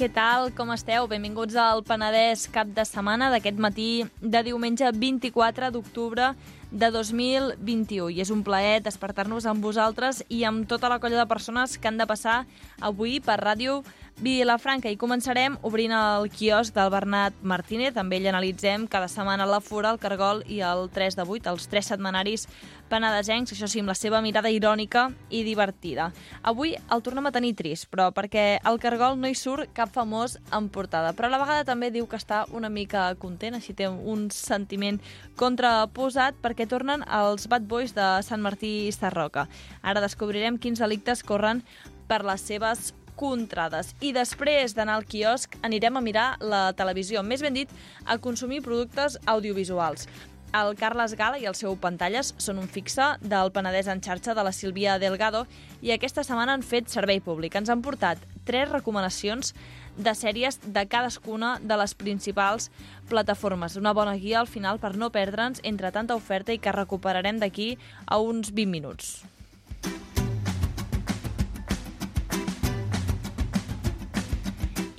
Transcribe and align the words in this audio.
què 0.00 0.08
tal? 0.08 0.46
Com 0.56 0.70
esteu? 0.72 1.04
Benvinguts 1.10 1.58
al 1.60 1.82
Penedès 1.84 2.46
cap 2.48 2.70
de 2.72 2.86
setmana 2.88 3.26
d'aquest 3.28 3.58
matí 3.60 3.88
de 4.22 4.40
diumenge 4.46 4.88
24 4.96 5.68
d'octubre 5.74 6.30
de 6.70 6.88
2021. 6.94 8.08
I 8.08 8.22
és 8.24 8.30
un 8.32 8.40
plaer 8.40 8.78
despertar-nos 8.80 9.44
amb 9.50 9.60
vosaltres 9.60 10.22
i 10.32 10.40
amb 10.48 10.64
tota 10.70 10.88
la 10.88 10.96
colla 11.02 11.20
de 11.20 11.28
persones 11.28 11.76
que 11.76 11.90
han 11.92 12.00
de 12.00 12.08
passar 12.08 12.46
avui 12.80 13.18
per 13.20 13.36
Ràdio 13.42 13.82
Vilafranca. 14.20 14.90
I 14.92 14.98
començarem 15.00 15.54
obrint 15.64 15.94
el 15.96 16.26
quiosc 16.28 16.74
del 16.76 16.90
Bernat 16.92 17.38
Martínez. 17.40 17.96
Amb 17.96 18.12
ell 18.12 18.26
analitzem 18.28 18.84
cada 18.90 19.08
setmana 19.08 19.46
la 19.48 19.62
Fura, 19.64 19.94
el 19.94 20.00
Cargol 20.02 20.42
i 20.44 20.58
el 20.60 20.90
3 20.92 21.16
de 21.16 21.24
8, 21.24 21.48
els 21.48 21.68
tres 21.72 21.88
setmanaris 21.88 22.44
penedesencs, 22.90 23.54
això 23.54 23.68
sí, 23.70 23.80
amb 23.80 23.88
la 23.88 23.94
seva 23.96 24.20
mirada 24.20 24.50
irònica 24.52 25.06
i 25.32 25.40
divertida. 25.46 26.10
Avui 26.42 26.74
el 26.76 27.04
tornem 27.06 27.30
a 27.30 27.32
tenir 27.32 27.54
trist, 27.56 27.86
però 27.88 28.10
perquè 28.12 28.58
el 28.68 28.80
Cargol 28.82 29.16
no 29.16 29.30
hi 29.30 29.38
surt 29.38 29.72
cap 29.72 29.88
famós 29.94 30.36
en 30.52 30.68
portada. 30.68 31.14
Però 31.16 31.30
a 31.30 31.32
la 31.32 31.40
vegada 31.40 31.64
també 31.64 31.88
diu 31.94 32.04
que 32.10 32.20
està 32.20 32.42
una 32.52 32.68
mica 32.68 33.06
content, 33.22 33.56
així 33.56 33.72
té 33.72 33.88
un 33.88 34.28
sentiment 34.34 35.00
contraposat 35.40 36.36
perquè 36.44 36.68
tornen 36.68 37.06
els 37.08 37.48
Bad 37.48 37.64
Boys 37.70 37.96
de 37.96 38.10
Sant 38.26 38.44
Martí 38.44 38.90
i 38.90 38.92
Sarroca. 38.92 39.46
Ara 39.80 40.04
descobrirem 40.04 40.60
quins 40.60 40.84
delictes 40.84 41.24
corren 41.24 41.64
per 42.10 42.24
les 42.26 42.42
seves 42.42 42.90
contrades. 43.20 43.92
I 44.00 44.14
després 44.16 44.74
d'anar 44.76 44.96
al 44.98 45.06
quiosc 45.08 45.58
anirem 45.66 45.98
a 45.98 46.04
mirar 46.04 46.26
la 46.40 46.70
televisió, 46.76 47.22
més 47.22 47.44
ben 47.44 47.56
dit, 47.56 47.70
a 48.06 48.16
consumir 48.18 48.62
productes 48.64 49.18
audiovisuals. 49.28 50.08
El 50.50 50.74
Carles 50.74 51.12
Gala 51.14 51.38
i 51.38 51.44
el 51.46 51.54
seu 51.54 51.76
Pantalles 51.78 52.32
són 52.42 52.58
un 52.58 52.66
fixe 52.66 53.04
del 53.22 53.52
Penedès 53.54 53.86
en 53.92 54.00
xarxa 54.02 54.34
de 54.34 54.42
la 54.42 54.50
Sílvia 54.50 54.96
Delgado 54.98 55.44
i 55.80 55.92
aquesta 55.94 56.24
setmana 56.26 56.56
han 56.56 56.66
fet 56.66 56.90
servei 56.90 57.20
públic. 57.22 57.54
Ens 57.54 57.70
han 57.70 57.84
portat 57.86 58.18
tres 58.48 58.66
recomanacions 58.72 59.54
de 59.94 60.14
sèries 60.16 60.58
de 60.64 60.86
cadascuna 60.90 61.58
de 61.62 61.78
les 61.78 61.94
principals 61.94 62.70
plataformes. 63.08 63.76
Una 63.78 63.94
bona 63.94 64.16
guia 64.18 64.40
al 64.40 64.50
final 64.50 64.82
per 64.82 64.96
no 64.96 65.12
perdre'ns 65.14 65.62
entre 65.62 65.94
tanta 65.94 66.18
oferta 66.18 66.56
i 66.56 66.58
que 66.58 66.74
recuperarem 66.74 67.38
d'aquí 67.38 67.76
a 68.06 68.18
uns 68.18 68.50
20 68.50 68.74
minuts. 68.74 69.20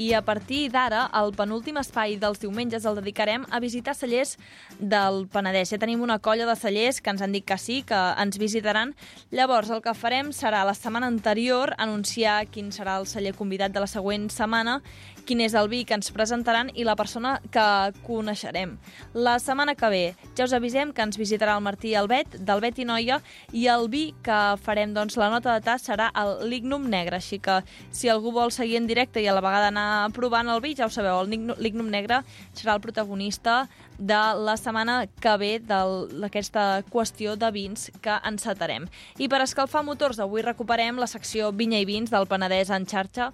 I 0.01 0.13
a 0.17 0.21
partir 0.25 0.71
d'ara, 0.73 1.03
el 1.19 1.29
penúltim 1.37 1.77
espai 1.77 2.15
dels 2.17 2.39
diumenges 2.41 2.87
el 2.89 2.97
dedicarem 2.97 3.43
a 3.53 3.59
visitar 3.61 3.93
cellers 3.93 4.33
del 4.79 5.27
Penedès. 5.29 5.69
Ja 5.75 5.77
tenim 5.81 6.01
una 6.01 6.17
colla 6.17 6.47
de 6.49 6.55
cellers 6.57 7.01
que 7.01 7.13
ens 7.13 7.21
han 7.21 7.35
dit 7.35 7.45
que 7.45 7.57
sí, 7.61 7.81
que 7.85 7.99
ens 8.23 8.39
visitaran. 8.41 8.95
Llavors, 9.29 9.69
el 9.69 9.83
que 9.85 9.93
farem 9.93 10.31
serà 10.33 10.63
la 10.65 10.73
setmana 10.73 11.11
anterior 11.11 11.75
anunciar 11.77 12.47
quin 12.49 12.71
serà 12.73 12.97
el 12.97 13.05
celler 13.05 13.35
convidat 13.37 13.75
de 13.75 13.83
la 13.83 13.91
següent 13.91 14.29
setmana, 14.33 14.79
quin 15.25 15.41
és 15.43 15.55
el 15.57 15.69
vi 15.71 15.83
que 15.87 15.95
ens 15.97 16.11
presentaran 16.13 16.71
i 16.73 16.85
la 16.87 16.95
persona 16.99 17.37
que 17.53 17.65
coneixerem. 18.05 18.77
La 19.13 19.37
setmana 19.39 19.75
que 19.75 19.89
ve 19.91 20.03
ja 20.37 20.45
us 20.45 20.55
avisem 20.57 20.91
que 20.93 21.03
ens 21.05 21.19
visitarà 21.19 21.55
el 21.57 21.65
Martí 21.65 21.93
Albet, 21.95 22.39
del 22.39 22.63
Bet 22.63 22.79
i 22.81 22.85
Noia, 22.87 23.21
i 23.53 23.67
el 23.71 23.87
vi 23.91 24.03
que 24.25 24.39
farem, 24.63 24.95
doncs, 24.95 25.17
la 25.19 25.29
nota 25.33 25.53
de 25.55 25.65
tas 25.65 25.85
serà 25.87 26.09
el 26.17 26.49
Lignum 26.49 26.89
Negre, 26.89 27.21
així 27.21 27.39
que 27.39 27.61
si 27.91 28.09
algú 28.09 28.33
vol 28.35 28.51
seguir 28.51 28.79
en 28.81 28.89
directe 28.89 29.21
i 29.21 29.27
a 29.27 29.35
la 29.37 29.43
vegada 29.43 29.69
anar 29.71 30.11
provant 30.15 30.49
el 30.49 30.61
vi, 30.63 30.75
ja 30.77 30.87
ho 30.87 30.93
sabeu, 30.93 31.21
el 31.21 31.55
Lignum 31.61 31.91
Negre 31.91 32.23
serà 32.57 32.75
el 32.75 32.83
protagonista 32.83 33.67
de 34.01 34.19
la 34.41 34.57
setmana 34.57 35.05
que 35.21 35.37
ve 35.37 35.51
d'aquesta 35.61 36.81
qüestió 36.89 37.35
de 37.37 37.51
vins 37.53 37.89
que 38.01 38.17
encetarem. 38.25 38.87
I 39.21 39.29
per 39.29 39.43
escalfar 39.45 39.85
motors, 39.85 40.19
avui 40.19 40.41
recuperem 40.41 40.97
la 40.97 41.07
secció 41.07 41.51
Vinya 41.53 41.79
i 41.79 41.85
Vins 41.85 42.09
del 42.09 42.25
Penedès 42.27 42.73
en 42.73 42.87
xarxa, 42.89 43.29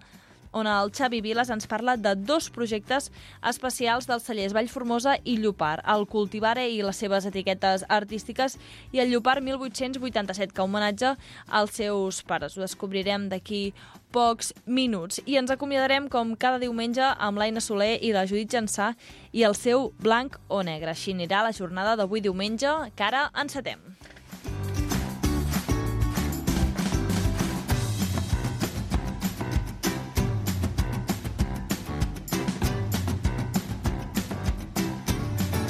on 0.51 0.67
el 0.67 0.91
Xavi 0.91 1.21
Viles 1.21 1.49
ens 1.53 1.67
parla 1.67 1.97
de 1.97 2.15
dos 2.15 2.49
projectes 2.53 3.11
especials 3.41 4.07
dels 4.09 4.25
cellers 4.27 4.55
Vallformosa 4.55 5.17
i 5.23 5.37
Llopar, 5.41 5.81
el 5.85 6.07
Cultivare 6.07 6.67
i 6.69 6.81
les 6.85 6.99
seves 6.99 7.27
etiquetes 7.29 7.85
artístiques 7.89 8.57
i 8.91 9.01
el 9.03 9.11
Llopar 9.11 9.39
1887, 9.41 10.53
que 10.53 10.65
homenatge 10.65 11.15
als 11.47 11.77
seus 11.77 12.23
pares. 12.23 12.57
Ho 12.57 12.63
descobrirem 12.65 13.29
d'aquí 13.29 13.73
pocs 14.11 14.53
minuts. 14.65 15.21
I 15.25 15.37
ens 15.41 15.51
acomiadarem 15.51 16.07
com 16.09 16.35
cada 16.39 16.61
diumenge 16.63 17.03
amb 17.03 17.37
l'Aina 17.39 17.61
Soler 17.61 17.97
i 18.01 18.13
la 18.15 18.25
Judit 18.29 18.53
Jansà 18.55 18.93
i 19.31 19.43
el 19.47 19.55
seu 19.55 19.91
blanc 19.99 20.39
o 20.47 20.63
negre. 20.63 20.93
Així 20.95 21.13
anirà 21.13 21.43
la 21.43 21.55
jornada 21.55 21.97
d'avui 21.99 22.23
diumenge, 22.23 22.71
que 22.95 23.07
ara 23.07 23.27
encetem. 23.35 23.83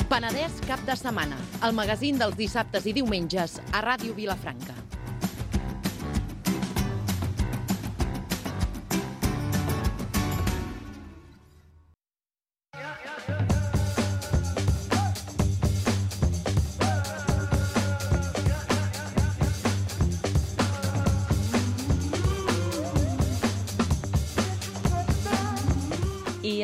Penedès 0.07 0.61
cap 0.63 0.79
de 0.87 0.95
setmana, 0.95 1.35
el 1.67 1.75
magazín 1.75 2.15
dels 2.21 2.39
dissabtes 2.39 2.87
i 2.87 2.95
diumenges 2.95 3.59
a 3.75 3.83
Ràdio 3.83 4.15
Vilafranca. 4.15 4.86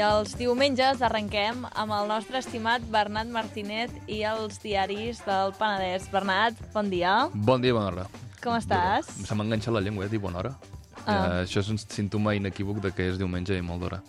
Els 0.03 0.33
diumenges 0.35 1.01
arrenquem 1.05 1.63
amb 1.69 1.93
el 1.95 2.09
nostre 2.09 2.39
estimat 2.41 2.83
Bernat 2.91 3.29
Martínez 3.31 3.93
i 4.11 4.21
els 4.27 4.59
diaris 4.63 5.21
del 5.25 5.53
Penedès. 5.57 6.09
Bernat, 6.11 6.59
bon 6.73 6.89
dia. 6.91 7.13
Bon 7.33 7.63
dia, 7.63 7.75
bona 7.75 7.91
hora. 7.91 8.05
Com 8.43 8.57
estàs? 8.57 9.07
Se 9.23 9.35
m'ha 9.35 9.45
enganxat 9.47 9.75
la 9.75 9.83
llengua, 9.83 10.05
eh, 10.05 10.11
dir 10.11 10.19
bona 10.19 10.41
hora. 10.41 10.53
Ah. 11.05 11.13
Eh, 11.13 11.45
això 11.45 11.63
és 11.63 11.69
un 11.71 11.79
símptoma 11.79 12.35
inequívoc 12.35 12.81
de 12.83 12.91
que 12.91 13.07
és 13.13 13.19
diumenge 13.21 13.55
i 13.55 13.63
molt 13.63 13.85
d'hora. 13.85 14.01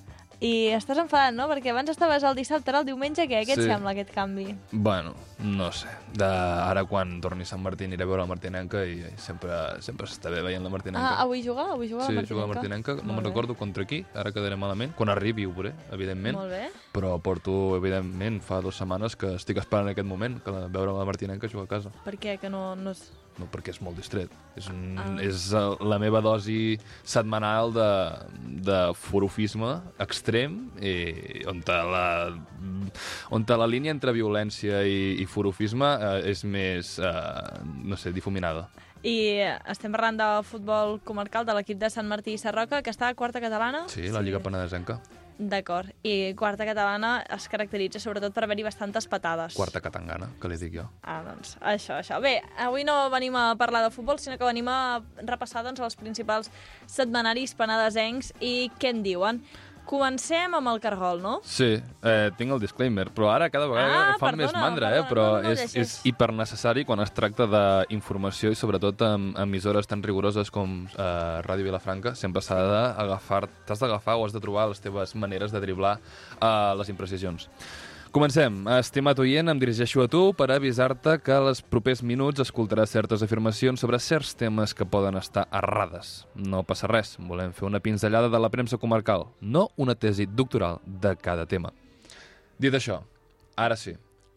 I 0.45 0.75
estàs 0.77 0.99
enfadat, 1.01 1.33
no? 1.33 1.47
Perquè 1.49 1.73
abans 1.73 1.89
estaves 1.89 2.25
el 2.27 2.37
dissabte, 2.37 2.69
ara 2.73 2.83
el 2.83 2.89
diumenge, 2.89 3.25
què? 3.31 3.45
Què 3.49 3.57
sí. 3.57 3.65
et 3.65 3.71
sembla 3.71 3.95
aquest 3.95 4.11
canvi? 4.13 4.51
Bueno, 4.73 5.15
no 5.41 5.71
sé. 5.73 5.89
De, 6.13 6.29
ara 6.29 6.85
quan 6.89 7.17
torni 7.25 7.47
Sant 7.49 7.63
Martí 7.65 7.89
aniré 7.89 8.05
a 8.05 8.11
veure 8.11 8.23
la 8.23 8.29
Martinenca 8.29 8.85
i 8.85 9.01
sempre 9.21 9.57
sempre 9.85 10.09
s'està 10.11 10.33
bé 10.35 10.43
veient 10.45 10.65
la 10.65 10.73
Martinenca. 10.75 11.15
Ah, 11.15 11.25
avui 11.25 11.41
juga? 11.47 11.71
Avui 11.73 11.89
juga 11.89 12.05
sí, 12.05 12.13
la 12.13 12.21
Martinenca? 12.21 12.29
Sí, 12.29 12.35
juga 12.35 12.47
la 12.47 12.53
Martinenca. 12.53 12.97
No 13.01 13.17
me'n 13.17 13.25
recordo 13.25 13.57
contra 13.57 13.89
qui, 13.89 14.03
ara 14.13 14.35
quedaré 14.37 14.59
malament. 14.61 14.93
Quan 14.99 15.13
arribi 15.15 15.49
ho 15.49 15.57
veuré, 15.57 15.73
evidentment. 15.97 16.37
Molt 16.37 16.53
bé. 16.53 16.69
Però 16.95 17.17
porto, 17.25 17.59
evidentment, 17.79 18.43
fa 18.45 18.61
dues 18.65 18.77
setmanes 18.79 19.17
que 19.17 19.35
estic 19.39 19.65
esperant 19.65 19.89
aquest 19.95 20.09
moment, 20.09 20.43
que 20.45 20.53
la, 20.53 20.67
veure 20.69 20.93
la 20.93 21.09
Martinenca 21.09 21.49
jugar 21.51 21.71
a 21.71 21.77
casa. 21.79 21.95
Per 22.05 22.19
què? 22.21 22.39
Que 22.43 22.53
no... 22.53 22.75
no... 22.77 22.93
No, 23.35 23.49
perquè 23.51 23.73
és 23.75 23.81
molt 23.83 23.99
distret. 23.99 24.31
És, 24.55 24.69
un, 24.71 24.99
ah. 25.01 25.09
és 25.19 25.49
la 25.83 25.99
meva 25.99 26.21
dosi 26.23 26.77
setmanal 27.03 27.73
de, 27.75 27.89
de 28.69 28.79
forofisme 29.09 29.73
extrem 30.03 30.61
i 30.79 31.43
on 31.51 31.65
la, 31.67 32.07
on 33.35 33.47
la 33.49 33.67
línia 33.71 33.91
entre 33.91 34.15
violència 34.15 34.85
i, 34.87 35.17
i 35.19 35.27
forofisme 35.27 35.91
eh, 35.99 36.31
és 36.31 36.45
més, 36.47 36.95
eh, 37.03 37.59
no 37.83 37.99
sé, 37.99 38.15
difuminada. 38.15 38.69
I 39.05 39.43
estem 39.69 39.93
parlant 39.93 40.17
de 40.17 40.29
futbol 40.49 40.97
comarcal 41.05 41.45
de 41.45 41.59
l'equip 41.59 41.77
de 41.83 41.91
Sant 41.93 42.07
Martí 42.09 42.39
i 42.39 42.41
Sarroca, 42.41 42.81
que 42.81 42.95
està 42.95 43.11
a 43.11 43.19
quarta 43.19 43.43
catalana. 43.43 43.85
Sí, 43.93 44.07
la 44.15 44.23
Lliga 44.25 44.41
sí. 44.41 44.47
Penedesenca. 44.47 45.01
D'acord. 45.39 45.91
I 46.07 46.35
quarta 46.39 46.63
catalana 46.67 47.17
es 47.35 47.49
caracteritza 47.51 47.99
sobretot 47.99 48.35
per 48.35 48.45
haver-hi 48.47 48.63
bastantes 48.63 49.09
patades. 49.11 49.57
Quarta 49.59 49.83
catangana, 49.83 50.29
que 50.41 50.51
li 50.51 50.59
dic 50.61 50.77
jo. 50.77 50.87
Ah, 51.03 51.23
doncs, 51.27 51.57
això, 51.59 51.99
això. 51.99 52.21
Bé, 52.23 52.37
avui 52.63 52.87
no 52.87 52.95
venim 53.11 53.35
a 53.35 53.49
parlar 53.59 53.83
de 53.83 53.91
futbol, 53.91 54.21
sinó 54.23 54.39
que 54.39 54.47
venim 54.47 54.71
a 54.71 55.03
repassar 55.27 55.65
doncs, 55.67 55.83
els 55.83 55.99
principals 55.99 56.53
setmanaris 56.87 57.57
penedesencs 57.59 58.31
i 58.39 58.71
què 58.79 58.95
en 58.95 59.03
diuen. 59.03 59.43
Comencem 59.85 60.55
amb 60.57 60.71
el 60.71 60.81
cargol, 60.81 61.21
no? 61.21 61.35
Sí, 61.45 61.75
eh, 61.77 62.31
tinc 62.39 62.55
el 62.57 62.61
disclaimer, 62.63 63.11
però 63.15 63.29
ara 63.35 63.51
cada 63.53 63.69
vegada 63.69 63.99
ah, 63.99 64.17
fa 64.17 64.31
perdona, 64.31 64.41
més 64.41 64.55
mandra, 64.57 64.91
perdona, 64.91 65.05
eh? 65.05 65.09
però 65.11 65.27
no, 65.35 65.43
no, 65.45 65.53
és, 65.53 65.77
és 65.77 65.95
hipernecessari 66.09 66.87
quan 66.89 67.05
es 67.05 67.13
tracta 67.13 67.47
d'informació 67.53 68.53
i 68.55 68.59
sobretot 68.59 69.05
amb 69.07 69.39
emissores 69.45 69.91
tan 69.91 70.03
rigoroses 70.03 70.53
com 70.55 70.85
eh, 70.89 71.09
Ràdio 71.45 71.69
Vilafranca, 71.69 72.15
sempre 72.17 72.43
s'ha 72.45 72.61
d'agafar, 72.65 73.45
t'has 73.69 73.85
d'agafar 73.85 74.17
o 74.17 74.25
has 74.25 74.37
de 74.37 74.41
trobar 74.45 74.71
les 74.73 74.81
teves 74.81 75.15
maneres 75.21 75.53
de 75.53 75.61
driblar 75.61 75.99
eh, 76.01 76.73
les 76.81 76.93
imprecisions. 76.95 77.51
Comencem. 78.15 78.61
Estimat 78.79 79.19
oient, 79.19 79.49
em 79.51 79.59
dirigeixo 79.59 79.99
a 80.05 80.07
tu 80.07 80.29
per 80.39 80.47
avisar-te 80.55 81.17
que 81.19 81.33
als 81.35 81.59
propers 81.67 81.99
minuts 82.07 82.45
escoltaràs 82.45 82.93
certes 82.95 83.25
afirmacions 83.27 83.83
sobre 83.83 83.99
certs 83.99 84.37
temes 84.39 84.71
que 84.71 84.87
poden 84.87 85.19
estar 85.19 85.49
errades. 85.51 86.13
No 86.39 86.61
passa 86.63 86.87
res, 86.87 87.17
volem 87.19 87.51
fer 87.51 87.67
una 87.67 87.83
pinzellada 87.83 88.31
de 88.31 88.39
la 88.39 88.53
premsa 88.55 88.79
comarcal, 88.79 89.27
no 89.41 89.67
una 89.75 89.99
tesi 89.99 90.29
doctoral 90.31 90.79
de 90.87 91.17
cada 91.19 91.49
tema. 91.51 91.75
Dit 92.55 92.79
això, 92.79 93.01
ara 93.59 93.75
sí, 93.75 93.97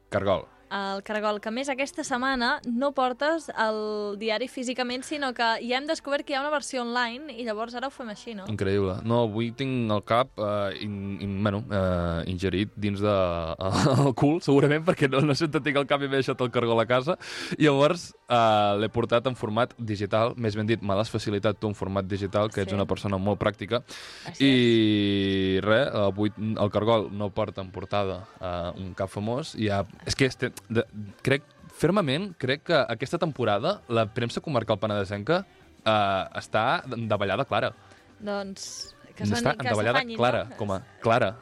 Cargol, 0.09 0.47
el 0.73 1.03
Cargol, 1.07 1.39
que 1.41 1.51
més 1.53 1.69
aquesta 1.71 2.03
setmana 2.07 2.57
no 2.67 2.91
portes 2.95 3.47
el 3.53 4.17
diari 4.19 4.47
físicament, 4.51 5.03
sinó 5.07 5.33
que 5.37 5.47
ja 5.63 5.79
hem 5.79 5.87
descobert 5.89 6.25
que 6.27 6.33
hi 6.33 6.37
ha 6.37 6.43
una 6.43 6.51
versió 6.53 6.83
online 6.83 7.33
i 7.37 7.45
llavors 7.47 7.75
ara 7.77 7.89
ho 7.89 7.93
fem 7.93 8.09
així, 8.13 8.35
no? 8.37 8.47
Increïble. 8.51 8.99
No, 9.07 9.23
avui 9.27 9.51
tinc 9.55 9.91
el 9.93 10.03
cap 10.07 10.31
eh, 10.37 10.77
in, 10.83 11.17
in, 11.23 11.37
bueno, 11.43 11.63
eh, 11.71 12.27
ingerit 12.31 12.73
dins 12.75 13.01
de, 13.03 13.15
el 14.07 14.13
cul, 14.19 14.39
segurament, 14.45 14.85
perquè 14.87 15.09
no, 15.11 15.23
no 15.23 15.35
sé 15.37 15.47
on 15.47 15.55
tinc 15.63 15.79
el 15.79 15.87
cap 15.89 16.03
i 16.03 16.09
m'he 16.09 16.19
deixat 16.19 16.41
el 16.43 16.51
cargol 16.53 16.83
a 16.83 16.87
casa. 16.89 17.17
I 17.57 17.67
llavors 17.67 18.11
eh, 18.29 18.73
l'he 18.79 18.89
portat 18.93 19.27
en 19.29 19.35
format 19.39 19.73
digital, 19.77 20.33
més 20.37 20.55
ben 20.57 20.67
dit, 20.67 20.81
me 20.81 20.95
l'has 20.97 21.11
facilitat 21.11 21.59
tu 21.59 21.69
en 21.69 21.75
format 21.77 22.05
digital, 22.05 22.49
que 22.49 22.61
Sí. 22.61 22.67
ets 22.67 22.73
una 22.73 22.85
persona 22.85 23.17
molt 23.17 23.39
pràctica. 23.39 23.83
Així 24.25 24.47
I 24.47 25.59
res, 25.63 25.87
avui 25.93 26.31
el 26.37 26.71
cargol 26.71 27.09
no 27.11 27.29
porta 27.29 27.61
en 27.61 27.71
portada 27.71 28.25
uh, 28.39 28.71
un 28.79 28.93
cap 28.93 29.09
famós. 29.09 29.55
I 29.55 29.67
ja, 29.67 29.85
és 30.05 30.15
que 30.15 30.25
este, 30.25 30.51
de, 30.69 30.83
crec, 31.21 31.43
fermament, 31.77 32.33
crec 32.37 32.63
que 32.63 32.75
aquesta 32.75 33.17
temporada 33.17 33.81
la 33.87 34.07
premsa 34.13 34.41
comarcal 34.41 34.79
penedesenca 34.79 35.45
uh, 35.85 36.37
està 36.37 36.83
davallada 36.85 37.45
clara. 37.45 37.73
Doncs 38.19 38.95
que 39.17 39.25
està 39.25 39.55
que 39.57 39.73
clara, 40.15 40.45
no? 40.45 40.55
com 40.57 40.71
a 40.71 40.81
clara. 41.01 41.35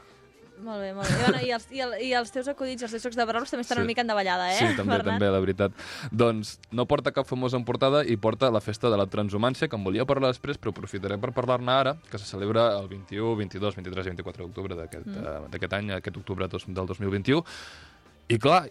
Molt 0.64 0.80
bé, 0.80 0.94
molt 0.96 1.08
bé. 1.10 1.16
I, 1.16 1.22
bueno, 1.24 1.40
i, 1.46 1.50
els, 1.52 1.66
i, 1.72 1.80
el, 1.84 1.94
I 2.02 2.14
els 2.16 2.32
teus 2.32 2.48
acudits, 2.48 2.82
els 2.88 2.92
teus 2.96 3.04
jocs 3.04 3.18
de 3.20 3.26
paraules 3.28 3.52
també 3.52 3.62
estan 3.66 3.76
Sí. 3.78 3.82
una 3.82 3.88
mica 3.88 4.02
en 4.02 4.08
davallada, 4.08 4.52
eh, 4.54 4.58
Sí, 4.58 4.66
també, 4.78 4.94
Bernat? 4.96 5.06
també, 5.20 5.30
la 5.32 5.40
veritat. 5.44 5.72
Doncs 6.12 6.60
no 6.72 6.86
porta 6.86 7.12
cap 7.12 7.28
famós 7.28 7.54
en 7.54 7.66
portada 7.66 8.04
i 8.06 8.16
porta 8.18 8.50
la 8.52 8.62
festa 8.62 8.90
de 8.90 8.98
la 8.98 9.06
transhumància, 9.06 9.68
que 9.68 9.76
en 9.76 9.84
volia 9.84 10.06
parlar 10.06 10.30
després, 10.32 10.58
però 10.60 10.72
aprofitarem 10.72 11.20
per 11.20 11.34
parlar-ne 11.34 11.72
ara, 11.72 11.98
que 12.10 12.18
se 12.18 12.26
celebra 12.26 12.80
el 12.80 12.88
21, 12.88 13.36
22, 13.36 13.76
23 13.76 14.06
i 14.06 14.10
24 14.16 14.46
d'octubre 14.48 14.76
d'aquest 14.76 15.06
Mm. 15.08 15.50
d'aquest 15.52 15.74
any, 15.74 15.92
aquest 15.92 16.18
octubre 16.18 16.48
dos, 16.48 16.66
del 16.68 16.86
2021. 16.88 17.44
I 18.30 18.38
clar, 18.40 18.70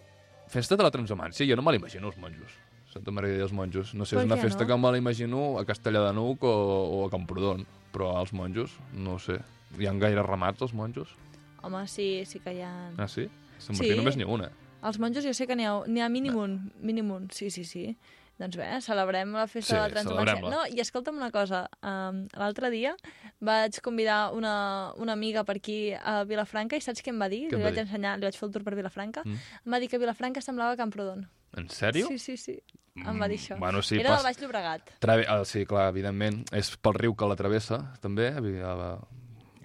festa 0.49 0.75
de 0.75 0.83
la 0.83 0.91
transhumància, 0.91 1.45
jo 1.47 1.55
no 1.55 1.61
me 1.61 1.71
l'imagino 1.71 2.07
els 2.07 2.17
monjos. 2.17 2.51
Santa 2.91 3.11
Maria 3.11 3.35
dels 3.37 3.51
Monjos. 3.51 3.93
No 3.93 4.05
sé, 4.05 4.15
és 4.15 4.23
una 4.23 4.37
festa 4.37 4.63
no? 4.63 4.67
que 4.69 4.77
me 4.77 4.91
l'imagino 4.93 5.59
a 5.59 5.65
Castellà 5.65 5.99
de 6.07 6.13
Nuc 6.13 6.43
o, 6.43 6.51
o 7.01 7.05
a 7.05 7.09
Camprodon, 7.11 7.65
però 7.91 8.13
els 8.21 8.31
monjos, 8.31 8.71
no 8.93 9.19
sé. 9.19 9.39
Hi 9.77 9.87
ha 9.87 9.91
gaire 9.99 10.23
ramats, 10.23 10.61
els 10.61 10.71
monjos? 10.73 11.09
Home, 11.65 11.85
sí, 11.91 12.23
sí 12.29 12.39
que 12.43 12.53
hi 12.53 12.61
ha... 12.65 12.73
Ah, 12.97 13.07
sí? 13.09 13.25
A 13.25 13.61
Sant 13.61 13.75
Sí. 13.77 13.81
Martí 13.87 13.97
només 13.97 14.17
n'hi 14.19 14.23
ha 14.27 14.31
una. 14.35 14.51
Els 14.85 14.99
monjos 15.01 15.25
jo 15.25 15.33
sé 15.33 15.47
que 15.49 15.55
n'hi 15.57 15.65
ha, 15.65 15.79
ha 16.05 16.09
mínim 16.13 16.35
un, 16.37 16.59
mínim 16.85 17.09
un, 17.11 17.29
sí, 17.33 17.49
sí, 17.49 17.63
sí. 17.65 17.87
Doncs 18.37 18.57
bé, 18.59 18.65
celebrem 18.83 19.31
la 19.31 19.45
festa 19.47 19.69
Sí, 19.69 19.75
de 19.77 19.79
la 19.79 19.89
transhumància. 19.93 20.49
No, 20.51 20.65
i 20.67 20.81
escolta'm 20.83 21.15
una 21.15 21.29
cosa, 21.31 21.61
um, 21.87 22.25
l'altre 22.35 22.67
dia 22.73 22.91
vaig 23.39 23.77
convidar 23.81 24.33
una, 24.35 24.91
una 24.99 25.13
amiga 25.15 25.45
per 25.47 25.55
aquí 25.61 25.77
a 25.95 26.17
Vilafranca 26.27 26.75
i 26.75 26.83
saps 26.83 26.99
què 27.01 27.13
em 27.13 27.21
va 27.23 27.29
dir? 27.31 27.45
Què 27.47 27.55
li 27.55 27.63
va 27.63 27.69
vaig 27.69 27.79
dir? 27.79 27.85
ensenyar, 27.87 28.17
li 28.19 28.27
vaig 28.27 28.35
fer 28.35 28.49
el 28.49 28.51
tour 28.57 28.65
per 28.67 28.75
Vilafranca. 28.75 29.23
Mm. 29.23 29.39
Em 29.65 29.71
va 29.77 29.79
dir 29.79 29.87
que 29.87 30.01
Vilafranca 30.03 30.43
semblava 30.43 30.75
Camprodon. 30.75 31.23
En 31.55 31.69
sèrio? 31.71 32.09
Sí, 32.11 32.19
sí, 32.19 32.35
sí. 32.35 32.57
Em 32.99 33.15
va 33.23 33.29
dir 33.31 33.39
això. 33.39 33.55
Mm, 33.55 33.59
Bueno, 33.63 33.81
sí, 33.81 33.95
Era 34.03 34.09
pas- 34.11 34.19
del 34.19 34.27
Baix 34.27 34.41
Llobregat. 34.43 34.91
Trave... 34.99 35.25
Ah, 35.31 35.39
sí, 35.47 35.63
clar, 35.65 35.87
evidentment. 35.95 36.43
És 36.51 36.75
pel 36.75 36.93
riu 36.99 37.15
que 37.15 37.31
la 37.31 37.39
travessa, 37.39 37.79
també. 38.03 38.33
A- 38.35 38.99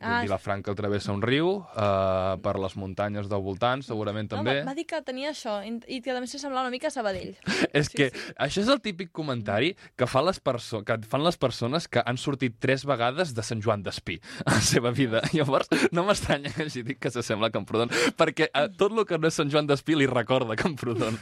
Ah, 0.00 0.23
Vilafranca 0.25 0.73
travessa 0.75 1.12
un 1.12 1.20
riu, 1.20 1.50
uh, 1.61 2.38
per 2.41 2.55
les 2.56 2.73
muntanyes 2.81 3.29
del 3.29 3.43
voltant, 3.44 3.82
segurament 3.85 4.31
també. 4.32 4.55
No, 4.61 4.64
va, 4.64 4.70
va 4.73 4.76
dir 4.79 4.87
que 4.88 5.00
tenia 5.05 5.31
això 5.35 5.58
i, 5.67 6.00
que 6.00 6.14
a 6.14 6.20
més 6.23 6.32
semblava 6.32 6.64
una 6.64 6.73
mica 6.73 6.88
a 6.88 6.94
Sabadell. 6.94 7.35
és 7.76 7.91
sí, 7.91 7.99
que 7.99 8.06
sí. 8.08 8.23
això 8.41 8.62
és 8.64 8.70
el 8.73 8.81
típic 8.81 9.11
comentari 9.12 9.75
que, 10.00 10.08
fa 10.08 10.23
les 10.25 10.41
perso 10.41 10.81
que 10.88 10.97
fan 11.11 11.25
les 11.26 11.37
persones 11.37 11.87
que 11.88 12.00
han 12.00 12.17
sortit 12.17 12.56
tres 12.58 12.87
vegades 12.88 13.35
de 13.37 13.44
Sant 13.44 13.61
Joan 13.61 13.85
d'Espí 13.85 14.17
a 14.47 14.55
la 14.56 14.62
seva 14.64 14.91
vida. 14.97 15.20
Llavors, 15.37 15.69
no 15.93 16.06
m'estranya 16.08 16.53
que 16.55 16.64
hagi 16.64 16.82
dit 16.87 17.00
que 17.00 17.12
s'assembla 17.12 17.50
a 17.53 17.55
Camprodon, 17.55 17.93
perquè 18.17 18.49
a 18.56 18.67
tot 18.73 18.96
el 18.96 19.05
que 19.05 19.20
no 19.20 19.29
és 19.29 19.37
Sant 19.37 19.53
Joan 19.53 19.69
d'Espí 19.69 19.99
li 20.00 20.08
recorda 20.08 20.56
Camprodon. 20.56 21.20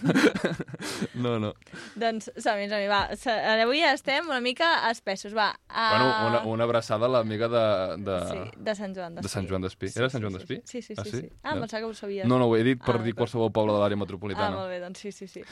no, 1.24 1.38
no. 1.42 1.52
Doncs, 1.98 2.30
som-hi, 2.38 2.68
som-hi, 2.70 2.86
va. 2.90 3.02
Se- 3.18 3.34
Avui 3.58 3.82
estem 3.86 4.28
una 4.30 4.40
mica 4.44 4.68
espessos, 4.92 5.34
va. 5.36 5.50
Uh, 5.66 5.88
Bueno, 5.88 6.08
una, 6.28 6.40
una 6.54 6.64
abraçada 6.64 7.06
a 7.06 7.08
l'amiga 7.08 7.48
de, 7.48 7.64
de, 8.04 8.18
Sí, 8.28 8.38
de 8.68 8.74
Sant 8.74 8.94
Joan 8.94 9.14
d'Espí. 9.14 9.22
de 9.22 9.28
Sant 9.34 9.48
Joan 9.48 9.62
d'Espí. 9.62 9.86
Era 9.96 10.08
Sant 10.10 10.22
Joan 10.22 10.32
d'Espí? 10.38 10.60
Sí, 10.64 10.82
sí, 10.82 10.94
sí. 10.94 10.94
Ah, 10.98 11.04
sí, 11.04 11.10
sí? 11.10 11.20
sí. 11.22 11.28
Ah, 11.42 11.50
No. 11.50 11.56
em 11.56 11.60
pensava 11.66 11.80
que 11.80 11.90
ho 11.90 11.94
sabies. 11.94 12.26
No, 12.26 12.38
no, 12.38 12.46
ho 12.46 12.56
he 12.56 12.62
dit 12.64 12.78
per 12.84 12.96
Ah, 12.96 13.02
dir 13.02 13.14
qualsevol 13.14 13.50
poble 13.52 13.72
de 13.72 13.78
l'àrea 13.80 13.96
Ah, 13.96 14.04
metropolitana. 14.04 14.56
molt 14.56 14.68
bé, 14.68 14.80
doncs 14.80 14.98
sí, 15.00 15.12
sí, 15.12 15.26
sí. 15.26 15.42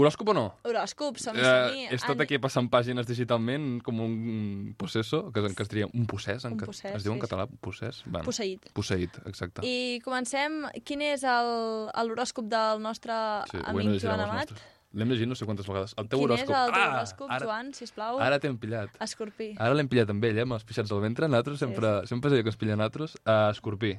Horòscop 0.00 0.28
o 0.28 0.32
no? 0.32 0.54
Horòscop, 0.64 1.18
som-hi, 1.18 1.40
Eh, 1.40 1.44
som-hi. 1.44 1.80
he 1.90 1.94
estat 1.94 2.10
Any- 2.16 2.22
aquí 2.22 2.38
passant 2.38 2.70
pàgines 2.70 3.06
digitalment 3.06 3.82
com 3.82 4.00
un 4.00 4.74
possesso, 4.78 5.30
que 5.32 5.40
en 5.40 5.54
castellà 5.54 5.90
un 5.92 6.06
possès, 6.06 6.44
en 6.46 6.52
Un 6.52 6.58
possès, 6.58 6.94
es 6.94 7.02
diu 7.02 7.12
en 7.12 7.18
sí, 7.20 7.26
català 7.26 7.46
possès? 7.60 8.02
Bueno, 8.06 8.24
Posseït. 8.24 8.70
Posseït, 8.72 9.10
exacte. 9.26 9.60
I 9.66 10.00
comencem. 10.02 10.64
Quin 10.84 11.02
és 11.02 11.22
l'horòscop 11.22 12.46
del 12.48 12.80
nostre 12.80 13.12
Sí, 13.50 13.58
amic 13.64 14.00
Joan 14.00 14.20
Amat? 14.20 14.50
nostres. 14.50 14.62
L'hem 14.92 15.12
llegit 15.12 15.28
no 15.30 15.36
sé 15.38 15.46
quantes 15.46 15.68
vegades. 15.68 15.92
El 16.00 16.08
teu 16.10 16.18
Quin 16.24 16.32
és 16.34 16.40
horòscop. 16.42 16.56
el 16.56 16.72
teu 16.72 16.82
ah, 16.82 16.86
horòscop, 16.96 17.28
ara, 17.30 17.46
Joan, 17.46 17.68
sisplau? 17.76 18.18
Ara 18.18 18.40
t'hem 18.42 18.56
pillat. 18.58 18.96
Escorpí. 19.06 19.52
Ara 19.58 19.76
l'hem 19.78 19.88
pillat 19.90 20.10
amb 20.10 20.24
ell, 20.26 20.40
eh, 20.40 20.46
amb 20.48 20.56
els 20.56 20.64
pixats 20.66 20.90
del 20.90 21.02
ventre. 21.04 21.28
Nosaltres 21.30 21.60
Sí, 21.60 21.64
sempre, 21.66 21.92
sempre 22.10 22.30
és 22.30 22.34
allò 22.34 22.42
que 22.42 22.50
ens 22.50 22.58
pillen 22.58 22.80
nosaltres. 22.82 23.14
Uh, 23.22 23.50
escorpí. 23.54 23.92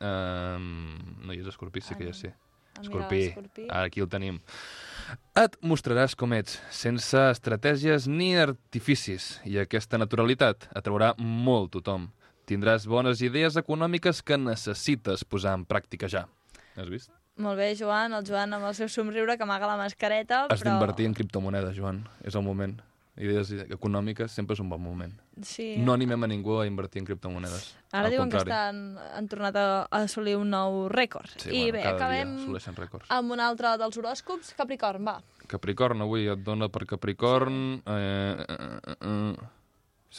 Um, 0.00 0.66
no 1.24 1.32
hi 1.32 1.38
és 1.40 1.46
escorpí, 1.46 1.80
sí 1.80 1.94
que 1.94 2.10
és, 2.10 2.18
sí. 2.24 2.28
Ah, 2.28 2.82
mira, 2.82 2.82
Escorpí. 2.82 3.20
Escorpí. 3.30 3.66
Aquí 3.70 4.02
el 4.04 4.08
tenim. 4.12 4.40
Et 5.38 5.56
mostraràs 5.62 6.16
com 6.18 6.34
ets, 6.36 6.58
sense 6.74 7.22
estratègies 7.30 8.08
ni 8.10 8.34
artificis, 8.36 9.36
i 9.46 9.56
aquesta 9.62 9.96
naturalitat 10.02 10.66
atraurà 10.76 11.14
molt 11.22 11.72
tothom. 11.78 12.10
Tindràs 12.46 12.84
bones 12.86 13.22
idees 13.22 13.56
econòmiques 13.56 14.20
que 14.26 14.36
necessites 14.38 15.24
posar 15.24 15.54
en 15.58 15.64
pràctica 15.66 16.10
ja. 16.10 16.26
Has 16.76 16.90
vist? 16.92 17.10
Molt 17.36 17.58
bé, 17.60 17.74
Joan, 17.76 18.14
el 18.16 18.24
Joan 18.24 18.54
amb 18.56 18.64
el 18.64 18.74
seu 18.74 18.88
somriure 18.88 19.36
que 19.36 19.44
amaga 19.44 19.68
la 19.68 19.76
mascareta, 19.76 20.46
Has 20.48 20.62
però... 20.62 20.72
d'invertir 20.72 21.08
en 21.10 21.16
criptomonedes, 21.18 21.74
Joan. 21.76 22.06
És 22.24 22.34
el 22.34 22.44
moment. 22.46 22.78
Idees 23.16 23.48
econòmiques 23.72 24.32
sempre 24.32 24.52
és 24.52 24.60
un 24.60 24.68
bon 24.68 24.80
moment. 24.80 25.12
Sí. 25.40 25.70
No 25.80 25.94
animem 25.96 26.26
a 26.26 26.28
ningú 26.28 26.58
a 26.60 26.66
invertir 26.68 27.00
en 27.00 27.06
criptomonedes. 27.08 27.70
Ara 27.88 28.10
Al 28.10 28.12
diuen 28.12 28.28
que 28.28 28.36
contrari. 28.36 28.52
estan, 28.52 29.12
han 29.16 29.28
tornat 29.32 29.56
a, 29.56 29.64
a 29.88 30.02
assolir 30.04 30.34
un 30.36 30.52
nou 30.52 30.82
rècord. 30.92 31.32
Sí, 31.40 31.48
I 31.48 31.70
bueno, 31.70 31.78
bé, 31.78 31.84
acabem 31.88 32.34
amb 33.16 33.32
un 33.32 33.40
altre 33.40 33.72
dels 33.80 33.96
horòscops, 33.96 34.52
Capricorn, 34.58 35.08
va. 35.08 35.16
Capricorn, 35.48 36.04
avui 36.04 36.28
et 36.28 36.44
dona 36.44 36.68
per 36.68 36.84
Capricorn... 36.88 37.80
Eh, 37.86 38.46
eh, 38.48 38.72
eh, 38.84 38.96
eh. 39.00 39.52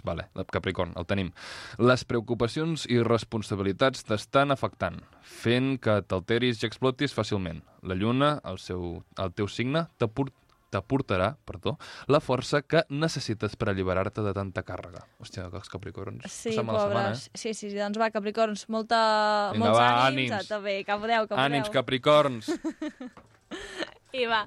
Vale, 0.04 0.28
el 0.36 0.46
Capricorn, 0.46 0.94
el 1.00 1.06
tenim. 1.10 1.32
Les 1.80 2.04
preocupacions 2.06 2.86
i 2.90 3.00
responsabilitats 3.04 4.04
t'estan 4.08 4.52
afectant, 4.54 5.00
fent 5.22 5.78
que 5.82 6.02
t'alteris 6.08 6.62
i 6.64 6.68
explotis 6.70 7.16
fàcilment. 7.18 7.64
La 7.84 7.96
lluna, 7.96 8.36
el, 8.46 8.60
seu, 8.62 9.04
el 9.18 9.34
teu 9.34 9.48
signe, 9.48 9.88
t'apor- 9.98 10.34
t'aportarà 10.70 11.30
perdó, 11.48 11.78
la 12.12 12.20
força 12.20 12.60
que 12.62 12.82
necessites 12.92 13.56
per 13.56 13.70
alliberar-te 13.72 14.22
de 14.26 14.34
tanta 14.36 14.64
càrrega. 14.68 15.06
Hòstia, 15.24 15.46
que 15.50 15.62
els 15.62 15.70
Capricorns... 15.72 16.26
Sí, 16.28 16.58
mala 16.60 16.82
setmana, 16.84 17.04
pobres. 17.08 17.30
Sí, 17.34 17.54
sí, 17.56 17.70
doncs 17.72 17.98
va, 18.02 18.10
Capricorns, 18.12 18.66
molta, 18.70 19.00
Vinga, 19.54 19.64
molts 19.66 19.80
va, 19.80 19.88
ànims. 20.10 20.34
ànims. 20.36 20.52
A 20.52 20.60
bé, 20.60 20.76
que 20.84 20.98
podeu, 21.00 21.24
que 21.24 21.34
eh? 21.34 21.38
podeu. 21.38 21.46
Ànims, 21.46 21.72
Capricorns! 21.72 22.52
I 24.18 24.26
va, 24.28 24.44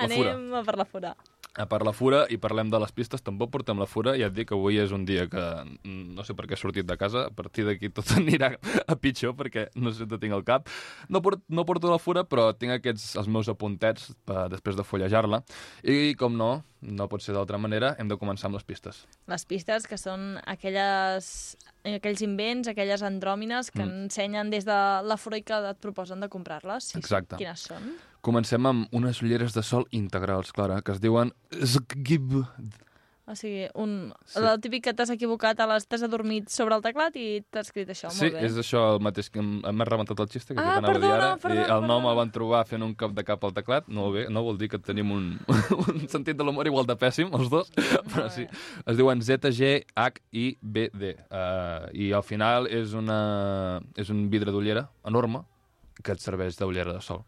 anem 0.00 0.52
a 0.54 0.64
per 0.64 0.76
la 0.80 0.84
fura. 0.88 1.12
A 1.58 1.66
part 1.66 1.82
la 1.82 1.90
fura, 1.90 2.22
i 2.30 2.36
parlem 2.38 2.68
de 2.70 2.78
les 2.78 2.92
pistes, 2.94 3.24
tampoc 3.26 3.50
portem 3.50 3.80
la 3.82 3.88
fura, 3.90 4.12
ja 4.18 4.28
et 4.30 4.34
dic 4.36 4.50
que 4.50 4.54
avui 4.54 4.78
és 4.78 4.92
un 4.94 5.02
dia 5.08 5.24
que 5.30 5.42
mm, 5.82 6.12
no 6.14 6.22
sé 6.26 6.36
per 6.38 6.46
què 6.46 6.54
he 6.54 6.60
sortit 6.60 6.86
de 6.86 6.96
casa, 7.00 7.24
a 7.26 7.34
partir 7.34 7.64
d'aquí 7.66 7.90
tot 7.94 8.12
anirà 8.20 8.52
a 8.86 8.96
pitjor, 8.96 9.34
perquè 9.38 9.66
no 9.74 9.90
sé 9.90 10.06
on 10.06 10.22
tinc 10.22 10.36
el 10.36 10.44
cap. 10.46 10.70
No, 11.08 11.22
port, 11.24 11.42
no 11.50 11.66
porto 11.66 11.90
la 11.90 11.98
fura, 11.98 12.22
però 12.22 12.50
tinc 12.54 12.76
aquests, 12.76 13.16
els 13.18 13.26
meus 13.26 13.50
apuntets 13.50 14.12
per, 14.24 14.46
després 14.52 14.78
de 14.78 14.86
fullejar-la, 14.86 15.42
i 15.82 16.14
com 16.20 16.38
no, 16.38 16.52
no 16.86 17.08
pot 17.10 17.24
ser 17.24 17.34
d'altra 17.34 17.58
manera, 17.58 17.96
hem 17.98 18.08
de 18.08 18.18
començar 18.20 18.48
amb 18.48 18.60
les 18.60 18.66
pistes. 18.66 19.02
Les 19.30 19.44
pistes, 19.44 19.90
que 19.90 19.98
són 19.98 20.36
aquelles, 20.46 21.56
aquells 21.84 22.20
invents, 22.22 22.68
aquelles 22.68 23.02
andròmines 23.02 23.70
que 23.70 23.84
Mm. 23.84 24.04
ensenyen 24.04 24.50
des 24.50 24.64
de 24.64 24.72
la 25.02 25.16
i 25.38 25.42
que 25.42 25.54
et 25.70 25.78
proposen 25.80 26.20
de 26.20 26.28
comprar-les. 26.28 26.84
Sí, 26.84 26.98
Exacte. 26.98 27.36
Quines 27.36 27.60
són? 27.60 27.94
Comencem 28.20 28.66
amb 28.66 28.88
unes 28.92 29.22
ulleres 29.22 29.54
de 29.54 29.62
sol 29.62 29.86
integrals, 29.92 30.52
Clara, 30.52 30.82
que 30.82 30.92
es 30.92 31.00
diuen 31.00 31.32
Zgib. 31.64 32.44
O 33.30 33.34
sigui, 33.38 33.68
un, 33.78 34.12
Sí. 34.26 34.40
sí. 34.40 34.44
el 34.44 34.60
típic 34.60 34.82
que 34.84 34.92
t'has 34.94 35.10
equivocat, 35.14 35.56
t'has 35.56 36.02
adormit 36.02 36.48
sobre 36.50 36.74
el 36.74 36.82
teclat 36.82 37.14
i 37.14 37.44
t'ha 37.48 37.60
escrit 37.62 37.88
això. 37.88 38.10
Sí, 38.10 38.24
Molt 38.26 38.34
bé. 38.40 38.46
és 38.48 38.56
això 38.58 38.80
el 38.96 39.00
mateix 39.00 39.30
que 39.30 39.38
em- 39.38 39.60
m'ha 39.62 39.84
rebentat 39.86 40.18
el 40.18 40.26
xiste, 40.28 40.54
que 40.54 40.60
Ah, 40.60 40.64
és 40.64 40.78
el 40.78 40.82
que 40.84 40.90
anava 40.90 40.96
a 40.96 41.00
dir 41.06 41.12
ara. 41.12 41.36
perdona, 41.36 41.60
I 41.60 41.64
el 41.64 41.68
nom 41.86 42.02
perdona. 42.02 42.10
el 42.10 42.16
van 42.16 42.30
trobar 42.32 42.66
fent 42.66 42.82
un 42.82 42.94
cop 42.94 43.12
de 43.14 43.22
cap 43.24 43.44
al 43.44 43.52
teclat. 43.54 43.86
No, 43.88 44.10
bé, 44.10 44.26
no 44.28 44.42
vol 44.42 44.58
dir 44.58 44.68
que 44.68 44.78
tenim 44.78 45.12
un, 45.12 45.38
un 45.94 46.08
sentit 46.08 46.36
de 46.36 46.42
l'humor 46.44 46.66
igual 46.66 46.86
de 46.86 46.96
pèssim, 46.96 47.30
els 47.32 47.48
dos, 47.48 47.70
però 48.10 48.28
sí. 48.30 48.46
Es 48.84 48.96
diuen 48.96 49.22
Z, 49.22 49.48
G, 49.52 49.84
H, 49.94 50.20
I, 50.32 50.58
B, 50.60 50.90
D. 50.92 51.14
Uh, 51.30 51.86
I 51.94 52.12
al 52.12 52.22
final 52.24 52.66
és, 52.66 52.94
una, 52.94 53.80
és 53.96 54.10
un 54.10 54.28
vidre 54.28 54.50
d'ullera 54.50 54.88
enorme 55.06 55.44
que 56.02 56.12
et 56.12 56.18
serveix 56.18 56.56
d'ullera 56.58 56.92
de 56.94 57.00
sol 57.00 57.22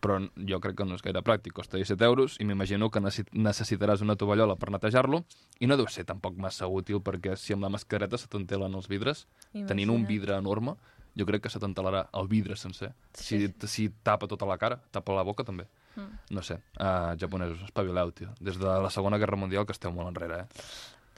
però 0.00 0.18
jo 0.36 0.60
crec 0.60 0.76
que 0.78 0.84
no 0.86 0.94
és 0.94 1.02
gaire 1.02 1.22
pràctic, 1.26 1.52
costa 1.56 1.76
17 1.76 2.04
euros 2.04 2.36
i 2.40 2.44
m'imagino 2.44 2.90
que 2.90 3.00
necessit- 3.00 3.32
necessitaràs 3.32 4.02
una 4.02 4.16
tovallola 4.16 4.56
per 4.56 4.70
netejar-lo 4.70 5.24
i 5.60 5.66
no 5.66 5.76
deu 5.76 5.88
ser 5.88 6.04
tampoc 6.04 6.36
massa 6.36 6.66
útil 6.66 7.00
perquè 7.02 7.36
si 7.36 7.52
amb 7.52 7.66
la 7.66 7.72
mascareta 7.72 8.18
se 8.18 8.28
t'entelen 8.28 8.74
els 8.74 8.88
vidres 8.88 9.26
tenint 9.66 9.90
un 9.90 10.06
vidre 10.06 10.36
enorme, 10.36 10.76
jo 11.18 11.26
crec 11.26 11.42
que 11.42 11.50
se 11.50 11.58
t'entalarà 11.58 12.06
el 12.14 12.28
vidre 12.28 12.56
sencer. 12.56 12.92
Si, 13.12 13.48
si 13.66 13.88
tapa 14.02 14.28
tota 14.30 14.46
la 14.46 14.58
cara, 14.58 14.78
tapa 14.90 15.16
la 15.16 15.24
boca 15.26 15.42
també. 15.44 15.66
Mm. 15.96 16.20
No 16.30 16.42
sé, 16.46 16.60
uh, 16.78 17.16
japonesos, 17.18 17.64
espavileu, 17.66 18.12
tio. 18.12 18.30
Des 18.40 18.58
de 18.58 18.66
la 18.66 18.90
Segona 18.90 19.18
Guerra 19.18 19.36
Mundial 19.36 19.66
que 19.66 19.74
esteu 19.74 19.90
molt 19.90 20.12
enrere, 20.12 20.44
eh? 20.44 20.64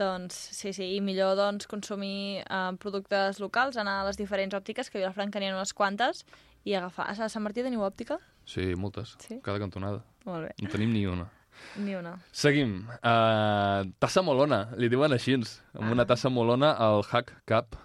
Doncs 0.00 0.32
sí, 0.56 0.72
sí, 0.72 0.86
i 0.96 1.00
millor 1.04 1.34
doncs, 1.36 1.66
consumir 1.68 2.40
eh, 2.40 2.72
productes 2.80 3.36
locals, 3.42 3.76
anar 3.76 3.98
a 4.00 4.06
les 4.06 4.16
diferents 4.16 4.56
òptiques, 4.56 4.88
que 4.88 4.96
a 4.96 5.02
Vilafranca 5.02 5.42
n'hi 5.42 5.50
ha 5.50 5.56
unes 5.58 5.74
quantes, 5.76 6.24
i 6.64 6.74
agafar... 6.74 7.08
A 7.10 7.28
Sant 7.28 7.42
Martí 7.44 7.62
teniu 7.64 7.82
òptica? 7.86 8.18
Sí, 8.44 8.74
moltes. 8.76 9.16
Sí? 9.22 9.38
Cada 9.44 9.58
cantonada. 9.62 10.02
Molt 10.26 10.48
bé, 10.48 10.54
No 10.62 10.68
tenim 10.72 10.92
ni 10.92 11.06
una. 11.06 11.28
ni 11.76 11.94
una. 11.94 12.16
Seguim. 12.32 12.86
Uh, 13.02 13.84
tassa 14.00 14.22
molona, 14.22 14.70
li 14.76 14.88
diuen 14.88 15.12
així. 15.12 15.36
Amb 15.78 15.92
una 15.92 16.06
tassa 16.06 16.28
molona 16.32 16.72
al 16.76 17.02
Hack 17.04 17.32
Cup 17.46 17.76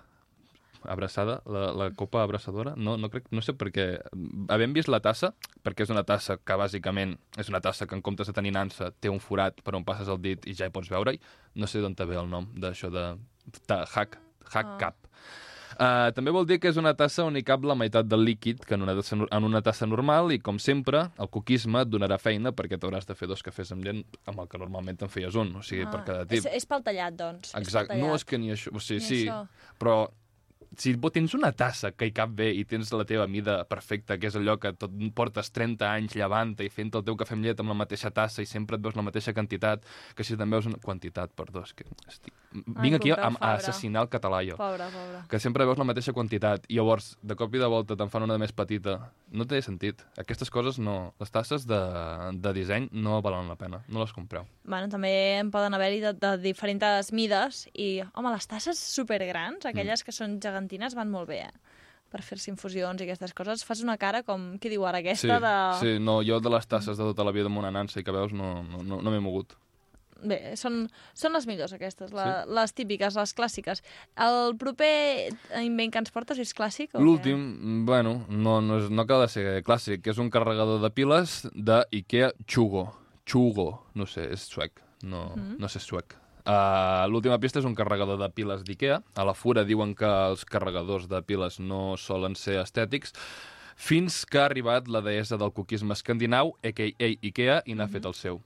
abraçada, 0.85 1.39
la, 1.49 1.71
la 1.73 1.87
copa 1.97 2.21
abraçadora. 2.23 2.75
No, 2.77 2.95
no, 2.97 3.09
crec, 3.09 3.25
no 3.33 3.41
sé 3.41 3.55
per 3.57 3.71
què. 3.73 3.85
Havent 4.53 4.75
vist 4.75 4.89
la 4.91 4.99
tassa, 5.01 5.31
perquè 5.65 5.81
és 5.85 5.89
una 5.93 6.03
tassa 6.05 6.37
que 6.37 6.57
bàsicament 6.61 7.15
és 7.41 7.49
una 7.49 7.61
tassa 7.61 7.87
que 7.89 7.95
en 7.97 8.03
comptes 8.05 8.27
de 8.29 8.35
tenir 8.37 8.53
nansa 8.53 8.91
té 9.01 9.09
un 9.09 9.19
forat 9.19 9.61
per 9.65 9.73
on 9.75 9.85
passes 9.87 10.07
el 10.13 10.21
dit 10.21 10.45
i 10.45 10.53
ja 10.53 10.67
hi 10.69 10.73
pots 10.75 10.91
veure-hi, 10.93 11.17
no 11.55 11.65
sé 11.67 11.81
d'on 11.81 11.95
ve 11.97 12.19
el 12.21 12.29
nom 12.29 12.45
d'això 12.53 12.91
de, 12.93 13.05
de 13.67 13.79
Hack, 13.95 14.19
hack 14.53 14.67
Ah. 14.67 14.77
Cup. 14.79 15.04
Uh, 15.75 16.07
també 16.15 16.31
vol 16.31 16.45
dir 16.47 16.55
que 16.63 16.69
és 16.71 16.77
una 16.79 16.93
tassa 16.95 17.25
on 17.27 17.35
hi 17.35 17.43
cap 17.43 17.63
la 17.67 17.75
meitat 17.75 18.07
del 18.07 18.23
líquid 18.23 18.61
que 18.63 18.75
en 18.77 18.85
una, 18.85 18.93
tassa, 18.95 19.17
en 19.19 19.43
una 19.43 19.61
tassa 19.61 19.85
normal 19.85 20.31
i, 20.31 20.39
com 20.39 20.55
sempre, 20.61 21.01
el 21.19 21.27
coquisme 21.29 21.81
et 21.83 21.89
donarà 21.91 22.17
feina 22.21 22.53
perquè 22.55 22.77
t'hauràs 22.79 23.05
de 23.09 23.15
fer 23.19 23.27
dos 23.27 23.43
cafès 23.43 23.73
amb 23.75 23.83
llet 23.83 24.19
amb 24.31 24.39
el 24.39 24.47
que 24.47 24.57
normalment 24.61 24.97
te'n 25.01 25.11
feies 25.11 25.35
un, 25.35 25.51
o 25.59 25.63
sigui, 25.63 25.83
per 25.91 26.03
cada 26.07 26.23
Ah, 26.23 26.27
és, 26.29 26.43
tip. 26.45 26.53
és 26.55 26.65
pel 26.65 26.83
tallat, 26.85 27.17
doncs. 27.19 27.49
és 27.49 27.53
pel 27.57 27.61
Exacte, 27.67 27.97
no 27.99 28.05
tallat. 28.07 28.15
és 28.21 28.23
que 28.31 28.37
ni 28.39 28.51
això... 28.55 28.71
O 28.75 28.79
sigui, 28.79 29.01
Ni 29.01 29.05
sí, 29.09 29.19
això. 29.27 29.41
però 29.77 29.97
si 30.77 30.93
tens 31.13 31.33
una 31.37 31.51
tassa 31.51 31.91
que 31.91 32.07
hi 32.09 32.11
cap 32.15 32.29
bé 32.35 32.49
i 32.53 32.63
tens 32.65 32.91
la 32.93 33.05
teva 33.05 33.27
mida 33.27 33.63
perfecta, 33.69 34.17
que 34.17 34.27
és 34.27 34.35
allò 34.35 34.57
que 34.59 34.73
tot 34.73 34.91
portes 35.15 35.51
30 35.51 35.85
anys 35.87 36.15
llevant 36.15 36.55
i 36.63 36.69
fent 36.69 36.91
el 36.95 37.03
teu 37.03 37.15
cafè 37.19 37.33
amb 37.37 37.45
llet 37.45 37.59
amb 37.59 37.69
la 37.73 37.77
mateixa 37.81 38.11
tassa 38.11 38.41
i 38.41 38.45
sempre 38.49 38.77
et 38.77 38.83
veus 38.83 38.95
la 38.95 39.05
mateixa 39.05 39.33
quantitat, 39.33 39.83
que 40.15 40.23
si 40.23 40.37
te'n 40.37 40.49
veus 40.49 40.65
una 40.69 40.77
quantitat, 40.81 41.31
perdó, 41.35 41.63
és 41.63 41.73
que 41.73 41.85
estic... 42.07 42.33
vinc 42.55 42.95
aquí 42.95 43.11
a, 43.11 43.17
a 43.29 43.53
assassinar 43.55 44.05
el 44.05 44.09
català 44.09 44.39
jo 44.47 44.55
Pobre, 44.55 44.85
pobre. 44.93 45.23
que 45.27 45.39
sempre 45.43 45.65
veus 45.67 45.77
la 45.77 45.83
mateixa 45.87 46.13
quantitat 46.15 46.65
i 46.69 46.77
llavors 46.77 47.17
de 47.21 47.35
cop 47.35 47.53
i 47.55 47.59
de 47.59 47.67
volta 47.67 47.97
te'n 47.99 48.09
fan 48.13 48.23
una 48.23 48.37
de 48.37 48.43
més 48.45 48.53
petita 48.55 48.97
no 49.35 49.43
té 49.45 49.59
sentit. 49.61 50.01
Aquestes 50.21 50.49
coses 50.53 50.77
no... 50.79 51.13
Les 51.19 51.31
tasses 51.31 51.65
de, 51.67 51.79
de 52.39 52.51
disseny 52.55 52.87
no 52.93 53.17
valen 53.25 53.49
la 53.51 53.55
pena. 53.59 53.81
No 53.91 53.99
les 54.03 54.13
compreu. 54.15 54.45
Bueno, 54.63 54.87
també 54.91 55.11
en 55.41 55.49
poden 55.51 55.73
haver-hi 55.75 55.99
de, 56.03 56.13
de 56.15 56.31
diferents 56.43 57.11
mides 57.15 57.65
i, 57.73 57.99
home, 58.13 58.31
les 58.31 58.47
tasses 58.47 58.79
supergrans, 58.79 59.65
aquelles 59.65 60.01
Mm. 60.01 60.05
que 60.05 60.11
són 60.11 60.39
gegantines, 60.65 60.95
van 60.97 61.09
molt 61.13 61.29
bé, 61.29 61.43
eh? 61.45 61.51
Per 62.11 62.21
fer-se 62.23 62.49
infusions 62.51 63.01
i 63.01 63.03
aquestes 63.05 63.33
coses. 63.35 63.63
Fas 63.65 63.81
una 63.83 63.97
cara 63.97 64.21
com, 64.23 64.57
què 64.61 64.69
diu 64.69 64.85
ara, 64.85 64.99
Sí, 65.01 65.27
aquesta 65.27 65.39
de... 65.39 65.53
sí, 65.81 65.99
no, 65.99 66.21
jo 66.23 66.39
de 66.39 66.49
les 66.49 66.65
tasses 66.67 66.97
de 66.97 67.03
tota 67.03 67.23
la 67.25 67.31
vida 67.35 67.47
amb 67.47 67.57
una 67.59 67.71
nansa 67.71 67.99
i 67.99 68.03
que 68.03 68.11
veus 68.13 68.31
no, 68.33 68.63
no, 68.63 68.83
no, 68.83 69.01
no 69.01 69.11
m'he 69.11 69.19
mogut. 69.19 69.53
Bé, 70.25 70.55
són, 70.55 70.85
són 71.13 71.33
les 71.35 71.43
millors 71.45 71.73
aquestes, 71.75 72.13
la, 72.15 72.45
les 72.47 72.71
típiques, 72.73 73.17
les 73.19 73.33
clàssiques. 73.35 73.81
El 74.15 74.55
proper 74.57 75.27
invent 75.61 75.91
que 75.91 75.99
ens 75.99 76.09
portes 76.15 76.39
és 76.39 76.53
clàssic? 76.55 76.95
L'últim, 76.97 77.83
bueno, 77.85 78.21
no, 78.29 78.61
no, 78.63 78.79
és, 78.79 78.87
no 78.89 79.03
acaba 79.03 79.25
de 79.27 79.33
ser 79.33 79.45
clàssic, 79.67 80.01
que 80.01 80.13
és 80.15 80.21
un 80.23 80.31
carregador 80.31 80.79
de 80.81 80.89
piles 80.95 81.41
de 81.53 81.81
Ikea 81.99 82.31
Chugo. 82.47 82.87
Chugo, 83.27 83.67
no 83.93 84.07
sé, 84.07 84.29
és 84.31 84.47
suec. 84.47 84.79
No, 85.03 85.33
Mhm. 85.35 85.57
no 85.59 85.67
sé 85.67 85.79
suec. 85.83 86.15
Uh, 86.45 87.09
L'última 87.09 87.39
pista 87.41 87.57
és 87.57 87.65
un 87.65 87.73
carregador 87.73 88.19
de 88.21 88.29
piles 88.29 88.61
d'Ikea. 88.65 88.99
A 89.17 89.25
la 89.25 89.33
fura 89.33 89.65
diuen 89.65 89.95
que 89.97 90.05
els 90.29 90.45
carregadors 90.45 91.09
de 91.09 91.21
piles 91.25 91.57
no 91.59 91.95
solen 91.97 92.37
ser 92.37 92.59
estètics, 92.61 93.15
fins 93.75 94.23
que 94.29 94.39
ha 94.39 94.45
arribat 94.45 94.87
la 94.87 95.01
deessa 95.01 95.39
del 95.41 95.53
coquisme 95.57 95.97
escandinau, 95.97 96.53
a.k.a. 96.63 97.09
Ikea, 97.31 97.61
i 97.65 97.75
n'ha 97.75 97.89
fet 97.89 98.05
el 98.05 98.13
seu. 98.13 98.43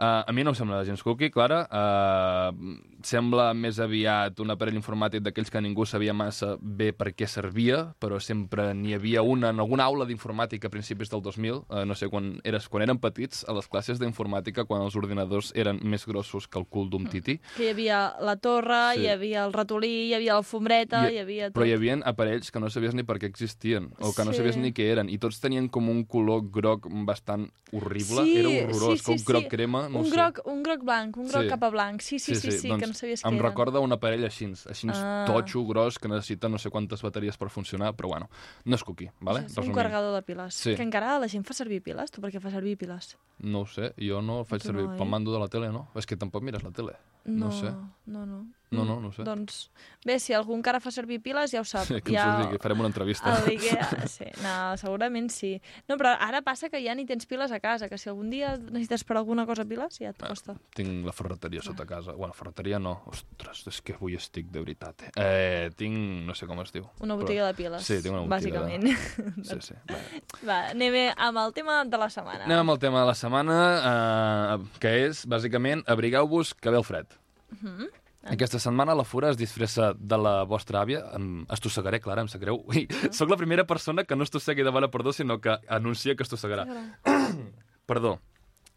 Uh, 0.00 0.24
a 0.26 0.32
mi 0.32 0.40
no 0.42 0.52
em 0.52 0.56
sembla 0.56 0.78
gens 0.88 1.02
cookie, 1.04 1.28
Clara. 1.30 1.66
Uh, 1.68 2.78
sembla 3.04 3.50
més 3.52 3.76
aviat 3.84 4.38
un 4.40 4.48
aparell 4.52 4.78
informàtic 4.78 5.20
d'aquells 5.20 5.50
que 5.52 5.60
ningú 5.60 5.84
sabia 5.84 6.14
massa 6.16 6.54
bé 6.60 6.94
per 6.96 7.10
què 7.12 7.26
servia, 7.28 7.82
però 8.00 8.16
sempre 8.20 8.70
n'hi 8.72 8.94
havia 8.96 9.20
una 9.20 9.50
en 9.52 9.60
alguna 9.60 9.84
aula 9.84 10.06
d'informàtica 10.08 10.68
a 10.68 10.72
principis 10.72 11.10
del 11.12 11.20
2000, 11.20 11.58
uh, 11.68 11.84
no 11.84 11.94
sé, 11.94 12.08
quan, 12.08 12.30
eres, 12.48 12.68
quan 12.72 12.86
eren 12.86 12.96
petits, 13.00 13.42
a 13.48 13.52
les 13.56 13.68
classes 13.68 14.00
d'informàtica, 14.00 14.64
quan 14.64 14.80
els 14.86 14.96
ordinadors 14.96 15.52
eren 15.54 15.82
més 15.84 16.06
grossos 16.08 16.48
que 16.48 16.58
el 16.58 16.64
cul 16.64 16.88
d'un 16.88 17.04
titi, 17.12 17.36
Que 17.58 17.66
hi 17.68 17.70
havia 17.74 18.00
la 18.24 18.36
torre, 18.40 18.80
Sí. 18.94 19.02
hi 19.04 19.08
havia 19.12 19.44
el 19.44 19.52
ratolí, 19.52 20.08
hi 20.08 20.14
havia 20.16 20.32
l'alfombreta, 20.38 21.10
I- 21.10 21.16
hi 21.16 21.18
havia 21.26 21.50
tot. 21.52 21.60
però 21.60 21.68
hi 21.68 21.74
havia 21.76 21.98
aparells 22.08 22.50
que 22.50 22.58
no 22.60 22.70
sabies 22.70 22.94
ni 22.94 23.02
per 23.04 23.18
què 23.18 23.28
existien, 23.28 23.92
o 24.00 24.14
que 24.16 24.24
no 24.24 24.32
Sí. 24.32 24.38
sabies 24.38 24.56
ni 24.56 24.72
què 24.72 24.88
eren, 24.92 25.10
i 25.10 25.18
tots 25.18 25.40
tenien 25.40 25.68
com 25.68 25.90
un 25.90 26.04
color 26.04 26.48
groc 26.50 26.88
bastant 27.04 27.50
horrible, 27.72 28.24
Sí, 28.24 28.36
era 28.38 28.48
horrorós, 28.48 28.98
sí, 28.98 29.04
com 29.04 29.18
sí, 29.18 29.20
un 29.20 29.24
groc 29.26 29.42
sí. 29.44 29.48
crema, 29.48 29.88
no 29.90 30.00
un 30.00 30.10
groc, 30.10 30.40
un 30.46 30.62
groc 30.62 30.82
blanc, 30.84 31.16
un 31.16 31.28
groc 31.28 31.42
Sí. 31.42 31.48
cap 31.48 31.62
a 31.64 31.70
blanc. 31.70 32.00
Sí, 32.00 32.18
sí, 32.18 32.34
sí, 32.34 32.50
sí, 32.52 32.68
doncs 32.68 32.80
que 32.80 32.86
no 32.86 32.94
sabies 32.94 33.22
què 33.24 33.28
em 33.28 33.38
recorda 33.38 33.80
un 33.80 33.92
aparell 33.92 34.24
així, 34.24 34.46
així 34.68 34.88
Ah. 34.92 35.24
totxo, 35.26 35.64
gros, 35.66 35.98
que 35.98 36.08
necessita 36.08 36.48
no 36.48 36.58
sé 36.58 36.70
quantes 36.70 37.02
bateries 37.02 37.36
per 37.36 37.50
funcionar, 37.50 37.94
però 37.94 38.08
bueno, 38.08 38.30
no 38.64 38.74
és 38.76 38.84
cookie, 38.84 39.10
vale? 39.20 39.44
És 39.46 39.56
un 39.58 39.72
carregador 39.72 40.14
de 40.14 40.22
piles. 40.22 40.54
Sí. 40.54 40.74
Que 40.76 40.82
encara 40.82 41.18
la 41.18 41.28
gent 41.28 41.44
fa 41.44 41.52
servir 41.54 41.82
piles. 41.82 42.10
Tu 42.10 42.20
per 42.20 42.30
què 42.32 42.40
fas 42.40 42.52
servir 42.52 42.76
piles? 42.78 43.16
No 43.40 43.60
ho 43.60 43.66
sé, 43.66 43.92
jo 43.98 44.22
no 44.22 44.40
el 44.40 44.44
faig 44.46 44.62
Tu 44.62 44.68
servir 44.68 44.84
no, 44.84 44.96
pel 44.96 45.06
eh? 45.06 45.10
mando 45.10 45.32
de 45.32 45.38
la 45.40 45.48
tele, 45.48 45.70
no? 45.70 45.88
És 45.94 46.06
que 46.06 46.16
tampoc 46.16 46.42
mires 46.42 46.62
la 46.62 46.70
tele. 46.70 46.92
No 47.24 47.48
ho 47.48 47.52
sé. 47.52 47.70
No, 48.06 48.24
no. 48.26 48.46
No, 48.70 48.84
no, 48.84 49.00
no 49.02 49.08
ho 49.08 49.12
sé. 49.12 49.24
Doncs, 49.26 49.64
bé, 50.06 50.20
si 50.22 50.34
algú 50.36 50.54
encara 50.54 50.78
fa 50.78 50.92
servir 50.94 51.18
piles, 51.24 51.50
ja 51.50 51.58
ho 51.58 51.66
sap. 51.66 51.88
Sí, 51.88 51.98
que 52.06 52.14
ja... 52.14 52.26
ho 52.30 52.44
digui, 52.44 52.60
farem 52.62 52.78
una 52.78 52.90
entrevista. 52.92 53.32
A 53.34 53.42
l'IKEA, 53.42 53.88
sí. 54.16 54.28
No, 54.44 54.54
segurament 54.78 55.26
sí. 55.34 55.56
No, 55.90 55.96
però 55.98 56.12
ara 56.14 56.38
passa 56.46 56.70
que 56.70 56.78
ja 56.84 56.94
ni 56.94 57.02
tens 57.08 57.26
piles 57.26 57.50
a 57.50 57.58
casa, 57.58 57.88
que 57.90 57.98
si 57.98 58.10
algun 58.12 58.30
dia 58.30 58.54
necessites 58.60 59.02
per 59.08 59.18
alguna 59.18 59.44
cosa 59.48 59.66
piles, 59.66 59.98
ja 59.98 60.12
et 60.14 60.22
costa. 60.22 60.54
Tinc 60.78 61.02
la 61.08 61.14
ferreteria 61.16 61.64
sota 61.66 61.86
casa. 61.88 62.14
Bueno, 62.14 62.36
ferreteria 62.36 62.78
no. 62.78 63.00
Ostres, 63.10 63.64
és 63.72 63.82
que 63.82 63.98
avui 63.98 64.14
estic 64.18 64.52
de 64.54 64.62
veritat. 64.62 65.08
Eh, 65.10 65.26
eh 65.26 65.70
tinc... 65.74 65.98
no 66.28 66.38
sé 66.38 66.46
com 66.46 66.62
es 66.62 66.70
diu. 66.74 66.86
Una 67.02 67.18
botiga 67.18 67.50
de 67.50 67.58
piles, 67.58 67.82
Sí, 67.86 67.98
tinc 68.04 68.14
una 68.14 68.22
botiga 68.22 68.62
de- 68.68 68.78
bàsicament. 68.78 69.44
Sí, 69.50 69.58
sí. 69.64 69.74
Bé. 69.90 69.98
Va, 70.46 70.60
anem 70.70 71.00
amb 71.16 71.42
el 71.42 71.54
tema 71.56 71.82
de 71.84 71.98
la 71.98 72.10
setmana. 72.12 72.46
Anem 72.46 72.62
amb 72.62 72.76
el 72.76 72.78
tema 72.82 73.02
de 73.02 73.10
la 73.10 73.16
setmana, 73.18 73.58
eh, 73.90 74.78
que 74.78 74.94
és, 75.08 75.24
bàsicament, 75.26 75.82
abrigueu-vos 75.90 76.54
que 76.54 76.70
ve 76.70 76.78
el 76.78 76.86
fred. 76.86 77.18
Mhm. 77.50 77.99
Aquesta 78.28 78.58
setmana 78.60 78.94
la 78.94 79.04
Fura 79.04 79.30
es 79.30 79.38
disfressa 79.40 79.94
de 79.96 80.16
la 80.20 80.42
vostra 80.44 80.82
àvia. 80.82 81.00
Em 81.16 81.46
estossegaré, 81.48 82.00
Clara, 82.04 82.20
em 82.20 82.28
sap 82.28 82.42
greu. 82.42 82.58
Ui, 82.68 82.84
soc 83.16 83.30
la 83.32 83.38
primera 83.40 83.64
persona 83.64 84.04
que 84.04 84.16
no 84.16 84.26
estossegui 84.28 84.62
de 84.66 84.70
bona 84.74 84.90
perdó, 84.92 85.14
sinó 85.16 85.38
que 85.40 85.56
anuncia 85.68 86.14
que 86.16 86.26
estossegarà. 86.26 86.66
Perdó. 87.90 88.18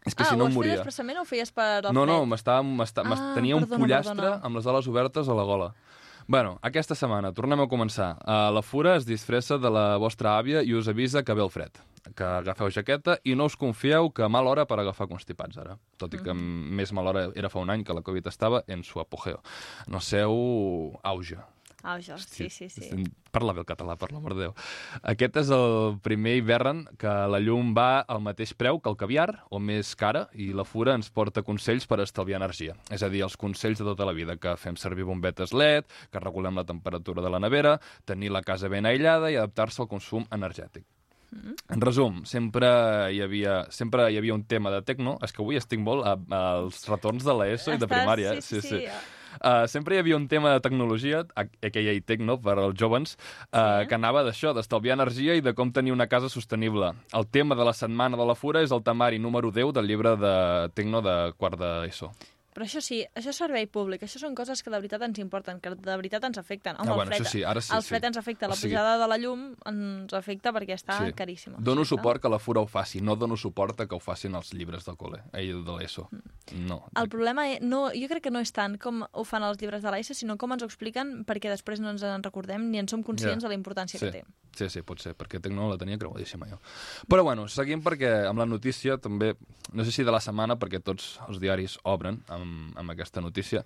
És 0.04 0.14
que 0.14 0.24
ah, 0.24 0.30
si 0.32 0.36
no 0.36 0.44
ho 0.44 0.48
em 0.48 0.50
has 0.50 0.54
fet 0.54 0.58
moria. 0.58 0.78
expressament 0.80 1.18
o 1.20 1.22
ho 1.22 1.28
feies 1.28 1.52
per 1.52 1.92
No, 1.92 2.04
no, 2.04 2.24
m'estava, 2.26 2.64
Ah, 2.64 3.32
tenia 3.36 3.56
un 3.56 3.64
perdona, 3.64 3.84
pollastre 3.84 4.14
perdona. 4.16 4.40
amb 4.44 4.56
les 4.56 4.66
ales 4.66 4.88
obertes 4.88 5.28
a 5.28 5.36
la 5.36 5.44
gola. 5.48 5.70
Bueno, 6.26 6.58
aquesta 6.62 6.96
setmana, 6.96 7.32
tornem 7.36 7.60
a 7.60 7.68
començar. 7.68 8.14
Uh, 8.24 8.48
la 8.52 8.62
Fura 8.62 8.96
es 8.96 9.04
disfressa 9.04 9.58
de 9.58 9.70
la 9.70 9.96
vostra 10.00 10.38
àvia 10.38 10.62
i 10.64 10.72
us 10.74 10.88
avisa 10.88 11.22
que 11.22 11.34
ve 11.36 11.42
el 11.44 11.50
fred. 11.52 11.70
Que 12.12 12.24
agafeu 12.24 12.68
jaqueta 12.70 13.18
i 13.24 13.34
no 13.34 13.46
us 13.48 13.56
confieu 13.56 14.10
que 14.12 14.28
mal 14.28 14.46
hora 14.46 14.66
per 14.68 14.78
agafar 14.80 15.08
constipats 15.08 15.56
ara. 15.56 15.78
Tot 15.96 16.12
i 16.14 16.18
que 16.18 16.34
Mm. 16.34 16.74
més 16.76 16.92
mal 16.92 17.06
hora 17.06 17.30
era 17.34 17.48
fa 17.48 17.60
un 17.60 17.70
any 17.70 17.82
que 17.84 17.94
la 17.94 18.02
Covid 18.02 18.26
estava 18.26 18.62
en 18.66 18.84
su 18.84 19.00
apogeo. 19.00 19.40
No 19.86 20.00
seu 20.00 20.98
auge. 21.02 21.38
Ah, 21.86 21.98
això, 21.98 22.16
sí, 22.16 22.48
sí, 22.48 22.70
sí. 22.70 23.04
Parla 23.30 23.52
bé 23.52 23.60
el 23.60 23.66
català, 23.66 23.94
per 24.00 24.10
l'amor 24.10 24.32
de 24.32 24.40
Déu. 24.46 24.54
Aquest 25.02 25.36
és 25.36 25.50
el 25.50 25.98
primer 26.00 26.36
hivern 26.38 26.86
que 26.96 27.12
la 27.28 27.40
llum 27.40 27.74
va 27.76 28.00
al 28.00 28.22
mateix 28.24 28.54
preu 28.56 28.80
que 28.80 28.88
el 28.88 28.96
caviar, 28.96 29.44
o 29.50 29.58
més 29.60 29.94
cara, 29.94 30.30
i 30.32 30.54
la 30.54 30.64
Fura 30.64 30.94
ens 30.94 31.10
porta 31.10 31.42
consells 31.42 31.86
per 31.86 32.00
estalviar 32.00 32.40
energia. 32.40 32.74
És 32.90 33.02
a 33.02 33.10
dir, 33.10 33.20
els 33.22 33.36
consells 33.36 33.78
de 33.78 33.84
tota 33.84 34.06
la 34.06 34.12
vida, 34.16 34.38
que 34.38 34.56
fem 34.56 34.76
servir 34.76 35.04
bombetes 35.04 35.52
LED, 35.52 35.84
que 36.10 36.20
regulem 36.20 36.56
la 36.56 36.64
temperatura 36.64 37.20
de 37.20 37.28
la 37.28 37.38
nevera, 37.38 37.78
tenir 38.06 38.30
la 38.30 38.40
casa 38.40 38.68
ben 38.68 38.86
aïllada 38.86 39.30
i 39.30 39.36
adaptar-se 39.36 39.82
al 39.82 39.88
consum 39.88 40.24
energètic. 40.30 40.86
En 41.70 41.80
resum, 41.80 42.24
sempre 42.24 42.66
hi 43.12 43.20
havia, 43.24 43.64
sempre 43.70 44.10
hi 44.12 44.16
havia 44.18 44.34
un 44.34 44.44
tema 44.44 44.70
de 44.70 44.82
tecno. 44.82 45.18
És 45.22 45.32
que 45.32 45.42
avui 45.42 45.56
estic 45.56 45.80
molt 45.80 46.04
a- 46.06 46.18
als 46.30 46.86
retorns 46.88 47.24
de 47.24 47.32
l'ESO 47.34 47.72
i 47.74 47.78
de 47.78 47.86
primària. 47.88 48.34
eh? 48.34 48.40
sí, 48.42 48.60
sí, 48.60 48.68
sí. 48.68 48.86
Uh, 49.42 49.66
sempre 49.66 49.96
hi 49.96 49.98
havia 49.98 50.14
un 50.14 50.28
tema 50.28 50.52
de 50.52 50.60
tecnologia, 50.60 51.24
a- 51.34 51.40
a.k.a. 51.42 51.94
tecno, 52.06 52.36
per 52.40 52.54
als 52.56 52.78
jovens, 52.78 53.16
uh, 53.52 53.80
Sí. 53.82 53.88
que 53.88 53.94
anava 53.96 54.22
d'això, 54.22 54.54
d'estalviar 54.54 54.94
energia 54.94 55.34
i 55.34 55.40
de 55.40 55.52
com 55.54 55.72
tenir 55.72 55.90
una 55.92 56.06
casa 56.06 56.28
sostenible. 56.28 56.92
El 57.12 57.26
tema 57.26 57.56
de 57.56 57.64
la 57.64 57.72
setmana 57.72 58.16
de 58.16 58.24
la 58.24 58.36
fura 58.36 58.62
és 58.62 58.70
el 58.70 58.82
temari 58.84 59.18
número 59.18 59.50
10 59.50 59.72
del 59.72 59.88
llibre 59.88 60.16
de 60.16 60.70
tecno 60.74 61.02
de 61.02 61.32
quart 61.36 61.58
d'ESO. 61.58 62.12
Però 62.54 62.64
això 62.64 62.80
sí, 62.80 63.00
això 63.16 63.30
és 63.30 63.36
servei 63.36 63.66
públic, 63.66 64.02
això 64.06 64.20
són 64.22 64.34
coses 64.38 64.62
que 64.62 64.70
de 64.70 64.78
veritat 64.78 65.02
ens 65.02 65.18
importen, 65.18 65.58
que 65.60 65.70
de 65.74 65.96
veritat 65.98 66.22
ens 66.24 66.38
afecten. 66.38 66.76
Home, 66.78 66.86
Ah, 66.86 66.92
el 66.92 66.94
bueno, 66.94 67.10
fred, 67.10 67.20
això 67.26 67.30
sí, 67.32 67.42
ara 67.42 67.60
sí, 67.60 67.72
el 67.74 67.82
sí. 67.82 67.88
fred 67.88 68.04
ens 68.04 68.16
afecta, 68.16 68.46
la 68.46 68.54
O 68.54 68.56
sigui- 68.56 68.70
pujada 68.70 68.96
de 69.02 69.08
la 69.08 69.18
llum 69.18 69.56
ens 69.66 70.12
afecta 70.14 70.52
perquè 70.52 70.74
està 70.78 71.12
caríssima. 71.14 71.56
Dono 71.58 71.82
Sí, 71.84 71.88
suport 71.96 72.22
que 72.22 72.28
la 72.28 72.38
FURA 72.38 72.60
ho 72.62 72.66
faci, 72.68 73.00
no 73.00 73.16
dono 73.16 73.36
suport 73.36 73.80
a 73.80 73.86
que 73.88 73.94
ho 73.96 73.98
facin 74.00 74.34
els 74.36 74.52
llibres 74.54 74.84
del 74.84 74.94
col·le, 74.96 75.22
eh, 75.32 75.52
de 75.52 75.72
l'ESO. 75.78 76.08
No. 76.54 76.84
El 76.96 77.08
problema 77.08 77.48
és, 77.50 77.60
no, 77.60 77.90
jo 77.90 78.06
crec 78.08 78.22
que 78.22 78.30
no 78.30 78.38
és 78.38 78.52
tant 78.52 78.78
com 78.78 79.02
ho 79.10 79.24
fan 79.24 79.42
els 79.42 79.58
llibres 79.60 79.82
de 79.82 79.90
l'ESO, 79.90 80.14
sinó 80.14 80.36
com 80.38 80.52
ens 80.52 80.62
ho 80.62 80.66
expliquen 80.66 81.24
perquè 81.26 81.50
després 81.50 81.80
no 81.80 81.90
ens 81.90 82.02
en 82.04 82.22
recordem 82.22 82.70
ni 82.70 82.78
en 82.78 82.86
som 82.88 83.02
conscients 83.02 83.42
Ja. 83.42 83.48
de 83.48 83.54
la 83.56 83.60
importància 83.60 83.98
sí. 83.98 84.06
que 84.06 84.12
té. 84.12 84.24
Sí, 84.54 84.68
sí, 84.70 84.82
pot 84.82 85.00
ser, 85.00 85.16
perquè 85.16 85.40
Tecno 85.42 85.68
la 85.68 85.76
tenia 85.76 85.98
creuadíssima 85.98 86.46
jo. 86.48 86.60
Però 87.08 87.24
bueno, 87.24 87.48
seguim 87.48 87.82
perquè 87.82 88.28
amb 88.28 88.38
la 88.38 88.46
notícia 88.46 88.96
també, 88.98 89.34
no 89.72 89.84
sé 89.84 89.90
si 89.90 90.04
de 90.04 90.12
la 90.12 90.20
setmana, 90.20 90.54
perquè 90.56 90.80
tots 90.80 91.18
els 91.28 91.40
diaris 91.40 91.76
obren 91.82 92.22
amb, 92.28 92.43
amb 92.44 92.94
aquesta 92.94 93.22
notícia, 93.24 93.64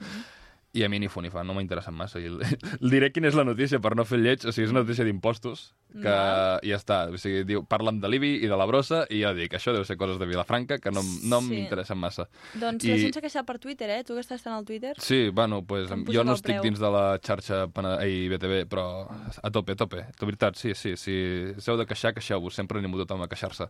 i 0.73 0.85
a 0.85 0.89
mi 0.89 0.99
ni 1.01 1.09
fu 1.09 1.23
ni 1.25 1.31
fa, 1.33 1.43
no 1.45 1.57
m'interessa 1.57 1.93
massa. 1.95 2.21
I 2.21 2.29
el, 2.29 2.43
el 2.45 2.91
diré 2.95 3.11
quina 3.13 3.31
és 3.31 3.37
la 3.39 3.47
notícia 3.49 3.81
per 3.81 3.95
no 3.97 4.05
fer 4.09 4.21
lleig, 4.21 4.45
o 4.45 4.53
sigui, 4.53 4.69
és 4.69 4.75
una 4.75 4.85
notícia 4.85 5.07
d'impostos, 5.07 5.73
que 5.93 6.05
Val. 6.05 6.61
ja 6.63 6.77
està, 6.77 6.97
o 7.09 7.17
sigui, 7.17 7.45
diu, 7.49 7.63
parlen 7.65 7.99
de 8.01 8.09
l'IBI 8.09 8.45
i 8.45 8.47
de 8.47 8.57
la 8.57 8.67
brossa, 8.69 9.07
i 9.11 9.23
jo 9.23 9.33
dic, 9.35 9.55
això 9.57 9.73
deu 9.73 9.85
ser 9.89 9.97
coses 9.97 10.19
de 10.21 10.27
Vilafranca 10.27 10.79
que 10.79 10.91
no, 10.91 11.01
no 11.25 11.41
Sí. 11.41 11.47
m'interessen 11.49 11.97
massa. 11.99 12.29
Doncs 12.55 12.85
I- 12.85 12.91
la 12.91 12.99
gent 12.99 13.15
s'ha 13.15 13.21
queixat 13.25 13.47
per 13.47 13.59
Twitter, 13.59 13.89
eh? 13.91 14.05
Tu 14.05 14.13
que 14.15 14.21
estàs 14.21 14.43
tant 14.43 14.55
al 14.55 14.65
Twitter. 14.65 14.95
Sí, 15.01 15.31
bueno, 15.31 15.63
pues, 15.65 15.89
jo 15.89 16.25
no 16.25 16.35
estic 16.35 16.59
preu. 16.59 16.63
dins 16.63 16.79
de 16.79 16.91
la 16.91 17.19
xarxa 17.19 17.67
ai, 17.99 18.29
BTV, 18.29 18.67
però 18.69 19.09
a 19.43 19.51
tope, 19.51 19.73
a 19.73 19.77
tope. 19.77 19.97
De 20.19 20.27
veritat, 20.27 20.55
sí, 20.57 20.75
sí, 20.75 20.97
sí. 20.97 21.55
Si 21.59 21.71
heu 21.71 21.77
de 21.79 21.87
queixar, 21.87 22.13
queixeu-vos. 22.15 22.55
Sempre 22.55 22.79
animo 22.79 22.97
tothom 22.99 23.23
a 23.23 23.29
queixar-se. 23.29 23.67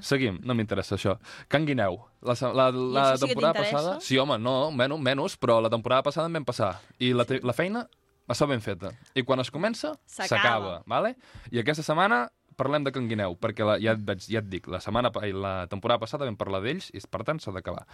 Seguim, 0.00 0.38
no 0.42 0.54
m'interessa 0.54 0.96
això. 0.96 1.18
Can 1.48 1.64
Guineu. 1.66 1.98
La, 2.22 2.34
la, 2.52 2.70
la 2.70 3.16
sí 3.16 3.26
temporada 3.26 3.54
t'interessa? 3.54 3.72
passada... 3.76 4.00
Sí, 4.00 4.18
home, 4.18 4.38
no, 4.38 4.70
menys, 4.70 5.00
menys, 5.00 5.36
però 5.38 5.60
la 5.62 5.70
temporada 5.70 6.02
passada 6.02 6.26
em 6.26 6.32
vam 6.34 6.44
passar. 6.44 6.80
I 6.98 7.12
la, 7.12 7.24
te- 7.24 7.40
la 7.42 7.52
feina 7.52 7.88
està 8.30 8.46
ben 8.48 8.62
feta. 8.62 8.92
I 9.18 9.24
quan 9.26 9.42
es 9.42 9.50
comença, 9.50 9.94
S'acaba. 10.06 10.80
Vale? 10.86 11.16
I 11.50 11.62
aquesta 11.62 11.84
setmana 11.86 12.26
parlem 12.56 12.84
de 12.84 12.92
Can 12.94 13.08
Guineu, 13.08 13.36
perquè 13.40 13.66
la, 13.66 13.78
ja, 13.82 13.94
et 13.96 14.02
vaig, 14.06 14.24
ja 14.28 14.42
et 14.42 14.48
dic, 14.50 14.68
la, 14.70 14.80
setmana, 14.84 15.10
la 15.34 15.54
temporada 15.72 16.02
passada 16.02 16.28
vam 16.28 16.36
parlar 16.38 16.62
d'ells 16.64 16.90
i, 16.92 17.00
per 17.10 17.24
tant, 17.26 17.40
s'ha 17.42 17.54
d'acabar. 17.54 17.86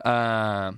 Uh, 0.00 0.72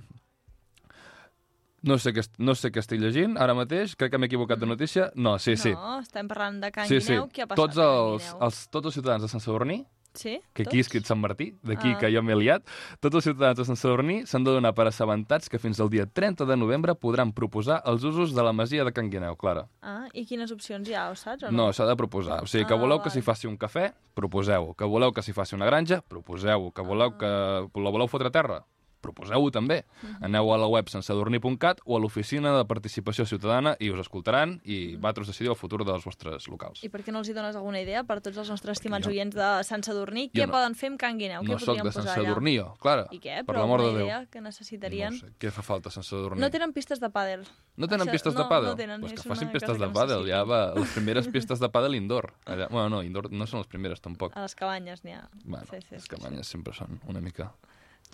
no 1.87 1.97
sé, 1.97 2.13
què, 2.13 2.23
no 2.43 2.53
sé 2.57 2.69
què 2.73 2.81
estic 2.83 3.01
llegint 3.01 3.39
ara 3.41 3.55
mateix, 3.57 3.95
crec 3.97 4.13
que 4.13 4.19
m'he 4.21 4.29
equivocat 4.29 4.61
de 4.61 4.69
notícia. 4.69 5.09
No, 5.15 5.37
sí, 5.41 5.55
sí. 5.57 5.73
No, 5.73 5.97
estem 6.03 6.29
parlant 6.29 6.59
de 6.61 6.69
Can 6.75 6.89
sí, 6.89 6.99
sí. 6.99 7.15
Guineu. 7.15 7.31
Què 7.33 7.45
ha 7.45 7.49
passat 7.49 7.63
Tots 7.63 7.81
els, 7.85 8.29
els, 8.37 8.61
tots 8.75 8.91
els 8.91 8.99
ciutadans 8.99 9.25
de 9.25 9.31
Sant 9.31 9.43
Sadurní 9.43 9.81
Sí? 10.13 10.41
que 10.53 10.63
aquí 10.63 10.77
he 10.77 10.81
escrit 10.81 11.05
Sant 11.05 11.19
Martí, 11.21 11.53
d'aquí 11.63 11.93
Ah. 11.93 11.97
que 11.99 12.11
jo 12.13 12.21
m'he 12.21 12.35
liat, 12.35 12.63
tots 12.99 13.15
els 13.15 13.23
ciutadans 13.23 13.57
de 13.57 13.63
Sant 13.65 13.77
Sadurní 13.77 14.25
s'han 14.27 14.43
de 14.43 14.51
donar 14.51 14.73
per 14.75 14.87
assabentats 14.87 15.47
que 15.47 15.57
fins 15.57 15.79
al 15.79 15.89
dia 15.89 16.05
30 16.05 16.45
de 16.45 16.57
novembre 16.57 16.95
podran 16.95 17.31
proposar 17.31 17.81
els 17.85 18.03
usos 18.03 18.33
de 18.35 18.43
la 18.43 18.51
masia 18.51 18.83
de 18.83 18.91
Can 18.91 19.09
Guineu, 19.09 19.35
Clara. 19.37 19.67
Ah, 19.81 20.07
i 20.13 20.25
quines 20.25 20.51
opcions 20.51 20.87
hi 20.89 20.93
ha, 20.93 21.09
ho 21.11 21.15
saps 21.15 21.43
o 21.43 21.51
no? 21.51 21.67
No, 21.67 21.73
s'ha 21.73 21.85
de 21.85 21.95
proposar. 21.95 22.43
O 22.43 22.45
sigui, 22.47 22.65
que 22.65 22.73
Ah, 22.73 22.77
voleu 22.77 22.99
que 22.99 23.09
val. 23.09 23.11
s'hi 23.13 23.21
faci 23.21 23.47
un 23.47 23.57
cafè, 23.57 23.93
proposeu-ho. 24.13 24.73
Que 24.75 24.83
voleu 24.85 25.13
que 25.13 25.21
s'hi 25.21 25.31
faci 25.33 25.55
una 25.55 25.65
granja, 25.65 26.01
proposeu-ho. 26.01 26.71
Que 26.73 26.81
voleu 26.81 27.17
que 27.17 27.25
la 27.25 27.89
voleu 27.89 28.07
fotre 28.07 28.27
a 28.27 28.31
terra, 28.31 28.65
proposeu-ho 29.01 29.49
també. 29.51 29.83
Mhm. 30.03 30.23
Aneu 30.23 30.53
a 30.53 30.57
la 30.57 30.67
web 30.67 30.87
sensadorní.cat 30.89 31.81
o 31.85 31.97
a 31.97 31.99
l'oficina 31.99 32.55
de 32.57 32.65
participació 32.65 33.25
ciutadana 33.25 33.75
i 33.79 33.89
us 33.91 33.99
escoltaran 33.99 34.59
i 34.63 34.95
vosaltres 34.95 35.27
decidiu 35.27 35.51
el 35.51 35.57
futur 35.57 35.83
dels 35.85 36.03
vostres 36.05 36.47
locals. 36.47 36.83
I 36.83 36.89
per 36.89 37.03
què 37.03 37.11
no 37.11 37.19
els 37.19 37.29
hi 37.29 37.33
dones 37.33 37.55
alguna 37.55 37.81
idea 37.81 38.03
per 38.03 38.21
tots 38.21 38.37
els 38.37 38.49
nostres 38.49 38.77
estimats 38.77 39.05
Jo- 39.05 39.11
oients 39.11 39.35
de 39.35 39.63
Sant 39.63 39.83
Sadurní? 39.83 40.29
Què 40.31 40.45
no- 40.47 40.53
poden 40.53 40.75
fer 40.75 40.89
amb 40.91 40.99
Can 40.99 41.17
Guineu? 41.17 41.41
No 41.43 41.55
què 41.57 41.59
sóc 41.65 41.81
de 41.83 41.91
Sant? 41.91 42.07
Sadurní, 42.07 42.57
jo, 42.57 42.73
Clara. 42.79 43.07
I 43.11 43.19
què? 43.19 43.43
Per 43.45 43.55
Però 43.55 43.59
l'amor 43.59 43.81
de 43.81 43.91
Déu. 43.97 44.05
idea 44.05 44.25
que 44.27 44.41
necessitarien. 44.41 45.13
No 45.13 45.19
sé, 45.19 45.33
què 45.39 45.51
fa 45.51 45.61
falta 45.61 45.89
a 45.89 45.91
Sant 45.91 46.03
Sadurní? 46.05 46.39
No 46.39 46.49
tenen 46.49 46.71
pistes 46.73 46.99
de 46.99 47.09
pàdel. 47.09 47.45
No 47.77 47.87
tenen 47.87 48.07
Això- 48.07 48.11
pistes 48.11 48.33
no, 48.35 48.43
de 48.43 48.49
pàdel? 48.49 48.65
No 48.69 48.75
tenen, 48.75 48.99
pues 49.01 49.13
que 49.13 49.27
facin 49.29 49.49
pistes 49.49 49.77
de 49.79 49.87
pàdel, 49.87 50.27
ja 50.27 50.43
va. 50.43 50.73
Les 50.75 50.89
primeres 50.97 51.27
pistes 51.27 51.59
de 51.59 51.69
pàdel 51.69 51.95
indoor. 51.95 52.33
Allà, 52.45 52.67
bueno, 52.69 52.89
no, 52.89 53.03
indoor 53.03 53.31
no 53.31 53.45
són 53.47 53.59
les 53.61 53.67
primeres, 53.67 54.01
tampoc. 54.01 54.35
A 54.35 54.41
les 54.41 54.55
cabanyes 54.55 55.03
n'hi 55.03 55.13
ha. 55.13 55.27
Bueno, 55.45 55.65
sí, 55.69 55.77
sí, 55.81 55.87
les 55.95 56.03
sí, 56.03 56.09
cabanyes 56.09 56.47
sempre 56.47 56.73
són 56.73 56.99
una 57.07 57.21
mica... 57.21 57.51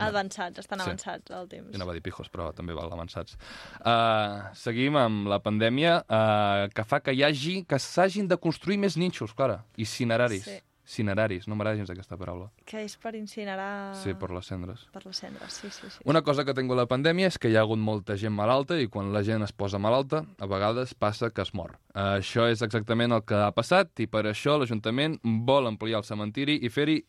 Avançats, 0.06 0.60
estan 0.60 0.80
Sí. 0.80 0.84
avançats 0.86 1.32
al 1.32 1.48
temps. 1.48 1.72
Jo 1.72 1.76
anava 1.76 1.92
a 1.92 1.94
dir 1.94 2.02
pijos, 2.02 2.30
però 2.30 2.54
també 2.54 2.74
val 2.74 2.92
avançats. 2.94 3.38
Uh, 3.82 4.54
seguim 4.54 4.96
amb 4.96 5.28
la 5.28 5.40
pandèmia 5.40 6.04
uh, 6.06 6.70
que 6.74 6.84
fa 6.84 7.00
que 7.00 7.14
hi 7.14 7.24
hagi 7.24 7.64
que 7.68 7.80
s'hagin 7.80 8.28
de 8.28 8.38
construir 8.38 8.78
més 8.78 8.98
nínxols, 8.98 9.34
Clara, 9.34 9.64
i 9.78 9.86
cineraris. 9.86 10.44
Sí. 10.46 10.60
Cineraris, 10.88 11.48
no 11.48 11.58
m'agrada 11.58 11.82
gens 11.82 11.92
aquesta 11.92 12.18
paraula. 12.20 12.48
Que 12.68 12.86
és 12.86 12.96
per 13.02 13.14
incinerar... 13.20 13.94
Sí, 14.00 14.14
per 14.18 14.32
les 14.32 14.48
cendres. 14.48 14.86
Per 14.94 15.04
les 15.04 15.20
cendres, 15.20 15.60
sí, 15.60 15.72
sí, 15.74 15.90
sí. 15.92 16.00
Una 16.08 16.24
cosa 16.24 16.46
que 16.48 16.56
tinc 16.56 16.72
amb 16.72 16.80
la 16.80 16.88
pandèmia 16.88 17.28
és 17.28 17.38
que 17.38 17.52
hi 17.52 17.58
ha 17.58 17.66
hagut 17.66 17.82
molta 17.82 18.16
gent 18.20 18.36
malalta 18.36 18.78
i 18.80 18.88
quan 18.92 19.12
la 19.12 19.24
gent 19.28 19.44
es 19.44 19.52
posa 19.52 19.82
malalta, 19.84 20.24
a 20.40 20.48
vegades 20.48 20.94
passa 20.96 21.30
que 21.30 21.44
es 21.44 21.54
mor. 21.58 21.76
Uh, 21.92 22.18
això 22.22 22.48
és 22.48 22.62
exactament 22.64 23.16
el 23.16 23.24
que 23.28 23.36
ha 23.36 23.52
passat 23.56 24.00
i 24.04 24.08
per 24.08 24.24
això 24.30 24.56
l'Ajuntament 24.60 25.18
vol 25.48 25.68
ampliar 25.68 26.00
el 26.00 26.08
cementiri 26.08 26.60
i 26.64 26.72
fer-hi 26.72 27.02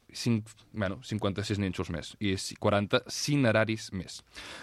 bueno, 0.72 0.98
56 1.05 1.61
nínxols 1.61 1.90
més 1.92 2.12
i 2.24 2.35
40 2.59 3.03
cineraris 3.12 3.90
més. 3.92 4.22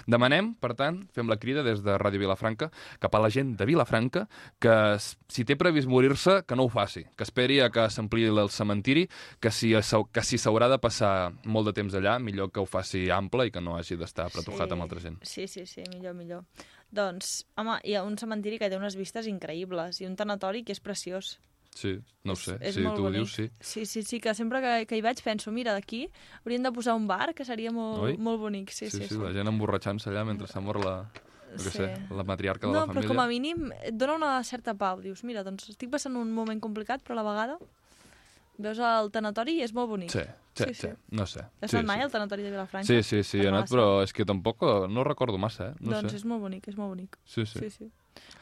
Demanem, 0.10 0.54
per 0.60 0.74
tant, 0.76 1.04
fem 1.16 1.30
la 1.30 1.38
crida 1.40 1.64
des 1.64 1.84
de 1.86 1.98
Ràdio 2.02 2.24
Vilafranca 2.24 2.72
cap 3.00 3.16
a 3.16 3.22
la 3.22 3.32
gent 3.32 3.54
de 3.60 3.68
Vilafranca 3.70 4.26
que 4.60 4.76
si 5.00 5.46
té 5.46 5.56
previst 5.60 5.88
morir-se, 5.88 6.42
que 6.48 6.58
no 6.58 6.66
ho 6.66 6.74
faci, 6.74 7.06
que 7.16 7.26
esperi 7.28 7.62
a 7.62 7.70
que 7.74 7.88
s'ampliï 7.92 8.32
el 8.34 8.50
cementiri, 8.50 9.05
que 9.40 9.52
si, 9.52 9.74
que 10.12 10.24
si 10.24 10.38
s'haurà 10.42 10.70
de 10.72 10.78
passar 10.82 11.32
molt 11.46 11.68
de 11.70 11.74
temps 11.74 11.94
allà, 11.98 12.18
millor 12.20 12.52
que 12.52 12.60
ho 12.60 12.66
faci 12.66 13.10
ample 13.12 13.48
i 13.48 13.52
que 13.52 13.62
no 13.62 13.78
hagi 13.78 13.96
d'estar 14.00 14.28
apretujat 14.30 14.72
amb 14.72 14.86
altra 14.86 15.00
gent. 15.00 15.18
Sí, 15.24 15.48
sí, 15.48 15.66
sí, 15.66 15.84
millor, 15.94 16.14
millor. 16.16 16.46
Doncs, 16.92 17.46
home, 17.58 17.80
hi 17.84 17.96
ha 17.98 18.04
un 18.06 18.16
cementiri 18.18 18.60
que 18.62 18.70
té 18.70 18.78
unes 18.78 18.96
vistes 18.96 19.28
increïbles 19.28 20.00
i 20.02 20.06
un 20.08 20.16
tanatori 20.16 20.64
que 20.64 20.72
és 20.76 20.80
preciós. 20.80 21.38
Sí, 21.76 21.98
no 22.24 22.38
ho 22.38 22.40
sé, 22.40 22.54
és 22.64 22.78
si 22.78 22.84
molt 22.86 22.96
tu 22.96 23.04
ho 23.04 23.10
dius, 23.12 23.34
sí. 23.36 23.50
Sí, 23.60 23.82
sí, 23.86 24.02
sí, 24.08 24.22
que 24.24 24.32
sempre 24.34 24.62
que, 24.64 24.86
que 24.88 24.96
hi 24.96 25.02
vaig 25.04 25.20
penso, 25.26 25.52
mira, 25.52 25.74
d'aquí 25.76 26.06
hauríem 26.46 26.64
de 26.64 26.72
posar 26.72 26.94
un 26.96 27.04
bar, 27.10 27.34
que 27.36 27.44
seria 27.44 27.74
molt, 27.76 28.00
Oi? 28.06 28.16
molt 28.16 28.40
bonic. 28.40 28.72
Sí, 28.72 28.88
Sí, 28.90 29.02
sí, 29.02 29.10
sí, 29.10 29.20
la 29.20 29.34
gent 29.36 29.52
emborratxant-se 29.52 30.08
allà 30.10 30.24
mentre 30.24 30.48
s'ha 30.48 30.64
mort 30.64 30.80
la, 30.86 30.94
què 31.56 31.60
Sí. 31.66 31.70
sé, 31.82 31.90
la 32.16 32.24
matriarca 32.24 32.68
de 32.68 32.72
no, 32.72 32.80
la 32.80 32.88
família. 32.88 33.10
però 33.10 33.12
com 33.12 33.20
a 33.20 33.28
mínim 33.28 33.70
et 33.84 33.96
dona 34.00 34.16
una 34.16 34.32
certa 34.44 34.74
pau. 34.74 35.02
Dius, 35.04 35.26
mira, 35.28 35.44
doncs 35.44 35.68
estic 35.70 35.92
passant 35.92 36.16
un 36.16 36.32
moment 36.32 36.60
complicat, 36.64 37.04
però 37.04 37.20
a 37.20 37.22
la 37.22 37.28
vegada 37.28 37.60
veus 38.60 38.80
el 38.80 39.12
tanatori 39.12 39.60
i 39.60 39.64
és 39.66 39.74
molt 39.74 39.90
bonic. 39.90 40.12
Sí, 40.12 40.22
sí, 40.56 40.64
Sí, 40.64 40.74
sí, 40.74 40.88
sí. 40.88 40.94
no 41.12 41.26
sé. 41.28 41.42
Has 41.62 41.72
sí, 41.72 41.78
anat 41.78 41.88
mai 41.90 41.98
sí. 41.98 42.04
al 42.04 42.12
tanatori 42.12 42.44
de 42.44 42.52
Vilafranca? 42.52 42.88
Sí, 42.88 43.04
sí, 43.04 43.24
sí, 43.24 43.42
he 43.44 43.48
anat, 43.50 43.68
però 43.70 44.02
és 44.04 44.14
que 44.16 44.24
tampoc 44.26 44.64
no 44.90 45.04
recordo 45.04 45.38
massa, 45.38 45.74
eh? 45.74 45.76
No 45.82 45.92
doncs 45.98 46.14
sé. 46.14 46.22
és 46.22 46.26
molt 46.26 46.42
bonic, 46.42 46.68
és 46.72 46.78
molt 46.78 46.94
bonic. 46.96 47.18
Sí, 47.26 47.46
sí. 47.46 47.60
Sí, 47.60 47.70
sí. 47.70 47.92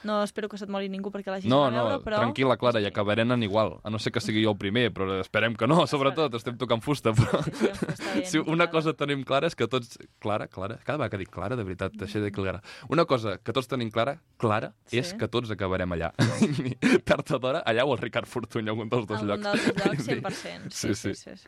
No 0.03 0.17
espero 0.23 0.49
que 0.51 0.57
se't 0.59 0.69
mori 0.71 0.89
ningú 0.91 1.09
perquè 1.13 1.31
l'hagis 1.31 1.47
No, 1.49 1.61
d'anar 1.63 1.79
a 1.79 1.83
no, 1.83 1.89
veure, 1.93 2.03
però... 2.03 2.17
tranquil·la, 2.19 2.57
Clara, 2.59 2.81
i 2.83 2.85
acabarem 2.89 3.31
en 3.31 3.43
igual. 3.47 3.77
A 3.83 3.89
no 3.89 3.99
ser 3.99 4.11
que 4.11 4.19
sigui 4.19 4.43
jo 4.43 4.51
el 4.51 4.57
primer, 4.59 4.89
però 4.93 5.19
esperem 5.21 5.55
que 5.55 5.67
no, 5.67 5.85
sobretot, 5.87 6.33
estem 6.35 6.57
tocant 6.59 6.81
fusta. 6.83 7.13
Però... 7.15 7.39
Sí, 7.43 7.51
sí, 7.53 7.69
ben 8.15 8.25
Si 8.27 8.37
una 8.43 8.67
cosa 8.69 8.93
tenim 8.93 9.23
clara 9.23 9.47
és 9.47 9.55
que 9.55 9.67
tots... 9.71 9.97
Clara, 10.19 10.47
Clara, 10.51 10.77
cada 10.83 10.97
vegada 10.97 11.09
que 11.13 11.21
dic 11.23 11.31
Clara, 11.31 11.55
de 11.55 11.63
veritat, 11.63 11.95
deixa 11.95 12.19
de 12.19 12.31
clara. 12.35 12.61
Una 12.89 13.05
cosa 13.05 13.37
que 13.39 13.53
tots 13.55 13.67
tenim 13.71 13.89
clara, 13.91 14.17
clara, 14.37 14.73
Sí. 14.91 14.99
és 14.99 15.13
que 15.15 15.27
tots 15.31 15.49
acabarem 15.55 15.89
allà. 15.95 16.11
Tard 17.07 17.31
o 17.31 17.39
d'hora, 17.39 17.63
allà 17.65 17.85
o 17.87 17.95
el 17.95 18.01
Ricard 18.03 18.27
Fortuny, 18.27 18.67
algun 18.69 18.89
dels 18.91 19.07
dos 19.07 19.21
Algun 19.23 19.39
llocs. 19.39 19.43
dels 19.43 19.73
dos 19.73 19.87
llocs, 19.87 20.07
100%. 20.43 20.69
Sí, 20.69 20.93
sí, 20.93 21.13
sí. 21.15 21.15
sí, 21.15 21.37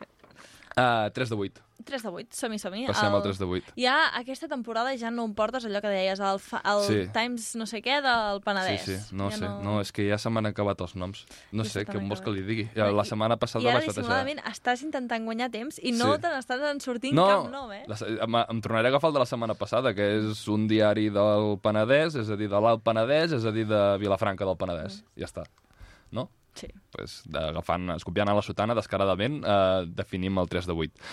Uh, 0.76 1.08
3 1.10 1.30
de 1.30 1.36
8. 1.36 1.62
3 1.86 2.02
de 2.02 2.08
8, 2.10 2.34
som-hi, 2.36 2.58
som-hi. 2.58 2.82
Passem 2.88 3.14
al 3.14 3.22
3 3.24 3.38
de 3.40 3.46
8. 3.48 3.72
Ja 3.80 3.94
aquesta 4.18 4.44
temporada 4.50 4.90
ja 5.00 5.08
no 5.14 5.24
em 5.24 5.32
portes 5.38 5.64
allò 5.64 5.80
que 5.80 5.88
deies, 5.88 6.20
el, 6.20 6.36
fa, 6.42 6.58
el 6.68 6.82
Sí. 6.84 6.96
Times 7.14 7.46
no 7.56 7.64
sé 7.64 7.80
què 7.80 8.02
del 8.04 8.42
Penedès. 8.44 8.82
Sí, 8.84 8.96
sí, 8.98 9.14
no 9.16 9.30
ja 9.30 9.38
sé, 9.38 9.48
no... 9.64 9.78
és 9.80 9.92
que 9.94 10.04
ja 10.10 10.18
se 10.20 10.28
m'han 10.28 10.50
acabat 10.50 10.80
els 10.84 10.92
noms. 11.00 11.22
No 11.52 11.64
Ja 11.64 11.70
sé, 11.70 11.86
què 11.88 11.96
vols 12.08 12.20
que 12.20 12.34
li 12.34 12.42
digui? 12.44 12.66
Ja, 12.76 12.90
la 12.92 13.04
setmana 13.08 13.38
passada 13.40 13.64
I 13.64 13.68
ara 13.70 13.78
vaig 13.78 13.86
batejar. 13.88 14.02
dissimuladament 14.02 14.42
estàs 14.52 14.82
intentant 14.84 15.24
guanyar 15.24 15.48
temps 15.54 15.78
i 15.80 15.92
no 15.96 16.12
Sí. 16.12 16.20
te 16.20 16.28
n'estàs 16.34 16.60
en 16.72 16.80
sortint 16.84 17.14
No, 17.16 17.26
cap 17.26 17.50
nom, 17.56 17.72
eh? 17.72 17.84
la, 17.88 17.96
em, 18.28 18.36
em 18.56 18.60
tornaré 18.60 18.88
a 18.88 18.90
agafar 18.90 19.08
el 19.08 19.14
de 19.14 19.20
la 19.20 19.26
setmana 19.32 19.54
passada, 19.54 19.94
que 19.94 20.10
és 20.18 20.46
un 20.48 20.68
diari 20.68 21.08
del 21.08 21.56
Penedès, 21.62 22.16
és 22.20 22.28
a 22.28 22.36
dir, 22.36 22.50
de 22.52 22.60
l'Alt 22.60 22.82
Penedès, 22.84 23.32
és 23.32 23.44
a 23.46 23.50
dir, 23.52 23.64
de 23.66 23.96
Vilafranca 23.98 24.44
del 24.44 24.56
Penedès. 24.58 25.00
Mm. 25.00 25.20
Ja 25.22 25.24
està. 25.32 25.46
No? 26.12 26.28
Sí. 26.56 26.70
Pues, 26.94 27.20
agafant, 27.32 27.90
escopiant 27.96 28.32
a 28.32 28.36
la 28.38 28.44
sotana 28.44 28.76
descaradament, 28.78 29.42
eh, 29.44 29.84
definim 29.86 30.38
el 30.40 30.48
3 30.48 30.66
de 30.66 30.72
8. 30.72 31.06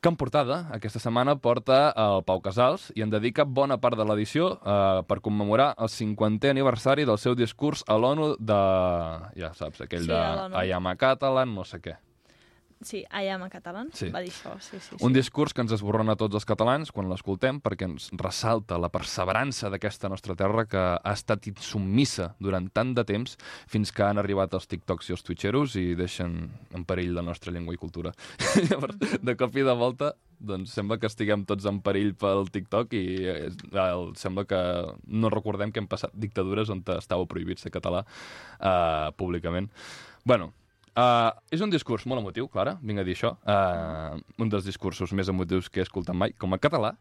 Que 0.00 0.08
en 0.12 0.14
portada, 0.14 0.68
aquesta 0.70 1.00
setmana, 1.02 1.34
porta 1.42 1.90
el 1.98 2.20
Pau 2.22 2.38
Casals 2.40 2.92
i 2.94 3.02
en 3.02 3.10
dedica 3.10 3.42
bona 3.42 3.80
part 3.82 3.98
de 3.98 4.06
l'edició 4.06 4.52
eh, 4.62 5.02
per 5.10 5.18
commemorar 5.24 5.72
el 5.74 5.90
50è 5.90 6.52
aniversari 6.54 7.06
del 7.08 7.18
seu 7.18 7.34
discurs 7.34 7.82
a 7.88 7.96
l'ONU 7.98 8.36
de... 8.38 8.58
ja 9.42 9.50
saps, 9.58 9.82
aquell 9.82 10.06
Sí, 10.06 10.12
de. 10.12 10.66
I 10.68 10.70
am 10.76 10.86
a 10.86 10.94
Catalan, 10.94 11.50
no 11.54 11.66
sé 11.66 11.82
què. 11.82 11.96
Sí, 12.80 13.00
I 13.10 13.26
am 13.32 13.42
a 13.42 13.48
catalan, 13.50 13.88
Sí. 13.92 14.08
va 14.14 14.20
dir 14.22 14.30
això, 14.30 14.52
sí, 14.60 14.78
sí. 14.78 14.94
sí. 14.94 15.04
Un 15.04 15.12
discurs 15.12 15.52
que 15.52 15.62
ens 15.64 15.72
esborrona 15.74 16.12
a 16.14 16.16
tots 16.20 16.36
els 16.38 16.44
catalans 16.46 16.92
quan 16.94 17.08
l'escoltem 17.10 17.58
perquè 17.60 17.88
ens 17.88 18.08
ressalta 18.14 18.78
la 18.78 18.88
perseverança 18.88 19.70
d'aquesta 19.72 20.08
nostra 20.08 20.36
terra 20.38 20.64
que 20.70 20.78
ha 20.78 21.12
estat 21.12 21.48
insubmissa 21.50 22.34
durant 22.38 22.68
tant 22.70 22.94
de 22.94 23.04
temps 23.04 23.34
fins 23.66 23.90
que 23.90 24.04
han 24.06 24.18
arribat 24.22 24.54
els 24.54 24.68
tiktoks 24.70 25.10
i 25.10 25.16
els 25.16 25.26
twitcheros 25.26 25.74
i 25.76 25.94
deixen 25.98 26.38
en 26.72 26.84
perill 26.84 27.16
la 27.18 27.22
nostra 27.26 27.50
llengua 27.52 27.74
i 27.74 27.80
cultura. 27.82 28.12
Llavors, 28.70 28.96
de 29.26 29.34
cop 29.36 29.56
i 29.58 29.66
de 29.66 29.74
volta, 29.74 30.12
doncs 30.38 30.70
sembla 30.70 31.00
que 31.02 31.10
estiguem 31.10 31.42
tots 31.48 31.66
en 31.66 31.80
perill 31.82 32.14
pel 32.14 32.46
TikTok 32.54 32.94
i 32.94 33.04
eh, 33.26 33.50
el, 33.74 34.12
sembla 34.14 34.46
que 34.46 34.60
no 35.10 35.32
recordem 35.34 35.72
que 35.74 35.82
hem 35.82 35.90
passat 35.90 36.14
dictadures 36.14 36.70
on 36.70 36.84
estava 36.94 37.26
prohibit 37.26 37.58
ser 37.58 37.74
català 37.74 38.04
eh, 38.60 39.10
públicament. 39.18 39.66
Bueno, 40.24 40.52
Uh, 40.98 41.30
és 41.54 41.60
un 41.62 41.70
discurs 41.70 42.08
molt 42.10 42.18
emotiu, 42.24 42.48
Clara, 42.50 42.72
vinc 42.82 42.98
a 42.98 43.04
dir 43.06 43.14
això. 43.14 43.36
Uh, 43.46 44.18
un 44.42 44.50
dels 44.50 44.66
discursos 44.66 45.12
més 45.14 45.30
emotius 45.30 45.68
que 45.70 45.82
he 45.82 45.86
escoltat 45.86 46.16
mai, 46.18 46.34
com 46.34 46.56
a 46.56 46.58
català, 46.58 46.96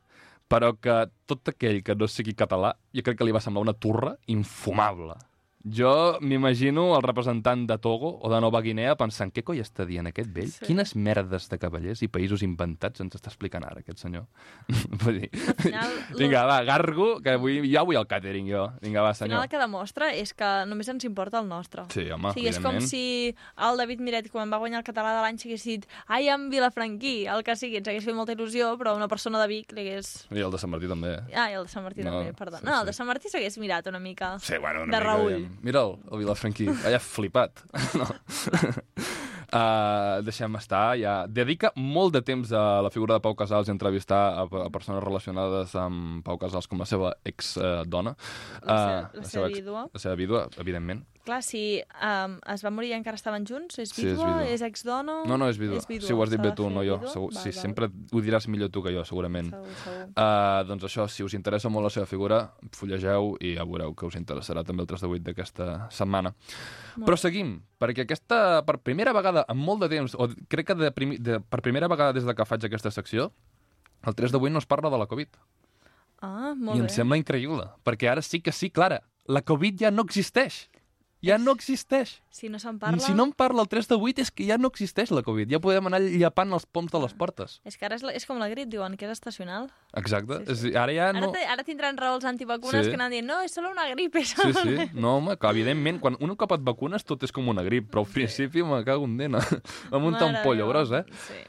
però 0.51 0.75
que 0.77 0.99
tot 1.25 1.49
aquell 1.49 1.81
que 1.83 1.95
no 1.97 2.09
sigui 2.11 2.35
català, 2.37 2.75
jo 2.93 3.03
crec 3.07 3.17
que 3.17 3.25
li 3.25 3.33
va 3.33 3.41
semblar 3.41 3.65
una 3.65 3.73
turra 3.73 4.13
infumable. 4.29 5.17
Jo 5.73 6.17
m'imagino 6.21 6.95
el 6.95 7.01
representant 7.03 7.65
de 7.67 7.77
Togo 7.77 8.19
o 8.21 8.29
de 8.31 8.39
Nova 8.39 8.61
Guinea 8.61 8.93
pensant 8.95 9.33
què 9.35 9.41
coi 9.43 9.59
està 9.59 9.83
dient 9.89 10.07
aquest 10.07 10.29
vell? 10.31 10.47
Sí. 10.53 10.63
Quines 10.67 10.93
merdes 10.95 11.49
de 11.51 11.57
cavallers 11.59 12.01
i 12.05 12.07
països 12.07 12.43
inventats 12.45 13.01
ens 13.03 13.17
està 13.17 13.27
explicant 13.31 13.65
ara 13.67 13.81
aquest 13.81 13.99
senyor? 13.99 14.27
Vull 15.03 15.19
dir... 15.23 15.29
final, 15.59 15.91
Vinga, 16.19 16.45
va, 16.47 16.61
gargo, 16.67 17.07
que 17.25 17.35
vull, 17.41 17.65
ja 17.71 17.83
vull 17.83 17.97
el 17.99 18.07
càtering, 18.07 18.47
jo. 18.47 18.67
Vinga, 18.83 19.01
va, 19.03 19.09
Al 19.11 19.17
final 19.17 19.33
senyor. 19.33 19.43
el 19.43 19.51
que 19.51 19.61
demostra 19.61 20.11
és 20.15 20.33
que 20.37 20.51
només 20.69 20.87
ens 20.93 21.03
importa 21.09 21.41
el 21.41 21.49
nostre. 21.49 21.83
Sí, 21.93 22.05
home, 22.13 22.29
o 22.31 22.35
sigui, 22.37 22.47
és 22.53 22.61
com 22.63 22.79
si 22.83 23.03
el 23.67 23.81
David 23.81 24.03
Miret, 24.05 24.31
quan 24.31 24.53
va 24.53 24.61
guanyar 24.61 24.83
el 24.83 24.87
català 24.87 25.15
de 25.17 25.25
l'any, 25.25 25.41
s'hagués 25.41 25.65
dit 25.67 25.87
I 26.07 26.29
am 26.33 26.47
Vilafranquí, 26.53 27.25
el 27.27 27.43
que 27.43 27.57
sigui, 27.59 27.81
ens 27.81 27.91
hagués 27.91 28.05
fet 28.07 28.15
molta 28.15 28.37
il·lusió, 28.37 28.71
però 28.79 28.95
una 28.95 29.09
persona 29.11 29.41
de 29.43 29.49
Vic 29.51 29.73
li 29.75 29.83
hagués... 29.87 30.13
I 30.31 30.45
el 30.45 30.53
de 30.53 30.61
Sant 30.61 30.71
Martí 30.71 30.87
també. 30.91 31.15
Ah, 31.35 31.49
i 31.51 31.57
el 31.59 31.67
de 31.67 31.73
Sant 31.73 31.83
Martí 31.83 32.05
No, 32.05 32.13
també, 32.21 32.33
perdó. 32.37 32.61
sí, 32.61 32.67
no, 32.69 32.79
el 32.81 32.87
de 32.91 32.95
Sant 32.95 33.09
Martí 33.09 33.33
s'hagués 33.33 33.57
mirat 33.59 33.87
una 33.91 33.99
mica 33.99 34.35
Sí, 34.39 34.55
bueno, 34.61 34.83
una 34.87 34.93
de 34.93 35.03
mica, 35.03 35.05
Raül. 35.11 35.33
diguem. 35.33 35.56
Mira'l, 35.65 35.95
el 36.11 36.21
Vilafranquí, 36.21 36.67
allà 36.85 36.99
flipat. 37.01 37.63
no. 37.99 38.07
Uh, 39.53 40.21
deixem 40.25 40.55
estar, 40.59 40.95
ja. 40.99 41.25
Dedica 41.27 41.71
molt 41.75 42.13
de 42.17 42.21
temps 42.21 42.51
a 42.51 42.81
la 42.85 42.89
figura 42.93 43.17
de 43.17 43.23
Pau 43.25 43.35
Casals 43.35 43.67
i 43.67 43.73
entrevistar 43.75 44.21
a, 44.43 44.47
a 44.65 44.69
persones 44.73 45.03
relacionades 45.03 45.75
amb 45.79 46.23
Pau 46.25 46.37
Casals 46.41 46.67
com 46.67 46.79
la 46.79 46.85
seva 46.89 47.13
ex-dona. 47.25 48.15
La 48.63 48.77
seva- 48.77 49.11
la 49.13 49.23
seva 49.35 49.47
vídua. 49.53 49.87
La 49.93 49.99
seva 49.99 50.15
vídua, 50.15 50.47
evidentment. 50.57 51.05
Clar, 51.27 51.41
si 51.43 51.81
um, 51.83 52.37
es 52.53 52.61
va 52.63 52.69
morir 52.71 52.93
i 52.93 52.95
encara 52.95 53.17
estaven 53.19 53.43
junts, 53.43 53.75
és 53.83 53.89
Sí, 53.91 54.05
és 54.05 54.13
vídua, 54.13 54.27
vídua. 54.29 54.45
és 54.47 54.61
exdona... 54.63 55.17
No, 55.27 55.35
no, 55.35 55.49
és 55.51 55.57
vídua. 55.59 55.75
És 55.81 55.87
vídua. 55.89 56.07
Sí, 56.07 56.13
ho 56.15 56.21
has 56.23 56.29
dit 56.31 56.39
bé 56.39 56.53
tu, 56.55 56.69
no 56.71 56.85
jo. 56.87 56.95
vídua? 57.01 57.11
Segur, 57.11 57.33
Val, 57.33 57.41
sí, 57.43 57.49
val. 57.51 57.57
sempre 57.65 57.89
ho 57.91 58.21
diràs 58.23 58.47
millor 58.47 58.69
tu 58.71 58.79
que 58.85 58.93
jo, 58.95 59.03
segurament. 59.03 59.49
Segur, 59.51 59.73
segur. 59.83 60.05
Uh, 60.15 60.61
doncs 60.69 60.85
això, 60.87 61.03
si 61.11 61.25
us 61.27 61.35
interessa 61.35 61.67
molt 61.67 61.83
la 61.83 61.91
seva 61.91 62.07
figura, 62.07 62.39
fullegeu 62.71 63.33
i 63.43 63.57
ja 63.57 63.65
veureu 63.67 63.91
que 63.93 64.07
us 64.07 64.15
interessarà 64.15 64.63
també 64.63 64.85
el 64.85 64.87
3 64.87 65.03
de 65.03 65.09
8 65.17 65.25
d'aquesta 65.27 65.67
setmana. 65.91 66.31
Però 67.03 67.19
seguim, 67.19 67.57
perquè 67.77 68.05
aquesta, 68.07 68.63
per 68.65 68.77
primera 68.79 69.11
vegada 69.11 69.36
en 69.47 69.59
molt 69.59 69.83
de 69.83 69.89
temps, 69.91 70.15
o 70.17 70.29
crec 70.49 70.71
que 70.71 70.77
de 70.79 70.91
primi, 70.95 71.17
de, 71.21 71.39
per 71.39 71.61
primera 71.65 71.89
vegada 71.91 72.15
des 72.15 72.25
de 72.27 72.35
que 72.35 72.45
faig 72.47 72.65
aquesta 72.65 72.91
secció, 72.91 73.31
el 74.07 74.15
3 74.15 74.33
de 74.33 74.41
8 74.41 74.53
no 74.53 74.59
es 74.63 74.69
parla 74.69 74.89
de 74.93 74.97
la 74.97 75.07
Covid. 75.09 75.37
Ah, 76.21 76.53
I 76.53 76.57
molt 76.57 76.79
em 76.79 76.87
bé. 76.87 76.93
sembla 76.93 77.19
increïble, 77.19 77.67
perquè 77.85 78.09
ara 78.11 78.23
sí 78.25 78.41
que 78.41 78.51
sí, 78.51 78.71
Clara, 78.73 79.01
la 79.27 79.43
Covid 79.45 79.83
ja 79.85 79.91
no 79.91 80.05
existeix. 80.07 80.67
Ja 81.27 81.37
no 81.37 81.53
existeix. 81.57 82.15
Si 82.31 82.47
no 82.49 82.59
se'n 82.61 82.77
parla... 82.79 82.99
Si 83.03 83.13
no 83.13 83.25
en 83.27 83.33
parla 83.35 83.61
el 83.65 83.69
3 83.69 83.87
de 83.91 83.97
8 83.99 84.23
és 84.23 84.31
que 84.31 84.45
ja 84.47 84.57
no 84.57 84.69
existeix 84.71 85.11
la 85.11 85.23
Covid. 85.25 85.49
Ja 85.51 85.59
podem 85.63 85.89
anar 85.89 85.99
llapant 86.01 86.53
els 86.55 86.65
poms 86.65 86.93
de 86.93 87.01
les 87.03 87.13
portes. 87.17 87.57
És 87.67 87.77
que 87.77 87.85
ara 87.89 87.97
és, 87.99 88.05
la, 88.07 88.13
és 88.15 88.25
com 88.29 88.39
la 88.39 88.47
grip, 88.51 88.69
diuen 88.71 88.95
que 88.97 89.05
és 89.09 89.11
estacional. 89.17 89.67
Exacte. 89.99 90.39
Sí, 90.47 90.55
sí. 90.61 90.71
És, 90.71 90.79
ara 90.79 90.95
ja 90.95 91.09
Ara, 91.11 91.21
no... 91.25 91.31
te, 91.35 91.43
ara 91.43 91.65
tindran 91.67 91.97
raó 91.99 92.15
els 92.19 92.25
antivacunes 92.29 92.85
Sí. 92.87 92.93
que 92.93 92.99
anan 92.99 93.11
dient 93.11 93.27
no, 93.27 93.41
és 93.43 93.53
solo 93.53 93.71
una 93.73 93.89
grip, 93.91 94.15
és 94.21 94.33
Sí, 94.37 94.53
sí. 94.53 94.89
No, 94.93 95.17
home, 95.17 95.35
que 95.37 95.51
evidentment, 95.51 95.99
quan 95.99 96.17
un 96.19 96.35
cop 96.39 96.55
et 96.57 96.63
vacunes 96.65 97.03
tot 97.03 97.23
és 97.27 97.31
com 97.35 97.47
una 97.51 97.63
grip, 97.67 97.91
però 97.91 98.05
al 98.05 98.11
principi 98.13 98.63
me 98.63 98.83
cago 98.87 99.05
en 99.05 99.17
dena. 99.17 99.43
Em 99.91 100.01
munta 100.01 100.25
un 100.25 100.39
pollo 100.43 100.67
gros, 100.69 100.91
eh? 100.95 101.03
Sí. 101.27 101.39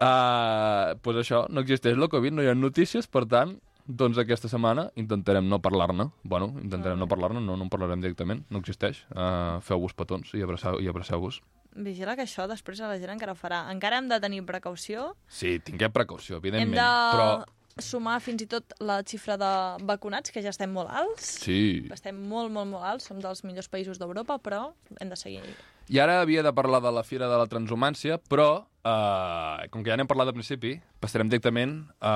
Uh, 0.00 0.96
pues 1.04 1.18
això, 1.20 1.42
no 1.52 1.60
existeix 1.60 1.98
la 2.00 2.08
Covid, 2.08 2.32
no 2.32 2.42
hi 2.44 2.48
ha 2.48 2.54
notícies, 2.56 3.04
per 3.06 3.26
tant, 3.28 3.58
doncs 3.96 4.18
aquesta 4.22 4.48
setmana 4.48 4.88
intentarem 5.00 5.46
no 5.48 5.58
parlar-ne. 5.62 6.08
Bueno, 6.22 6.52
intentarem 6.62 6.98
no 6.98 7.08
parlar-ne, 7.10 7.40
no, 7.42 7.56
no 7.56 7.66
en 7.66 7.70
parlarem 7.72 8.00
directament, 8.02 8.44
no 8.50 8.60
existeix. 8.62 9.02
Uh, 9.10 9.58
Feu-vos 9.66 9.94
petons 9.98 10.32
i 10.38 10.42
abraçau- 10.46 10.80
i 10.82 10.88
abraceu-vos. 10.90 11.40
Vigila 11.76 12.16
que 12.18 12.24
això 12.26 12.48
després 12.50 12.80
la 12.82 12.96
gent 12.98 13.12
encara 13.14 13.32
ho 13.32 13.38
farà. 13.38 13.64
Encara 13.70 13.98
hem 14.00 14.08
de 14.10 14.18
tenir 14.20 14.42
precaució. 14.46 15.12
Sí, 15.28 15.58
tinguem 15.60 15.92
precaució, 15.94 16.36
Hem 16.38 16.42
evidentment, 16.44 16.80
de 16.80 17.16
però... 17.16 17.82
sumar 17.82 18.18
fins 18.20 18.42
i 18.42 18.46
tot 18.50 18.74
la 18.80 19.00
xifra 19.06 19.36
de 19.38 19.50
vacunats, 19.86 20.30
que 20.34 20.42
ja 20.42 20.50
estem 20.50 20.72
molt 20.74 20.90
alts. 20.90 21.28
Sí. 21.44 21.86
Estem 21.94 22.18
molt, 22.28 22.50
molt, 22.50 22.68
molt 22.72 22.84
alts. 22.84 23.06
Som 23.06 23.20
dels 23.22 23.44
millors 23.46 23.68
països 23.70 23.98
d'Europa, 24.02 24.38
però 24.42 24.72
hem 25.00 25.08
de 25.08 25.16
seguir. 25.16 25.42
I 25.90 25.98
ara 25.98 26.20
havia 26.22 26.44
de 26.46 26.52
parlar 26.54 26.78
de 26.84 26.90
la 26.94 27.02
Fira 27.02 27.26
de 27.26 27.34
la 27.34 27.48
Transhumància, 27.50 28.20
però, 28.30 28.62
eh, 28.86 29.66
com 29.74 29.82
que 29.82 29.90
ja 29.90 29.96
n'hem 29.98 30.06
parlat 30.06 30.28
al 30.30 30.36
principi, 30.36 30.76
passarem 31.02 31.26
directament 31.26 31.80
a... 31.98 32.12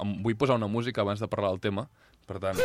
em 0.00 0.14
vull 0.24 0.38
posar 0.40 0.56
una 0.56 0.70
música 0.72 1.02
abans 1.04 1.20
de 1.20 1.28
parlar 1.28 1.50
del 1.52 1.60
tema, 1.60 1.84
per 2.24 2.40
tant... 2.40 2.56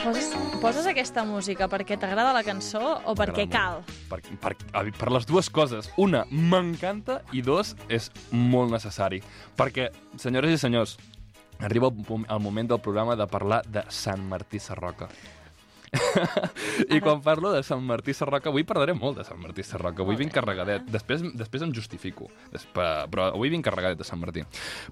Poses, 0.00 0.34
poses 0.58 0.90
aquesta 0.90 1.22
música 1.28 1.70
perquè 1.70 1.94
t'agrada 2.00 2.34
la 2.34 2.42
cançó 2.42 2.96
o 3.06 3.14
perquè 3.14 3.46
cal? 3.52 3.84
Per, 4.10 4.18
per, 4.42 4.56
per 4.74 5.12
les 5.14 5.30
dues 5.30 5.46
coses. 5.46 5.92
Una, 5.94 6.24
m'encanta, 6.26 7.20
i 7.30 7.46
dos, 7.46 7.76
és 7.86 8.10
molt 8.34 8.74
necessari. 8.74 9.22
Perquè, 9.60 9.92
senyores 10.18 10.56
i 10.56 10.58
senyors, 10.58 10.96
arriba 11.62 11.88
el, 11.88 12.04
mom- 12.08 12.26
el 12.28 12.40
moment 12.40 12.68
del 12.70 12.80
programa 12.80 13.16
de 13.16 13.26
parlar 13.26 13.62
de 13.66 13.84
Sant 13.88 14.22
Martí 14.22 14.58
Sarroca. 14.58 15.08
I 16.94 17.00
quan 17.02 17.18
parlo 17.18 17.50
de 17.50 17.64
Sant 17.66 17.80
Martí 17.82 18.12
Sarroca, 18.14 18.46
avui 18.52 18.62
parlaré 18.62 18.92
molt 18.94 19.16
de 19.18 19.24
Sant 19.26 19.40
Martí 19.42 19.64
Sarroca. 19.66 20.04
Avui 20.04 20.14
vinc 20.14 20.30
carregadet. 20.30 20.84
Després, 20.86 21.24
després 21.34 21.64
em 21.66 21.72
justifico. 21.74 22.28
Però 22.76 23.24
avui 23.32 23.50
vinc 23.50 23.64
carregadet 23.66 23.98
de 23.98 24.06
Sant 24.06 24.20
Martí. 24.22 24.44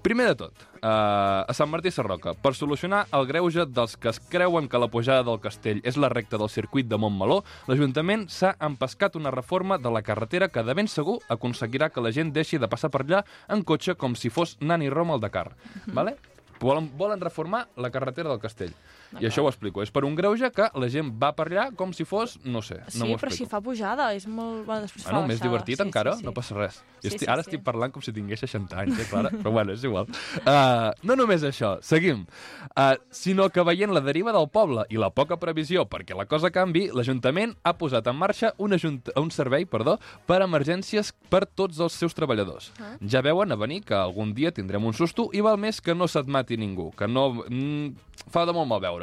Primer 0.02 0.26
de 0.32 0.34
tot, 0.40 0.64
uh, 0.80 1.44
a 1.46 1.54
Sant 1.54 1.70
Martí 1.70 1.92
Sarroca, 1.94 2.34
per 2.34 2.50
solucionar 2.58 3.04
el 3.14 3.28
greuge 3.30 3.62
dels 3.70 3.94
que 3.96 4.10
es 4.10 4.18
creuen 4.18 4.66
que 4.68 4.80
la 4.82 4.88
pujada 4.90 5.22
del 5.28 5.38
castell 5.44 5.78
és 5.86 5.96
la 6.02 6.10
recta 6.10 6.34
del 6.40 6.50
circuit 6.50 6.88
de 6.90 6.98
Montmeló, 6.98 7.44
l'Ajuntament 7.70 8.26
s'ha 8.26 8.56
empescat 8.58 9.14
una 9.22 9.30
reforma 9.30 9.78
de 9.78 9.92
la 9.94 10.02
carretera 10.02 10.48
que 10.50 10.64
de 10.66 10.74
ben 10.74 10.90
segur 10.90 11.20
aconseguirà 11.30 11.92
que 11.94 12.02
la 12.02 12.10
gent 12.10 12.34
deixi 12.34 12.58
de 12.58 12.66
passar 12.66 12.90
per 12.90 13.04
allà 13.06 13.22
en 13.54 13.62
cotxe 13.62 13.94
com 13.94 14.18
si 14.18 14.34
fos 14.34 14.56
Nani 14.58 14.90
Roma 14.90 15.14
al 15.14 15.22
Dakar. 15.22 15.52
Vale? 15.94 16.16
Volen, 16.60 16.90
volen 16.98 17.20
reformar 17.20 17.68
la 17.76 17.90
carretera 17.90 18.30
del 18.30 18.40
castell. 18.40 18.74
I 19.20 19.24
això 19.30 19.40
ho 19.44 19.48
explico. 19.48 19.80
És 19.82 19.90
per 19.90 20.04
un 20.04 20.14
greuge 20.18 20.50
que 20.52 20.68
la 20.74 20.88
gent 20.92 21.14
va 21.16 21.32
per 21.36 21.46
allà 21.48 21.68
com 21.76 21.92
si 21.96 22.04
fos, 22.04 22.38
no 22.44 22.60
sé, 22.62 22.82
Sí, 22.88 22.98
no 23.00 23.06
m'ho 23.06 23.16
però 23.16 23.30
si 23.32 23.44
explico. 23.44 23.50
fa 23.50 23.60
pujada, 23.64 24.10
és 24.14 24.26
molt... 24.28 24.66
Bueno, 24.66 24.82
després 24.84 25.04
fa 25.06 25.12
Bueno, 25.16 25.26
més 25.28 25.38
baixada. 25.40 25.48
divertit 25.50 25.76
sí, 25.80 25.86
encara, 25.86 26.12
sí, 26.12 26.20
sí. 26.20 26.26
no 26.26 26.32
passa 26.36 26.54
res. 26.58 26.74
Sí, 26.74 26.84
Sí, 26.98 27.08
estic, 27.12 27.20
sí, 27.20 27.26
ara 27.30 27.42
sí. 27.42 27.48
estic 27.48 27.62
parlant 27.62 27.92
com 27.94 28.02
si 28.02 28.12
tingués 28.12 28.40
60 28.42 28.74
anys, 28.74 28.98
eh, 28.98 29.06
Clara? 29.08 29.30
Però 29.30 29.52
bueno, 29.54 29.72
és 29.72 29.84
igual. 29.84 30.06
Uh, 30.48 30.90
no 31.06 31.14
només 31.16 31.42
això, 31.44 31.76
seguim. 31.84 32.24
Uh, 32.74 32.96
sinó 33.14 33.48
que 33.52 33.62
veient 33.62 33.92
la 33.94 34.00
deriva 34.00 34.32
del 34.34 34.48
poble 34.50 34.84
i 34.90 34.96
la 34.98 35.10
poca 35.14 35.36
previsió 35.38 35.84
perquè 35.86 36.16
la 36.16 36.24
cosa 36.26 36.50
canvi, 36.50 36.88
l'Ajuntament 36.94 37.54
ha 37.62 37.74
posat 37.78 38.06
en 38.10 38.16
marxa 38.18 38.52
un, 38.58 38.72
ajunt 38.74 39.00
un 39.16 39.30
servei 39.34 39.64
perdó, 39.68 39.98
per 40.26 40.40
emergències 40.42 41.12
per 41.30 41.44
tots 41.46 41.78
els 41.84 41.92
seus 41.92 42.16
treballadors. 42.18 42.72
Ah. 42.80 42.96
Ja 43.06 43.22
veuen 43.22 43.52
a 43.52 43.56
venir 43.60 43.82
que 43.86 43.94
algun 43.94 44.34
dia 44.34 44.50
tindrem 44.52 44.84
un 44.88 44.94
susto 44.96 45.28
i 45.32 45.40
val 45.44 45.58
més 45.60 45.80
que 45.80 45.94
no 45.94 46.08
se't 46.08 46.26
mati 46.28 46.56
ningú, 46.58 46.90
que 46.96 47.06
no... 47.06 47.28
Mm, 47.46 47.94
fa 48.34 48.42
de 48.44 48.52
molt 48.52 48.66
mal 48.68 48.80
veure. 48.82 48.97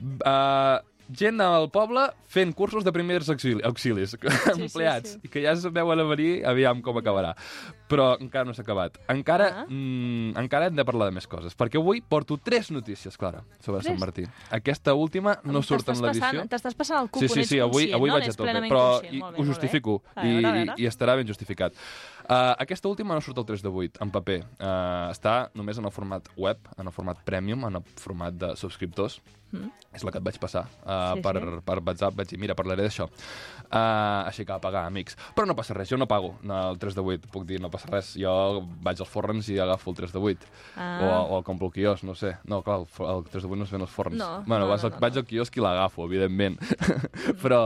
Uh, 0.00 0.78
gent 1.10 1.40
al 1.42 1.66
poble 1.74 2.04
fent 2.30 2.52
cursos 2.54 2.84
de 2.86 2.92
primers 2.94 3.26
auxili 3.32 3.58
auxilis, 3.66 4.12
sí, 4.14 4.28
empleats, 4.54 5.16
sí. 5.16 5.20
i 5.26 5.28
que 5.32 5.40
ja 5.42 5.50
es 5.56 5.64
veuen 5.74 5.98
a 5.98 6.04
venir, 6.06 6.44
aviam 6.46 6.78
com 6.86 6.96
acabarà. 7.00 7.32
Però 7.90 8.12
encara 8.22 8.46
no 8.46 8.54
s'ha 8.54 8.62
acabat. 8.62 9.00
Encara, 9.10 9.48
Ah. 9.50 9.64
mm, 9.66 10.38
encara 10.38 10.68
hem 10.70 10.76
de 10.78 10.84
parlar 10.86 11.08
de 11.10 11.16
més 11.18 11.26
coses, 11.26 11.56
perquè 11.58 11.80
avui 11.82 12.00
porto 12.00 12.38
tres 12.38 12.70
notícies, 12.70 13.18
Clara, 13.18 13.42
sobre 13.58 13.80
Tres? 13.80 13.90
Sant 13.90 13.98
Martí. 13.98 14.24
Aquesta 14.54 14.94
última 14.94 15.40
no 15.42 15.60
surt 15.66 15.88
en 15.90 15.98
l'edició. 16.00 16.46
T'estàs 16.46 16.78
passant 16.78 17.02
el 17.02 17.10
cup, 17.10 17.24
Sí, 17.26 17.28
sí, 17.28 17.44
sí, 17.44 17.58
avui, 17.58 17.90
avui 17.92 18.08
no? 18.08 18.14
vaig 18.14 18.30
a 18.30 18.32
tope, 18.32 18.54
però 18.70 18.84
i, 19.10 19.18
bé, 19.18 19.34
ho 19.36 19.44
justifico 19.50 20.02
A 20.14 20.22
i, 20.24 20.30
veure, 20.36 20.46
a 20.46 20.50
i, 20.62 20.64
veure. 20.68 20.74
i 20.78 20.86
estarà 20.86 21.16
ben 21.18 21.26
justificat. 21.26 21.74
Uh, 22.30 22.54
aquesta 22.62 22.86
última 22.86 23.16
no 23.16 23.22
surt 23.24 23.40
el 23.42 23.46
3 23.48 23.64
de 23.64 23.70
8, 23.74 23.98
en 24.04 24.10
paper. 24.14 24.38
Uh, 24.60 25.10
està 25.10 25.50
només 25.58 25.80
en 25.80 25.88
el 25.88 25.90
format 25.90 26.28
web, 26.38 26.62
en 26.78 26.86
el 26.86 26.94
format 26.94 27.18
premium, 27.26 27.64
en 27.66 27.80
el 27.80 27.94
format 27.98 28.36
de 28.38 28.52
subscriptors. 28.60 29.18
Mm. 29.50 29.66
És 29.98 30.04
la 30.06 30.12
que 30.14 30.20
et 30.20 30.22
vaig 30.22 30.36
passar 30.38 30.60
uh, 30.84 31.16
Sí, 31.16 31.22
per, 31.24 31.32
sí. 31.42 31.56
per 31.66 31.76
WhatsApp. 31.82 32.14
Vaig 32.14 32.28
dir, 32.30 32.38
mira, 32.38 32.54
parlaré 32.54 32.84
d'això. 32.86 33.08
Uh, 33.66 34.28
així 34.28 34.44
que 34.46 34.54
a 34.54 34.60
pagar, 34.62 34.84
amics. 34.86 35.16
Però 35.34 35.42
no 35.50 35.56
passa 35.58 35.74
res, 35.74 35.90
jo 35.90 35.98
no 35.98 36.06
pago 36.10 36.36
no, 36.46 36.60
el 36.70 36.78
3 36.78 36.94
de 36.94 37.02
8, 37.16 37.30
puc 37.34 37.48
dir, 37.48 37.58
no 37.62 37.70
passa 37.72 37.90
res. 37.90 38.12
Jo 38.20 38.32
vaig 38.86 39.02
als 39.02 39.10
forns 39.10 39.50
i 39.50 39.58
agafo 39.58 39.90
el 39.90 39.98
3 39.98 40.14
de 40.14 40.22
8. 40.30 40.52
Ah. 40.76 40.92
O, 41.02 41.10
o 41.34 41.40
el 41.40 41.46
compro 41.48 41.66
al 41.66 41.74
quiosc, 41.74 42.06
no 42.06 42.14
sé. 42.14 42.36
No, 42.46 42.62
clar, 42.62 42.84
el, 42.84 43.10
el 43.16 43.26
3 43.26 43.42
de 43.42 43.50
8 43.50 43.58
no 43.58 43.66
es 43.66 43.74
ven 43.74 43.86
als 43.88 43.96
forns. 43.96 44.20
No, 44.20 44.30
bueno, 44.46 44.68
no, 44.68 44.70
vas 44.70 44.86
no, 44.86 44.92
no, 44.94 45.02
vaig 45.02 45.18
al 45.18 45.26
quiosc 45.26 45.58
i 45.58 45.66
l'agafo, 45.66 46.06
evidentment. 46.06 46.60
Però 47.42 47.60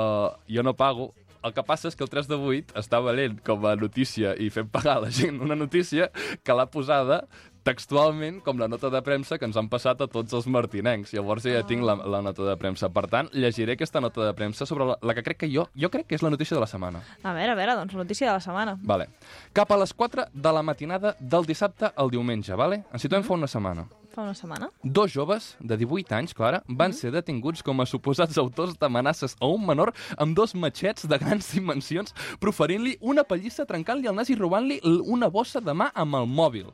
jo 0.48 0.64
no 0.64 0.72
pago. 0.80 1.12
El 1.44 1.52
que 1.52 1.62
passa 1.66 1.90
és 1.90 1.96
que 1.96 2.04
el 2.06 2.08
3 2.08 2.28
de 2.30 2.36
8 2.40 2.78
està 2.80 3.02
valent 3.04 3.36
com 3.44 3.66
a 3.68 3.74
notícia 3.76 4.32
i 4.40 4.48
fent 4.52 4.70
pagar 4.72 4.96
a 4.96 5.02
la 5.04 5.10
gent 5.12 5.42
una 5.44 5.56
notícia 5.58 6.08
que 6.42 6.56
l'ha 6.56 6.64
posada 6.72 7.26
textualment 7.64 8.38
com 8.44 8.60
la 8.60 8.68
nota 8.68 8.90
de 8.92 9.00
premsa 9.04 9.36
que 9.40 9.44
ens 9.48 9.56
han 9.60 9.68
passat 9.72 10.00
a 10.04 10.08
tots 10.08 10.36
els 10.36 10.46
martinencs. 10.48 11.12
Llavors 11.16 11.44
ja 11.48 11.64
tinc 11.68 11.84
la, 11.84 11.96
la 11.96 12.20
nota 12.24 12.46
de 12.48 12.54
premsa. 12.60 12.88
Per 12.92 13.04
tant, 13.12 13.28
llegiré 13.32 13.76
aquesta 13.76 14.00
nota 14.04 14.24
de 14.24 14.32
premsa 14.36 14.68
sobre 14.68 14.88
la, 14.92 14.98
la 15.00 15.16
que 15.16 15.24
crec 15.26 15.42
que 15.44 15.50
jo, 15.52 15.66
jo 15.76 15.90
crec 15.92 16.08
que 16.08 16.16
és 16.16 16.24
la 16.24 16.32
notícia 16.32 16.56
de 16.56 16.62
la 16.64 16.68
setmana. 16.70 17.02
A 17.22 17.34
veure, 17.36 17.52
a 17.52 17.58
veure, 17.60 17.76
doncs 17.80 17.96
notícia 17.96 18.28
de 18.28 18.36
la 18.36 18.44
setmana. 18.44 18.78
Vale. 18.84 19.08
Cap 19.56 19.72
a 19.72 19.80
les 19.80 19.92
4 19.96 20.28
de 20.32 20.54
la 20.56 20.64
matinada 20.64 21.16
del 21.20 21.48
dissabte 21.48 21.92
al 21.92 22.12
diumenge, 22.12 22.56
vale? 22.56 22.84
Ens 22.92 23.04
situem 23.04 23.24
fa 23.24 23.36
una 23.36 23.48
setmana. 23.48 23.88
Fa 24.14 24.22
una 24.22 24.34
setmana. 24.38 24.68
Dos 24.84 25.10
joves 25.10 25.56
de 25.58 25.76
18 25.76 26.14
anys, 26.14 26.34
Clara, 26.38 26.60
van 26.68 26.92
ser 26.94 27.10
detinguts 27.10 27.64
com 27.66 27.82
a 27.82 27.86
suposats 27.86 28.38
autors 28.38 28.76
d'amenaces 28.78 29.34
a 29.42 29.48
un 29.50 29.64
menor 29.66 29.90
amb 30.22 30.36
dos 30.38 30.54
matxets 30.54 31.08
de 31.10 31.18
grans 31.18 31.50
dimensions, 31.56 32.14
proferint-li 32.38 32.94
una 33.02 33.24
pallissa, 33.26 33.66
trencant-li 33.66 34.06
el 34.06 34.14
nas 34.14 34.30
i 34.30 34.38
robant-li 34.38 34.78
una 35.10 35.26
bossa 35.34 35.58
de 35.60 35.74
mà 35.74 35.90
amb 35.98 36.20
el 36.20 36.30
mòbil. 36.30 36.70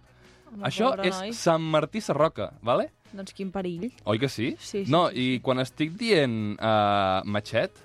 Home, 0.51 0.67
Això 0.69 0.93
és 1.01 1.17
noi. 1.17 1.33
Sant 1.33 1.65
Martí 1.73 2.03
Sarroca, 2.05 2.51
vale? 2.61 2.91
Doncs 3.15 3.33
quin 3.35 3.49
perill. 3.55 3.89
Oi 4.05 4.21
que 4.21 4.29
sí? 4.29 4.53
Sí, 4.59 4.85
sí, 4.85 4.93
No, 4.93 5.07
i 5.09 5.41
quan 5.43 5.63
estic 5.65 5.97
dient 5.99 6.59
uh, 6.59 7.23
matxet, 7.25 7.81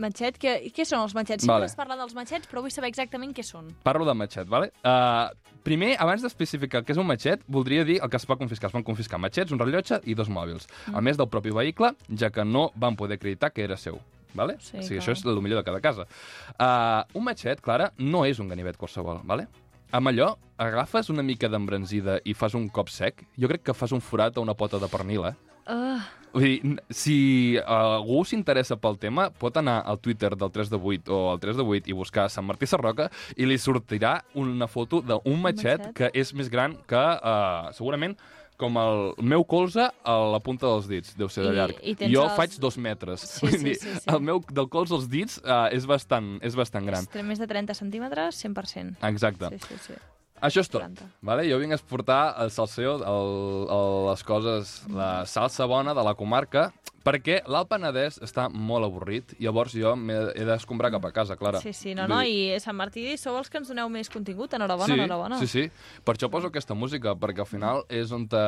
Matxet, 0.00 0.36
què, 0.40 0.54
què 0.76 0.84
són 0.84 1.02
els 1.04 1.14
matxets? 1.16 1.44
Sempre 1.44 1.56
Vale. 1.60 1.68
es 1.70 1.76
parla 1.78 1.96
dels 1.96 2.14
matxets, 2.16 2.48
però 2.50 2.62
vull 2.64 2.72
saber 2.74 2.90
exactament 2.92 3.32
què 3.36 3.44
són. 3.46 3.70
parlo 3.82 4.04
de 4.04 4.14
matxet, 4.14 4.48
vale? 4.48 4.70
Uh, 4.84 5.32
primer, 5.64 5.94
abans 5.98 6.22
d'especificar 6.22 6.82
què 6.84 6.92
és 6.92 7.00
un 7.00 7.08
matxet, 7.08 7.42
voldria 7.48 7.84
dir 7.84 8.00
el 8.02 8.10
que 8.10 8.16
es 8.20 8.28
va 8.28 8.36
confiscar. 8.36 8.68
Es 8.68 8.76
van 8.76 8.84
confiscar 8.84 9.18
matxets, 9.18 9.52
un 9.52 9.58
rellotge 9.58 10.00
i 10.04 10.14
dos 10.14 10.28
mòbils. 10.28 10.68
Mm. 10.86 10.96
A 10.96 11.00
més 11.00 11.16
del 11.16 11.28
propi 11.32 11.50
vehicle, 11.50 11.94
ja 12.16 12.30
que 12.30 12.44
no 12.44 12.70
van 12.76 12.96
poder 12.96 13.16
acreditar 13.16 13.52
que 13.52 13.64
era 13.64 13.76
seu. 13.76 13.98
Vale? 14.34 14.58
Sí, 14.60 14.76
o 14.76 14.82
sigui, 14.82 15.00
clar. 15.00 15.02
això 15.02 15.16
és 15.16 15.24
el 15.26 15.42
millor 15.42 15.58
de 15.58 15.66
cada 15.66 15.80
casa. 15.80 16.06
Uh, 16.54 17.02
un 17.18 17.24
matxet, 17.26 17.60
Clara, 17.60 17.90
no 17.98 18.24
és 18.28 18.38
un 18.38 18.48
ganivet 18.48 18.76
qualsevol, 18.78 19.24
vale? 19.24 19.48
Amb 19.90 20.06
allò, 20.06 20.36
agafes 20.60 21.08
una 21.10 21.24
mica 21.26 21.48
d'embranzida 21.50 22.20
i 22.22 22.34
fas 22.34 22.54
un 22.54 22.68
cop 22.68 22.92
sec, 22.94 23.24
jo 23.34 23.48
crec 23.50 23.64
que 23.66 23.74
fas 23.74 23.90
un 23.90 24.00
forat 24.00 24.36
a 24.36 24.44
una 24.44 24.54
pota 24.54 24.78
de 24.78 24.86
pernil, 24.86 25.24
eh? 25.26 25.34
Uh, 25.70 26.00
Vull 26.32 26.44
dir, 26.46 26.76
si 26.94 27.14
algú 27.58 28.20
s'interessa 28.24 28.76
pel 28.78 28.94
tema, 29.02 29.28
pot 29.34 29.56
anar 29.58 29.80
al 29.86 29.98
Twitter 29.98 30.30
del 30.38 30.50
3 30.54 30.68
de 30.70 30.78
8 30.78 31.10
o 31.14 31.32
al 31.32 31.40
3 31.42 31.56
de 31.58 31.64
8 31.66 31.90
i 31.90 31.96
buscar 31.98 32.28
Sant 32.30 32.46
Martí 32.46 32.68
Sarroca 32.70 33.08
i 33.36 33.46
li 33.50 33.56
sortirà 33.58 34.20
una 34.38 34.68
foto 34.70 35.00
d'un 35.02 35.40
matxet 35.42 35.80
matxet? 35.88 35.94
que 35.96 36.10
és 36.14 36.30
més 36.38 36.48
gran 36.52 36.76
que, 36.86 37.00
uh, 37.00 37.72
segurament, 37.74 38.14
com 38.60 38.76
el 38.78 39.14
meu 39.24 39.42
colze 39.48 39.88
a 40.04 40.14
la 40.30 40.38
punta 40.44 40.66
dels 40.68 40.86
dits, 40.86 41.16
deu 41.18 41.28
ser 41.32 41.46
de 41.48 41.50
I- 41.50 41.56
llarg. 41.56 41.78
i 41.82 41.94
tens 41.96 42.12
jo 42.14 42.22
els- 42.28 42.36
faig 42.36 42.58
dos 42.60 42.76
metres. 42.78 43.20
Sí, 43.26 43.46
Vull 43.46 43.56
sí, 43.58 43.64
dir, 43.64 43.74
sí, 43.80 43.88
sí. 43.98 44.06
El 44.14 44.20
meu, 44.20 44.42
del 44.52 44.68
colze 44.68 44.94
als 44.94 45.08
dits 45.08 45.38
uh, 45.42 45.66
és, 45.72 45.86
bastant, 45.86 46.38
és 46.44 46.54
bastant 46.54 46.86
gran. 46.86 47.06
és 47.12 47.24
més 47.24 47.38
de 47.40 47.46
30 47.48 47.74
centímetres, 47.74 48.36
100%. 48.44 48.98
Exacte. 49.08 49.48
Sí, 49.58 49.58
sí, 49.66 49.78
sí. 49.88 49.94
Això 50.40 50.60
és 50.64 50.68
tot. 50.72 50.80
40. 50.82 51.08
Vale? 51.22 51.48
Jo 51.50 51.58
vinc 51.60 51.72
a 51.72 51.78
exportar 51.80 52.20
el 52.42 52.50
salseo, 52.50 52.96
el, 53.00 53.66
el, 53.70 53.96
les 54.10 54.22
coses, 54.24 54.76
la 54.90 55.26
salsa 55.26 55.66
bona 55.68 55.92
de 55.94 56.02
la 56.06 56.14
comarca, 56.14 56.70
perquè 57.00 57.38
l'Alt 57.48 57.70
Penedès 57.70 58.18
està 58.20 58.46
molt 58.52 58.84
avorrit, 58.84 59.32
llavors 59.40 59.72
jo 59.72 59.94
m'he- 59.96 60.34
he 60.36 60.44
d'escombrar 60.44 60.90
cap 60.92 61.06
a 61.08 61.10
casa, 61.16 61.36
Clara. 61.40 61.60
Sí, 61.64 61.72
sí, 61.72 61.94
no, 61.96 62.04
no, 62.06 62.18
i 62.22 62.52
Sant 62.60 62.76
Martí 62.76 63.06
sou 63.16 63.38
els 63.40 63.48
que 63.48 63.56
ens 63.56 63.70
doneu 63.72 63.88
més 63.88 64.10
contingut. 64.12 64.52
Enhorabona, 64.52 64.86
sí, 64.92 64.98
enhorabona. 65.00 65.38
Sí, 65.40 65.46
sí. 65.48 65.64
Per 66.04 66.14
això 66.14 66.28
poso 66.30 66.50
aquesta 66.52 66.76
música, 66.76 67.14
perquè 67.16 67.40
al 67.40 67.48
final 67.48 67.84
és 67.88 68.12
on 68.12 68.26
te... 68.28 68.42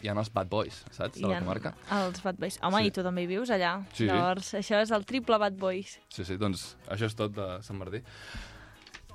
hi 0.00 0.08
ha 0.08 0.16
els 0.16 0.32
bad 0.32 0.48
boys, 0.48 0.80
saps, 0.96 1.20
de 1.20 1.28
la 1.28 1.42
comarca. 1.42 1.74
Els 2.00 2.22
Bad 2.24 2.40
Boys. 2.40 2.56
Home, 2.62 2.80
Sí. 2.80 2.86
i 2.88 2.90
tu 2.96 3.02
també 3.04 3.22
hi 3.26 3.30
vius 3.36 3.50
allà. 3.52 3.74
Sí. 3.92 4.08
Llavors, 4.08 4.54
això 4.54 4.80
és 4.80 4.90
el 4.96 5.04
triple 5.04 5.36
Bad 5.38 5.60
Boys. 5.60 5.98
Sí, 6.08 6.24
sí, 6.24 6.36
doncs 6.40 6.74
això 6.88 7.04
és 7.04 7.14
tot 7.14 7.36
de 7.36 7.50
Sant 7.62 7.76
Martí. 7.78 8.00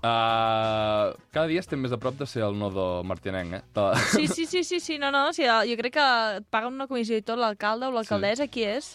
Uh, 0.06 1.16
cada 1.34 1.48
dia 1.50 1.62
estem 1.64 1.82
més 1.82 1.94
a 1.96 1.98
prop 2.02 2.14
de 2.20 2.28
ser 2.30 2.44
el 2.46 2.54
nodo 2.60 3.02
martinenc, 3.08 3.56
eh? 3.58 3.62
De... 3.74 3.86
Sí, 4.14 4.28
sí, 4.28 4.46
sí, 4.46 4.62
sí, 4.64 4.80
sí, 4.80 5.00
no, 5.02 5.10
no, 5.12 5.32
sí, 5.34 5.48
jo 5.50 5.78
crec 5.80 5.96
que 5.98 6.06
et 6.42 6.46
paguen 6.54 6.76
una 6.78 6.86
comissió 6.92 7.18
i 7.18 7.24
tot 7.26 7.40
l'alcalde 7.42 7.90
o 7.90 7.96
l'alcaldessa, 7.96 8.46
qui 8.52 8.68
és? 8.70 8.92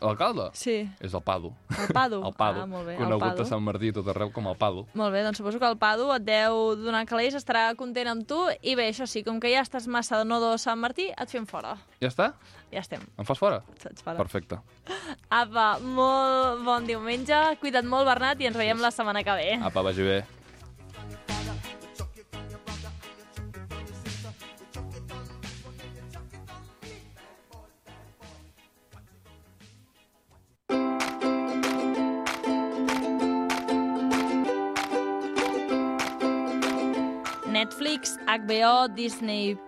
L'alcalde? 0.00 0.50
Sí, 0.52 0.74
És 1.00 1.14
el 1.16 1.22
Pado. 1.24 1.54
el 1.72 1.92
Pado. 1.96 2.18
El 2.28 2.34
Pado. 2.36 2.62
Ah, 2.62 2.66
molt 2.68 2.84
bé, 2.88 2.96
Conegut 3.00 3.40
a 3.40 3.46
Sant 3.48 3.62
Martí 3.64 3.92
tot 3.96 4.08
arreu 4.12 4.28
com 4.32 4.44
el 4.50 4.56
Pado. 4.60 4.82
Molt 4.92 5.12
bé, 5.14 5.22
doncs 5.24 5.40
suposo 5.40 5.60
que 5.60 5.68
el 5.70 5.78
Pado 5.80 6.10
et 6.14 6.24
deu 6.26 6.74
donar 6.76 7.04
calés, 7.08 7.36
estarà 7.36 7.70
content 7.80 8.10
amb 8.12 8.26
tu, 8.28 8.42
i 8.60 8.74
bé, 8.76 8.90
això 8.92 9.08
sí, 9.08 9.22
com 9.24 9.40
que 9.40 9.52
ja 9.54 9.62
estàs 9.64 9.88
massa 9.88 10.20
de 10.20 10.28
nodo 10.28 10.52
a 10.52 10.58
Sant 10.60 10.80
Martí, 10.80 11.08
et 11.16 11.32
fem 11.32 11.48
fora. 11.48 11.76
Ja 12.04 12.12
està? 12.12 12.30
Ja 12.72 12.80
estem, 12.84 13.04
Em 13.16 13.24
fas 13.28 13.40
fora? 13.40 13.62
saps 13.80 14.04
fora. 14.04 14.16
Perfecte. 14.20 14.60
Apa, 15.32 15.78
molt 15.80 16.64
bon 16.66 16.84
diumenge, 16.88 17.40
cuida't 17.64 17.88
molt, 17.88 18.04
Bernat, 18.08 18.40
i 18.44 18.50
ens 18.52 18.56
veiem 18.60 18.80
la 18.84 18.92
setmana 18.92 19.24
que 19.24 19.36
ve. 19.40 19.52
Apa, 19.64 19.80
vagi 19.86 20.04
bé. 20.04 20.24
Netflix, 37.66 38.16
HBO, 38.26 38.86
Disney+, 38.88 39.58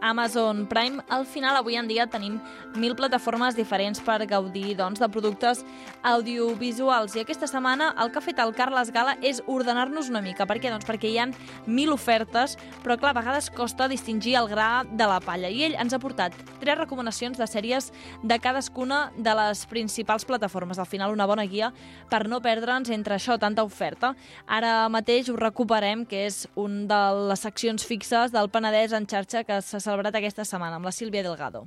Amazon 0.00 0.66
Prime... 0.66 1.02
Al 1.08 1.24
final, 1.24 1.54
avui 1.56 1.76
en 1.76 1.86
dia, 1.86 2.08
tenim 2.10 2.40
mil 2.74 2.96
plataformes 2.98 3.54
diferents 3.54 4.00
per 4.02 4.24
gaudir 4.26 4.74
doncs, 4.74 4.98
de 4.98 5.06
productes 5.08 5.62
audiovisuals. 6.02 7.14
I 7.14 7.22
aquesta 7.22 7.46
setmana 7.46 7.92
el 8.02 8.10
que 8.10 8.18
ha 8.18 8.24
fet 8.24 8.40
el 8.42 8.50
Carles 8.58 8.90
Gala 8.90 9.14
és 9.22 9.38
ordenar-nos 9.46 10.10
una 10.10 10.22
mica. 10.24 10.48
Per 10.50 10.56
què? 10.58 10.72
Doncs 10.72 10.88
perquè 10.88 11.12
hi 11.12 11.20
han 11.22 11.34
mil 11.66 11.94
ofertes, 11.94 12.56
però 12.82 12.96
clar, 12.98 13.14
a 13.14 13.20
vegades 13.20 13.52
costa 13.54 13.86
distingir 13.86 14.34
el 14.40 14.50
gra 14.50 14.82
de 14.90 15.06
la 15.06 15.20
palla. 15.22 15.46
I 15.46 15.68
ell 15.68 15.78
ens 15.78 15.94
ha 15.94 16.02
portat 16.02 16.34
tres 16.58 16.80
recomanacions 16.80 17.38
de 17.38 17.46
sèries 17.46 17.92
de 18.24 18.40
cadascuna 18.42 19.12
de 19.14 19.36
les 19.44 19.62
principals 19.70 20.26
plataformes. 20.26 20.82
Al 20.82 20.90
final, 20.90 21.14
una 21.14 21.30
bona 21.30 21.46
guia 21.46 21.70
per 22.10 22.24
no 22.26 22.42
perdre'ns 22.42 22.90
entre 22.90 23.14
això, 23.14 23.38
tanta 23.38 23.62
oferta. 23.62 24.16
Ara 24.50 24.88
mateix 24.90 25.30
ho 25.30 25.38
recuperem, 25.38 26.02
que 26.02 26.26
és 26.26 26.48
un 26.58 26.88
de 26.90 27.02
les 27.30 27.43
seccions 27.44 27.84
fixes 27.84 28.32
del 28.32 28.48
Penedès 28.48 28.94
en 28.96 29.04
xarxa 29.10 29.44
que 29.44 29.60
s'ha 29.60 29.82
celebrat 29.82 30.16
aquesta 30.16 30.46
setmana 30.48 30.78
amb 30.80 30.88
la 30.88 30.94
Sílvia 30.96 31.24
Delgado. 31.26 31.66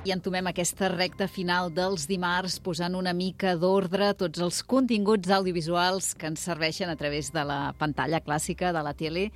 I 0.00 0.14
entomem 0.14 0.48
aquesta 0.50 0.88
recta 0.90 1.28
final 1.30 1.68
dels 1.70 2.06
dimarts 2.10 2.56
posant 2.64 2.96
una 2.98 3.12
mica 3.14 3.52
d'ordre 3.60 4.10
tots 4.18 4.40
els 4.42 4.62
continguts 4.66 5.30
audiovisuals 5.30 6.14
que 6.18 6.26
ens 6.32 6.42
serveixen 6.48 6.90
a 6.90 6.96
través 6.98 7.30
de 7.32 7.44
la 7.46 7.60
pantalla 7.78 8.20
clàssica 8.24 8.72
de 8.74 8.82
la 8.82 8.94
tele 8.96 9.28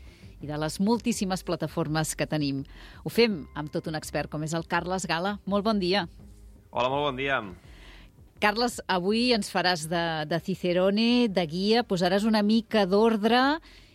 i 0.45 0.49
de 0.49 0.59
les 0.61 0.79
moltíssimes 0.81 1.43
plataformes 1.47 2.15
que 2.15 2.29
tenim. 2.29 2.63
Ho 3.03 3.13
fem 3.13 3.43
amb 3.57 3.73
tot 3.73 3.89
un 3.91 3.97
expert 3.99 4.31
com 4.31 4.45
és 4.45 4.55
el 4.55 4.69
Carles 4.69 5.09
Gala. 5.09 5.39
Molt 5.49 5.65
bon 5.67 5.81
dia. 5.81 6.07
Hola, 6.71 6.91
molt 6.93 7.09
bon 7.09 7.19
dia. 7.19 7.41
Carles, 8.43 8.77
avui 8.91 9.31
ens 9.33 9.49
faràs 9.49 9.87
de, 9.89 10.05
de 10.29 10.41
Cicerone, 10.45 11.31
de 11.33 11.47
guia, 11.49 11.85
posaràs 11.87 12.27
una 12.29 12.43
mica 12.45 12.85
d'ordre 12.85 13.41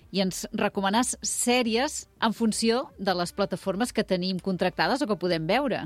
i 0.10 0.24
ens 0.24 0.46
recomanàs 0.58 1.14
sèries 1.22 2.08
en 2.26 2.34
funció 2.34 2.88
de 2.98 3.14
les 3.14 3.34
plataformes 3.36 3.94
que 3.94 4.08
tenim 4.08 4.40
contractades 4.42 5.04
o 5.04 5.10
que 5.10 5.20
podem 5.22 5.46
veure. 5.46 5.86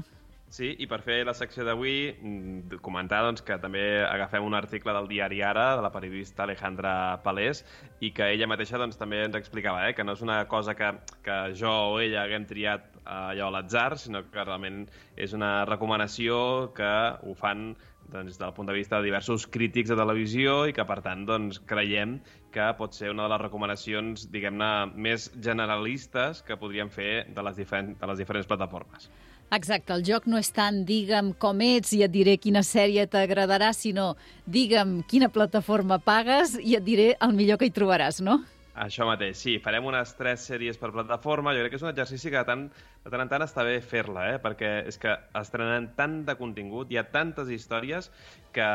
Sí, 0.53 0.67
i 0.83 0.85
per 0.85 0.99
fer 1.01 1.23
la 1.25 1.33
secció 1.33 1.63
d'avui, 1.65 2.11
mm, 2.13 2.75
comentar 2.85 3.23
doncs, 3.25 3.41
que 3.41 3.55
també 3.57 4.03
agafem 4.05 4.43
un 4.45 4.53
article 4.53 4.93
del 4.93 5.07
diari 5.09 5.39
Ara, 5.41 5.63
de 5.79 5.81
la 5.81 5.89
periodista 5.89 6.43
Alejandra 6.43 6.91
Palés, 7.23 7.63
i 8.05 8.11
que 8.13 8.27
ella 8.35 8.45
mateixa 8.51 8.77
doncs, 8.77 8.99
també 8.99 9.23
ens 9.25 9.37
explicava 9.39 9.87
eh, 9.87 9.95
que 9.97 10.05
no 10.05 10.13
és 10.13 10.21
una 10.21 10.45
cosa 10.51 10.75
que, 10.77 10.91
que 11.25 11.39
jo 11.57 11.73
o 11.95 11.97
ella 12.03 12.21
haguem 12.27 12.45
triat 12.45 12.85
eh, 12.99 13.15
allò 13.15 13.47
a 13.47 13.55
l'atzar, 13.57 13.97
sinó 13.97 14.21
que 14.29 14.45
realment 14.45 14.85
és 15.17 15.33
una 15.33 15.65
recomanació 15.65 16.37
que 16.77 16.93
ho 17.23 17.33
fan 17.33 17.73
doncs, 18.13 18.37
del 18.37 18.53
punt 18.53 18.69
de 18.69 18.77
vista 18.77 19.01
de 19.01 19.09
diversos 19.09 19.47
crítics 19.47 19.89
de 19.89 19.97
televisió 19.97 20.67
i 20.69 20.77
que, 20.77 20.85
per 20.85 21.01
tant, 21.01 21.25
doncs, 21.25 21.63
creiem 21.65 22.19
que 22.53 22.69
pot 22.77 22.93
ser 22.93 23.09
una 23.09 23.25
de 23.25 23.33
les 23.33 23.45
recomanacions, 23.47 24.29
diguem-ne, 24.29 24.73
més 24.93 25.31
generalistes 25.33 26.45
que 26.45 26.61
podríem 26.61 26.93
fer 26.93 27.23
de 27.33 27.49
les, 27.49 27.57
diferent, 27.57 27.95
de 27.97 28.13
les 28.13 28.21
diferents 28.21 28.53
plataformes. 28.53 29.09
Exacte, 29.53 29.93
el 29.93 30.01
joc 30.07 30.23
no 30.25 30.39
és 30.41 30.47
tant 30.49 30.79
digue'm 30.87 31.27
com 31.37 31.59
ets 31.61 31.91
i 31.93 31.99
et 32.01 32.11
diré 32.13 32.33
quina 32.41 32.63
sèrie 32.65 33.03
t'agradarà, 33.05 33.69
sinó 33.77 34.13
digue'm 34.49 35.03
quina 35.11 35.29
plataforma 35.29 35.99
pagues 36.01 36.55
i 36.57 36.73
et 36.79 36.85
diré 36.87 37.11
el 37.21 37.35
millor 37.37 37.59
que 37.61 37.69
hi 37.69 37.75
trobaràs, 37.75 38.17
no? 38.25 38.39
Això 38.73 39.05
mateix, 39.05 39.37
sí. 39.37 39.51
Farem 39.61 39.85
unes 39.85 40.15
tres 40.17 40.47
sèries 40.49 40.79
per 40.81 40.89
plataforma. 40.95 41.51
Jo 41.53 41.61
crec 41.61 41.75
que 41.75 41.77
és 41.77 41.83
un 41.85 41.91
exercici 41.91 42.31
que 42.33 42.39
de 42.39 42.47
tant, 42.47 42.63
de 43.03 43.11
tant 43.13 43.21
en 43.21 43.29
tant 43.29 43.43
està 43.45 43.61
bé 43.67 43.75
fer-la, 43.85 44.23
eh? 44.33 44.39
perquè 44.41 44.71
és 44.89 44.97
que 44.97 45.13
estrenen 45.37 45.91
tant 45.97 46.23
de 46.25 46.33
contingut, 46.39 46.89
hi 46.89 46.97
ha 46.97 47.03
tantes 47.13 47.51
històries 47.53 48.09
que, 48.55 48.65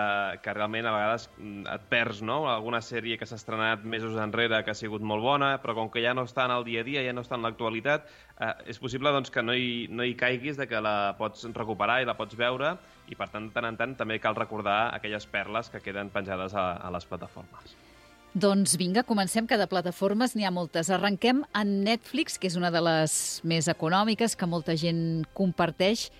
que 0.45 0.55
realment 0.55 0.87
a 0.87 0.93
vegades 0.95 1.27
mm, 1.33 1.67
et 1.75 1.89
perds, 1.91 2.23
no? 2.23 2.39
Alguna 2.53 2.79
sèrie 2.79 3.19
que 3.19 3.27
s'ha 3.27 3.41
estrenat 3.41 3.83
mesos 3.83 4.15
enrere 4.23 4.63
que 4.63 4.71
ha 4.71 4.79
sigut 4.79 5.03
molt 5.03 5.27
bona, 5.27 5.51
però 5.65 5.75
com 5.81 5.91
que 5.91 6.05
ja 6.07 6.15
no 6.15 6.29
està 6.31 6.47
en 6.47 6.55
el 6.61 6.69
dia 6.71 6.87
a 6.87 6.87
dia, 6.87 7.03
ja 7.03 7.17
no 7.17 7.27
està 7.27 7.35
en 7.35 7.49
l'actualitat, 7.49 8.07
eh, 8.39 8.53
és 8.71 8.79
possible 8.79 9.11
doncs, 9.19 9.35
que 9.35 9.43
no 9.43 9.59
hi, 9.59 9.89
no 9.91 10.07
hi 10.07 10.15
caiguis, 10.15 10.63
de 10.63 10.71
que 10.71 10.79
la 10.85 11.17
pots 11.19 11.43
recuperar 11.59 12.05
i 12.05 12.07
la 12.07 12.15
pots 12.15 12.39
veure, 12.39 12.77
i 13.11 13.19
per 13.19 13.33
tant, 13.35 13.51
de 13.51 13.59
tant 13.59 13.73
en 13.73 13.83
tant, 13.83 13.99
també 13.99 14.23
cal 14.23 14.39
recordar 14.39 14.81
aquelles 14.95 15.27
perles 15.27 15.75
que 15.75 15.83
queden 15.83 16.15
penjades 16.15 16.55
a, 16.55 16.71
a 16.79 16.95
les 16.95 17.11
plataformes. 17.11 17.88
Doncs 18.35 18.77
vinga, 18.77 19.03
comencem, 19.09 19.47
que 19.49 19.57
de 19.57 19.67
plataformes 19.67 20.35
n'hi 20.37 20.45
ha 20.45 20.53
moltes. 20.53 20.91
Arrenquem 20.93 21.41
en 21.57 21.71
Netflix, 21.87 22.37
que 22.38 22.51
és 22.51 22.59
una 22.61 22.71
de 22.71 22.83
les 22.85 23.12
més 23.49 23.69
econòmiques, 23.73 24.37
que 24.37 24.47
molta 24.47 24.77
gent 24.77 25.25
comparteix, 25.35 26.11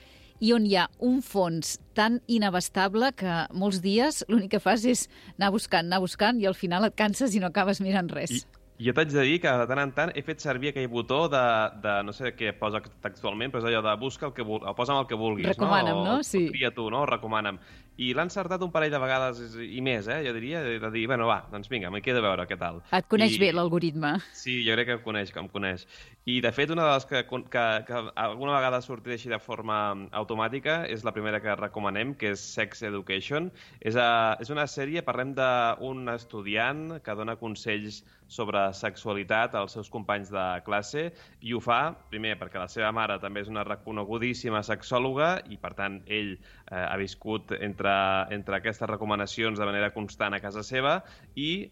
i 0.40 0.55
on 0.55 0.64
hi 0.66 0.77
ha 0.79 0.87
un 1.05 1.21
fons 1.23 1.77
tan 1.99 2.21
inabastable 2.31 3.11
que 3.18 3.40
molts 3.53 3.83
dies 3.85 4.23
l'únic 4.29 4.55
que 4.55 4.62
fas 4.62 4.87
és 4.87 5.09
anar 5.37 5.51
buscant, 5.53 5.88
anar 5.90 6.01
buscant, 6.01 6.38
i 6.40 6.47
al 6.49 6.57
final 6.57 6.87
et 6.88 6.97
canses 6.97 7.35
i 7.35 7.42
no 7.42 7.51
acabes 7.51 7.83
mirant 7.85 8.09
res. 8.14 8.47
I 8.79 8.87
jo 8.87 8.94
t'haig 8.94 9.11
de 9.11 9.23
dir 9.27 9.38
que 9.42 9.53
de 9.59 9.66
tant 9.66 9.81
en 9.83 9.92
tant 9.92 10.12
he 10.14 10.23
fet 10.23 10.38
servir 10.40 10.71
aquell 10.71 10.87
botó 10.90 11.25
de, 11.33 11.44
de 11.83 11.97
no 12.07 12.14
sé 12.14 12.31
què 12.38 12.53
posa 12.55 12.79
textualment, 13.03 13.51
però 13.51 13.64
és 13.64 13.73
allò 13.73 13.83
de 13.83 13.94
busca 13.99 14.29
el 14.29 14.35
que 14.37 14.47
vul, 14.47 14.62
o 14.62 14.75
posa'm 14.79 15.01
el 15.03 15.09
que 15.11 15.18
vulguis, 15.18 15.49
Recomana'm, 15.51 15.99
no? 15.99 16.18
no? 16.18 16.27
Sí. 16.27 16.44
O 16.47 16.55
tria 16.55 16.71
tu, 16.75 16.87
no? 16.94 17.03
Recomana'm. 17.11 17.59
I 17.98 18.12
l'ha 18.14 18.22
encertat 18.28 18.62
un 18.62 18.70
parell 18.70 18.92
de 18.94 19.00
vegades 19.02 19.40
i 19.58 19.80
més, 19.82 20.06
eh? 20.06 20.20
Jo 20.22 20.32
diria, 20.37 20.61
de 20.62 20.90
dir, 20.94 21.06
bueno, 21.11 21.26
va, 21.26 21.40
doncs 21.50 21.66
vinga, 21.70 21.90
m'hi 21.90 22.02
queda 22.04 22.20
a 22.22 22.26
veure 22.28 22.44
què 22.46 22.58
tal. 22.61 22.78
Et 22.94 23.08
coneix 23.11 23.34
I... 23.34 23.40
bé 23.42 23.48
l'algoritme. 23.56 24.12
Sí, 24.38 24.61
jo 24.66 24.76
crec 24.76 24.87
que 24.87 24.96
em 25.00 25.02
coneix, 25.02 25.32
que 25.34 25.42
em 25.42 25.48
coneix. 25.50 25.82
I, 26.28 26.38
de 26.44 26.52
fet, 26.54 26.70
una 26.70 26.84
de 26.87 26.92
les 26.92 27.08
que, 27.11 27.24
que, 27.26 27.64
que 27.88 28.02
alguna 28.22 28.54
vegada 28.54 28.78
sortirà 28.84 29.16
així 29.18 29.32
de 29.32 29.40
forma 29.42 29.78
automàtica 30.20 30.84
és 30.87 31.02
la 31.06 31.14
primera 31.16 31.40
que 31.42 31.56
recomanem, 31.58 32.14
que 32.20 32.34
és 32.37 32.44
Sex 32.54 32.84
Education. 32.87 33.50
És, 33.80 33.98
a, 33.98 34.37
és 34.38 34.54
una 34.54 34.68
sèrie, 34.70 35.02
parlem 35.02 35.34
d'un 35.34 36.14
estudiant 36.14 37.00
que 37.02 37.18
dona 37.18 37.38
consells 37.40 38.04
sobre 38.29 38.61
sexualitat 38.77 39.57
als 39.59 39.75
seus 39.77 39.88
companys 39.91 40.31
de 40.33 40.45
classe 40.67 41.09
i 41.41 41.55
ho 41.57 41.62
fa, 41.64 41.81
primer, 42.12 42.37
perquè 42.41 42.61
la 42.61 42.69
seva 42.71 42.93
mare 42.95 43.19
també 43.23 43.43
és 43.43 43.51
una 43.51 43.64
reconegudíssima 43.67 44.62
sexòloga 44.67 45.33
i, 45.49 45.59
per 45.61 45.73
tant, 45.79 46.03
ell 46.07 46.35
eh, 46.37 46.85
ha 46.85 46.97
viscut 47.01 47.57
entre, 47.59 47.97
entre 48.37 48.61
aquestes 48.61 48.88
recomanacions 48.91 49.59
de 49.59 49.69
manera 49.69 49.91
constant 49.97 50.37
a 50.37 50.43
casa 50.45 50.62
seva 50.62 51.01
i 51.35 51.71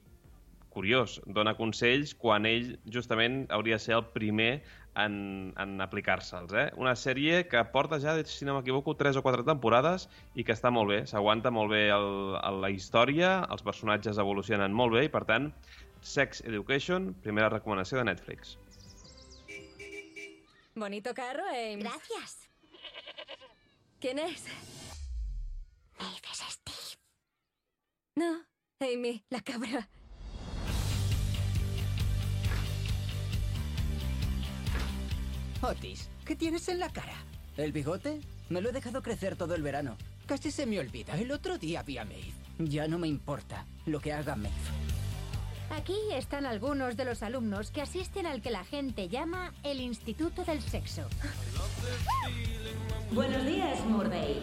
curiós, 0.76 1.20
dona 1.32 1.54
consells 1.56 2.12
quan 2.20 2.44
ell 2.44 2.74
justament 2.92 3.46
hauria 3.54 3.78
de 3.78 3.84
ser 3.86 3.94
el 3.96 4.04
primer 4.12 4.50
en, 4.96 5.14
en 5.60 5.80
aplicar-se'ls. 5.80 6.52
Eh? 6.52 6.66
Una 6.80 6.92
sèrie 7.00 7.44
que 7.48 7.62
porta 7.72 7.98
ja, 8.02 8.16
si 8.28 8.48
no 8.48 8.58
m'equivoco, 8.58 8.96
tres 9.00 9.16
o 9.16 9.22
quatre 9.24 9.44
temporades 9.46 10.04
i 10.36 10.44
que 10.44 10.52
està 10.56 10.72
molt 10.72 10.92
bé, 10.92 11.00
s'aguanta 11.08 11.52
molt 11.52 11.72
bé 11.72 11.86
el, 11.94 12.36
el, 12.42 12.60
la 12.64 12.72
història, 12.72 13.38
els 13.52 13.64
personatges 13.64 14.20
evolucionen 14.20 14.76
molt 14.76 14.96
bé 14.98 15.06
i, 15.08 15.12
per 15.12 15.24
tant, 15.28 15.48
Sex 16.00 16.42
Education, 16.42 17.14
primera 17.14 17.48
recomanació 17.48 17.98
de 17.98 18.04
Netflix. 18.04 18.58
Bonito 20.74 21.14
carro, 21.14 21.44
Ames. 21.48 21.78
Gracias. 21.78 22.48
¿Quién 24.00 24.18
es? 24.18 24.44
Maeve 25.98 26.28
es 26.30 26.38
Steve. 26.52 27.00
No, 28.14 28.44
Amy, 28.80 29.24
la 29.30 29.40
cabra. 29.40 29.88
Otis, 35.62 36.10
¿qué 36.24 36.36
tienes 36.36 36.68
en 36.68 36.78
la 36.78 36.92
cara? 36.92 37.16
¿El 37.56 37.72
bigote? 37.72 38.20
Me 38.50 38.60
lo 38.60 38.68
he 38.68 38.72
dejado 38.72 39.02
crecer 39.02 39.36
todo 39.36 39.54
el 39.54 39.62
verano. 39.62 39.96
Casi 40.26 40.50
se 40.50 40.66
me 40.66 40.78
olvida. 40.78 41.18
El 41.18 41.32
otro 41.32 41.56
día 41.56 41.82
vi 41.82 41.98
a 41.98 42.04
Maeve. 42.04 42.32
Ya 42.58 42.86
no 42.86 42.98
me 42.98 43.08
importa 43.08 43.66
lo 43.86 44.00
que 44.00 44.12
haga 44.12 44.36
Maeve. 44.36 44.85
Aquí 45.70 45.96
están 46.14 46.46
algunos 46.46 46.96
de 46.96 47.04
los 47.04 47.22
alumnos 47.22 47.70
que 47.70 47.82
asisten 47.82 48.26
al 48.26 48.40
que 48.40 48.50
la 48.50 48.64
gente 48.64 49.08
llama 49.08 49.52
el 49.62 49.80
Instituto 49.80 50.44
del 50.44 50.60
Sexo. 50.62 51.02
Buenos 53.12 53.44
días, 53.44 53.84
Murday. 53.86 54.40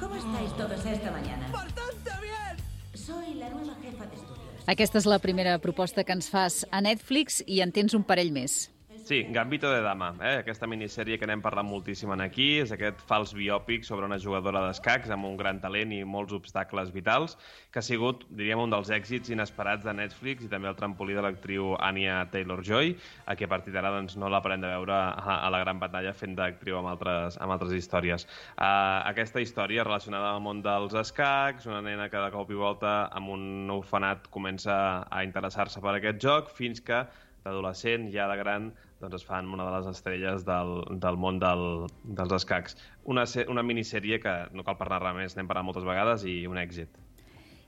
¿Cómo 0.00 0.14
estáis 0.14 0.52
todos 0.56 0.84
esta 0.84 1.10
mañana? 1.10 1.48
¡Bastante 1.52 2.10
bien! 2.20 2.56
Soy 2.94 3.34
la 3.34 3.50
nueva 3.50 3.74
jefa 3.82 4.06
de 4.06 4.14
estudios. 4.16 4.46
Aquesta 4.66 4.98
és 4.98 5.06
la 5.06 5.20
primera 5.22 5.58
proposta 5.62 6.02
que 6.02 6.10
ens 6.10 6.26
fas 6.26 6.64
a 6.74 6.80
Netflix 6.82 7.38
i 7.46 7.60
en 7.62 7.70
tens 7.70 7.94
un 7.94 8.02
parell 8.02 8.32
més. 8.34 8.66
Sí, 9.06 9.22
Gambito 9.30 9.70
de 9.70 9.82
Dama, 9.82 10.08
eh? 10.18 10.40
aquesta 10.40 10.66
minissèrie 10.66 11.14
que 11.14 11.28
n'hem 11.30 11.38
parlat 11.38 11.62
moltíssim 11.62 12.10
en 12.10 12.24
aquí, 12.24 12.46
és 12.58 12.72
aquest 12.74 12.98
fals 13.06 13.30
biòpic 13.38 13.84
sobre 13.86 14.02
una 14.08 14.16
jugadora 14.18 14.64
d'escacs 14.64 15.12
amb 15.14 15.28
un 15.28 15.36
gran 15.38 15.60
talent 15.62 15.92
i 15.94 16.00
molts 16.02 16.32
obstacles 16.34 16.88
vitals, 16.90 17.36
que 17.70 17.78
ha 17.78 17.84
sigut, 17.86 18.24
diríem, 18.34 18.58
un 18.64 18.72
dels 18.74 18.88
èxits 18.90 19.30
inesperats 19.30 19.86
de 19.86 19.92
Netflix 19.94 20.42
i 20.42 20.50
també 20.50 20.66
el 20.66 20.74
trampolí 20.80 21.14
de 21.14 21.22
l'actriu 21.22 21.76
Anya 21.86 22.24
Taylor-Joy, 22.32 22.90
a 23.30 23.36
qui 23.38 23.46
a 23.46 23.50
partir 23.52 23.76
d'ara 23.76 23.92
doncs, 23.94 24.16
no 24.18 24.26
l'aparem 24.26 24.64
de 24.64 24.72
veure 24.72 24.96
a, 24.98 25.36
a 25.36 25.52
la 25.54 25.60
gran 25.62 25.78
pantalla 25.78 26.10
fent 26.10 26.34
d'actriu 26.34 26.80
amb, 26.80 26.90
altres, 26.96 27.38
amb 27.38 27.54
altres 27.54 27.76
històries. 27.78 28.26
Uh, 28.56 29.06
aquesta 29.12 29.38
història 29.38 29.84
relacionada 29.86 30.32
amb 30.32 30.40
el 30.40 30.46
món 30.48 30.64
dels 30.66 30.98
escacs, 30.98 31.70
una 31.70 31.78
nena 31.78 32.08
que 32.10 32.24
de 32.26 32.34
cop 32.34 32.50
i 32.50 32.58
volta 32.58 32.96
amb 33.14 33.30
un 33.36 33.70
orfenat 33.70 34.26
comença 34.34 35.06
a 35.06 35.22
interessar-se 35.22 35.84
per 35.86 35.94
aquest 35.94 36.18
joc, 36.26 36.50
fins 36.58 36.82
que 36.82 37.04
d'adolescent, 37.46 38.10
ja 38.10 38.26
de 38.26 38.40
gran, 38.42 38.72
doncs 39.00 39.18
es 39.20 39.26
fan 39.26 39.48
una 39.52 39.66
de 39.68 39.74
les 39.76 39.88
estrelles 39.90 40.44
del, 40.46 40.72
del 41.02 41.18
món 41.20 41.40
del, 41.42 41.86
dels 42.04 42.32
escacs. 42.38 42.78
Una, 43.04 43.26
una 43.52 43.64
minissèrie 43.66 44.20
que 44.22 44.34
no 44.56 44.64
cal 44.64 44.78
parlar 44.80 45.02
res 45.02 45.16
més, 45.18 45.36
n'hem 45.36 45.50
parlat 45.50 45.68
moltes 45.68 45.84
vegades 45.88 46.24
i 46.24 46.38
un 46.48 46.58
èxit. 46.62 46.96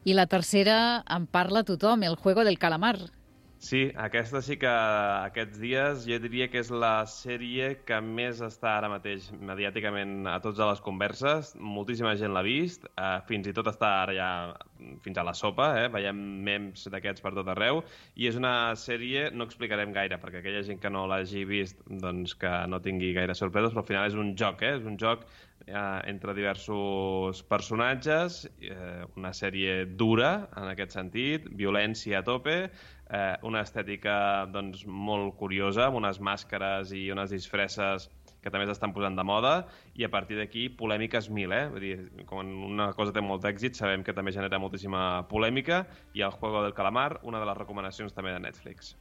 I 0.08 0.14
la 0.16 0.28
tercera 0.30 1.04
en 1.16 1.26
parla 1.26 1.64
tothom, 1.68 2.04
el 2.06 2.16
Juego 2.16 2.44
del 2.46 2.58
Calamar. 2.58 2.96
Sí, 3.58 3.78
aquesta 3.98 4.38
sí 4.46 4.54
que 4.62 4.70
aquests 4.70 5.58
dies 5.58 6.04
jo 6.06 6.16
diria 6.22 6.46
que 6.46 6.60
és 6.62 6.68
la 6.70 7.02
sèrie 7.10 7.72
que 7.88 7.96
més 8.06 8.38
està 8.46 8.76
ara 8.78 8.90
mateix 8.92 9.26
mediàticament 9.34 10.28
a 10.30 10.36
tots 10.44 10.62
a 10.62 10.68
les 10.70 10.82
converses. 10.84 11.50
Moltíssima 11.58 12.14
gent 12.20 12.36
l'ha 12.36 12.44
vist, 12.46 12.86
eh, 12.94 13.08
fins 13.26 13.50
i 13.50 13.54
tot 13.56 13.66
està 13.72 13.90
ara 14.04 14.14
ja 14.14 14.28
fins 15.02 15.18
a 15.18 15.24
la 15.26 15.34
sopa, 15.34 15.72
eh? 15.80 15.88
veiem 15.90 16.20
memes 16.46 16.86
d'aquests 16.92 17.24
per 17.24 17.34
tot 17.34 17.50
arreu, 17.50 17.82
i 18.14 18.28
és 18.30 18.38
una 18.38 18.76
sèrie, 18.78 19.26
no 19.34 19.48
explicarem 19.48 19.90
gaire, 19.96 20.20
perquè 20.22 20.38
aquella 20.38 20.62
gent 20.62 20.78
que 20.78 20.94
no 20.94 21.08
l'hagi 21.10 21.42
vist 21.48 21.82
doncs 22.06 22.36
que 22.38 22.54
no 22.70 22.78
tingui 22.84 23.10
gaire 23.16 23.34
sorpreses, 23.34 23.74
però 23.74 23.82
al 23.82 23.90
final 23.90 24.06
és 24.06 24.18
un 24.22 24.36
joc, 24.38 24.62
eh? 24.62 24.76
és 24.78 24.86
un 24.86 24.98
joc 25.02 25.26
eh, 25.66 26.00
entre 26.10 26.34
diversos 26.34 27.42
personatges, 27.50 28.44
eh, 28.62 29.04
una 29.18 29.34
sèrie 29.34 29.82
dura 29.98 30.32
en 30.54 30.70
aquest 30.70 30.94
sentit, 30.94 31.50
violència 31.58 32.22
a 32.22 32.26
tope, 32.26 32.58
eh, 33.10 33.36
una 33.48 33.62
estètica 33.64 34.46
doncs, 34.52 34.84
molt 34.86 35.36
curiosa, 35.40 35.88
amb 35.88 36.00
unes 36.00 36.20
màscares 36.20 36.92
i 36.96 37.08
unes 37.14 37.32
disfresses 37.34 38.08
que 38.42 38.52
també 38.54 38.68
s'estan 38.68 38.94
posant 38.94 39.16
de 39.18 39.24
moda, 39.26 39.54
i 39.98 40.06
a 40.06 40.10
partir 40.12 40.38
d'aquí 40.38 40.68
polèmiques 40.78 41.28
mil, 41.34 41.52
eh? 41.52 41.64
Vull 41.72 41.84
dir, 41.84 41.96
quan 42.28 42.52
una 42.68 42.92
cosa 42.96 43.14
té 43.14 43.24
molt 43.24 43.42
d'èxit, 43.44 43.76
sabem 43.76 44.06
que 44.06 44.14
també 44.14 44.32
genera 44.36 44.60
moltíssima 44.62 45.24
polèmica, 45.32 45.84
i 46.14 46.22
el 46.22 46.36
Juego 46.38 46.62
del 46.62 46.76
Calamar, 46.76 47.18
una 47.22 47.42
de 47.42 47.50
les 47.50 47.58
recomanacions 47.58 48.14
també 48.14 48.36
de 48.36 48.44
Netflix. 48.46 48.94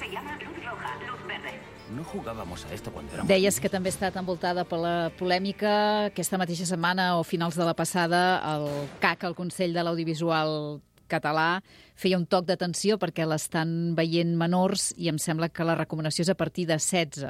Se 0.00 0.08
llama 0.10 0.32
luz 0.40 0.56
roja, 0.64 0.94
luz 1.06 1.20
verde. 1.28 1.52
No 1.94 2.04
jugábamos 2.04 2.64
a 2.64 2.72
esto 2.72 2.90
cuando 2.92 3.12
éramos... 3.12 3.28
Deies 3.28 3.58
que 3.60 3.68
també 3.68 3.90
ha 3.90 3.94
estat 3.96 4.16
envoltada 4.16 4.64
per 4.64 4.78
la 4.80 4.94
polèmica. 5.18 5.72
Aquesta 6.08 6.38
mateixa 6.40 6.64
setmana 6.68 7.16
o 7.18 7.24
finals 7.26 7.58
de 7.58 7.66
la 7.66 7.74
passada, 7.76 8.20
el 8.54 8.68
CAC, 9.02 9.26
el 9.28 9.34
Consell 9.34 9.74
de 9.74 9.82
l'Audiovisual 9.84 10.78
català, 11.10 11.60
feia 11.98 12.16
un 12.20 12.24
toc 12.30 12.46
d'atenció 12.46 12.96
perquè 13.02 13.26
l'estan 13.26 13.96
veient 13.98 14.36
menors 14.38 14.92
i 14.96 15.10
em 15.10 15.18
sembla 15.18 15.50
que 15.50 15.66
la 15.66 15.74
recomanació 15.74 16.22
és 16.22 16.30
a 16.32 16.38
partir 16.38 16.68
de 16.70 16.78
16. 16.78 17.26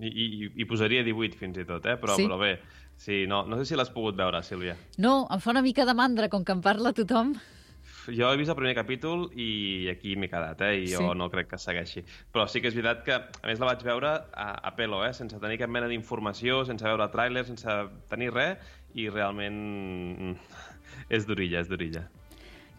I, 0.00 0.08
i, 0.08 0.26
i 0.62 0.64
posaria 0.70 1.04
18 1.04 1.36
fins 1.36 1.60
i 1.60 1.66
tot, 1.68 1.84
eh? 1.86 1.98
Però, 2.00 2.16
Sí? 2.16 2.24
però 2.26 2.38
bé, 2.40 2.54
sí, 2.96 3.24
no, 3.28 3.44
no 3.46 3.58
sé 3.60 3.66
si 3.68 3.76
l'has 3.76 3.90
pogut 3.92 4.16
veure, 4.16 4.40
Sílvia. 4.42 4.78
No, 4.96 5.26
em 5.30 5.42
fa 5.44 5.52
una 5.52 5.62
mica 5.62 5.84
de 5.84 5.94
mandra, 5.94 6.30
com 6.32 6.44
que 6.46 6.56
en 6.56 6.62
parla 6.64 6.94
tothom. 6.96 7.34
Jo 8.06 8.30
he 8.32 8.36
vist 8.36 8.50
el 8.52 8.56
primer 8.58 8.74
capítol 8.76 9.30
i 9.32 9.88
aquí 9.92 10.14
m'he 10.16 10.28
quedat, 10.28 10.60
eh? 10.66 10.82
I 10.82 10.86
jo 10.92 11.00
Sí. 11.00 11.18
no 11.18 11.30
crec 11.30 11.48
que 11.48 11.58
segueixi. 11.58 12.02
Però 12.32 12.46
sí 12.48 12.60
que 12.60 12.68
és 12.68 12.74
veritat 12.76 13.04
que, 13.04 13.14
a 13.14 13.46
més, 13.46 13.58
la 13.60 13.66
vaig 13.72 13.82
veure 13.86 14.10
a, 14.32 14.48
a 14.68 14.74
pelo, 14.76 15.04
eh? 15.06 15.12
Sense 15.16 15.38
tenir 15.40 15.58
cap 15.58 15.70
mena 15.70 15.88
d'informació, 15.88 16.64
sense 16.68 16.84
veure 16.84 17.08
tràiler, 17.12 17.44
sense 17.48 17.66
tenir 18.10 18.32
res, 18.34 18.58
i 18.94 19.08
realment 19.08 19.56
mm, 19.56 20.36
és 21.16 21.26
d'orilla, 21.26 21.60
és 21.64 21.68
d'orilla. 21.68 22.04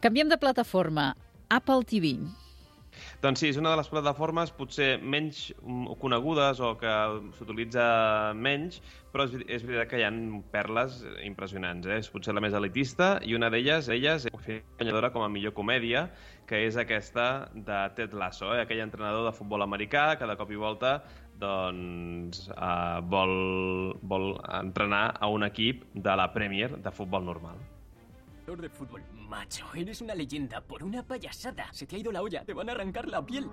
Canviem 0.01 0.29
de 0.29 0.37
plataforma. 0.37 1.15
Apple 1.49 1.83
TV. 1.85 2.17
Doncs 3.23 3.41
sí, 3.41 3.49
és 3.53 3.57
una 3.59 3.71
de 3.71 3.79
les 3.79 3.89
plataformes 3.89 4.51
potser 4.55 4.95
menys 5.01 5.49
mm, 5.61 5.95
conegudes 6.01 6.59
o 6.63 6.73
que 6.79 6.93
s'utilitza 7.37 7.85
menys, 8.37 8.81
però 9.13 9.25
és, 9.29 9.35
és 9.47 9.65
veritat 9.65 9.91
que 9.91 9.99
hi 10.01 10.05
ha 10.07 10.11
perles 10.53 11.01
impressionants. 11.23 11.87
Eh? 11.87 11.99
És 12.03 12.11
potser 12.13 12.35
la 12.35 12.43
més 12.43 12.55
elitista 12.57 13.15
i 13.23 13.35
una 13.37 13.49
d'elles, 13.53 13.89
elles, 13.93 14.27
és 14.29 14.63
guanyadora 14.79 15.11
com 15.15 15.25
a 15.25 15.29
millor 15.31 15.55
comèdia, 15.57 16.07
que 16.49 16.65
és 16.67 16.77
aquesta 16.77 17.49
de 17.55 17.83
Ted 17.97 18.15
Lasso, 18.17 18.51
eh? 18.53 18.63
aquell 18.65 18.83
entrenador 18.83 19.25
de 19.29 19.35
futbol 19.35 19.65
americà 19.65 20.11
que 20.19 20.27
de 20.29 20.37
cop 20.39 20.51
i 20.51 20.59
volta 20.59 20.97
doncs, 21.39 22.45
eh, 22.47 22.99
vol, 23.11 23.35
vol 24.07 24.35
entrenar 24.55 25.05
a 25.19 25.31
un 25.31 25.43
equip 25.43 25.83
de 25.93 26.15
la 26.15 26.31
Premier 26.33 26.77
de 26.77 26.91
futbol 26.95 27.25
normal. 27.27 27.59
De 28.45 28.69
fútbol, 28.69 29.03
macho, 29.11 29.65
eres 29.73 30.01
una 30.01 30.13
leyenda 30.13 30.61
por 30.61 30.83
una 30.83 31.01
payasada. 31.03 31.67
Se 31.73 31.87
te 31.87 31.95
ha 31.95 31.99
ido 31.99 32.11
la 32.11 32.21
olla, 32.21 32.45
te 32.45 32.53
van 32.53 32.69
a 32.69 32.73
arrancar 32.73 33.07
la 33.07 33.25
piel. 33.25 33.49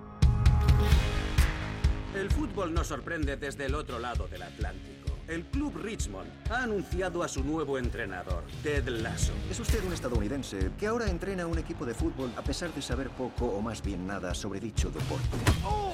El 2.15 2.29
fútbol 2.29 2.73
nos 2.73 2.87
sorprende 2.87 3.35
desde 3.35 3.65
el 3.65 3.73
otro 3.73 3.97
lado 3.97 4.27
del 4.27 4.43
Atlántico. 4.43 4.92
El 5.27 5.45
club 5.45 5.73
Richmond 5.81 6.29
ha 6.51 6.63
anunciado 6.63 7.23
a 7.23 7.27
su 7.29 7.43
nuevo 7.43 7.77
entrenador, 7.77 8.43
Ted 8.61 8.87
Lasso. 8.89 9.31
Es 9.49 9.59
usted 9.59 9.81
un 9.85 9.93
estadounidense 9.93 10.71
que 10.77 10.87
ahora 10.87 11.09
entrena 11.09 11.43
a 11.43 11.47
un 11.47 11.57
equipo 11.57 11.85
de 11.85 11.93
fútbol 11.93 12.31
a 12.35 12.41
pesar 12.41 12.73
de 12.73 12.81
saber 12.81 13.09
poco 13.09 13.45
o 13.45 13.61
más 13.61 13.81
bien 13.81 14.05
nada 14.05 14.33
sobre 14.33 14.59
dicho 14.59 14.89
deporte. 14.89 15.37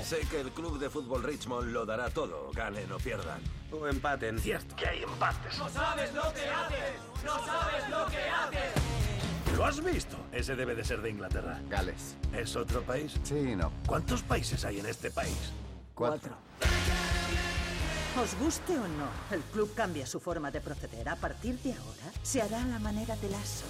Sé 0.04 0.22
que 0.32 0.42
el 0.42 0.50
club 0.50 0.80
de 0.80 0.90
fútbol 0.90 1.24
Richmond 1.24 1.72
lo 1.72 1.86
dará 1.86 2.10
todo, 2.10 2.50
ganen 2.56 2.92
o 2.92 2.98
pierdan. 2.98 3.40
O 3.72 3.88
empaten. 3.88 4.40
Cierto. 4.40 4.76
Que 4.76 4.88
hay 4.88 5.04
empates. 5.04 5.60
¡No 5.60 5.70
sabes 5.70 6.12
lo 6.14 6.24
que 6.34 6.50
haces! 6.50 7.24
¡No 7.24 7.46
sabes 7.46 7.90
lo 7.90 8.06
que 8.08 8.18
haces! 8.18 9.56
¿Lo 9.56 9.66
has 9.66 9.84
visto? 9.84 10.18
Ese 10.32 10.56
debe 10.56 10.74
de 10.74 10.84
ser 10.84 11.02
de 11.02 11.12
Inglaterra. 11.12 11.62
Gales. 11.70 12.16
¿Es 12.34 12.56
otro 12.56 12.82
país? 12.82 13.20
Sí, 13.24 13.56
no. 13.56 13.72
¿Cuántos 13.86 14.24
países 14.24 14.66
hay 14.66 14.80
en 14.80 14.88
este 14.88 15.12
país? 15.12 15.52
Cuatro. 15.94 16.36
Os 18.22 18.38
guste 18.38 18.78
o 18.78 18.86
no, 19.00 19.08
el 19.32 19.40
club 19.54 19.74
cambia 19.74 20.06
su 20.06 20.20
forma 20.20 20.52
de 20.52 20.60
proceder. 20.60 21.08
A 21.08 21.16
partir 21.16 21.58
de 21.60 21.72
ahora, 21.72 22.12
se 22.22 22.42
hará 22.42 22.62
a 22.62 22.68
la 22.68 22.78
manera 22.78 23.16
de 23.16 23.30
Lasso. 23.30 23.66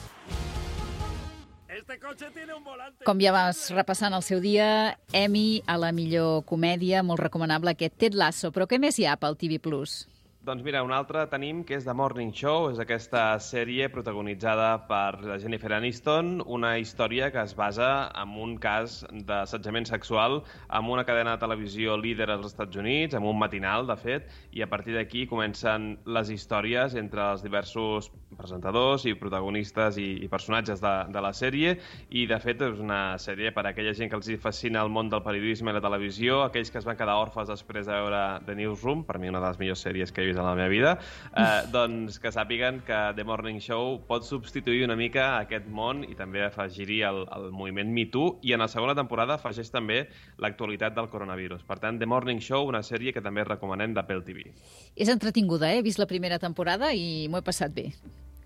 Este 1.68 2.00
coche 2.00 2.32
tiene 2.34 2.56
un 2.56 2.64
volante. 2.64 3.06
Com 3.06 3.22
ja 3.22 3.30
vas 3.30 3.70
repassant 3.70 4.16
el 4.18 4.26
seu 4.26 4.41
dia, 4.41 4.97
Emmy 5.14 5.62
a 5.70 5.78
la 5.78 5.91
millor 5.93 6.41
comèdia, 6.50 7.04
molt 7.06 7.22
recomanable 7.22 7.76
aquest 7.76 8.00
Ted 8.02 8.18
Lasso. 8.18 8.50
Però 8.50 8.66
què 8.66 8.82
més 8.82 8.97
hi 8.97 9.06
ha 9.06 9.20
pel 9.22 9.38
TV+. 9.38 9.62
Plus? 9.62 10.08
Doncs 10.50 10.64
mira, 10.66 10.80
un 10.82 10.89
altre 10.89 11.28
tenim 11.30 11.60
que 11.62 11.76
és 11.78 11.84
The 11.86 11.93
Morning 11.93 12.32
Show, 12.34 12.72
és 12.72 12.80
aquesta 12.82 13.36
sèrie 13.45 13.86
protagonitzada 13.93 14.70
per 14.89 15.36
Jennifer 15.43 15.70
Aniston, 15.76 16.39
una 16.41 16.72
història 16.82 17.28
que 17.30 17.43
es 17.43 17.52
basa 17.54 17.89
en 18.18 18.32
un 18.41 18.56
cas 18.58 19.04
d'assetjament 19.28 19.86
sexual 19.86 20.39
amb 20.74 20.89
una 20.89 21.04
cadena 21.06 21.36
de 21.36 21.43
televisió 21.43 22.00
líder 22.02 22.32
als 22.34 22.47
Estats 22.47 22.80
Units, 22.82 23.14
amb 23.14 23.30
un 23.30 23.38
matinal, 23.38 23.86
de 23.86 23.97
fet, 24.02 24.26
i 24.58 24.64
a 24.66 24.70
partir 24.72 24.95
d'aquí 24.97 25.28
comencen 25.30 25.91
les 26.10 26.32
històries 26.34 26.97
entre 26.97 27.28
els 27.36 27.45
diversos 27.45 28.10
presentadors 28.34 29.06
i 29.06 29.14
protagonistes 29.22 30.02
i, 30.02 30.08
i 30.26 30.32
personatges 30.34 30.82
de, 30.82 30.95
de 31.14 31.26
la 31.28 31.34
sèrie, 31.38 31.76
i 32.10 32.26
de 32.26 32.41
fet 32.41 32.66
és 32.72 32.82
una 32.82 33.20
sèrie 33.22 33.54
per 33.54 33.68
a 33.68 33.76
aquella 33.76 33.93
gent 33.93 34.10
que 34.10 34.18
els 34.18 34.34
fascina 34.41 34.82
el 34.82 34.89
món 34.89 35.14
del 35.14 35.22
periodisme 35.22 35.70
i 35.70 35.78
la 35.78 35.86
televisió, 35.86 36.41
aquells 36.47 36.74
que 36.74 36.82
es 36.82 36.89
van 36.89 36.97
quedar 36.97 37.22
orfes 37.22 37.54
després 37.54 37.86
de 37.86 37.93
veure 37.93 38.26
The 38.50 38.58
Newsroom, 38.58 39.06
per 39.06 39.22
mi 39.22 39.30
una 39.30 39.45
de 39.45 39.45
les 39.45 39.62
millors 39.62 39.86
sèries 39.86 40.10
que 40.10 40.26
he 40.26 40.32
vist 40.32 40.38
a 40.39 40.45
la 40.47 40.55
meva 40.55 40.69
vida, 40.71 40.93
eh, 41.35 41.63
doncs 41.75 42.19
que 42.19 42.31
sàpiguen 42.31 42.81
que 42.87 42.99
The 43.15 43.23
Morning 43.27 43.59
Show 43.61 43.99
pot 44.07 44.23
substituir 44.27 44.83
una 44.87 44.95
mica 44.95 45.37
aquest 45.39 45.67
món 45.67 46.03
i 46.07 46.15
també 46.15 46.43
afegir-hi 46.47 47.01
el, 47.07 47.25
el 47.35 47.49
moviment 47.51 47.91
Me 47.93 48.05
Too 48.11 48.39
i 48.47 48.53
en 48.55 48.63
la 48.63 48.67
segona 48.71 48.95
temporada 48.97 49.35
afegeix 49.39 49.69
també 49.71 50.07
l'actualitat 50.37 50.95
del 50.95 51.09
coronavirus. 51.09 51.63
Per 51.67 51.79
tant, 51.79 51.99
The 51.99 52.07
Morning 52.09 52.39
Show, 52.41 52.65
una 52.67 52.81
sèrie 52.83 53.13
que 53.13 53.21
també 53.21 53.43
recomanem 53.43 53.93
d'Apple 53.93 54.23
TV. 54.25 54.47
És 54.95 55.09
entretinguda, 55.11 55.69
eh? 55.73 55.79
He 55.79 55.85
vist 55.85 55.99
la 55.99 56.07
primera 56.07 56.39
temporada 56.39 56.93
i 56.93 57.27
m'ho 57.29 57.39
he 57.39 57.45
passat 57.45 57.73
bé. 57.75 57.89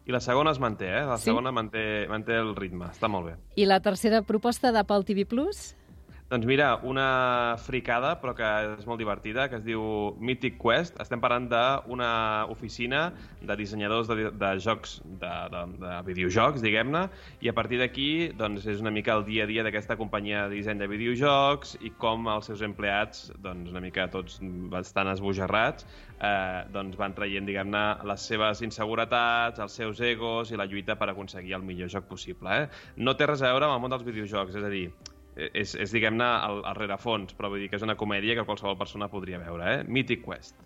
I 0.04 0.12
la 0.12 0.20
segona 0.20 0.52
es 0.52 0.60
manté, 0.60 0.90
eh? 0.92 1.06
La 1.08 1.16
Sí? 1.18 1.30
segona 1.30 1.52
manté, 1.56 2.08
manté 2.12 2.36
el 2.36 2.56
ritme, 2.58 2.90
està 2.92 3.08
molt 3.08 3.26
bé. 3.30 3.36
I 3.56 3.64
la 3.70 3.78
tercera 3.80 4.20
proposta 4.22 4.72
d'Apple 4.76 5.06
TV+. 5.08 5.24
Plus? 5.26 5.76
Doncs 6.34 6.48
mira, 6.50 6.80
una 6.82 7.54
fricada, 7.62 8.16
però 8.18 8.32
que 8.34 8.48
és 8.80 8.88
molt 8.90 8.98
divertida, 8.98 9.44
que 9.52 9.60
es 9.60 9.66
diu 9.68 9.84
Mythic 10.18 10.56
Quest. 10.58 10.96
Estem 11.04 11.22
parlant 11.22 11.46
d'una 11.52 12.08
oficina 12.50 13.04
de 13.46 13.58
dissenyadors 13.60 14.10
de, 14.10 14.32
de 14.42 14.50
jocs, 14.66 14.96
de, 15.22 15.30
de, 15.54 15.62
de 15.84 15.92
videojocs, 16.08 16.66
diguem-ne, 16.66 17.04
i 17.46 17.52
a 17.52 17.54
partir 17.54 17.78
d'aquí 17.84 18.10
doncs, 18.40 18.66
és 18.66 18.82
una 18.82 18.96
mica 18.98 19.14
el 19.14 19.28
dia 19.30 19.46
a 19.46 19.52
dia 19.52 19.62
d'aquesta 19.62 20.00
companyia 20.02 20.48
de 20.48 20.58
disseny 20.58 20.82
de 20.82 20.90
videojocs 20.90 21.78
i 21.86 21.94
com 22.02 22.26
els 22.34 22.50
seus 22.50 22.66
empleats, 22.66 23.28
doncs, 23.38 23.70
una 23.70 23.86
mica 23.86 24.10
tots 24.10 24.42
bastant 24.74 25.14
esbojarrats, 25.14 25.86
eh, 26.18 26.66
doncs 26.74 26.98
van 26.98 27.14
traient, 27.14 27.46
diguem-ne, 27.46 27.88
les 28.10 28.30
seves 28.34 28.66
inseguretats, 28.66 29.62
els 29.62 29.82
seus 29.84 30.02
egos 30.02 30.50
i 30.50 30.58
la 30.58 30.66
lluita 30.66 30.98
per 30.98 31.14
aconseguir 31.14 31.60
el 31.62 31.70
millor 31.70 31.94
joc 31.94 32.10
possible. 32.10 32.64
Eh? 32.64 32.86
No 32.98 33.14
té 33.14 33.30
res 33.30 33.46
a 33.46 33.54
veure 33.54 33.70
amb 33.70 33.78
el 33.78 33.86
món 33.86 33.94
dels 33.94 34.10
videojocs, 34.10 34.58
és 34.58 34.66
a 34.66 34.74
dir, 34.74 34.88
és, 35.36 35.74
és 35.76 35.94
diguem-ne, 35.94 36.28
el, 36.48 36.62
el 36.70 36.78
rerefons, 36.78 37.34
però 37.38 37.50
vull 37.54 37.64
dir 37.64 37.70
que 37.72 37.80
és 37.80 37.86
una 37.86 37.98
comèdia 38.00 38.36
que 38.38 38.46
qualsevol 38.48 38.78
persona 38.78 39.10
podria 39.10 39.42
veure, 39.42 39.80
eh? 39.80 39.84
Mythic 39.88 40.24
Quest. 40.26 40.60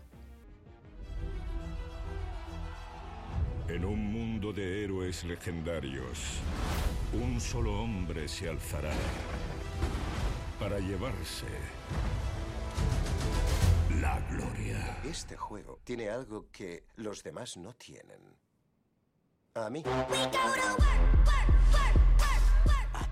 En 3.67 3.83
un 3.85 3.99
mundo 4.13 4.53
de 4.53 4.83
héroes 4.83 5.25
legendarios, 5.25 6.39
un 7.13 7.39
solo 7.39 7.81
hombre 7.81 8.27
se 8.27 8.47
alzará 8.49 8.93
para 10.59 10.79
llevarse 10.79 11.47
la 14.01 14.19
gloria. 14.31 14.99
Este 15.03 15.35
juego 15.35 15.79
tiene 15.83 16.09
algo 16.09 16.47
que 16.51 16.85
los 16.95 17.23
demás 17.23 17.57
no 17.57 17.73
tienen. 17.73 18.21
A 19.55 19.69
mí. 19.69 19.83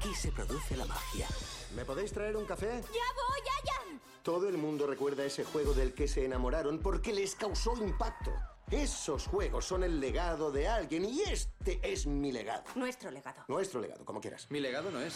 Aquí 0.05 0.13
se 0.13 0.31
produce 0.31 0.77
la 0.77 0.85
magia. 0.85 1.27
¿Me 1.75 1.83
podéis 1.83 2.11
traer 2.11 2.37
un 2.37 2.45
café? 2.45 2.67
¡Ya 2.67 3.07
voy, 3.15 3.41
Ayan! 3.63 3.99
Todo 4.21 4.47
el 4.47 4.55
mundo 4.55 4.85
recuerda 4.85 5.25
ese 5.25 5.43
juego 5.43 5.73
del 5.73 5.95
que 5.95 6.07
se 6.07 6.25
enamoraron 6.25 6.77
porque 6.77 7.11
les 7.11 7.33
causó 7.33 7.75
impacto. 7.75 8.31
Esos 8.69 9.25
juegos 9.25 9.65
son 9.65 9.83
el 9.83 9.99
legado 9.99 10.51
de 10.51 10.67
alguien 10.67 11.05
y 11.05 11.21
este 11.21 11.79
es 11.81 12.05
mi 12.05 12.31
legado. 12.31 12.65
Nuestro 12.75 13.09
legado. 13.09 13.45
Nuestro 13.47 13.81
legado, 13.81 14.05
como 14.05 14.21
quieras. 14.21 14.45
Mi 14.51 14.59
legado 14.59 14.91
no 14.91 15.01
es. 15.01 15.15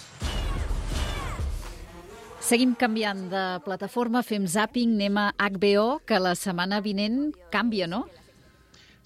Seguim 2.39 2.73
canviant 2.73 3.29
de 3.29 3.59
plataforma, 3.65 4.23
fem 4.23 4.47
zapping, 4.47 4.95
anem 4.95 5.17
a 5.17 5.35
HBO, 5.37 5.99
que 6.07 6.17
la 6.19 6.33
setmana 6.33 6.79
vinent 6.81 7.35
canvia, 7.51 7.85
no? 7.85 8.07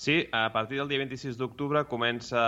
Sí, 0.03 0.27
a 0.33 0.51
partir 0.51 0.77
del 0.79 0.89
dia 0.91 0.99
26 0.99 1.37
d'octubre 1.39 1.85
comença 1.87 2.41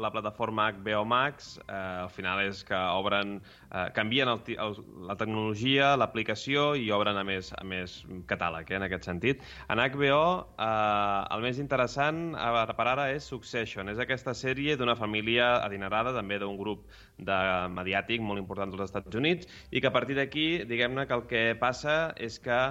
la 0.00 0.10
plataforma 0.14 0.70
HBO 0.72 1.02
Max. 1.04 1.58
Eh, 1.60 1.72
al 1.76 2.08
final 2.08 2.40
és 2.40 2.62
que 2.64 2.78
obren, 2.96 3.34
eh, 3.68 3.82
canvien 3.92 4.30
el, 4.32 4.38
el, 4.54 4.78
la 5.10 5.18
tecnologia, 5.20 5.90
l'aplicació 6.00 6.70
i 6.72 6.86
obren 6.96 7.20
a 7.20 7.24
més, 7.28 7.50
a 7.52 7.66
més 7.68 7.98
catàleg, 8.30 8.72
eh, 8.72 8.78
en 8.78 8.86
aquest 8.86 9.04
sentit. 9.10 9.44
En 9.68 9.82
HBO, 9.84 10.22
eh, 10.56 11.34
el 11.36 11.44
més 11.44 11.60
interessant 11.60 12.22
a, 12.32 12.64
per 12.78 12.86
ara 12.94 13.10
és 13.12 13.28
Succession. 13.28 13.92
És 13.92 14.00
aquesta 14.00 14.32
sèrie 14.32 14.78
d'una 14.80 14.94
família 14.96 15.58
adinerada, 15.66 16.14
també 16.16 16.38
d'un 16.40 16.56
grup 16.56 16.86
de 17.18 17.42
mediàtic 17.76 18.24
molt 18.24 18.40
important 18.40 18.72
dels 18.72 18.88
Estats 18.88 19.20
Units, 19.20 19.52
i 19.68 19.84
que 19.84 19.92
a 19.92 19.92
partir 19.92 20.16
d'aquí, 20.16 20.64
diguem-ne 20.64 21.04
que 21.04 21.20
el 21.20 21.28
que 21.28 21.44
passa 21.60 21.98
és 22.16 22.40
que 22.40 22.62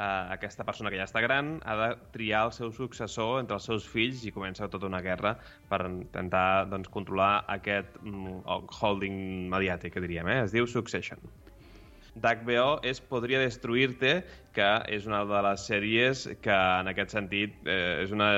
eh, 0.00 0.34
aquesta 0.36 0.64
persona 0.64 0.90
que 0.92 1.00
ja 1.00 1.06
està 1.08 1.22
gran 1.24 1.58
ha 1.68 1.76
de 1.82 1.90
triar 2.14 2.46
el 2.48 2.54
seu 2.56 2.72
successor 2.76 3.38
entre 3.42 3.58
els 3.58 3.68
seus 3.68 3.86
fills 3.88 4.24
i 4.24 4.32
comença 4.34 4.70
tota 4.72 4.88
una 4.88 5.02
guerra 5.04 5.36
per 5.68 5.82
intentar 5.90 6.66
doncs, 6.72 6.90
controlar 6.92 7.44
aquest 7.58 8.00
mm, 8.02 8.40
holding 8.80 9.20
mediàtic, 9.52 9.94
que 9.94 10.04
diríem, 10.04 10.28
eh? 10.32 10.42
es 10.46 10.56
diu 10.56 10.68
Succession. 10.70 11.20
d'HBO 12.20 12.80
és 12.90 12.98
Podria 13.06 13.38
destruir-te, 13.38 14.16
que 14.56 14.70
és 14.90 15.04
una 15.06 15.20
de 15.28 15.40
les 15.46 15.66
sèries 15.68 16.24
que, 16.42 16.56
en 16.82 16.90
aquest 16.90 17.14
sentit, 17.14 17.54
eh, 17.64 18.02
és, 18.02 18.10
una, 18.10 18.30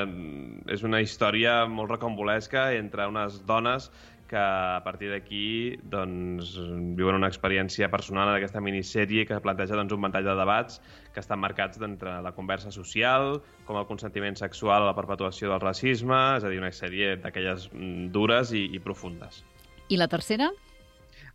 és 0.75 0.85
una 0.85 1.01
història 1.01 1.63
molt 1.67 1.95
recombolesca 1.95 2.69
entre 2.77 3.09
unes 3.09 3.41
dones 3.49 3.89
que 4.33 4.41
a 4.41 4.81
partir 4.81 5.11
d'aquí 5.13 5.77
doncs, 5.93 6.55
viuen 6.97 7.19
una 7.19 7.29
experiència 7.29 7.91
personal 7.93 8.31
en 8.31 8.39
aquesta 8.39 8.63
minissèrie 8.65 9.27
que 9.29 9.41
planteja 9.45 9.77
doncs, 9.77 9.93
un 9.93 10.07
ventall 10.07 10.25
de 10.25 10.37
debats 10.39 10.81
que 11.13 11.21
estan 11.21 11.43
marcats 11.43 11.81
d'entre 11.83 12.17
la 12.25 12.33
conversa 12.33 12.73
social, 12.73 13.43
com 13.69 13.77
el 13.77 13.89
consentiment 13.91 14.39
sexual, 14.41 14.89
la 14.89 14.97
perpetuació 14.97 15.53
del 15.53 15.61
racisme, 15.61 16.21
és 16.39 16.49
a 16.49 16.53
dir, 16.53 16.63
una 16.63 16.73
sèrie 16.73 17.19
d'aquelles 17.21 17.69
mm, 17.75 18.09
dures 18.17 18.57
i, 18.57 18.71
i 18.73 18.81
profundes. 18.81 19.45
I 19.93 20.01
la 20.01 20.09
tercera? 20.09 20.49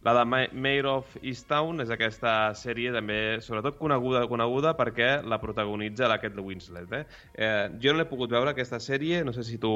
La 0.07 0.13
de 0.15 0.23
Ma- 0.23 0.47
Mayor 0.55 0.85
of 0.87 1.17
Easttown 1.19 1.81
és 1.83 1.89
aquesta 1.91 2.53
sèrie 2.55 2.93
també, 2.95 3.41
sobretot 3.43 3.75
coneguda 3.75 4.21
coneguda 4.31 4.71
perquè 4.77 5.17
la 5.27 5.35
protagonitza 5.41 6.07
la 6.07 6.15
Kate 6.21 6.39
Winslet. 6.39 6.93
Eh? 6.95 7.01
Eh, 7.35 7.65
jo 7.83 7.91
no 7.91 7.99
l'he 7.99 8.07
pogut 8.07 8.31
veure, 8.31 8.53
aquesta 8.53 8.79
sèrie, 8.79 9.19
no 9.27 9.33
sé 9.35 9.43
si 9.43 9.57
tu, 9.59 9.71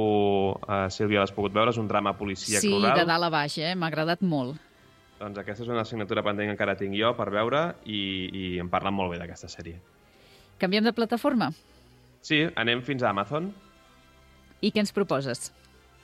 eh, 0.69 0.85
Sílvia, 0.87 1.19
l'has 1.19 1.35
pogut 1.35 1.51
veure, 1.51 1.73
és 1.75 1.79
un 1.81 1.89
drama 1.91 2.13
policíac 2.15 2.63
sí, 2.63 2.71
rural. 2.71 3.01
de 3.01 3.05
dalt 3.09 3.27
a 3.27 3.29
baix, 3.33 3.57
eh? 3.59 3.73
M'ha 3.75 3.91
agradat 3.91 4.23
molt. 4.23 4.55
Doncs 5.19 5.37
aquesta 5.37 5.65
és 5.65 5.69
una 5.69 5.83
assignatura 5.83 6.23
pendent 6.23 6.47
que 6.47 6.55
encara 6.55 6.77
tinc 6.79 6.95
jo 6.95 7.11
per 7.17 7.27
veure 7.29 7.75
i, 7.83 7.99
i 8.31 8.45
em 8.63 8.69
parlen 8.71 8.95
molt 8.95 9.11
bé 9.11 9.19
d'aquesta 9.19 9.51
sèrie. 9.51 9.81
Canviem 10.63 10.87
de 10.87 10.93
plataforma? 10.95 11.51
Sí, 12.23 12.45
anem 12.55 12.81
fins 12.87 13.03
a 13.03 13.11
Amazon. 13.11 13.51
I 14.61 14.71
què 14.71 14.79
ens 14.79 14.95
proposes? 14.95 15.51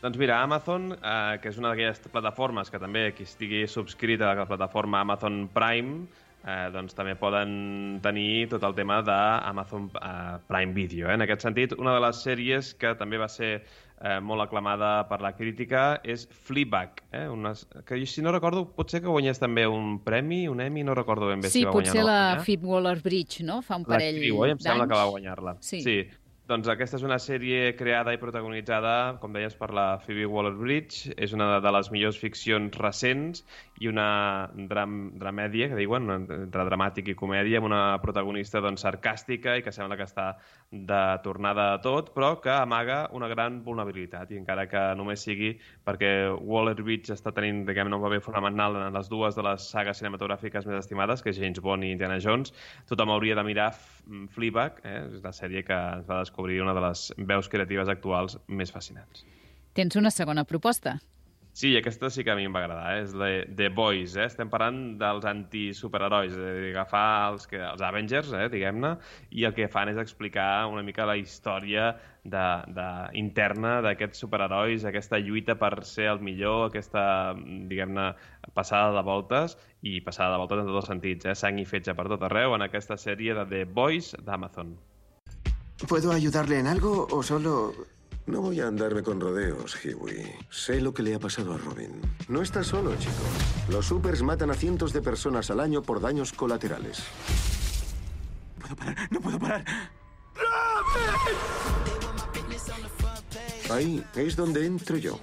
Doncs 0.01 0.17
mira, 0.21 0.43
Amazon, 0.43 0.91
eh, 0.93 1.39
que 1.41 1.49
és 1.49 1.57
una 1.57 1.71
d'aquelles 1.73 1.99
plataformes 2.13 2.69
que 2.69 2.77
també 2.77 3.07
qui 3.17 3.25
estigui 3.25 3.63
subscrit 3.67 4.21
a 4.21 4.35
la 4.37 4.45
plataforma 4.45 5.01
Amazon 5.01 5.47
Prime, 5.53 6.03
eh, 6.45 6.67
doncs 6.73 6.93
també 6.93 7.15
poden 7.17 7.97
tenir 8.03 8.47
tot 8.51 8.63
el 8.67 8.75
tema 8.77 9.01
d'Amazon 9.01 9.89
eh, 9.97 10.37
Prime 10.47 10.75
Video. 10.77 11.09
Eh? 11.09 11.17
En 11.17 11.25
aquest 11.25 11.47
sentit, 11.47 11.73
una 11.81 11.95
de 11.97 12.03
les 12.05 12.21
sèries 12.27 12.75
que 12.77 12.93
també 12.99 13.17
va 13.17 13.27
ser 13.31 13.55
eh, 13.57 14.19
molt 14.21 14.45
aclamada 14.45 14.91
per 15.09 15.17
la 15.25 15.33
crítica 15.33 15.99
és 16.05 16.27
Fleabag, 16.45 17.01
eh? 17.11 17.25
Una, 17.33 17.55
que 17.87 17.99
si 18.05 18.21
no 18.21 18.31
recordo, 18.35 18.67
potser 18.77 19.01
que 19.01 19.09
guanyés 19.09 19.41
també 19.41 19.65
un 19.65 19.97
premi, 20.05 20.45
un 20.47 20.61
Emmy, 20.61 20.85
no 20.85 20.93
recordo 20.93 21.31
ben 21.31 21.41
bé 21.41 21.49
Sí, 21.49 21.63
si 21.63 21.65
va 21.65 21.73
guanyar 21.73 21.95
potser 21.95 22.05
o 22.05 22.05
no 22.05 22.13
la. 22.13 22.45
Phoebe 22.45 22.69
Waller-Bridge, 22.69 23.43
no? 23.49 23.63
Fa 23.65 23.81
un 23.81 23.87
La 23.87 23.97
parell 23.97 24.21
Kiwi, 24.21 24.37
oi? 24.45 24.53
Em 24.53 24.61
sembla 24.61 24.85
que 24.85 24.93
va 24.93 25.03
d'anys. 25.03 25.17
guanyar-la. 25.17 25.57
Sí. 25.59 25.81
sí. 25.81 25.99
Doncs 26.47 26.69
aquesta 26.71 26.95
és 26.95 27.03
una 27.03 27.17
sèrie 27.19 27.73
creada 27.75 28.13
i 28.15 28.19
protagonitzada, 28.21 29.17
com 29.19 29.33
deies, 29.35 29.51
per 29.59 29.67
la 29.75 29.97
Phoebe 29.99 30.29
Waller-Bridge. 30.31 31.17
És 31.19 31.33
una 31.35 31.57
de 31.59 31.71
les 31.75 31.89
millors 31.91 32.15
ficcions 32.21 32.77
recents 32.79 33.41
i 33.83 33.89
una 33.91 34.47
dram 34.69 34.93
dramèdia, 35.19 35.67
que 35.67 35.75
diuen, 35.75 36.07
entre 36.15 36.63
dramàtic 36.69 37.11
i 37.11 37.15
comèdia, 37.19 37.59
amb 37.59 37.67
una 37.67 37.81
protagonista 37.99 38.61
doncs, 38.63 38.85
sarcàstica 38.85 39.57
i 39.59 39.65
que 39.65 39.73
sembla 39.75 39.97
que 39.99 40.07
està 40.07 40.29
de 40.71 41.01
tornada 41.25 41.65
a 41.73 41.81
tot, 41.83 42.13
però 42.15 42.37
que 42.39 42.53
amaga 42.55 43.01
una 43.11 43.27
gran 43.27 43.59
vulnerabilitat. 43.67 44.31
I 44.31 44.39
encara 44.39 44.69
que 44.71 44.85
només 44.95 45.27
sigui 45.27 45.51
perquè 45.83 46.13
Waller-Bridge 46.31 47.11
està 47.17 47.35
tenint, 47.35 47.65
diguem-ne, 47.67 47.99
un 47.99 48.07
paper 48.07 48.21
fonamental 48.23 48.79
en 48.85 48.95
les 48.95 49.11
dues 49.11 49.35
de 49.35 49.43
les 49.49 49.67
sagues 49.75 49.99
cinematogràfiques 49.99 50.71
més 50.71 50.79
estimades, 50.79 51.19
que 51.19 51.35
és 51.35 51.43
James 51.43 51.59
Bond 51.59 51.83
i 51.83 51.91
Indiana 51.91 52.21
Jones, 52.23 52.55
tothom 52.87 53.11
hauria 53.11 53.35
de 53.35 53.47
mirar 53.51 53.73
Fleabag, 54.31 54.79
eh? 54.87 54.97
és 55.11 55.23
la 55.27 55.35
sèrie 55.35 55.67
que 55.67 55.75
ens 55.75 56.07
va 56.07 56.23
descobrir 56.23 56.36
una 56.37 56.73
de 56.73 56.81
les 56.87 57.11
veus 57.17 57.49
creatives 57.49 57.89
actuals 57.89 58.37
més 58.47 58.71
fascinants. 58.71 59.25
Tens 59.73 59.95
una 59.95 60.11
segona 60.11 60.43
proposta. 60.43 60.97
Sí, 61.57 61.71
aquesta 61.73 62.11
sí 62.13 62.21
que 62.21 62.29
a 62.29 62.35
mi 62.37 62.43
em 62.45 62.53
va 62.53 62.59
agradar, 62.61 62.89
eh? 62.93 63.01
és 63.01 63.13
The, 63.17 63.29
The 63.57 63.67
Boys, 63.73 64.13
eh? 64.13 64.27
estem 64.29 64.49
parlant 64.51 64.75
dels 64.99 65.23
antisuperherois, 65.25 66.35
dir, 66.37 66.67
agafar 66.69 67.31
els, 67.31 67.47
que, 67.49 67.57
els 67.57 67.81
Avengers, 67.81 68.29
eh? 68.37 68.43
diguem-ne, 68.53 68.91
i 69.33 69.47
el 69.47 69.55
que 69.57 69.65
fan 69.73 69.89
és 69.89 69.97
explicar 69.97 70.67
una 70.69 70.83
mica 70.85 71.07
la 71.09 71.15
història 71.17 71.87
de, 72.21 72.43
de, 72.77 72.85
interna 73.17 73.71
d'aquests 73.81 74.21
superherois, 74.21 74.85
aquesta 74.85 75.17
lluita 75.17 75.55
per 75.57 75.71
ser 75.89 76.11
el 76.11 76.21
millor, 76.27 76.67
aquesta, 76.67 77.07
diguem-ne, 77.71 78.11
passada 78.53 78.93
de 78.93 79.03
voltes, 79.09 79.57
i 79.81 79.95
passada 80.05 80.35
de 80.35 80.43
voltes 80.43 80.61
en 80.61 80.69
tots 80.69 80.83
els 80.83 80.91
sentits, 80.93 81.25
eh? 81.25 81.33
sang 81.41 81.57
i 81.57 81.65
fetge 81.65 81.97
per 81.97 82.05
tot 82.13 82.29
arreu, 82.29 82.53
en 82.53 82.67
aquesta 82.69 83.01
sèrie 83.01 83.33
de 83.33 83.47
The 83.49 83.65
Boys 83.65 84.13
d'Amazon. 84.29 84.77
¿Puedo 85.85 86.11
ayudarle 86.11 86.59
en 86.59 86.67
algo 86.67 87.07
o 87.11 87.21
solo...? 87.21 87.73
No 88.25 88.41
voy 88.41 88.59
a 88.59 88.67
andarme 88.67 89.03
con 89.03 89.21
rodeos, 89.21 89.77
Hiwi. 89.85 90.23
Sé 90.49 90.81
lo 90.81 90.93
que 90.93 91.01
le 91.01 91.15
ha 91.15 91.19
pasado 91.19 91.53
a 91.53 91.57
Robin. 91.57 92.01
No 92.27 92.41
está 92.41 92.61
solo, 92.61 92.93
chico. 92.97 93.13
Los 93.69 93.85
supers 93.85 94.21
matan 94.21 94.51
a 94.51 94.53
cientos 94.53 94.91
de 94.91 95.01
personas 95.01 95.49
al 95.49 95.61
año 95.61 95.81
por 95.81 96.01
daños 96.01 96.33
colaterales. 96.33 97.03
No 99.11 99.21
puedo 99.21 99.39
parar. 99.39 99.63
Ahí 103.69 104.03
es 104.15 104.35
donde 104.35 104.65
entro 104.65 104.97
yo. 104.97 105.19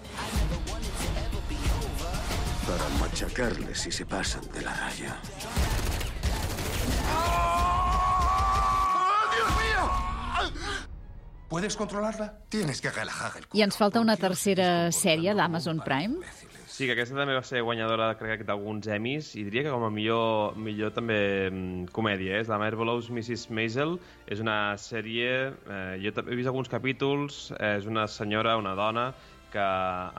Para 2.66 2.88
machacarles 3.00 3.80
si 3.80 3.92
se 3.92 4.07
pasan 4.07 4.42
de 4.52 4.62
la 4.62 4.72
raya. 4.74 5.20
¿Puedes 11.49 11.76
controlarla? 11.76 12.40
Tienes 12.49 12.80
que 12.80 12.90
relajar 12.90 13.32
el 13.36 13.45
I 13.53 13.62
ens 13.62 13.76
falta 13.78 14.01
una 14.03 14.16
tercera 14.16 14.90
sèrie 14.90 15.34
d'Amazon 15.38 15.82
Prime. 15.84 16.18
Sí, 16.66 16.88
que 16.88 16.97
aquesta 16.97 17.14
també 17.14 17.36
va 17.36 17.45
ser 17.47 17.61
guanyadora, 17.62 18.09
crec 18.18 18.40
que 18.40 18.47
d'alguns 18.49 18.88
Emmys, 18.90 19.28
i 19.38 19.45
diria 19.47 19.62
que 19.62 19.70
com 19.70 19.84
a 19.86 19.90
millor, 19.95 20.57
millor 20.59 20.90
també 20.97 21.18
mm, 21.47 21.92
comèdia, 21.95 22.40
eh? 22.40 22.42
és 22.42 22.51
la 22.51 22.59
Marvelous 22.59 23.12
Mrs. 23.12 23.45
Maisel, 23.55 23.95
és 24.26 24.42
una 24.42 24.74
sèrie, 24.82 25.28
eh, 25.53 25.95
jo 26.03 26.11
també 26.16 26.34
he 26.34 26.40
vist 26.40 26.51
alguns 26.51 26.72
capítols, 26.72 27.45
eh, 27.61 27.76
és 27.76 27.86
una 27.86 28.09
senyora, 28.11 28.57
una 28.59 28.74
dona, 28.74 29.12
que 29.55 29.66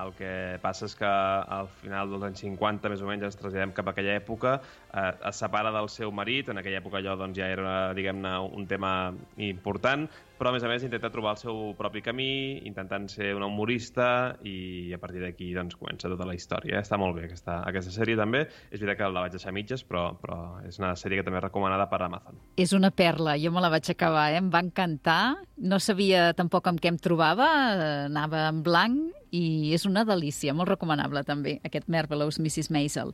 el 0.04 0.14
que 0.18 0.32
passa 0.64 0.88
és 0.88 0.96
que 0.98 1.12
al 1.58 1.70
final 1.82 2.14
dels 2.14 2.26
anys 2.30 2.44
50, 2.46 2.92
més 2.94 3.04
o 3.04 3.10
menys, 3.10 3.28
ens 3.30 3.40
traslladem 3.40 3.74
cap 3.76 3.90
a 3.90 3.96
aquella 3.96 4.16
època, 4.20 4.56
eh, 4.92 5.12
es 5.32 5.42
separa 5.44 5.74
del 5.76 5.90
seu 5.94 6.14
marit, 6.16 6.52
en 6.54 6.62
aquella 6.62 6.80
època 6.82 7.02
allò 7.02 7.18
doncs, 7.20 7.38
ja 7.40 7.50
era, 7.52 7.76
diguem-ne, 7.98 8.36
un 8.60 8.68
tema 8.72 8.94
important, 9.52 10.08
però 10.38 10.52
a 10.52 10.56
més 10.56 10.64
a 10.66 10.70
més 10.70 10.84
intenta 10.86 11.10
trobar 11.14 11.36
el 11.36 11.40
seu 11.42 11.60
propi 11.80 12.02
camí, 12.06 12.62
intentant 12.68 13.08
ser 13.12 13.34
una 13.38 13.48
humorista 13.50 14.08
i 14.46 14.92
a 14.96 15.00
partir 15.02 15.24
d'aquí 15.24 15.52
doncs, 15.56 15.78
comença 15.80 16.12
tota 16.12 16.28
la 16.28 16.36
història. 16.38 16.82
Està 16.84 17.00
molt 17.02 17.18
bé 17.18 17.26
aquesta, 17.30 17.62
aquesta 17.68 17.94
sèrie 17.96 18.18
també. 18.20 18.46
És 18.70 18.82
veritat 18.82 19.00
que 19.00 19.10
la 19.16 19.26
vaig 19.26 19.36
deixar 19.36 19.54
mitges, 19.56 19.86
però, 19.88 20.06
però 20.22 20.40
és 20.68 20.80
una 20.82 20.94
sèrie 21.00 21.20
que 21.20 21.26
també 21.28 21.40
és 21.40 21.48
recomanada 21.48 21.88
per 21.92 22.02
Amazon. 22.06 22.40
És 22.62 22.76
una 22.78 22.92
perla, 22.92 23.38
jo 23.42 23.54
me 23.56 23.64
la 23.64 23.72
vaig 23.74 23.90
acabar, 23.92 24.28
eh? 24.34 24.40
em 24.44 24.52
va 24.54 24.64
encantar, 24.66 25.22
no 25.58 25.80
sabia 25.80 26.30
tampoc 26.38 26.68
amb 26.72 26.84
què 26.84 26.92
em 26.92 27.02
trobava, 27.02 27.50
anava 28.06 28.48
en 28.52 28.64
blanc 28.66 29.36
i 29.36 29.74
és 29.76 29.88
una 29.88 30.06
delícia, 30.08 30.54
molt 30.56 30.72
recomanable 30.72 31.26
també, 31.28 31.60
aquest 31.66 31.90
Marvelous 31.92 32.40
Mrs. 32.40 32.72
Maisel. 32.74 33.14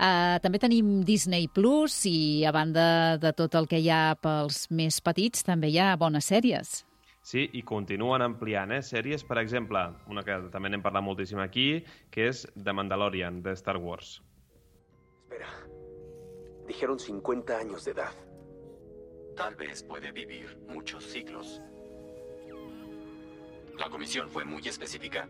Uh, 0.00 0.38
també 0.40 0.56
tenim 0.56 1.02
Disney 1.04 1.44
Plus 1.52 2.06
i 2.08 2.46
a 2.48 2.54
banda 2.56 3.18
de 3.20 3.34
tot 3.36 3.52
el 3.58 3.66
que 3.68 3.82
hi 3.82 3.90
ha 3.92 4.14
pels 4.16 4.62
més 4.72 4.96
petits 5.04 5.44
també 5.44 5.68
hi 5.68 5.76
ha 5.76 5.90
bones 6.00 6.30
sèries. 6.32 6.78
Sí, 7.20 7.42
i 7.52 7.60
continuen 7.68 8.24
ampliant, 8.24 8.72
eh? 8.72 8.80
Sèries, 8.80 9.26
per 9.28 9.36
exemple, 9.42 9.82
una 10.08 10.24
que 10.24 10.38
també 10.54 10.70
n'hem 10.72 10.80
parlat 10.80 11.04
moltíssim 11.04 11.42
aquí, 11.44 11.66
que 12.10 12.30
és 12.30 12.46
The 12.56 12.72
Mandalorian, 12.72 13.42
de 13.44 13.52
Star 13.60 13.76
Wars. 13.76 14.22
Espera. 15.26 15.52
Dijeron 16.66 16.98
50 16.98 17.58
años 17.58 17.84
de 17.84 17.92
edad. 17.92 18.16
Tal 19.36 19.54
vez 19.54 19.82
puede 19.82 20.12
vivir 20.12 20.56
muchos 20.68 21.04
siglos. 21.04 21.60
La 23.78 23.90
comisión 23.90 24.30
fue 24.30 24.46
muy 24.46 24.66
específica. 24.66 25.28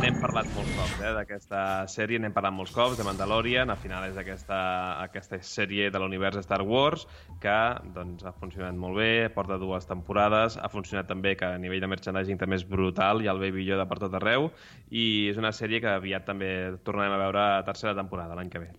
N'hem 0.00 0.18
parlat 0.22 0.46
molts 0.54 0.70
cops, 0.76 0.94
eh, 1.02 1.10
d'aquesta 1.16 1.60
sèrie, 1.90 2.18
n'hem 2.22 2.34
parlat 2.34 2.54
molts 2.54 2.72
cops, 2.74 2.96
de 2.98 3.04
Mandalorian, 3.06 3.70
al 3.72 3.78
final 3.80 4.04
és 4.06 4.18
aquesta, 4.20 4.58
aquesta 5.02 5.40
sèrie 5.42 5.88
de 5.90 5.98
l'univers 5.98 6.38
Star 6.44 6.60
Wars, 6.62 7.06
que 7.42 7.56
doncs, 7.94 8.24
ha 8.24 8.32
funcionat 8.38 8.78
molt 8.78 8.98
bé, 9.00 9.28
porta 9.34 9.58
dues 9.58 9.88
temporades, 9.90 10.56
ha 10.56 10.70
funcionat 10.70 11.10
també 11.10 11.34
que 11.36 11.48
a 11.48 11.58
nivell 11.58 11.82
de 11.82 11.90
merchandising 11.90 12.38
també 12.38 12.60
és 12.60 12.66
brutal, 12.68 13.24
ha 13.26 13.34
el 13.34 13.42
Baby 13.42 13.66
Yoda 13.66 13.88
per 13.90 13.98
tot 14.02 14.14
arreu, 14.14 14.50
i 14.90 15.28
és 15.32 15.42
una 15.42 15.52
sèrie 15.52 15.82
que 15.82 15.90
aviat 15.96 16.26
també 16.28 16.50
tornarem 16.86 17.18
a 17.18 17.22
veure 17.26 17.44
a 17.46 17.64
tercera 17.66 17.94
temporada 17.98 18.38
l'any 18.38 18.50
que 18.52 18.62
ve. 18.62 18.72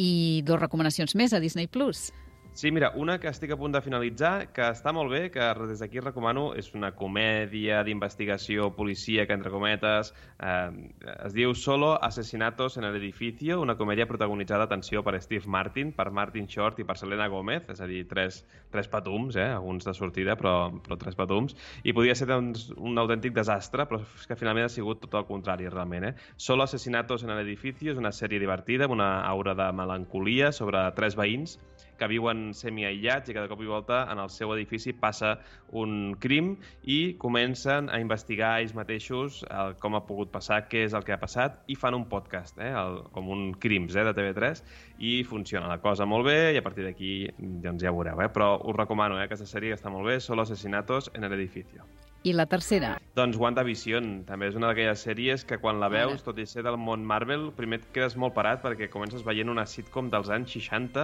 I 0.00 0.42
dos 0.48 0.60
recomanacions 0.60 1.14
més 1.14 1.32
a 1.32 1.40
Disney 1.40 1.68
Plus. 1.68 2.10
Sí, 2.54 2.70
mira, 2.70 2.92
una 2.94 3.14
que 3.18 3.30
estic 3.30 3.54
a 3.54 3.56
punt 3.56 3.72
de 3.72 3.80
finalitzar, 3.80 4.50
que 4.52 4.66
està 4.74 4.92
molt 4.92 5.08
bé, 5.08 5.22
que 5.32 5.46
des 5.70 5.80
d'aquí 5.80 6.02
recomano, 6.04 6.50
és 6.52 6.66
una 6.76 6.90
comèdia 6.92 7.78
d'investigació 7.82 8.66
policíaca, 8.76 9.32
entre 9.32 9.48
cometes, 9.50 10.10
eh, 10.36 10.68
es 11.14 11.32
diu 11.32 11.54
Solo 11.56 11.94
Asesinatos 11.96 12.76
en 12.76 12.84
el 12.84 12.98
Edificio, 12.98 13.56
una 13.62 13.78
comèdia 13.80 14.04
protagonitzada, 14.06 14.66
atenció, 14.68 15.00
per 15.02 15.16
Steve 15.24 15.48
Martin, 15.48 15.94
per 15.96 16.10
Martin 16.12 16.46
Short 16.46 16.78
i 16.78 16.84
per 16.84 16.98
Selena 17.00 17.30
Gómez, 17.32 17.70
és 17.72 17.80
a 17.80 17.88
dir, 17.88 18.04
tres, 18.10 18.42
tres 18.70 18.92
patums, 18.92 19.40
eh, 19.40 19.48
alguns 19.48 19.88
de 19.88 19.96
sortida, 19.96 20.36
però, 20.36 20.68
però 20.84 21.00
tres 21.00 21.16
patums, 21.16 21.56
i 21.88 21.96
podia 21.96 22.14
ser 22.14 22.28
doncs, 22.28 22.68
un 22.76 23.00
autèntic 23.00 23.32
desastre, 23.32 23.88
però 23.88 24.04
és 24.04 24.28
que 24.28 24.36
finalment 24.36 24.68
ha 24.68 24.74
sigut 24.76 25.00
tot 25.06 25.16
el 25.22 25.24
contrari, 25.24 25.72
realment. 25.72 26.10
Eh? 26.10 26.14
Solo 26.36 26.68
Asesinatos 26.68 27.24
en 27.24 27.32
el 27.32 27.46
Edificio 27.46 27.96
és 27.96 28.04
una 28.04 28.12
sèrie 28.12 28.44
divertida, 28.44 28.84
amb 28.84 29.00
una 29.00 29.10
aura 29.24 29.56
de 29.56 29.72
melancolia 29.72 30.52
sobre 30.52 30.84
tres 30.92 31.16
veïns 31.16 31.56
que 31.98 32.08
viuen 32.10 32.50
semiaïllats 32.56 33.30
i 33.30 33.36
cada 33.36 33.50
cop 33.50 33.62
i 33.62 33.70
volta 33.70 34.02
en 34.12 34.20
el 34.22 34.30
seu 34.32 34.52
edifici 34.54 34.94
passa 34.96 35.36
un 35.82 36.14
crim 36.20 36.54
i 36.82 37.14
comencen 37.22 37.90
a 37.90 38.00
investigar 38.02 38.54
ells 38.60 38.74
mateixos 38.76 39.42
el, 39.48 39.76
com 39.82 39.96
ha 39.96 40.04
pogut 40.08 40.32
passar, 40.34 40.62
què 40.68 40.84
és 40.88 40.96
el 40.98 41.06
que 41.06 41.14
ha 41.16 41.20
passat 41.20 41.60
i 41.72 41.78
fan 41.78 41.96
un 41.98 42.06
podcast, 42.10 42.58
eh, 42.58 42.72
el, 42.72 43.02
com 43.14 43.30
un 43.32 43.50
crims 43.62 43.96
eh, 43.96 44.06
de 44.08 44.14
TV3 44.18 44.62
i 45.02 45.16
funciona 45.28 45.70
la 45.70 45.80
cosa 45.82 46.06
molt 46.08 46.28
bé 46.28 46.38
i 46.54 46.60
a 46.60 46.64
partir 46.66 46.86
d'aquí 46.86 47.14
doncs 47.38 47.82
ja 47.82 47.92
ho 47.92 47.98
veureu, 47.98 48.22
eh? 48.22 48.30
però 48.32 48.54
us 48.60 48.78
recomano 48.78 49.18
eh, 49.18 49.26
aquesta 49.26 49.48
sèrie 49.48 49.72
que 49.72 49.80
està 49.80 49.92
molt 49.92 50.08
bé, 50.08 50.20
Solo 50.20 50.46
Asesinatos 50.46 51.10
en 51.14 51.24
el 51.24 51.38
Edificio. 51.40 51.86
I 52.22 52.32
la 52.38 52.44
tercera? 52.46 52.92
Doncs 53.18 53.34
WandaVision, 53.34 54.20
també 54.28 54.46
és 54.46 54.54
una 54.54 54.68
d'aquelles 54.70 55.00
sèries 55.02 55.42
que 55.42 55.56
quan 55.58 55.80
la 55.82 55.88
veus, 55.90 56.22
tot 56.22 56.36
i 56.38 56.44
ser 56.46 56.62
del 56.62 56.76
món 56.78 57.02
Marvel, 57.02 57.48
primer 57.56 57.80
et 57.80 57.88
quedes 57.96 58.14
molt 58.14 58.36
parat 58.36 58.62
perquè 58.62 58.86
comences 58.92 59.24
veient 59.26 59.50
una 59.50 59.64
sitcom 59.66 60.06
dels 60.12 60.30
anys 60.30 60.54
60 60.54 61.02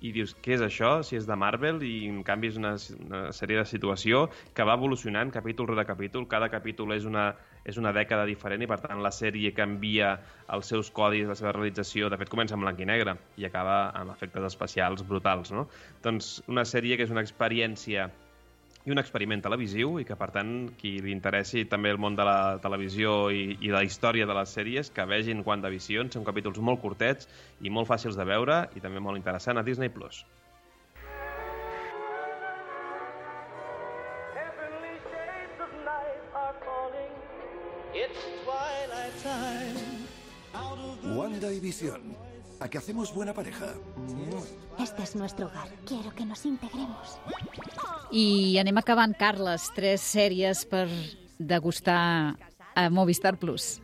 i 0.00 0.10
dius, 0.12 0.34
què 0.44 0.56
és 0.56 0.62
això? 0.64 0.90
Si 1.06 1.16
és 1.16 1.26
de 1.28 1.36
Marvel 1.38 1.80
i 1.86 1.92
en 2.10 2.22
canvi 2.26 2.50
és 2.50 2.58
una, 2.60 2.74
una 3.06 3.20
sèrie 3.36 3.60
de 3.60 3.66
situació 3.68 4.24
que 4.56 4.66
va 4.66 4.76
evolucionant 4.78 5.30
capítol 5.34 5.70
rere 5.70 5.86
capítol. 5.88 6.26
Cada 6.28 6.50
capítol 6.52 6.92
és 6.96 7.06
una, 7.08 7.30
és 7.64 7.78
una 7.80 7.92
dècada 7.96 8.26
diferent 8.28 8.64
i 8.64 8.68
per 8.70 8.80
tant 8.82 9.00
la 9.04 9.12
sèrie 9.14 9.54
canvia 9.56 10.16
els 10.56 10.68
seus 10.72 10.90
codis, 10.90 11.28
la 11.30 11.38
seva 11.38 11.54
realització. 11.56 12.10
De 12.12 12.18
fet, 12.20 12.32
comença 12.32 12.58
en 12.58 12.66
blanc 12.66 12.80
i 12.80 12.90
negre 12.90 13.16
i 13.40 13.48
acaba 13.48 13.78
amb 13.94 14.12
efectes 14.16 14.50
especials 14.50 15.06
brutals. 15.08 15.54
No? 15.54 15.68
Doncs 16.04 16.36
una 16.50 16.66
sèrie 16.68 16.98
que 16.98 17.08
és 17.08 17.14
una 17.14 17.24
experiència 17.24 18.10
i 18.84 18.92
un 18.92 19.00
experiment 19.00 19.40
televisiu 19.44 19.96
i 20.00 20.04
que, 20.04 20.16
per 20.20 20.28
tant, 20.34 20.52
qui 20.80 20.98
li 21.00 21.12
interessi 21.14 21.64
també 21.64 21.92
el 21.94 22.00
món 22.00 22.16
de 22.18 22.26
la 22.28 22.58
televisió 22.60 23.30
i, 23.32 23.56
i 23.56 23.70
de 23.70 23.76
la 23.76 23.84
història 23.86 24.28
de 24.28 24.36
les 24.36 24.52
sèries, 24.58 24.92
que 24.92 25.08
vegin 25.08 25.40
WandaVision. 25.46 26.12
Són 26.12 26.26
capítols 26.28 26.60
molt 26.60 26.82
curtets 26.84 27.28
i 27.64 27.72
molt 27.72 27.88
fàcils 27.88 28.18
de 28.20 28.28
veure 28.28 28.64
i 28.76 28.84
també 28.84 29.00
molt 29.00 29.20
interessant 29.20 29.58
a 29.58 29.64
Disney+. 29.64 29.88
Plus. 29.94 30.24
Wanda 41.16 41.52
y 41.52 41.60
Visión. 41.60 42.00
¿A 42.60 42.68
qué 42.68 42.78
hacemos 42.78 43.14
buena 43.14 43.32
pareja? 43.32 43.74
Este 44.78 45.02
es 45.02 45.14
nuestro 45.16 45.46
hogar. 45.46 45.68
Quiero 45.86 46.10
que 46.14 46.26
nos 46.26 46.44
integremos. 46.44 47.18
I 48.12 48.58
anem 48.60 48.78
acabant, 48.78 49.14
Carles, 49.18 49.70
tres 49.74 50.02
sèries 50.02 50.64
per 50.70 50.86
degustar 51.38 52.36
a 52.74 52.90
Movistar 52.90 53.36
Plus. 53.38 53.80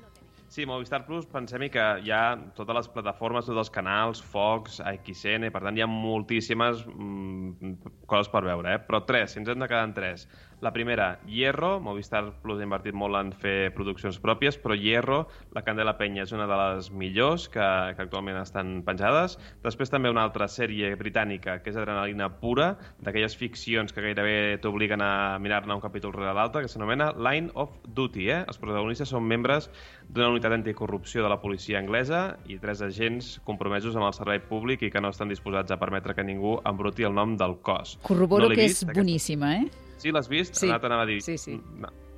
Sí, 0.51 0.67
Movistar 0.67 1.05
Plus, 1.07 1.29
pensem 1.31 1.69
que 1.71 1.83
hi 2.03 2.11
ha 2.11 2.35
totes 2.57 2.75
les 2.75 2.89
plataformes, 2.91 3.47
tots 3.47 3.61
els 3.63 3.71
canals, 3.71 4.19
Fox, 4.33 4.81
XN, 4.83 5.47
per 5.55 5.63
tant 5.63 5.79
hi 5.79 5.85
ha 5.85 5.87
moltíssimes 5.91 6.83
mm, 6.91 7.75
coses 8.11 8.31
per 8.33 8.43
veure, 8.49 8.75
eh? 8.75 8.81
però 8.83 9.05
tres, 9.07 9.31
si 9.31 9.39
ens 9.39 9.53
hem 9.53 9.63
de 9.63 9.69
quedar 9.71 9.85
en 9.87 9.95
tres. 9.95 10.27
La 10.61 10.73
primera, 10.75 11.21
Hierro, 11.27 11.81
Movistar 11.81 12.35
Plus 12.43 12.61
ha 12.61 12.67
invertit 12.67 12.93
molt 12.93 13.17
en 13.17 13.31
fer 13.33 13.71
produccions 13.73 14.19
pròpies, 14.21 14.59
però 14.61 14.77
Hierro, 14.77 15.23
la 15.57 15.63
Candela 15.65 15.95
Penya, 15.97 16.27
és 16.27 16.35
una 16.37 16.45
de 16.51 16.59
les 16.61 16.91
millors 16.93 17.47
que, 17.49 17.65
que 17.97 18.05
actualment 18.05 18.37
estan 18.43 18.83
penjades. 18.85 19.39
Després 19.65 19.93
també 19.93 20.13
una 20.13 20.27
altra 20.29 20.51
sèrie 20.53 20.93
britànica, 21.01 21.59
que 21.65 21.73
és 21.73 21.81
Adrenalina 21.81 22.29
Pura, 22.43 22.75
d'aquelles 23.01 23.39
ficcions 23.41 23.97
que 23.97 24.05
gairebé 24.05 24.61
t'obliguen 24.61 25.01
a 25.01 25.39
mirar-ne 25.41 25.79
un 25.79 25.81
capítol 25.81 26.13
rere 26.19 26.37
l'altre, 26.37 26.67
que 26.67 26.73
s'anomena 26.73 27.15
Line 27.17 27.49
of 27.55 27.73
Duty. 27.89 28.29
Eh? 28.29 28.41
Els 28.45 28.61
protagonistes 28.61 29.17
són 29.17 29.25
membres 29.25 29.71
d'una 30.13 30.29
unitat 30.35 30.61
anticorrupció 30.61 31.25
de 31.25 31.33
la 31.33 31.41
policia 31.41 31.81
anglesa 31.81 32.37
i 32.53 32.61
tres 32.61 32.85
agents 32.85 33.39
compromesos 33.49 33.97
amb 33.97 34.11
el 34.11 34.17
servei 34.17 34.45
públic 34.45 34.85
i 34.85 34.93
que 34.93 35.01
no 35.01 35.09
estan 35.15 35.33
disposats 35.33 35.73
a 35.73 35.81
permetre 35.81 36.13
que 36.13 36.27
ningú 36.27 36.59
embruti 36.69 37.09
el 37.09 37.17
nom 37.17 37.39
del 37.41 37.63
cos. 37.65 37.97
Corroboro 38.05 38.51
no 38.51 38.55
que 38.55 38.69
és 38.69 38.83
aquesta. 38.83 39.01
boníssima, 39.01 39.57
eh? 39.63 39.89
Sí, 40.01 40.13
l'has 40.13 40.29
vist? 40.33 40.55
Sí. 40.59 40.69
Anat 40.71 40.85
anava 40.89 41.05
a 41.05 41.11
dir. 41.11 41.21
Sí, 41.25 41.37
sí. 41.39 41.59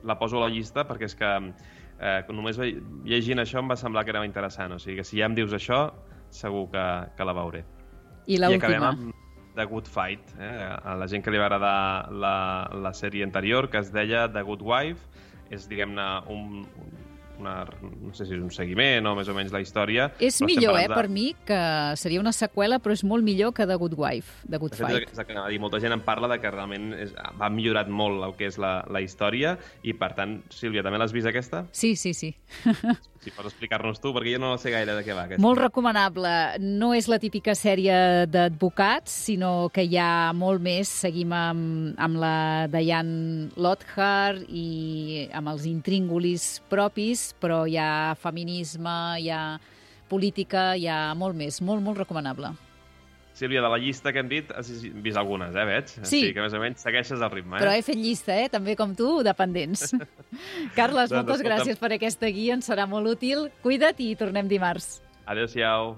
La 0.07 0.17
poso 0.19 0.39
a 0.41 0.47
la 0.47 0.51
llista 0.55 0.85
perquè 0.89 1.07
és 1.11 1.15
que 1.19 1.31
eh, 2.03 2.23
només 2.35 2.59
llegint 2.59 3.43
això 3.43 3.61
em 3.63 3.69
va 3.71 3.77
semblar 3.79 4.05
que 4.07 4.15
era 4.15 4.25
interessant. 4.27 4.73
O 4.75 4.79
sigui 4.83 5.01
que 5.01 5.05
si 5.07 5.19
ja 5.21 5.27
em 5.31 5.35
dius 5.39 5.53
això, 5.59 5.85
segur 6.31 6.69
que, 6.73 6.87
que 7.19 7.25
la 7.29 7.35
veuré. 7.37 7.65
I 8.27 8.39
I 8.39 8.45
acabem 8.45 8.81
l'última. 8.81 8.89
amb 8.95 9.55
The 9.57 9.67
Good 9.69 9.89
Fight. 9.93 10.31
Eh? 10.41 10.53
A 10.83 10.95
la 10.97 11.07
gent 11.11 11.23
que 11.27 11.31
li 11.35 11.39
va 11.43 11.47
agradar 11.51 12.11
la, 12.11 12.37
la 12.73 12.93
sèrie 12.97 13.25
anterior, 13.27 13.69
que 13.69 13.83
es 13.83 13.91
deia 13.93 14.25
The 14.33 14.43
Good 14.47 14.63
Wife, 14.65 15.11
és, 15.53 15.67
diguem-ne, 15.69 16.07
un, 16.33 16.63
un- 16.81 17.02
una, 17.43 17.57
no 17.83 18.15
sé 18.15 18.25
si 18.29 18.37
és 18.37 18.41
un 18.43 18.51
seguiment 18.55 19.11
o 19.11 19.17
més 19.19 19.29
o 19.29 19.35
menys 19.37 19.53
la 19.55 19.61
història. 19.65 20.09
És 20.23 20.41
millor, 20.47 20.79
eh, 20.81 20.87
de- 20.89 20.95
per 20.95 21.09
mi, 21.13 21.33
que 21.47 21.59
seria 22.01 22.23
una 22.23 22.33
seqüela, 22.33 22.79
però 22.83 22.95
és 22.97 23.03
molt 23.05 23.27
millor 23.27 23.53
que 23.53 23.67
The 23.67 23.77
Good 23.77 23.99
Wife, 23.99 24.47
The 24.49 24.59
Good 24.63 24.77
De 24.79 24.81
fet, 24.85 24.89
és 24.89 25.11
Fight. 25.11 25.19
el 25.19 25.27
que 25.29 25.49
dir, 25.53 25.61
molta 25.61 25.81
gent 25.83 25.93
em 25.93 26.01
parla 26.07 26.29
de 26.33 26.39
que 26.41 26.51
realment 26.51 26.93
és, 26.95 27.13
va 27.41 27.51
millorat 27.51 27.89
molt 27.93 28.23
el 28.25 28.37
que 28.39 28.47
és 28.49 28.59
la, 28.63 28.85
la 28.89 29.03
història 29.05 29.57
i, 29.83 29.93
per 29.93 30.15
tant, 30.15 30.39
Sílvia, 30.49 30.83
també 30.87 30.99
l'has 31.03 31.13
vist 31.13 31.27
aquesta? 31.29 31.67
Sí, 31.73 31.97
sí, 31.97 32.15
sí. 32.15 32.33
Si 33.23 33.31
pots 33.31 33.53
explicar-nos 33.53 34.01
tu, 34.03 34.11
perquè 34.11 34.33
jo 34.35 34.41
no 34.43 34.57
sé 34.59 34.73
gaire 34.75 34.97
de 34.97 35.05
què 35.07 35.15
va 35.15 35.29
aquesta. 35.29 35.43
Molt 35.43 35.61
recomanable. 35.61 36.33
No 36.59 36.91
és 36.97 37.07
la 37.07 37.21
típica 37.23 37.55
sèrie 37.55 38.27
d'advocats, 38.27 39.15
sinó 39.29 39.69
que 39.71 39.85
hi 39.87 39.95
ha 40.03 40.33
molt 40.35 40.63
més. 40.65 40.91
Seguim 41.05 41.31
amb, 41.37 41.93
amb 42.03 42.19
la 42.19 42.35
Diane 42.73 43.53
Lockhart 43.55 44.43
i 44.51 45.29
amb 45.31 45.53
els 45.55 45.69
intríngulis 45.71 46.49
propis, 46.73 47.29
però 47.39 47.63
hi 47.71 47.79
ha 47.79 48.17
feminisme, 48.19 48.99
hi 49.23 49.31
ha 49.31 49.45
política, 50.11 50.73
hi 50.75 50.91
ha 50.91 51.15
molt 51.15 51.39
més. 51.39 51.63
Molt, 51.63 51.85
molt 51.87 52.03
recomanable. 52.03 52.57
Sílvia, 53.43 53.63
de 53.65 53.71
la 53.73 53.79
llista 53.83 54.13
que 54.15 54.23
hem 54.23 54.29
dit, 54.31 54.51
has 54.55 54.71
vist 55.03 55.19
algunes, 55.19 55.57
eh, 55.59 55.65
veig? 55.67 55.91
Sí. 55.99 56.05
Sigui 56.13 56.33
que 56.37 56.45
més 56.45 56.55
o 56.55 56.61
menys 56.63 56.85
segueixes 56.87 57.19
el 57.19 57.31
ritme, 57.33 57.59
eh? 57.59 57.65
Però 57.65 57.75
he 57.75 57.83
fet 57.83 57.99
llista, 57.99 58.37
eh? 58.39 58.47
també 58.53 58.77
com 58.79 58.95
tu, 58.99 59.11
dependents. 59.27 59.89
Carles, 60.79 61.11
Doncs, 61.11 61.19
moltes 61.19 61.41
escolta'm. 61.41 61.49
gràcies 61.51 61.83
per 61.83 61.91
aquesta 61.99 62.31
guia, 62.31 62.55
ens 62.57 62.71
serà 62.71 62.87
molt 62.89 63.11
útil. 63.17 63.49
Cuida't 63.67 63.99
i 64.05 64.13
tornem 64.21 64.47
dimarts. 64.51 65.01
Adéu-siau. 65.27 65.97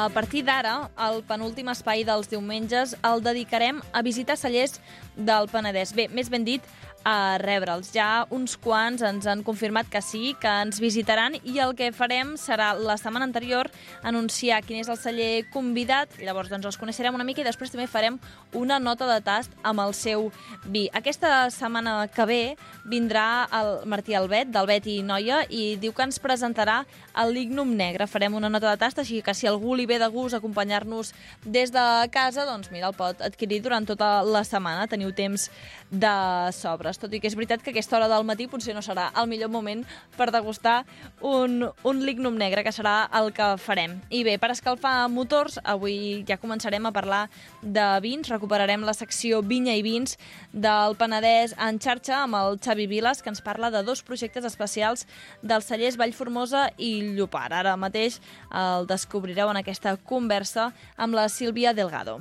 A 0.00 0.08
partir 0.08 0.40
d'ara, 0.46 0.86
el 1.04 1.18
penúltim 1.28 1.68
espai 1.68 2.06
dels 2.08 2.30
diumenges 2.30 2.94
el 3.04 3.20
dedicarem 3.20 3.82
a 3.92 4.00
visitar 4.00 4.38
cellers 4.40 4.78
del 5.28 5.48
Penedès. 5.52 5.92
Bé, 5.92 6.06
més 6.08 6.30
ben 6.32 6.46
dit, 6.46 6.64
a 7.04 7.38
rebre'ls. 7.40 7.92
Ja 7.94 8.26
uns 8.30 8.56
quants 8.60 9.02
ens 9.06 9.26
han 9.26 9.44
confirmat 9.46 9.88
que 9.90 10.02
sí, 10.02 10.34
que 10.40 10.50
ens 10.64 10.80
visitaran 10.82 11.36
i 11.42 11.58
el 11.62 11.74
que 11.78 11.90
farem 11.96 12.34
serà 12.40 12.72
la 12.78 12.96
setmana 13.00 13.26
anterior 13.28 13.70
anunciar 14.02 14.60
quin 14.66 14.80
és 14.82 14.90
el 14.92 14.98
celler 15.00 15.46
convidat, 15.54 16.18
llavors 16.20 16.50
doncs 16.52 16.68
els 16.68 16.78
coneixerem 16.80 17.14
una 17.16 17.26
mica 17.26 17.42
i 17.42 17.46
després 17.46 17.72
també 17.72 17.86
farem 17.90 18.18
una 18.56 18.78
nota 18.82 19.08
de 19.08 19.20
tast 19.24 19.54
amb 19.62 19.80
el 19.84 19.94
seu 19.94 20.28
vi. 20.66 20.88
Aquesta 20.92 21.48
setmana 21.54 22.08
que 22.12 22.26
ve 22.28 22.42
vindrà 22.90 23.46
el 23.56 23.86
Martí 23.88 24.14
Albet, 24.14 24.50
d'Albet 24.52 24.88
i 24.90 25.00
Noia, 25.06 25.42
i 25.48 25.76
diu 25.80 25.94
que 25.96 26.04
ens 26.04 26.20
presentarà 26.22 26.82
el 27.20 27.34
Lignum 27.34 27.74
Negre. 27.76 28.08
Farem 28.10 28.34
una 28.34 28.50
nota 28.52 28.70
de 28.70 28.80
tast, 28.80 28.98
així 28.98 29.20
que 29.22 29.34
si 29.34 29.48
algú 29.48 29.76
li 29.78 29.86
ve 29.86 30.00
de 30.00 30.08
gust 30.10 30.36
acompanyar-nos 30.36 31.12
des 31.44 31.72
de 31.72 31.84
casa, 32.12 32.46
doncs 32.48 32.70
mira, 32.74 32.90
el 32.90 32.96
pot 32.98 33.20
adquirir 33.24 33.60
durant 33.62 33.86
tota 33.86 34.20
la 34.26 34.42
setmana. 34.44 34.88
Teniu 34.90 35.12
temps 35.16 35.48
de 35.90 36.14
sobres. 36.56 36.89
Hores, 36.90 36.98
tot 37.00 37.12
i 37.14 37.20
que 37.20 37.28
és 37.30 37.36
veritat 37.38 37.62
que 37.62 37.70
aquesta 37.70 37.96
hora 37.96 38.08
del 38.10 38.26
matí 38.26 38.46
potser 38.50 38.74
no 38.74 38.82
serà 38.82 39.10
el 39.18 39.28
millor 39.30 39.50
moment 39.50 39.84
per 40.16 40.30
degustar 40.34 40.84
un, 41.20 41.68
un 41.84 42.02
lignum 42.04 42.36
negre, 42.36 42.64
que 42.66 42.72
serà 42.74 43.08
el 43.16 43.30
que 43.32 43.54
farem. 43.62 43.98
I 44.10 44.22
bé, 44.26 44.36
per 44.42 44.50
escalfar 44.54 45.08
motors, 45.12 45.58
avui 45.64 46.24
ja 46.28 46.38
començarem 46.40 46.86
a 46.86 46.92
parlar 46.92 47.22
de 47.62 47.86
vins, 48.02 48.28
recuperarem 48.30 48.84
la 48.86 48.94
secció 48.96 49.40
Vinya 49.42 49.76
i 49.78 49.84
Vins 49.86 50.16
del 50.52 50.96
Penedès 50.98 51.54
en 51.58 51.80
xarxa 51.80 52.24
amb 52.24 52.38
el 52.40 52.58
Xavi 52.62 52.88
Vilas, 52.90 53.22
que 53.22 53.30
ens 53.32 53.42
parla 53.44 53.70
de 53.70 53.84
dos 53.86 54.02
projectes 54.02 54.44
especials 54.48 55.06
dels 55.42 55.68
cellers 55.70 55.98
Vallformosa 56.00 56.68
i 56.78 57.14
Llopar. 57.14 57.50
Ara 57.54 57.76
mateix 57.80 58.20
el 58.50 58.88
descobrireu 58.90 59.50
en 59.52 59.62
aquesta 59.62 59.96
conversa 59.96 60.70
amb 60.96 61.14
la 61.14 61.28
Sílvia 61.28 61.74
Delgado. 61.74 62.20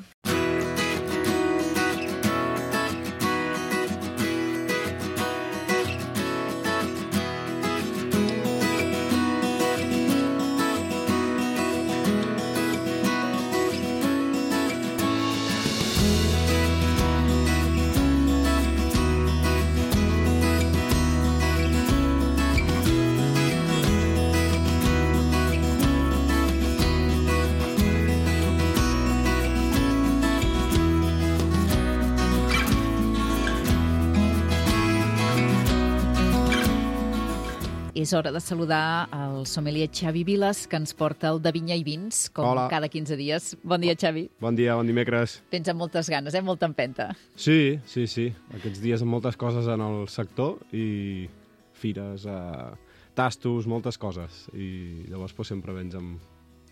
És 38.10 38.16
hora 38.18 38.32
de 38.34 38.39
saludar 38.41 39.05
el 39.14 39.43
sommelier 39.45 39.91
Xavi 39.93 40.24
Vilas, 40.26 40.64
que 40.66 40.80
ens 40.80 40.95
porta 40.97 41.30
el 41.30 41.38
de 41.45 41.51
Vinya 41.53 41.76
i 41.78 41.84
Vins, 41.86 42.24
com 42.34 42.47
Hola. 42.49 42.64
cada 42.66 42.88
15 42.89 43.14
dies. 43.20 43.51
Bon 43.62 43.78
dia, 43.78 43.93
Xavi. 43.93 44.24
Bon 44.41 44.57
dia, 44.57 44.74
bon 44.80 44.89
dimecres. 44.89 45.36
Tens 45.53 45.70
amb 45.70 45.78
moltes 45.84 46.10
ganes, 46.10 46.34
eh? 46.34 46.41
Molta 46.41 46.66
empenta. 46.66 47.12
Sí, 47.38 47.78
sí, 47.86 48.07
sí. 48.10 48.26
Aquests 48.57 48.82
dies 48.82 49.05
amb 49.05 49.14
moltes 49.14 49.38
coses 49.38 49.70
en 49.70 49.86
el 49.86 50.10
sector 50.10 50.57
i 50.74 51.30
fires, 51.78 52.26
eh, 52.26 53.05
tastos, 53.14 53.70
moltes 53.70 54.01
coses. 54.01 54.47
I 54.57 55.05
llavors 55.05 55.38
pues, 55.38 55.53
sempre 55.53 55.78
vens 55.78 55.93
amb 56.01 56.18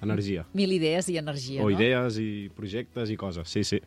energia. 0.01 0.49
Mil 0.57 0.73
idees 0.73 1.05
i 1.13 1.21
energia, 1.21 1.61
o 1.61 1.69
no? 1.69 1.77
idees 1.77 2.17
i 2.17 2.49
projectes 2.49 3.13
i 3.13 3.21
coses, 3.27 3.45
sí, 3.45 3.61
sí. 3.61 3.83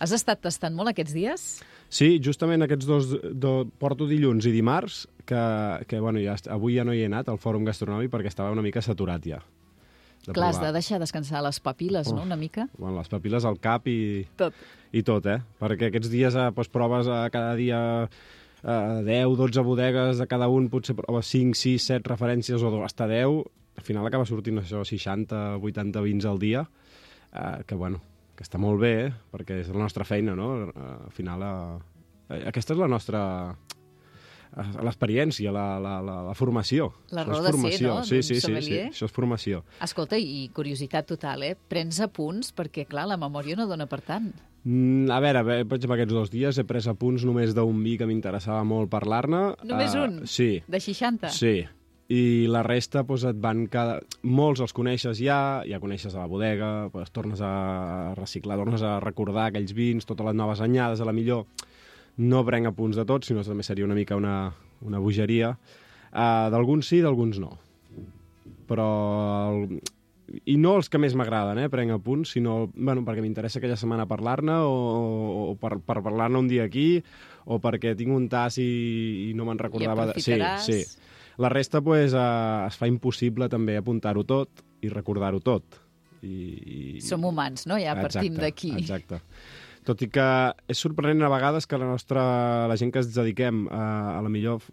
Has 0.00 0.16
estat 0.16 0.40
tastant 0.44 0.72
molt 0.76 0.96
aquests 0.96 1.12
dies? 1.12 1.44
Sí, 1.60 1.75
justament 2.22 2.64
aquests 2.66 2.86
dos, 2.86 3.10
do, 3.34 3.66
porto 3.78 4.08
dilluns 4.10 4.46
i 4.46 4.52
dimarts, 4.54 5.04
que, 5.26 5.42
que 5.88 6.00
bueno, 6.00 6.22
ja, 6.22 6.36
avui 6.54 6.76
ja 6.78 6.84
no 6.86 6.94
hi 6.94 7.02
he 7.04 7.10
anat 7.10 7.28
al 7.28 7.38
fòrum 7.42 7.66
gastronòmic 7.66 8.10
perquè 8.12 8.30
estava 8.30 8.54
una 8.54 8.64
mica 8.64 8.82
saturat 8.82 9.24
ja. 9.26 9.40
de 10.26 10.34
Clar, 10.34 10.50
has 10.50 10.60
de 10.62 10.72
deixar 10.74 10.98
descansar 11.02 11.42
les 11.46 11.60
papiles, 11.60 12.10
no?, 12.10 12.22
Uf. 12.22 12.26
una 12.26 12.36
mica. 12.36 12.68
Bueno, 12.78 12.96
les 12.98 13.10
papil·les 13.10 13.46
al 13.46 13.60
cap 13.62 13.86
i... 13.90 14.26
Tot. 14.38 14.54
I 14.96 15.02
tot, 15.06 15.26
eh? 15.30 15.38
Perquè 15.60 15.90
aquests 15.90 16.10
dies 16.10 16.34
eh, 16.34 16.48
doncs, 16.54 16.70
proves 16.72 17.10
eh, 17.10 17.20
cada 17.34 17.54
dia 17.58 17.78
eh, 18.06 19.02
10, 19.06 19.36
12 19.38 19.62
bodegues, 19.66 20.18
de 20.18 20.26
cada 20.30 20.48
un 20.48 20.70
potser 20.72 20.96
proves 20.98 21.30
5, 21.30 21.54
6, 21.58 21.86
7 22.00 22.10
referències 22.10 22.62
o 22.62 22.72
hasta 22.82 23.06
10. 23.10 23.44
Al 23.76 23.84
final 23.84 24.06
acaba 24.08 24.26
sortint 24.26 24.62
això, 24.62 24.82
60, 24.88 25.58
80 25.60 26.02
vins 26.06 26.26
al 26.26 26.40
dia, 26.42 26.66
eh, 27.32 27.62
que, 27.66 27.74
bueno, 27.74 28.00
que 28.36 28.44
està 28.44 28.58
molt 28.60 28.80
bé, 28.82 28.92
eh? 29.06 29.12
perquè 29.32 29.60
és 29.64 29.68
la 29.72 29.80
nostra 29.82 30.04
feina, 30.04 30.34
no? 30.38 30.50
Eh, 30.68 30.88
al 31.08 31.12
final, 31.16 31.42
eh, 32.30 32.42
aquesta 32.52 32.74
és 32.76 32.80
la 32.80 32.88
nostra 32.92 33.20
eh, 34.56 34.66
l'experiència, 34.84 35.52
la, 35.52 35.66
la, 35.82 35.94
la, 36.04 36.16
la 36.28 36.34
formació. 36.38 36.90
La 37.16 37.24
raó 37.26 37.42
de 37.44 37.52
ser, 37.52 37.86
no?, 37.86 38.02
Sí, 38.04 38.22
sí, 38.22 38.40
sí, 38.40 38.52
sí, 38.62 38.78
això 38.88 39.08
és 39.08 39.14
formació. 39.14 39.62
Escolta, 39.84 40.18
i 40.18 40.48
curiositat 40.54 41.08
total, 41.14 41.42
eh? 41.48 41.54
Prens 41.68 42.00
apunts 42.04 42.52
perquè, 42.56 42.86
clar, 42.88 43.06
la 43.10 43.18
memòria 43.20 43.56
no 43.58 43.66
dona 43.70 43.88
per 43.90 44.02
tant. 44.06 44.30
Mm, 44.66 45.06
a 45.14 45.20
veure, 45.22 45.44
per 45.62 45.76
exemple, 45.78 45.94
aquests 45.94 46.14
dos 46.16 46.30
dies 46.32 46.58
he 46.58 46.64
pres 46.66 46.88
apunts 46.90 47.22
només 47.24 47.52
d'un 47.54 47.82
vi 47.84 47.94
que 48.00 48.06
m'interessava 48.08 48.64
molt 48.66 48.90
parlar-ne. 48.90 49.42
Només 49.62 49.94
Eh, 49.94 50.00
un? 50.02 50.16
Sí. 50.26 50.50
De 50.66 50.80
60? 50.82 51.30
Sí. 51.30 51.60
I 52.08 52.46
la 52.46 52.60
resta, 52.62 53.02
doncs, 53.02 53.24
et 53.26 53.38
van 53.42 53.64
cada... 53.66 53.96
Molts 54.22 54.60
els 54.62 54.72
coneixes 54.76 55.18
ja, 55.18 55.62
ja 55.66 55.80
coneixes 55.82 56.14
a 56.14 56.20
la 56.22 56.28
bodega, 56.30 56.68
doncs, 56.92 57.10
tornes 57.10 57.40
a 57.42 58.12
reciclar, 58.14 58.58
tornes 58.60 58.84
a 58.86 59.00
recordar 59.02 59.48
aquells 59.48 59.74
vins, 59.74 60.06
totes 60.06 60.26
les 60.28 60.36
noves 60.38 60.62
anyades, 60.62 61.02
a 61.02 61.08
la 61.08 61.14
millor 61.16 61.46
no 62.22 62.44
prenc 62.46 62.70
apunts 62.70 62.96
de 62.96 63.04
tots, 63.04 63.26
sinó 63.28 63.42
també 63.44 63.66
seria 63.66 63.84
una 63.84 63.96
mica 63.98 64.16
una, 64.16 64.52
una 64.86 65.00
bogeria. 65.02 65.50
Uh, 66.16 66.46
d'alguns 66.54 66.86
sí, 66.88 67.02
d'alguns 67.04 67.40
no. 67.42 67.56
Però... 68.70 68.86
El... 69.52 69.80
I 70.50 70.56
no 70.58 70.72
els 70.74 70.88
que 70.90 70.98
més 70.98 71.14
m'agraden, 71.14 71.60
eh, 71.62 71.68
prenc 71.70 71.92
apunts, 71.94 72.32
sinó 72.34 72.64
bueno, 72.74 73.04
perquè 73.06 73.22
m'interessa 73.22 73.60
aquella 73.60 73.76
setmana 73.78 74.08
parlar-ne 74.10 74.56
o, 74.66 74.72
o 75.42 75.52
per, 75.60 75.76
per 75.86 76.00
parlar-ne 76.02 76.40
un 76.40 76.48
dia 76.50 76.64
aquí 76.66 76.96
o 77.46 77.60
perquè 77.62 77.92
tinc 77.94 78.10
un 78.10 78.26
tas 78.32 78.56
i, 78.58 78.66
i 79.28 79.34
no 79.38 79.46
me'n 79.46 79.60
recordava... 79.62 80.08
de- 80.10 80.16
Sí, 80.18 80.34
aprofitaràs. 80.34 80.66
sí. 80.66 80.80
La 81.42 81.50
resta 81.52 81.82
pues, 81.84 82.14
eh, 82.16 82.66
es 82.66 82.78
fa 82.80 82.88
impossible 82.88 83.50
també 83.52 83.76
apuntar-ho 83.76 84.24
tot 84.24 84.64
i 84.84 84.90
recordar-ho 84.92 85.40
tot. 85.44 85.80
I, 86.24 86.32
i... 86.32 86.78
Som 87.04 87.26
humans, 87.28 87.66
no? 87.68 87.78
Ja 87.80 87.96
partim 87.98 88.38
d'aquí. 88.40 88.72
Exacte. 88.80 89.20
Tot 89.86 90.00
i 90.02 90.08
que 90.10 90.26
és 90.72 90.80
sorprenent 90.82 91.22
a 91.22 91.30
vegades 91.30 91.68
que 91.70 91.78
la 91.78 91.86
nostra, 91.86 92.22
la 92.66 92.76
gent 92.80 92.90
que 92.90 93.04
ens 93.04 93.12
dediquem 93.14 93.66
a, 93.70 94.16
a 94.16 94.22
la 94.24 94.32
millor 94.32 94.64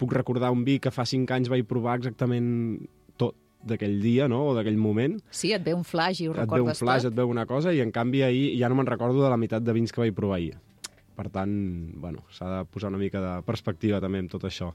puc 0.00 0.14
recordar 0.16 0.48
un 0.54 0.64
vi 0.64 0.78
que 0.80 0.92
fa 0.94 1.04
cinc 1.04 1.34
anys 1.36 1.50
vaig 1.52 1.66
provar 1.68 1.98
exactament 2.00 2.48
tot 3.20 3.36
d'aquell 3.68 3.98
dia, 4.00 4.30
no?, 4.32 4.46
o 4.48 4.54
d'aquell 4.56 4.78
moment. 4.80 5.18
Sí, 5.28 5.52
et 5.52 5.64
ve 5.66 5.74
un 5.76 5.84
flash 5.84 6.22
i 6.24 6.30
ho 6.30 6.32
et 6.32 6.38
ve 6.38 6.46
un 6.46 6.54
recordes 6.54 6.80
flash, 6.80 7.04
tot. 7.04 7.12
et 7.12 7.18
veu 7.18 7.28
una 7.28 7.44
cosa, 7.50 7.74
i 7.76 7.82
en 7.84 7.92
canvi 7.92 8.24
ahir 8.24 8.46
ja 8.56 8.70
no 8.72 8.78
me'n 8.78 8.88
recordo 8.88 9.20
de 9.20 9.28
la 9.28 9.36
meitat 9.40 9.66
de 9.66 9.76
vins 9.76 9.92
que 9.92 10.00
vaig 10.00 10.16
provar 10.16 10.40
ahir. 10.40 10.54
Per 11.20 11.28
tant, 11.28 11.52
bueno, 12.00 12.24
s'ha 12.32 12.48
de 12.48 12.62
posar 12.72 12.88
una 12.94 13.02
mica 13.02 13.20
de 13.20 13.34
perspectiva 13.44 14.00
també 14.00 14.22
amb 14.24 14.32
tot 14.32 14.48
això. 14.48 14.70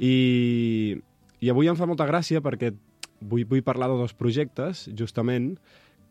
I, 0.00 0.96
i 1.44 1.50
avui 1.52 1.68
em 1.68 1.76
fa 1.76 1.88
molta 1.88 2.06
gràcia 2.08 2.40
perquè 2.44 2.72
vull, 3.20 3.44
vull 3.48 3.64
parlar 3.66 3.90
de 3.92 3.98
dos 4.00 4.14
projectes, 4.16 4.86
justament, 4.96 5.52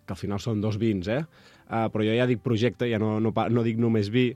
que 0.05 0.13
al 0.13 0.19
final 0.19 0.41
són 0.41 0.61
dos 0.61 0.77
vins, 0.81 1.09
eh? 1.09 1.23
Uh, 1.69 1.87
però 1.93 2.05
jo 2.05 2.13
ja 2.17 2.25
dic 2.29 2.41
projecte, 2.45 2.87
ja 2.89 2.97
no, 3.01 3.17
no, 3.21 3.33
no 3.33 3.63
dic 3.65 3.77
només 3.81 4.09
vi, 4.13 4.31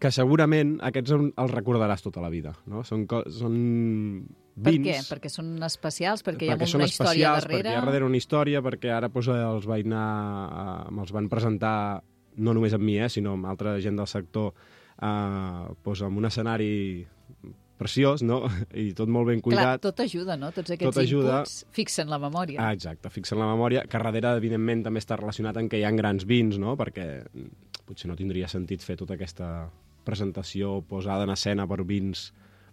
que 0.00 0.10
segurament 0.14 0.78
aquests 0.86 1.12
en- 1.14 1.32
els 1.38 1.52
recordaràs 1.54 2.02
tota 2.02 2.22
la 2.22 2.30
vida, 2.32 2.54
no? 2.70 2.82
Són, 2.86 3.04
són 3.34 3.56
Per 4.60 4.72
vins... 4.72 4.86
què? 4.86 4.96
Perquè 5.10 5.30
són 5.32 5.52
especials? 5.66 6.24
Perquè, 6.26 6.48
hi 6.48 6.52
ha 6.54 6.58
perquè 6.58 6.78
una 6.78 6.88
història 6.90 7.34
darrere? 7.36 7.60
perquè 7.62 7.74
hi 7.74 7.78
ha 7.78 7.84
darrere 7.86 8.08
una 8.08 8.18
història, 8.18 8.62
perquè 8.66 8.90
ara 8.94 9.10
doncs, 9.12 9.30
els 9.34 9.68
vaig 9.70 9.86
anar, 9.86 10.06
eh, 10.50 10.90
me'ls 10.96 11.14
van 11.14 11.30
presentar 11.32 11.76
no 12.40 12.54
només 12.56 12.74
amb 12.74 12.86
mi, 12.86 12.98
eh, 12.98 13.08
sinó 13.12 13.34
amb 13.38 13.50
altra 13.50 13.76
gent 13.82 13.98
del 13.98 14.10
sector, 14.10 14.52
eh, 15.00 15.64
doncs, 15.84 16.02
amb 16.06 16.18
un 16.18 16.28
escenari 16.30 16.72
preciós, 17.80 18.22
no? 18.22 18.42
I 18.76 18.90
tot 18.96 19.08
molt 19.10 19.30
ben 19.30 19.40
Clar, 19.40 19.48
cuidat. 19.56 19.82
tot 19.88 20.02
ajuda, 20.04 20.36
no? 20.40 20.52
Tots 20.54 20.74
aquests 20.76 20.92
Tot 20.92 21.02
ajuda. 21.02 21.40
inputs 21.40 21.56
fixen 21.76 22.12
la 22.12 22.20
memòria. 22.22 22.60
Ah, 22.62 22.74
exacte, 22.76 23.10
fixen 23.10 23.40
la 23.40 23.48
memòria, 23.48 23.86
que 23.88 23.98
darrere, 24.02 24.36
evidentment, 24.38 24.84
també 24.86 25.02
està 25.02 25.18
relacionat 25.18 25.56
amb 25.60 25.72
que 25.72 25.80
hi 25.80 25.86
ha 25.88 25.92
grans 25.96 26.26
vins, 26.28 26.60
no? 26.60 26.76
Perquè 26.80 27.08
potser 27.88 28.10
no 28.10 28.16
tindria 28.18 28.48
sentit 28.48 28.84
fer 28.86 28.98
tota 29.00 29.16
aquesta 29.16 29.70
presentació 30.06 30.80
posada 30.88 31.24
en 31.26 31.32
escena 31.34 31.66
per 31.68 31.82
vins 31.88 32.28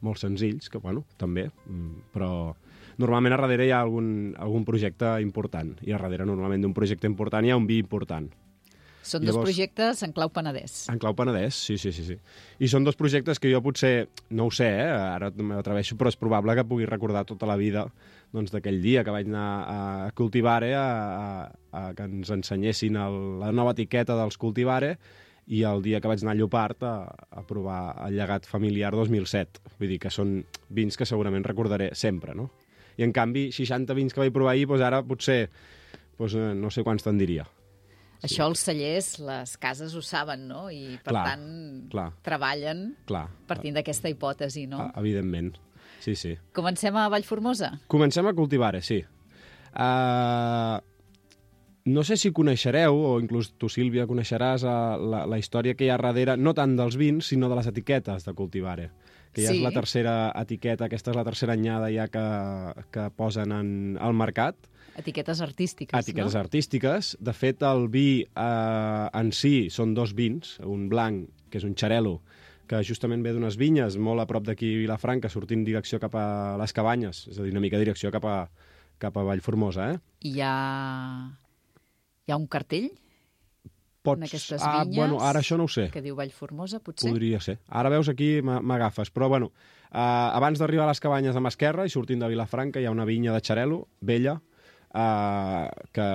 molt 0.05 0.21
senzills, 0.21 0.69
que, 0.69 0.77
bueno, 0.77 1.05
també, 1.17 1.47
mm, 1.65 2.11
però 2.13 2.55
normalment 3.01 3.33
a 3.33 3.39
darrere 3.41 3.65
hi 3.67 3.71
ha 3.73 3.81
algun, 3.81 4.35
algun 4.37 4.65
projecte 4.65 5.15
important, 5.23 5.75
i 5.81 5.91
a 5.93 5.97
darrere 5.97 6.25
normalment 6.25 6.61
d'un 6.61 6.73
projecte 6.77 7.09
important 7.09 7.45
hi 7.45 7.51
ha 7.51 7.57
un 7.57 7.65
vi 7.69 7.79
important. 7.81 8.29
Són 9.07 9.23
dos 9.23 9.37
projectes 9.39 10.01
en 10.03 10.13
clau 10.15 10.31
penedès. 10.33 10.87
En 10.91 10.99
clau 10.99 11.15
penedès, 11.15 11.55
sí, 11.55 11.77
sí, 11.79 11.93
sí, 11.95 12.03
sí. 12.09 12.17
I 12.59 12.67
són 12.71 12.83
dos 12.87 12.97
projectes 12.99 13.39
que 13.39 13.51
jo 13.51 13.61
potser, 13.63 14.09
no 14.35 14.49
ho 14.49 14.53
sé, 14.53 14.67
eh, 14.67 14.89
ara 14.89 15.31
m'atreveixo, 15.31 15.95
però 15.99 16.11
és 16.11 16.19
probable 16.19 16.55
que 16.57 16.65
pugui 16.67 16.89
recordar 16.89 17.23
tota 17.29 17.47
la 17.49 17.55
vida 17.59 17.87
doncs, 18.33 18.51
d'aquell 18.51 18.81
dia 18.83 19.05
que 19.07 19.13
vaig 19.15 19.29
anar 19.31 19.47
a 19.71 20.11
Cultivare 20.17 20.73
a, 20.75 20.83
a, 20.83 21.29
a 21.71 21.85
que 21.95 22.09
ens 22.09 22.33
ensenyessin 22.35 22.99
el, 22.99 23.17
la 23.43 23.53
nova 23.55 23.73
etiqueta 23.77 24.17
dels 24.19 24.37
Cultivare 24.41 24.97
i 25.47 25.63
el 25.63 25.81
dia 25.85 26.01
que 26.03 26.11
vaig 26.11 26.23
anar 26.25 26.35
a 26.35 26.39
Llopart 26.41 26.83
a, 26.83 26.95
a 27.07 27.43
provar 27.47 27.81
el 28.07 28.17
llegat 28.19 28.47
familiar 28.49 28.91
2007. 28.95 29.63
Vull 29.79 29.93
dir 29.95 30.01
que 30.03 30.11
són 30.11 30.41
vins 30.67 30.99
que 30.99 31.07
segurament 31.07 31.47
recordaré 31.47 31.93
sempre, 31.95 32.35
no? 32.35 32.49
I 32.97 33.05
en 33.05 33.13
canvi, 33.15 33.47
60 33.55 33.95
vins 33.95 34.13
que 34.13 34.25
vaig 34.25 34.33
provar 34.35 34.57
ahir, 34.57 34.67
doncs 34.67 34.83
ara 34.83 35.03
potser 35.07 35.45
doncs, 36.17 36.35
eh, 36.35 36.51
no 36.57 36.73
sé 36.73 36.83
quants 36.83 37.05
te'n 37.05 37.21
diria. 37.21 37.47
Això 38.25 38.47
els 38.49 38.59
cellers, 38.65 39.11
les 39.21 39.57
cases 39.61 39.93
ho 39.93 40.01
saben, 40.01 40.47
no? 40.49 40.67
I, 40.73 40.97
per 41.03 41.13
Clar, 41.13 41.23
tant, 41.27 41.45
clar. 41.91 42.07
treballen 42.25 42.95
Clar, 43.05 43.27
partint 43.47 43.75
d'aquesta 43.77 44.09
hipòtesi, 44.09 44.65
no? 44.71 44.79
Ah, 44.87 44.91
evidentment. 44.99 45.53
Sí, 46.01 46.15
sí. 46.15 46.35
Comencem 46.53 46.95
a 46.97 47.07
Vallformosa. 47.13 47.75
Comencem 47.87 48.25
a 48.25 48.33
cultivar, 48.33 48.73
sí. 48.81 49.03
Uh, 49.77 50.79
no 51.87 52.03
sé 52.03 52.17
si 52.17 52.31
coneixereu, 52.35 52.97
o 52.97 53.19
inclús 53.21 53.53
tu, 53.57 53.69
Sílvia, 53.71 54.07
coneixeràs 54.09 54.65
eh, 54.67 54.71
la, 55.07 55.21
la 55.29 55.37
història 55.39 55.75
que 55.77 55.85
hi 55.87 55.91
ha 55.93 55.99
darrere, 56.01 56.35
no 56.37 56.51
tant 56.57 56.73
dels 56.75 56.97
vins, 56.99 57.29
sinó 57.31 57.47
de 57.47 57.55
les 57.61 57.69
etiquetes 57.71 58.25
de 58.27 58.33
Cultivare 58.35 58.89
que 59.31 59.43
ja 59.43 59.51
Sí. 59.51 59.59
és 59.59 59.63
la 59.63 59.71
tercera 59.71 60.15
etiqueta, 60.39 60.87
aquesta 60.87 61.11
és 61.11 61.17
la 61.19 61.23
tercera 61.27 61.53
anyada 61.53 61.91
ja 61.93 62.07
que, 62.09 62.23
que 62.91 63.03
posen 63.15 63.51
en, 63.53 63.69
al 64.01 64.15
mercat. 64.17 64.55
Etiquetes 64.97 65.41
artístiques, 65.45 65.93
Etiquetes 66.01 66.33
no? 66.33 66.39
artístiques. 66.39 67.15
De 67.21 67.33
fet, 67.37 67.61
el 67.61 67.87
vi 67.93 68.23
eh, 68.25 69.09
en 69.13 69.31
si 69.31 69.69
són 69.73 69.93
dos 69.93 70.15
vins, 70.17 70.55
un 70.65 70.87
blanc, 70.89 71.27
que 71.53 71.61
és 71.61 71.67
un 71.67 71.75
xarelo, 71.77 72.17
que 72.67 72.81
justament 72.83 73.21
ve 73.23 73.31
d'unes 73.35 73.55
vinyes 73.61 73.95
molt 74.01 74.19
a 74.23 74.27
prop 74.27 74.43
d'aquí 74.47 74.73
Vilafranca, 74.81 75.29
sortint 75.31 75.63
direcció 75.63 76.01
cap 76.03 76.17
a 76.17 76.57
les 76.59 76.73
cabanyes, 76.75 77.27
és 77.31 77.37
a 77.37 77.45
dir, 77.45 77.53
una 77.53 77.61
mica 77.63 77.79
direcció 77.79 78.11
cap 78.11 78.25
a, 78.27 78.37
cap 78.99 79.15
a 79.17 79.23
Vallformosa, 79.23 79.91
eh? 79.93 79.99
I 80.27 80.33
hi 80.35 80.41
ha... 80.43 80.55
Hi 82.27 82.33
ha 82.33 82.39
un 82.41 82.47
cartell 82.51 82.89
Pots... 84.03 84.19
en 84.19 84.25
aquestes 84.27 84.65
ah, 84.65 84.81
vinyes 84.83 84.97
bueno, 84.99 85.21
ara 85.23 85.39
això 85.39 85.55
no 85.59 85.69
ho 85.69 85.71
sé. 85.71 85.87
que 85.93 86.01
diu 86.03 86.17
Vallformosa, 86.17 86.81
potser? 86.83 87.13
Podria 87.13 87.39
ser. 87.43 87.59
Ara 87.69 87.93
veus 87.93 88.09
aquí, 88.11 88.41
m'a- 88.43 88.59
m'agafes. 88.59 89.13
Però, 89.15 89.29
bueno, 89.31 89.53
eh, 89.87 89.95
abans 90.01 90.59
d'arribar 90.59 90.89
a 90.89 90.91
les 90.91 90.99
cabanyes 91.03 91.37
de 91.37 91.43
Masquerra 91.43 91.85
i 91.87 91.93
sortint 91.93 92.19
de 92.25 92.27
Vilafranca 92.33 92.81
hi 92.81 92.89
ha 92.89 92.91
una 92.91 93.07
vinya 93.07 93.31
de 93.35 93.39
xarelo, 93.45 93.85
vella, 94.01 94.41
eh, 94.97 95.69
que 95.93 96.09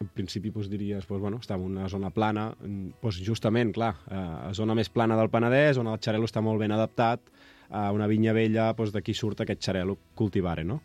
en 0.00 0.08
principi 0.16 0.48
doncs, 0.48 0.70
diries, 0.72 1.04
doncs, 1.04 1.20
bueno, 1.20 1.38
està 1.42 1.58
en 1.58 1.66
una 1.66 1.88
zona 1.92 2.10
plana, 2.14 2.50
mm, 2.56 3.00
doncs, 3.02 3.20
justament, 3.26 3.72
clar, 3.76 3.94
eh, 4.08 4.52
zona 4.56 4.74
més 4.74 4.88
plana 4.88 5.16
del 5.16 5.28
Penedès, 5.28 5.78
on 5.78 5.90
el 5.92 5.98
xarelo 6.00 6.24
està 6.24 6.40
molt 6.40 6.60
ben 6.60 6.72
adaptat, 6.72 7.20
a 7.70 7.92
una 7.92 8.08
vinya 8.10 8.32
vella, 8.32 8.72
doncs, 8.74 8.92
d'aquí 8.92 9.14
surt 9.14 9.40
aquest 9.40 9.62
xarelo 9.62 9.96
cultivare, 10.16 10.64
no? 10.64 10.80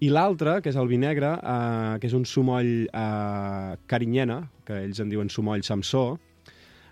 I 0.00 0.10
l'altre, 0.12 0.60
que 0.60 0.68
és 0.68 0.76
el 0.76 0.88
vi 0.88 0.98
negre, 1.00 1.34
eh, 1.40 1.98
que 2.00 2.06
és 2.06 2.14
un 2.16 2.24
sumoll 2.24 2.88
eh, 2.88 3.76
carinyena, 3.86 4.42
que 4.66 4.82
ells 4.84 5.00
en 5.00 5.08
diuen 5.12 5.30
sumoll 5.32 5.62
Samsó, 5.62 6.18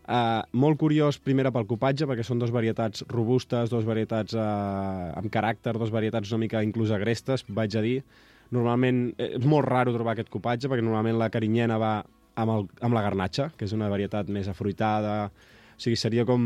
eh, 0.09 0.43
molt 0.53 0.79
curiós, 0.81 1.19
primera 1.19 1.53
pel 1.53 1.67
copatge, 1.67 2.07
perquè 2.09 2.25
són 2.25 2.39
dos 2.39 2.53
varietats 2.55 3.05
robustes, 3.09 3.69
dos 3.71 3.85
varietats 3.85 4.37
eh, 4.37 4.47
amb 5.21 5.29
caràcter, 5.33 5.77
dos 5.77 5.93
varietats 5.93 6.33
una 6.33 6.45
mica 6.47 6.63
inclús 6.65 6.95
agrestes, 6.97 7.45
vaig 7.49 7.77
a 7.77 7.85
dir. 7.85 7.99
Normalment, 8.55 9.07
eh, 9.19 9.35
és 9.39 9.49
molt 9.49 9.67
raro 9.69 9.95
trobar 9.95 10.15
aquest 10.15 10.31
copatge, 10.33 10.71
perquè 10.71 10.85
normalment 10.85 11.19
la 11.21 11.31
carinyena 11.33 11.81
va 11.81 11.97
amb, 12.03 12.51
el, 12.55 12.69
amb 12.85 12.97
la 12.97 13.03
garnatxa, 13.05 13.51
que 13.59 13.67
és 13.69 13.75
una 13.77 13.91
varietat 13.93 14.31
més 14.33 14.49
afruitada, 14.51 15.19
o 15.75 15.81
sigui, 15.83 15.99
seria 15.99 16.27
com 16.29 16.43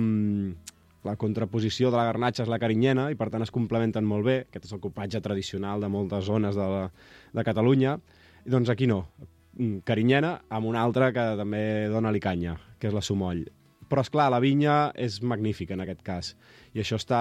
la 1.06 1.16
contraposició 1.16 1.92
de 1.92 1.98
la 1.98 2.06
garnatxa 2.09 2.44
és 2.44 2.50
la 2.50 2.59
carinyena 2.61 3.09
i 3.12 3.16
per 3.18 3.28
tant 3.32 3.44
es 3.44 3.52
complementen 3.54 4.06
molt 4.09 4.26
bé. 4.26 4.38
Aquest 4.48 4.68
és 4.68 4.76
el 4.76 4.82
copatge 4.82 5.20
tradicional 5.24 5.84
de 5.84 5.90
moltes 5.92 6.26
zones 6.26 6.59
de, 6.59 6.66
la, 6.72 6.86
de 7.34 7.44
Catalunya. 7.46 7.98
I 8.44 8.54
doncs 8.54 8.72
aquí 8.72 8.88
no. 8.90 9.04
Carinyena 9.86 10.38
amb 10.54 10.68
una 10.70 10.82
altra 10.82 11.12
que 11.14 11.24
també 11.38 11.62
dona-li 11.92 12.22
canya, 12.22 12.59
que 12.78 12.90
és 12.90 12.96
la 12.96 13.04
Sumoll. 13.04 13.46
Però, 13.89 14.03
és 14.05 14.11
clar, 14.12 14.28
la 14.30 14.41
vinya 14.41 14.91
és 14.95 15.20
magnífica 15.24 15.72
en 15.74 15.80
aquest 15.80 16.03
cas. 16.05 16.34
I 16.76 16.82
això 16.82 16.99
està 17.01 17.20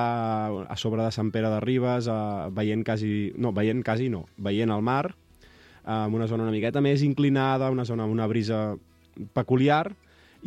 a 0.68 0.76
sobre 0.76 1.04
de 1.06 1.12
Sant 1.16 1.30
Pere 1.32 1.48
de 1.50 1.62
Ribes, 1.64 2.08
eh, 2.12 2.50
veient 2.52 2.84
quasi... 2.84 3.32
No, 3.38 3.54
veient 3.56 3.84
quasi 3.88 4.10
no, 4.12 4.26
veient 4.38 4.72
el 4.76 4.82
mar, 4.84 5.14
eh, 5.86 5.92
en 5.94 6.14
una 6.14 6.28
zona 6.28 6.44
una 6.44 6.52
miqueta 6.52 6.82
més 6.84 7.04
inclinada, 7.08 7.72
una 7.72 7.86
zona 7.86 8.04
amb 8.04 8.12
una 8.18 8.28
brisa 8.28 8.76
peculiar, 9.34 9.94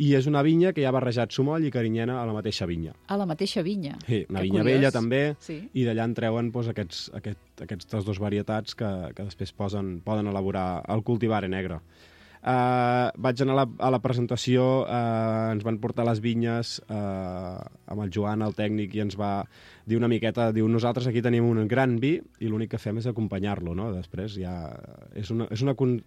i 0.01 0.13
és 0.15 0.25
una 0.29 0.41
vinya 0.41 0.71
que 0.73 0.81
hi 0.81 0.85
ha 0.87 0.93
barrejat 0.95 1.33
sumoll 1.35 1.65
i 1.67 1.71
carinyena 1.73 2.21
a 2.21 2.25
la 2.25 2.33
mateixa 2.33 2.65
vinya. 2.65 2.93
A 3.11 3.17
la 3.19 3.25
mateixa 3.27 3.61
vinya. 3.61 3.97
Sí, 4.07 4.21
una 4.29 4.39
Que 4.39 4.45
vinya 4.47 4.61
curiós. 4.61 4.65
vella 4.79 4.91
també, 4.91 5.35
Sí. 5.39 5.57
i 5.73 5.83
d'allà 5.85 6.05
en 6.05 6.13
treuen 6.13 6.51
doncs, 6.51 6.69
aquests, 6.71 7.11
aquest, 7.13 7.61
aquestes 7.61 8.05
dues 8.05 8.19
varietats 8.19 8.73
que, 8.75 9.11
que 9.13 9.23
després 9.27 9.51
posen, 9.51 9.99
poden 10.01 10.27
elaborar 10.27 10.83
el 10.87 11.03
cultivare 11.03 11.49
negre. 11.49 11.81
Uh, 12.41 13.13
vaig 13.21 13.41
anar 13.43 13.53
a 13.53 13.57
la, 13.59 13.63
a 13.85 13.89
la 13.93 13.99
presentació, 14.01 14.63
uh, 14.81 15.51
ens 15.53 15.61
van 15.61 15.77
portar 15.77 16.07
les 16.07 16.17
vinyes 16.23 16.79
uh, 16.87 17.61
amb 17.85 18.01
el 18.01 18.09
Joan, 18.09 18.41
el 18.41 18.55
tècnic, 18.57 18.95
i 18.97 19.03
ens 19.03 19.13
va 19.19 19.43
dir 19.85 19.99
una 19.99 20.09
miqueta, 20.09 20.47
diu, 20.55 20.65
nosaltres 20.65 21.05
aquí 21.11 21.21
tenim 21.21 21.45
un 21.51 21.67
gran 21.69 21.99
vi 22.01 22.15
i 22.41 22.49
l'únic 22.49 22.73
que 22.73 22.81
fem 22.81 22.97
és 22.97 23.05
acompanyar-lo, 23.11 23.77
no? 23.77 23.91
Després 23.93 24.39
ja... 24.41 24.55
És 25.13 25.29
una, 25.29 25.45
és 25.53 25.61
una, 25.61 25.77
con, 25.77 25.99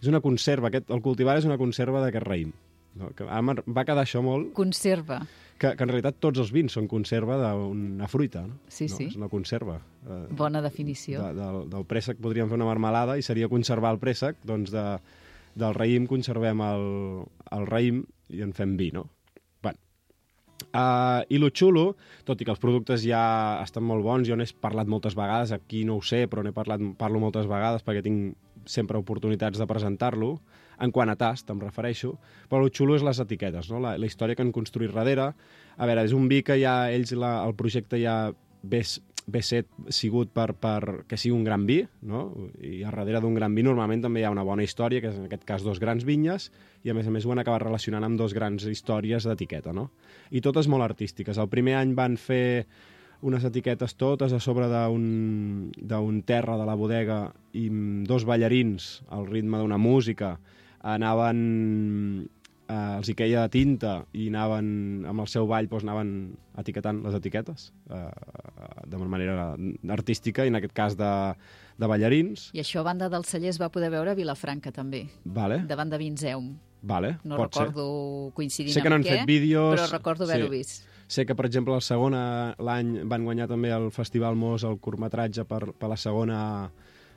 és 0.00 0.08
una 0.08 0.22
conserva, 0.24 0.72
aquest, 0.72 0.88
el 0.88 1.04
cultivar 1.04 1.36
és 1.36 1.48
una 1.48 1.60
conserva 1.60 2.00
d'aquest 2.00 2.28
raïm. 2.28 2.56
No? 2.96 3.12
Que 3.16 3.24
va 3.24 3.84
quedar 3.88 4.02
això 4.02 4.20
molt, 4.24 4.50
Conserva. 4.56 5.22
que, 5.56 5.70
que 5.76 5.84
en 5.84 5.88
realitat 5.92 6.18
tots 6.20 6.40
els 6.42 6.50
vins 6.52 6.72
són 6.72 6.88
conserva 6.88 7.38
d'una 7.40 8.08
fruita, 8.08 8.46
no? 8.48 8.60
Sí, 8.68 8.88
no? 8.88 8.96
sí. 8.96 9.12
És 9.12 9.16
una 9.20 9.28
conserva. 9.32 9.78
Eh, 10.04 10.26
Bona 10.36 10.60
definició. 10.64 11.20
de, 11.20 11.36
del, 11.36 11.66
del 11.72 11.86
préssec 11.88 12.20
podríem 12.20 12.48
fer 12.48 12.60
una 12.60 12.68
marmelada 12.68 13.16
i 13.16 13.24
seria 13.24 13.48
conservar 13.52 13.94
el 13.96 14.00
préssec, 14.00 14.40
doncs 14.48 14.72
de, 14.72 14.84
del 15.58 15.74
raïm 15.76 16.06
conservem 16.10 16.62
el, 16.64 16.86
el 17.52 17.66
raïm 17.68 18.04
i 18.32 18.44
en 18.44 18.54
fem 18.56 18.76
vi, 18.78 18.92
no? 18.94 19.10
Uh, 20.72 21.20
I 21.28 21.36
lo 21.36 21.50
xulo, 21.52 21.96
tot 22.24 22.40
i 22.40 22.46
que 22.46 22.52
els 22.54 22.60
productes 22.62 23.02
ja 23.04 23.60
estan 23.60 23.84
molt 23.84 24.04
bons, 24.06 24.24
jo 24.28 24.38
n'he 24.38 24.46
parlat 24.62 24.88
moltes 24.88 25.16
vegades, 25.18 25.52
aquí 25.52 25.82
no 25.84 25.98
ho 25.98 26.04
sé, 26.06 26.24
però 26.30 26.44
n'he 26.44 26.54
parlat, 26.56 26.80
parlo 26.96 27.20
moltes 27.20 27.48
vegades 27.50 27.84
perquè 27.84 28.00
tinc 28.06 28.38
sempre 28.64 28.96
oportunitats 28.96 29.60
de 29.60 29.66
presentar-lo, 29.68 30.36
en 30.82 30.92
quant 30.94 31.12
a 31.12 31.16
tast 31.18 31.50
em 31.52 31.60
refereixo, 31.60 32.14
però 32.48 32.64
el 32.64 32.72
xulo 32.72 32.96
és 32.96 33.04
les 33.04 33.20
etiquetes, 33.20 33.68
no? 33.70 33.82
la, 33.84 33.96
la 34.00 34.08
història 34.08 34.38
que 34.38 34.46
han 34.46 34.54
construït 34.54 34.94
darrere. 34.94 35.28
A 35.76 35.88
veure, 35.88 36.06
és 36.08 36.14
un 36.16 36.24
vi 36.30 36.40
que 36.46 36.56
ja 36.62 36.76
ells, 36.94 37.12
la, 37.18 37.34
el 37.44 37.54
projecte 37.58 38.00
ja 38.00 38.16
ve, 38.62 38.82
ve 39.26 39.42
set 39.42 39.68
sigut 39.94 40.32
per, 40.34 40.52
per 40.58 41.04
que 41.08 41.18
sigui 41.20 41.34
un 41.36 41.44
gran 41.46 41.66
vi, 41.66 41.82
no? 42.08 42.24
i 42.58 42.82
a 42.82 42.90
darrere 42.90 43.20
d'un 43.22 43.36
gran 43.38 43.54
vi 43.54 43.64
normalment 43.66 44.02
també 44.02 44.22
hi 44.22 44.26
ha 44.26 44.32
una 44.34 44.46
bona 44.46 44.64
història, 44.66 45.02
que 45.02 45.12
és 45.12 45.18
en 45.18 45.28
aquest 45.28 45.44
cas 45.48 45.66
dos 45.66 45.80
grans 45.82 46.06
vinyes, 46.08 46.50
i 46.82 46.90
a 46.90 46.96
més 46.96 47.06
a 47.06 47.14
més 47.14 47.26
ho 47.26 47.34
han 47.34 47.42
acabat 47.42 47.62
relacionant 47.66 48.04
amb 48.06 48.18
dos 48.18 48.34
grans 48.34 48.66
històries 48.66 49.28
d'etiqueta, 49.28 49.74
no? 49.76 49.90
I 50.30 50.42
totes 50.42 50.68
molt 50.68 50.86
artístiques. 50.86 51.38
El 51.38 51.50
primer 51.52 51.78
any 51.78 51.94
van 51.98 52.18
fer 52.18 52.66
unes 53.22 53.44
etiquetes 53.46 53.94
totes 53.94 54.32
a 54.34 54.40
sobre 54.42 54.66
d'un 54.66 56.22
terra 56.26 56.58
de 56.58 56.66
la 56.66 56.74
bodega 56.74 57.20
i 57.54 57.68
dos 58.08 58.26
ballarins 58.26 59.04
al 59.14 59.28
ritme 59.30 59.62
d'una 59.62 59.78
música 59.78 60.34
anaven 60.82 62.26
eh, 62.72 62.96
els 62.98 63.10
hi 63.12 63.14
queia 63.18 63.44
tinta 63.52 63.98
i 64.16 64.30
anaven 64.32 65.04
amb 65.08 65.24
el 65.24 65.28
seu 65.30 65.46
ball 65.50 65.68
doncs 65.68 65.84
anaven 65.84 66.12
etiquetant 66.62 67.02
les 67.04 67.16
etiquetes 67.18 67.68
eh, 67.92 68.02
de 68.88 69.02
manera 69.04 69.52
artística 69.94 70.46
i 70.46 70.52
en 70.52 70.58
aquest 70.60 70.74
cas 70.76 70.96
de, 70.96 71.12
de 71.78 71.90
ballarins 71.90 72.48
I 72.56 72.64
això 72.64 72.80
a 72.80 72.88
banda 72.88 73.10
del 73.12 73.26
celler 73.28 73.52
es 73.52 73.60
va 73.60 73.70
poder 73.74 73.92
veure 73.92 74.14
a 74.14 74.18
Vilafranca 74.18 74.72
també, 74.72 75.06
vale, 75.24 75.62
davant 75.68 75.92
de 75.92 76.00
Vinzeum. 76.00 76.54
vale, 76.82 77.18
No 77.24 77.36
pot 77.36 77.54
ser. 77.54 77.68
recordo 77.68 78.32
coincidint 78.34 78.74
sé 78.74 78.80
que 78.80 78.88
amb 78.88 78.96
n'han 78.96 79.06
què, 79.06 79.18
fet 79.20 79.28
vídeos 79.28 79.76
però 79.76 79.90
recordo 79.92 80.24
haver-ho 80.24 80.48
sí. 80.48 80.56
vist. 80.56 80.88
Sé 81.12 81.26
que, 81.28 81.34
per 81.36 81.44
exemple, 81.44 81.74
el 81.76 81.82
segon 81.84 82.14
eh, 82.16 82.54
l'any 82.64 83.02
van 83.04 83.26
guanyar 83.26 83.44
també 83.50 83.68
el 83.74 83.90
Festival 83.92 84.38
Mos 84.38 84.62
el 84.64 84.78
curtmetratge 84.80 85.44
per, 85.44 85.74
per 85.76 85.90
la 85.90 85.98
segona 86.00 86.38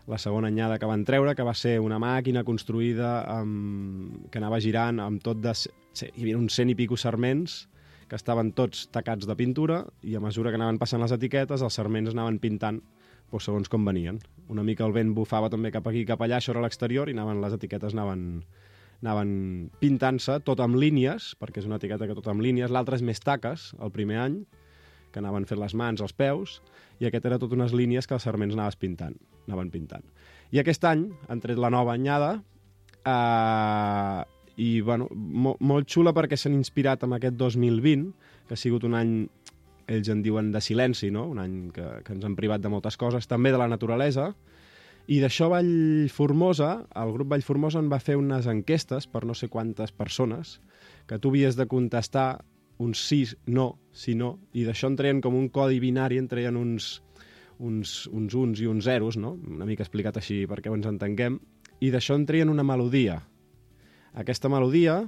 la 0.07 0.19
segona 0.21 0.51
anyada 0.51 0.77
que 0.79 0.89
van 0.89 1.05
treure, 1.05 1.33
que 1.35 1.45
va 1.45 1.55
ser 1.57 1.79
una 1.81 1.97
màquina 2.01 2.43
construïda 2.45 3.23
amb, 3.31 4.27
que 4.31 4.41
anava 4.41 4.61
girant 4.61 5.01
amb 5.01 5.23
tot 5.23 5.41
de... 5.41 5.55
Sí, 5.55 6.09
hi 6.11 6.25
havia 6.25 6.37
uns 6.37 6.57
cent 6.57 6.69
i 6.69 6.75
pico 6.75 6.97
sarments 6.99 7.65
que 8.09 8.17
estaven 8.19 8.51
tots 8.53 8.85
tacats 8.93 9.25
de 9.25 9.35
pintura 9.35 9.81
i 10.05 10.13
a 10.15 10.21
mesura 10.21 10.51
que 10.51 10.59
anaven 10.59 10.77
passant 10.77 11.01
les 11.01 11.15
etiquetes 11.15 11.63
els 11.65 11.79
sarments 11.79 12.13
anaven 12.13 12.37
pintant 12.43 12.83
doncs, 13.31 13.45
segons 13.45 13.69
com 13.69 13.85
venien. 13.85 14.19
Una 14.49 14.63
mica 14.63 14.85
el 14.85 14.93
vent 14.93 15.13
bufava 15.15 15.49
també 15.49 15.71
cap 15.71 15.87
aquí 15.87 16.05
cap 16.05 16.21
allà, 16.21 16.37
això 16.37 16.53
era 16.53 16.61
l'exterior, 16.61 17.09
i 17.09 17.13
anaven, 17.13 17.41
les 17.41 17.53
etiquetes 17.53 17.93
anaven, 17.93 18.43
anaven 19.01 19.71
pintant-se, 19.81 20.39
tot 20.45 20.59
amb 20.59 20.75
línies, 20.75 21.33
perquè 21.39 21.59
és 21.59 21.65
una 21.65 21.79
etiqueta 21.81 22.07
que 22.07 22.15
tot 22.15 22.27
amb 22.27 22.41
línies, 22.41 22.71
l'altra 22.71 22.95
és 22.95 23.03
més 23.03 23.19
taques, 23.19 23.73
el 23.81 23.91
primer 23.91 24.19
any, 24.21 24.45
que 25.15 25.23
anaven 25.23 25.47
fent 25.47 25.61
les 25.61 25.75
mans, 25.79 26.03
els 26.03 26.11
peus, 26.11 26.59
i 26.99 27.07
aquest 27.07 27.25
era 27.29 27.39
tot 27.39 27.55
unes 27.55 27.71
línies 27.71 28.07
que 28.07 28.17
els 28.17 28.27
serments 28.27 28.55
anaves 28.57 28.75
pintant, 28.75 29.15
anaven 29.47 29.71
pintant. 29.71 30.03
I 30.51 30.59
aquest 30.59 30.83
any 30.91 31.07
han 31.31 31.41
tret 31.43 31.59
la 31.61 31.71
nova 31.71 31.95
anyada, 31.95 32.33
eh, 33.07 34.21
i 34.59 34.81
bueno, 34.81 35.07
mo 35.11 35.55
molt 35.59 35.87
xula 35.91 36.13
perquè 36.15 36.37
s'han 36.39 36.55
inspirat 36.59 37.07
amb 37.07 37.17
aquest 37.17 37.39
2020, 37.39 38.11
que 38.47 38.55
ha 38.55 38.59
sigut 38.59 38.83
un 38.87 38.95
any, 38.99 39.15
ells 39.87 40.11
en 40.11 40.21
diuen 40.25 40.51
de 40.51 40.61
silenci, 40.63 41.11
no? 41.15 41.29
un 41.31 41.39
any 41.39 41.55
que, 41.75 41.87
que 42.03 42.15
ens 42.15 42.27
han 42.27 42.35
privat 42.35 42.63
de 42.63 42.71
moltes 42.73 42.97
coses, 42.99 43.27
també 43.31 43.55
de 43.55 43.61
la 43.61 43.69
naturalesa, 43.71 44.33
i 45.05 45.19
d'això 45.21 45.51
Vallformosa, 45.51 46.71
el 46.97 47.11
grup 47.13 47.29
Vallformosa 47.35 47.81
en 47.83 47.91
va 47.91 48.01
fer 48.01 48.15
unes 48.17 48.47
enquestes 48.49 49.05
per 49.07 49.21
no 49.29 49.35
sé 49.37 49.51
quantes 49.53 49.93
persones, 49.93 50.59
que 51.05 51.19
tu 51.21 51.29
havies 51.29 51.59
de 51.59 51.67
contestar 51.69 52.41
un 52.77 52.93
sí, 52.95 53.23
no, 53.47 53.79
sí, 53.91 54.15
no, 54.15 54.35
i 54.53 54.65
d'això 54.67 54.89
en 54.91 54.97
treien 54.99 55.21
com 55.23 55.35
un 55.37 55.49
codi 55.53 55.79
binari, 55.79 56.19
en 56.19 56.27
treien 56.31 56.57
uns, 56.59 57.01
uns, 57.59 58.05
uns 58.11 58.35
uns 58.35 58.61
i 58.61 58.67
uns 58.67 58.85
zeros, 58.85 59.17
no? 59.17 59.35
una 59.47 59.67
mica 59.67 59.85
explicat 59.85 60.17
així 60.19 60.43
perquè 60.49 60.73
ens 60.73 60.89
entenguem, 60.89 61.39
i 61.79 61.91
d'això 61.91 62.17
en 62.19 62.25
treien 62.27 62.51
una 62.51 62.65
melodia. 62.67 63.21
Aquesta 64.15 64.51
melodia 64.51 65.01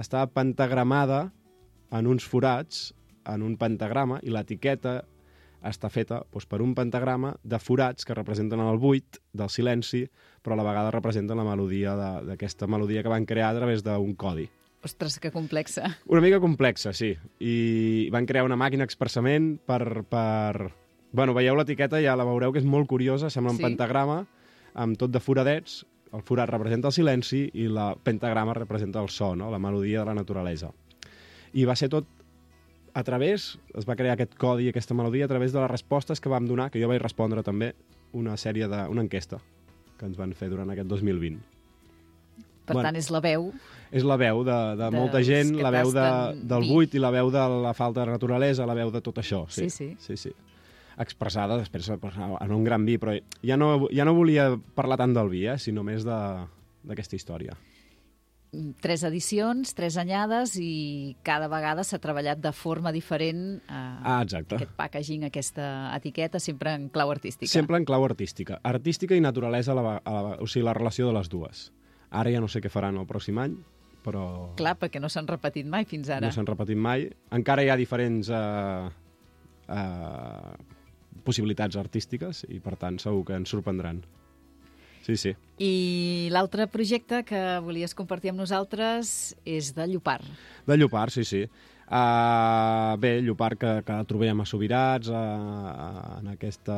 estava 0.00 0.28
pentagramada 0.32 1.30
en 1.94 2.06
uns 2.10 2.24
forats, 2.26 2.92
en 3.28 3.44
un 3.44 3.56
pentagrama, 3.56 4.20
i 4.22 4.32
l'etiqueta 4.32 5.02
està 5.64 5.88
feta 5.88 6.20
doncs, 6.28 6.44
per 6.48 6.60
un 6.60 6.74
pentagrama 6.76 7.34
de 7.42 7.60
forats 7.60 8.04
que 8.04 8.16
representen 8.16 8.60
el 8.60 8.80
buit 8.80 9.20
del 9.32 9.48
silenci, 9.48 10.04
però 10.44 10.56
a 10.56 10.60
la 10.60 10.66
vegada 10.66 10.92
representen 10.92 11.40
la 11.40 11.46
melodia 11.46 11.94
d'aquesta 12.26 12.68
melodia 12.68 13.02
que 13.02 13.12
van 13.12 13.24
crear 13.24 13.52
a 13.52 13.58
través 13.62 13.84
d'un 13.84 14.12
codi. 14.14 14.48
Ostres, 14.84 15.18
que 15.18 15.30
complexa. 15.32 15.96
Una 16.06 16.20
mica 16.20 16.40
complexa, 16.40 16.92
sí. 16.92 17.14
I 17.40 18.08
van 18.12 18.26
crear 18.28 18.44
una 18.44 18.56
màquina 18.60 18.84
expressament 18.84 19.54
per... 19.66 20.04
per... 20.10 20.70
Bueno, 21.14 21.32
veieu 21.32 21.54
l'etiqueta, 21.56 22.00
ja 22.02 22.16
la 22.18 22.24
veureu, 22.26 22.50
que 22.52 22.58
és 22.58 22.66
molt 22.66 22.88
curiosa, 22.90 23.30
sembla 23.30 23.52
un 23.54 23.58
Sí. 23.60 23.62
pentagrama 23.62 24.24
amb 24.74 24.98
tot 24.98 25.12
de 25.14 25.20
foradets, 25.22 25.84
el 26.12 26.22
forat 26.26 26.50
representa 26.50 26.90
el 26.90 26.94
silenci 26.96 27.44
i 27.54 27.68
la 27.70 27.92
pentagrama 27.94 28.52
representa 28.54 29.00
el 29.00 29.08
so, 29.14 29.34
no? 29.38 29.48
la 29.50 29.58
melodia 29.62 30.00
de 30.00 30.06
la 30.10 30.14
naturalesa. 30.14 30.72
I 31.54 31.64
va 31.64 31.76
ser 31.78 31.88
tot 31.88 32.06
a 32.94 33.02
través, 33.06 33.58
es 33.74 33.86
va 33.88 33.94
crear 33.96 34.14
aquest 34.18 34.34
codi, 34.38 34.68
aquesta 34.68 34.94
melodia, 34.94 35.24
a 35.26 35.28
través 35.30 35.52
de 35.54 35.60
les 35.62 35.70
respostes 35.70 36.20
que 36.20 36.28
vam 36.28 36.46
donar, 36.46 36.70
que 36.70 36.82
jo 36.82 36.90
vaig 36.90 37.00
respondre 37.02 37.42
també, 37.46 37.72
una 38.12 38.36
sèrie 38.36 38.66
de... 38.68 38.84
una 38.90 39.02
enquesta 39.06 39.38
que 39.98 40.06
ens 40.06 40.18
van 40.18 40.34
fer 40.34 40.50
durant 40.50 40.70
aquest 40.74 40.88
2020. 40.90 41.38
Per 42.64 42.74
Bueno. 42.74 42.88
tant, 42.88 42.96
és 42.96 43.10
la 43.12 43.20
veu 43.20 43.52
És 43.94 44.02
la 44.02 44.16
veu 44.18 44.42
de, 44.42 44.54
de 44.74 44.88
Dels 44.88 44.94
molta 44.96 45.20
gent, 45.22 45.52
la 45.62 45.70
veu 45.70 45.92
de, 45.94 46.06
del 46.50 46.64
buit 46.66 46.94
i 46.98 47.02
la 47.02 47.12
veu 47.14 47.28
de 47.30 47.44
la 47.62 47.70
falta 47.78 48.02
de 48.02 48.10
naturalesa, 48.10 48.66
la 48.66 48.74
veu 48.74 48.90
de 48.90 49.00
tot 49.00 49.20
això. 49.22 49.44
Sí, 49.48 49.68
Sí, 49.70 49.70
sí. 49.70 49.96
sí, 50.02 50.16
sí. 50.16 50.32
Expressada 50.98 51.56
després 51.58 51.88
en 51.90 52.52
un 52.54 52.64
gran 52.66 52.84
vi, 52.86 52.98
però 52.98 53.14
ja 53.42 53.56
no, 53.58 53.88
ja 53.94 54.04
no 54.06 54.14
volia 54.14 54.48
parlar 54.74 54.98
tant 54.98 55.14
del 55.14 55.30
vi, 55.30 55.46
eh, 55.46 55.58
sinó 55.58 55.82
més 55.86 56.04
de- 56.06 56.46
d'aquesta 56.84 57.16
història. 57.16 57.54
tres 58.80 59.02
edicions, 59.02 59.74
tres 59.74 59.96
anyades 59.98 60.52
i 60.62 61.16
cada 61.26 61.48
vegada 61.50 61.82
s'ha 61.82 61.98
treballat 61.98 62.38
de 62.38 62.52
forma 62.54 62.92
diferent 62.94 63.56
eh, 63.66 63.98
Ah, 64.04 64.20
exacte. 64.22 64.54
aquest 64.54 64.76
packaging, 64.78 65.24
aquesta 65.24 65.90
etiqueta, 65.96 66.38
sempre 66.38 66.72
en 66.74 66.88
clau 66.88 67.10
artística. 67.10 67.50
Sempre 67.50 67.78
en 67.78 67.84
clau 67.84 68.04
artística. 68.04 68.60
Artística 68.62 69.16
i 69.16 69.20
naturalesa, 69.20 69.72
a 69.72 69.74
la, 69.74 69.96
a 70.04 70.12
la, 70.22 70.36
o 70.38 70.46
sigui, 70.46 70.62
la 70.64 70.74
relació 70.74 71.08
de 71.08 71.14
les 71.18 71.28
dues. 71.28 71.72
Ara 72.10 72.30
ja 72.30 72.38
no 72.40 72.46
sé 72.46 72.60
què 72.62 72.70
faran 72.70 72.96
el 72.96 73.06
pròxim 73.10 73.40
any, 73.42 73.56
però 74.04 74.24
Clar, 74.58 74.76
perquè 74.80 75.00
no 75.02 75.08
s'han 75.12 75.28
repetit 75.30 75.66
mai 75.66 75.86
fins 75.88 76.10
ara. 76.12 76.26
no 76.26 76.34
s'han 76.34 76.48
repetit 76.50 76.76
mai. 76.78 77.08
Encara 77.34 77.64
hi 77.64 77.72
ha 77.72 77.78
diferents 77.80 78.28
eh, 78.28 78.90
eh, 79.72 80.54
possibilitats 81.24 81.80
artístiques 81.80 82.44
i, 82.50 82.60
per 82.60 82.76
tant, 82.80 83.00
segur 83.00 83.24
que 83.24 83.38
ens 83.40 83.50
sorprendran. 83.50 84.02
Sí, 85.04 85.18
sí. 85.20 85.34
I 85.60 86.28
l'altre 86.32 86.64
projecte 86.72 87.22
que 87.28 87.40
volies 87.64 87.92
compartir 87.96 88.32
amb 88.32 88.40
nosaltres 88.40 89.34
és 89.44 89.74
de 89.76 89.84
Llopart. 89.90 90.24
De 90.64 90.78
Llopart, 90.78 91.12
sí, 91.12 91.24
sí. 91.28 91.42
Uh, 91.84 92.96
bé, 92.96 93.18
Llopart 93.20 93.60
que, 93.60 93.72
que 93.84 93.98
trobem 94.08 94.40
a 94.40 94.46
Sobirats, 94.48 95.10
uh, 95.12 96.20
en, 96.22 96.30
aquesta, 96.32 96.76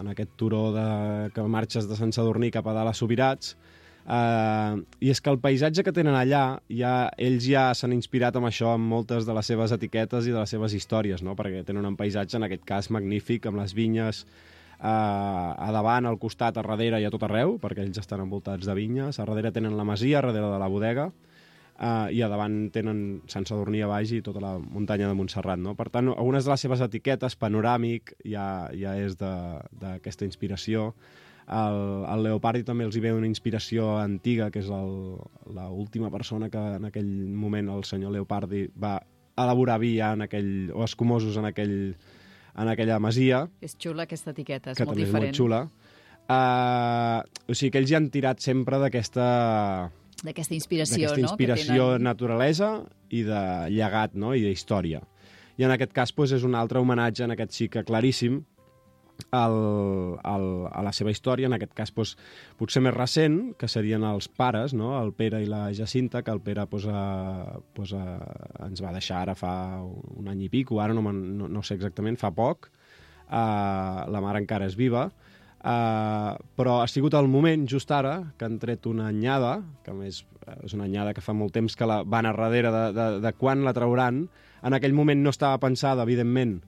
en 0.00 0.10
aquest 0.10 0.34
turó 0.34 0.64
de, 0.74 0.86
que 1.30 1.46
marxes 1.46 1.86
de 1.86 1.94
Sant 1.94 2.10
Sadurní 2.16 2.50
cap 2.50 2.66
a 2.66 2.74
dalt 2.74 2.90
a 2.90 2.96
Sobirats. 2.98 3.54
Uh, 4.04 4.82
I 5.00 5.08
és 5.14 5.20
que 5.24 5.32
el 5.32 5.38
paisatge 5.40 5.80
que 5.84 5.92
tenen 5.96 6.12
allà, 6.18 6.58
ja, 6.68 7.08
ells 7.16 7.46
ja 7.48 7.70
s'han 7.72 7.94
inspirat 7.96 8.36
amb 8.36 8.50
això, 8.50 8.74
amb 8.76 8.84
moltes 8.84 9.24
de 9.24 9.32
les 9.32 9.48
seves 9.48 9.72
etiquetes 9.72 10.28
i 10.28 10.34
de 10.34 10.42
les 10.42 10.52
seves 10.52 10.74
històries, 10.76 11.22
no? 11.24 11.32
perquè 11.38 11.62
tenen 11.64 11.88
un 11.88 11.96
paisatge, 11.96 12.36
en 12.36 12.44
aquest 12.44 12.66
cas, 12.68 12.90
magnífic, 12.92 13.48
amb 13.48 13.62
les 13.62 13.72
vinyes 13.72 14.26
uh, 14.84 15.56
a 15.56 15.70
davant, 15.72 16.04
al 16.04 16.20
costat, 16.20 16.60
a 16.60 16.66
darrere 16.66 17.00
i 17.00 17.08
a 17.08 17.12
tot 17.14 17.24
arreu, 17.24 17.56
perquè 17.62 17.86
ells 17.86 18.02
estan 18.04 18.20
envoltats 18.26 18.68
de 18.68 18.76
vinyes. 18.76 19.16
A 19.16 19.28
darrere 19.30 19.54
tenen 19.56 19.78
la 19.78 19.88
masia, 19.88 20.20
a 20.20 20.26
darrere 20.26 20.52
de 20.52 20.60
la 20.60 20.68
bodega, 20.68 21.08
uh, 21.08 22.06
i 22.12 22.20
a 22.20 22.28
davant 22.28 22.60
tenen 22.76 23.02
Sant 23.32 23.48
Sadurní 23.48 23.80
a 23.80 23.88
baix 23.88 24.12
i 24.12 24.22
tota 24.26 24.44
la 24.44 24.54
muntanya 24.60 25.08
de 25.08 25.16
Montserrat. 25.16 25.64
No? 25.64 25.78
Per 25.80 25.88
tant, 25.88 26.12
algunes 26.12 26.44
de 26.44 26.52
les 26.52 26.68
seves 26.68 26.84
etiquetes, 26.84 27.40
panoràmic, 27.40 28.18
ja, 28.28 28.68
ja 28.76 28.98
és 29.00 29.16
d'aquesta 29.16 30.28
inspiració. 30.28 30.90
El, 31.44 31.78
el 32.08 32.22
Leopardi 32.24 32.64
també 32.64 32.86
els 32.86 32.96
hi 32.96 33.02
ve 33.04 33.12
una 33.12 33.28
inspiració 33.28 33.98
antiga, 34.00 34.48
que 34.50 34.62
és 34.62 34.70
l'última 34.70 36.10
persona 36.10 36.48
que 36.48 36.60
en 36.78 36.88
aquell 36.88 37.10
moment 37.36 37.68
el 37.74 37.84
senyor 37.84 38.14
Leopardi 38.14 38.66
va 38.80 38.96
elaborar 39.36 39.80
vi 39.82 39.96
ja 39.98 40.12
en 40.14 40.24
aquell, 40.24 40.70
o 40.72 40.84
escumosos 40.86 41.36
en, 41.36 41.50
aquell, 41.50 41.76
en 42.54 42.70
aquella 42.70 43.00
masia 43.02 43.44
És 43.60 43.76
xula 43.76 44.06
aquesta 44.08 44.32
etiqueta, 44.32 44.72
és 44.72 44.78
que 44.78 44.86
molt 44.86 44.94
també 44.94 45.04
diferent. 45.04 45.34
és 45.34 45.40
molt 45.40 45.42
xula. 45.42 45.60
Uh, 46.24 47.20
o 47.52 47.52
sigui 47.52 47.74
que 47.74 47.82
ells 47.82 47.90
ja 47.90 47.98
han 48.00 48.08
tirat 48.08 48.40
sempre 48.40 48.80
d'aquesta 48.80 49.26
D'aquesta 50.24 50.54
inspiració, 50.56 51.10
no? 51.12 51.26
inspiració 51.26 51.74
que 51.74 51.96
tenen... 51.98 52.06
naturalesa 52.06 52.70
i 53.12 53.20
de 53.26 53.40
llegat 53.74 54.14
no? 54.16 54.32
i 54.32 54.40
d'història. 54.46 55.02
I 55.60 55.66
en 55.66 55.74
aquest 55.74 55.92
cas 55.92 56.14
doncs, 56.16 56.32
és 56.38 56.46
un 56.46 56.56
altre 56.56 56.80
homenatge 56.80 57.26
en 57.26 57.34
aquest 57.34 57.52
xic 57.52 57.82
claríssim 57.84 58.40
al, 59.34 59.56
al, 60.22 60.46
a 60.70 60.82
la 60.86 60.92
seva 60.94 61.12
història, 61.14 61.48
en 61.48 61.56
aquest 61.56 61.74
cas 61.76 61.92
doncs, 61.94 62.14
potser 62.58 62.82
més 62.84 62.94
recent, 62.94 63.38
que 63.58 63.68
serien 63.70 64.04
els 64.08 64.28
pares, 64.28 64.74
no? 64.76 64.94
el 65.00 65.12
Pere 65.16 65.42
i 65.42 65.50
la 65.50 65.66
Jacinta, 65.74 66.22
que 66.22 66.34
el 66.34 66.42
Pere 66.44 66.66
doncs, 66.70 66.86
a, 66.90 67.58
doncs, 67.76 67.94
a, 67.98 68.04
ens 68.68 68.82
va 68.84 68.94
deixar 68.94 69.22
ara 69.22 69.36
fa 69.38 69.54
un 69.82 70.30
any 70.30 70.46
i 70.46 70.50
pico, 70.52 70.80
ara 70.80 70.96
no, 70.96 71.04
no, 71.12 71.48
no 71.48 71.62
sé 71.62 71.78
exactament, 71.78 72.18
fa 72.20 72.32
poc, 72.34 72.70
uh, 73.28 74.04
la 74.10 74.24
mare 74.24 74.44
encara 74.44 74.70
és 74.70 74.78
viva, 74.78 75.08
Uh, 75.64 76.36
però 76.60 76.82
ha 76.82 76.88
sigut 76.92 77.14
el 77.16 77.24
moment, 77.32 77.62
just 77.64 77.88
ara, 77.96 78.18
que 78.36 78.44
han 78.44 78.58
tret 78.60 78.84
una 78.84 79.06
anyada, 79.08 79.54
que 79.80 79.94
més 79.96 80.18
eh, 80.44 80.58
és 80.66 80.74
una 80.76 80.84
anyada 80.84 81.14
que 81.16 81.22
fa 81.24 81.32
molt 81.32 81.54
temps 81.56 81.72
que 81.72 81.88
la 81.88 82.02
van 82.04 82.28
a 82.28 82.34
darrere 82.36 82.68
de, 82.74 82.82
de, 82.92 83.06
de 83.24 83.32
quan 83.38 83.62
la 83.64 83.72
trauran. 83.72 84.26
En 84.60 84.76
aquell 84.76 84.92
moment 84.92 85.22
no 85.24 85.32
estava 85.32 85.56
pensada, 85.62 86.04
evidentment, 86.04 86.58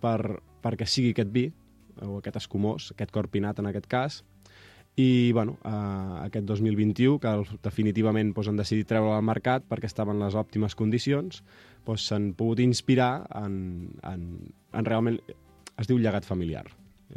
per, 0.00 0.40
perquè 0.64 0.88
sigui 0.88 1.12
aquest 1.12 1.34
vi, 1.36 1.50
o 2.02 2.18
aquest 2.20 2.36
escumós, 2.42 2.90
aquest 2.92 3.12
corpinat 3.14 3.58
en 3.62 3.70
aquest 3.70 3.86
cas, 3.90 4.22
i 4.96 5.30
bueno, 5.36 5.58
uh, 5.68 6.22
aquest 6.24 6.46
2021, 6.48 7.18
que 7.20 7.32
definitivament 7.62 8.30
doncs, 8.32 8.48
han 8.48 8.56
decidit 8.56 8.88
treure 8.88 9.12
al 9.12 9.24
mercat 9.28 9.66
perquè 9.68 9.90
estaven 9.90 10.16
en 10.16 10.24
les 10.24 10.36
òptimes 10.40 10.74
condicions, 10.74 11.42
doncs, 11.84 12.06
s'han 12.08 12.30
pogut 12.38 12.62
inspirar 12.64 13.26
en, 13.42 13.90
en, 14.02 14.28
en 14.72 14.88
realment... 14.88 15.20
Es 15.76 15.84
diu 15.90 15.98
llegat 16.00 16.24
familiar. 16.24 16.62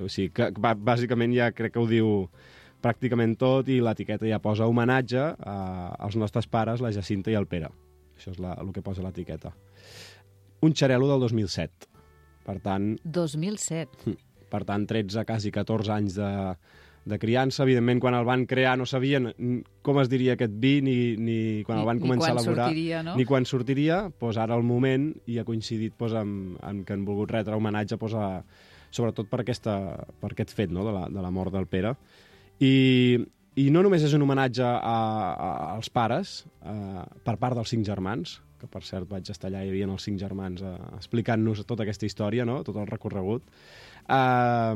O 0.03 0.09
sigui, 0.11 0.33
que, 0.35 0.49
que, 0.51 0.59
bà- 0.59 0.75
bàsicament 0.75 1.31
ja 1.31 1.45
crec 1.55 1.71
que 1.71 1.79
ho 1.79 1.87
diu 1.87 2.09
pràcticament 2.83 3.37
tot 3.39 3.69
i 3.71 3.77
l'etiqueta 3.79 4.27
ja 4.27 4.41
posa 4.43 4.67
homenatge 4.67 5.21
a, 5.39 5.55
als 5.95 6.17
nostres 6.19 6.47
pares, 6.51 6.83
la 6.83 6.91
Jacinta 6.91 7.31
i 7.31 7.37
el 7.39 7.47
Pere. 7.47 7.71
Això 8.19 8.33
és 8.35 8.41
la, 8.43 8.57
el 8.59 8.73
que 8.75 8.83
posa 8.83 9.05
l'etiqueta. 9.05 9.53
Un 10.67 10.75
xarelo 10.75 11.07
del 11.07 11.23
2007. 11.23 11.87
Per 12.43 12.57
tant, 12.59 12.97
2007. 13.07 14.17
Per 14.49 14.63
tant, 14.67 14.85
13, 14.89 15.23
quasi 15.29 15.51
14 15.55 15.91
anys 15.95 16.15
de, 16.19 16.29
de 17.09 17.19
criança. 17.21 17.63
Evidentment, 17.63 18.01
quan 18.03 18.17
el 18.17 18.25
van 18.27 18.45
crear 18.49 18.75
no 18.77 18.85
sabien 18.89 19.29
com 19.85 19.99
es 20.01 20.09
diria 20.11 20.33
aquest 20.35 20.53
vi, 20.61 20.79
ni, 20.85 20.97
ni 21.17 21.37
quan 21.67 21.79
Ni- 21.79 21.83
el 21.85 21.87
van 21.93 22.01
començar 22.03 22.31
a 22.33 22.35
elaborar. 22.37 22.67
sortiria, 22.69 23.03
no? 23.03 23.15
Ni 23.15 23.25
quan 23.29 23.45
sortiria. 23.45 24.01
Pues 24.19 24.37
ara 24.37 24.57
el 24.59 24.63
moment 24.67 25.11
i 25.29 25.37
ha 25.39 25.45
coincidit 25.47 25.93
pues, 25.97 26.13
amb, 26.17 26.57
amb 26.61 26.85
que 26.85 26.93
han 26.97 27.05
volgut 27.07 27.31
retre 27.31 27.55
homenatge 27.55 27.97
pues, 28.01 28.13
a, 28.13 28.43
sobretot 28.91 29.29
per, 29.29 29.41
aquesta, 29.45 29.77
per 30.19 30.31
aquest 30.33 30.53
fet 30.57 30.71
no? 30.73 30.83
de, 30.87 30.91
la, 30.95 31.07
de 31.09 31.21
la 31.21 31.29
mort 31.31 31.53
del 31.53 31.67
Pere. 31.69 31.95
I, 32.59 32.73
i 33.59 33.69
no 33.71 33.81
només 33.85 34.03
és 34.03 34.13
un 34.17 34.23
homenatge 34.25 34.65
a, 34.65 34.75
a, 34.89 35.49
als 35.75 35.89
pares, 35.93 36.43
a, 36.65 37.05
per 37.23 37.37
part 37.39 37.55
dels 37.59 37.69
cinc 37.71 37.85
germans, 37.87 38.39
que 38.59 38.67
per 38.71 38.81
cert 38.85 39.09
vaig 39.09 39.29
estar 39.31 39.49
allà, 39.49 39.63
hi 39.63 39.71
havia 39.71 39.87
els 39.89 40.05
cinc 40.05 40.19
germans 40.21 40.63
eh, 40.65 40.73
explicant-nos 40.97 41.63
tota 41.67 41.85
aquesta 41.85 42.07
història, 42.07 42.45
no? 42.47 42.59
tot 42.67 42.77
el 42.81 42.87
recorregut, 42.89 43.45
uh, 44.11 44.75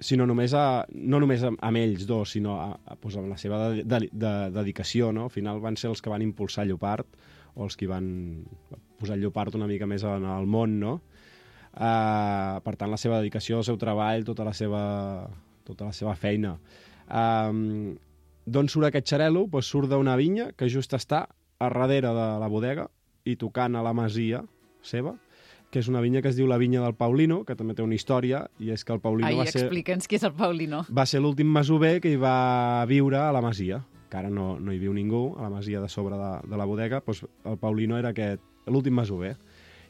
sinó 0.00 0.26
només 0.28 0.54
a, 0.56 0.64
no 0.92 1.20
només 1.22 1.44
amb, 1.48 1.80
ells 1.80 2.06
dos, 2.08 2.34
sinó 2.36 2.58
a, 2.60 2.68
a, 2.74 2.96
pues, 3.00 3.18
amb 3.20 3.30
la 3.30 3.38
seva 3.40 3.60
de, 3.68 3.84
de, 3.84 4.00
de, 4.12 4.34
dedicació. 4.54 5.12
No? 5.12 5.28
Al 5.28 5.34
final 5.34 5.60
van 5.64 5.76
ser 5.80 5.90
els 5.92 6.02
que 6.02 6.12
van 6.12 6.24
impulsar 6.24 6.66
Llopart, 6.68 7.18
o 7.54 7.66
els 7.66 7.76
que 7.76 7.88
van 7.90 8.06
posar 9.00 9.18
Llopart 9.20 9.58
una 9.58 9.68
mica 9.68 9.88
més 9.88 10.06
en 10.08 10.24
el 10.24 10.48
món, 10.48 10.78
no? 10.80 10.94
Uh, 11.72 12.60
per 12.64 12.76
tant, 12.76 12.90
la 12.92 13.00
seva 13.00 13.18
dedicació, 13.20 13.58
el 13.60 13.68
seu 13.68 13.78
treball, 13.80 14.24
tota 14.28 14.44
la 14.44 14.52
seva, 14.56 14.80
tota 15.68 15.88
la 15.88 15.96
seva 15.96 16.16
feina. 16.16 16.56
Um, 17.08 17.92
D'on 18.42 18.66
surt 18.66 18.88
aquest 18.88 19.06
xarelo? 19.12 19.44
Pues 19.46 19.68
surt 19.70 19.90
d'una 19.90 20.16
vinya 20.18 20.48
que 20.58 20.66
just 20.66 20.96
està 20.96 21.22
a 21.28 21.68
darrere 21.70 22.10
de 22.10 22.26
la 22.42 22.48
bodega 22.50 22.88
i 23.24 23.36
tocant 23.38 23.76
a 23.76 23.82
la 23.84 23.92
masia 23.96 24.42
seva, 24.82 25.14
que 25.72 25.80
és 25.80 25.88
una 25.88 26.02
vinya 26.04 26.20
que 26.20 26.28
es 26.28 26.36
diu 26.36 26.48
la 26.50 26.58
vinya 26.60 26.82
del 26.84 26.94
Paulino, 26.98 27.42
que 27.48 27.56
també 27.56 27.74
té 27.74 27.84
una 27.84 27.96
història, 27.96 28.42
i 28.60 28.74
és 28.74 28.84
que 28.84 28.92
el 28.92 29.00
Paulino 29.00 29.30
Ai, 29.30 29.38
va 29.40 29.46
ser 29.48 29.64
explica'ns 29.64 30.10
qui 30.10 30.18
és 30.18 30.26
el 30.28 30.34
Paulino. 30.36 30.82
va 30.92 31.06
ser 31.08 31.22
l'últim 31.24 31.48
masover 31.48 31.98
que 32.04 32.12
hi 32.12 32.20
va 32.20 32.84
viure 32.90 33.16
a 33.22 33.32
la 33.32 33.40
masia, 33.40 33.80
que 34.10 34.20
ara 34.20 34.28
no, 34.28 34.58
no 34.60 34.74
hi 34.74 34.78
viu 34.82 34.92
ningú, 34.92 35.32
a 35.38 35.46
la 35.46 35.50
masia 35.54 35.80
de 35.80 35.88
sobre 35.88 36.18
de, 36.20 36.32
de 36.44 36.60
la 36.60 36.68
bodega, 36.68 37.00
doncs 37.06 37.24
el 37.48 37.56
Paulino 37.56 37.96
era 37.96 38.12
aquest, 38.12 38.44
l'últim 38.66 38.94
masover. 38.94 39.38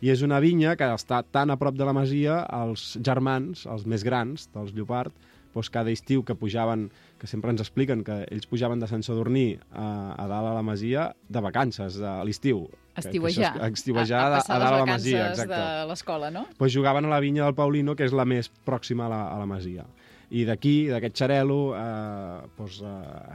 I 0.02 0.10
és 0.14 0.22
una 0.22 0.38
vinya 0.42 0.76
que 0.78 0.86
està 0.94 1.22
tan 1.22 1.50
a 1.50 1.58
prop 1.58 1.74
de 1.74 1.86
la 1.86 1.94
masia, 1.94 2.40
els 2.62 2.92
germans, 3.02 3.66
els 3.66 3.82
més 3.86 4.06
grans 4.06 4.48
dels 4.54 4.70
Llopart, 4.74 5.14
doncs 5.52 5.70
cada 5.70 5.90
estiu 5.90 6.22
que 6.22 6.38
pujaven, 6.38 6.88
que 7.22 7.28
sempre 7.30 7.52
ens 7.54 7.62
expliquen 7.62 8.00
que 8.02 8.24
ells 8.34 8.48
pujaven 8.50 8.80
de 8.82 8.88
Sant 8.90 9.04
Sadurní 9.06 9.52
a, 9.70 9.84
a 10.18 10.24
dalt 10.26 10.48
a 10.50 10.54
la 10.56 10.62
Masia 10.66 11.04
de 11.30 11.40
vacances, 11.44 11.94
de, 12.02 12.08
a 12.08 12.24
l'estiu. 12.26 12.64
Que- 12.66 12.98
que 12.98 13.00
Estiuejar. 13.06 13.52
Estiuejar 13.70 14.24
a, 14.32 14.40
a, 14.40 14.42
a, 14.42 14.58
dalt 14.58 14.72
a 14.74 14.78
la 14.82 14.86
Masia, 14.90 15.28
exacte. 15.30 15.54
de 15.54 15.86
l'escola, 15.86 16.30
no? 16.34 16.48
Pues 16.58 16.74
jugaven 16.74 17.06
a 17.06 17.12
la 17.14 17.20
vinya 17.22 17.44
del 17.46 17.54
Paulino, 17.54 17.94
que 17.94 18.04
és 18.10 18.12
la 18.12 18.26
més 18.26 18.50
pròxima 18.66 19.06
a 19.06 19.12
la, 19.14 19.20
a 19.36 19.38
la 19.38 19.46
Masia. 19.46 19.86
I 20.34 20.42
d'aquí, 20.48 20.88
d'aquest 20.90 21.14
xarelo, 21.22 21.60
eh, 21.78 22.50
pues, 22.56 22.80
eh, 22.82 22.90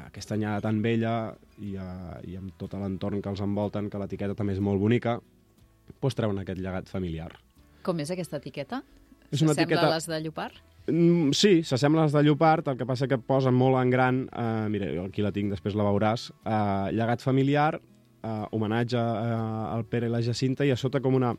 aquesta 0.09 0.35
anyada 0.35 0.59
tan 0.67 0.81
vella 0.83 1.15
i, 1.61 1.75
eh, 1.77 2.21
i 2.27 2.35
amb 2.35 2.57
tot 2.59 2.73
l'entorn 2.75 3.21
que 3.21 3.29
els 3.31 3.39
envolten, 3.45 3.87
que 3.89 3.97
l'etiqueta 4.03 4.35
també 4.35 4.53
és 4.57 4.59
molt 4.59 4.81
bonica, 4.83 5.19
pues, 6.01 6.13
treuen 6.17 6.43
aquest 6.43 6.59
llegat 6.59 6.89
familiar. 6.91 7.31
Com 7.85 7.99
és 8.03 8.11
aquesta 8.11 8.37
etiqueta? 8.43 8.83
És 9.31 9.41
una 9.41 9.53
S'assembla 9.53 9.63
etiqueta- 9.63 9.87
a 9.87 9.95
les 9.95 10.07
de 10.11 10.19
Llopart? 10.25 10.57
Mm, 10.87 11.33
sí, 11.35 11.63
s'assembla 11.67 12.05
a 12.05 12.07
les 12.07 12.13
de 12.15 12.23
Llopart, 12.23 12.69
el 12.71 12.77
que 12.79 12.85
passa 12.87 13.09
que 13.11 13.17
posen 13.19 13.53
molt 13.53 13.75
en 13.81 13.89
gran, 13.91 14.21
eh, 14.31 14.67
mira, 14.71 14.87
jo 14.95 15.03
aquí 15.09 15.21
la 15.21 15.33
tinc, 15.35 15.51
després 15.51 15.75
la 15.75 15.83
veuràs, 15.83 16.29
eh, 16.45 16.91
llegat 16.95 17.21
familiar, 17.21 17.81
eh, 18.23 18.45
homenatge 18.51 18.97
eh, 18.97 19.73
al 19.75 19.83
Pere 19.85 20.07
i 20.07 20.09
la 20.13 20.21
Jacinta, 20.23 20.65
i 20.65 20.71
a 20.71 20.77
sota 20.79 21.01
com 21.03 21.15
una, 21.15 21.33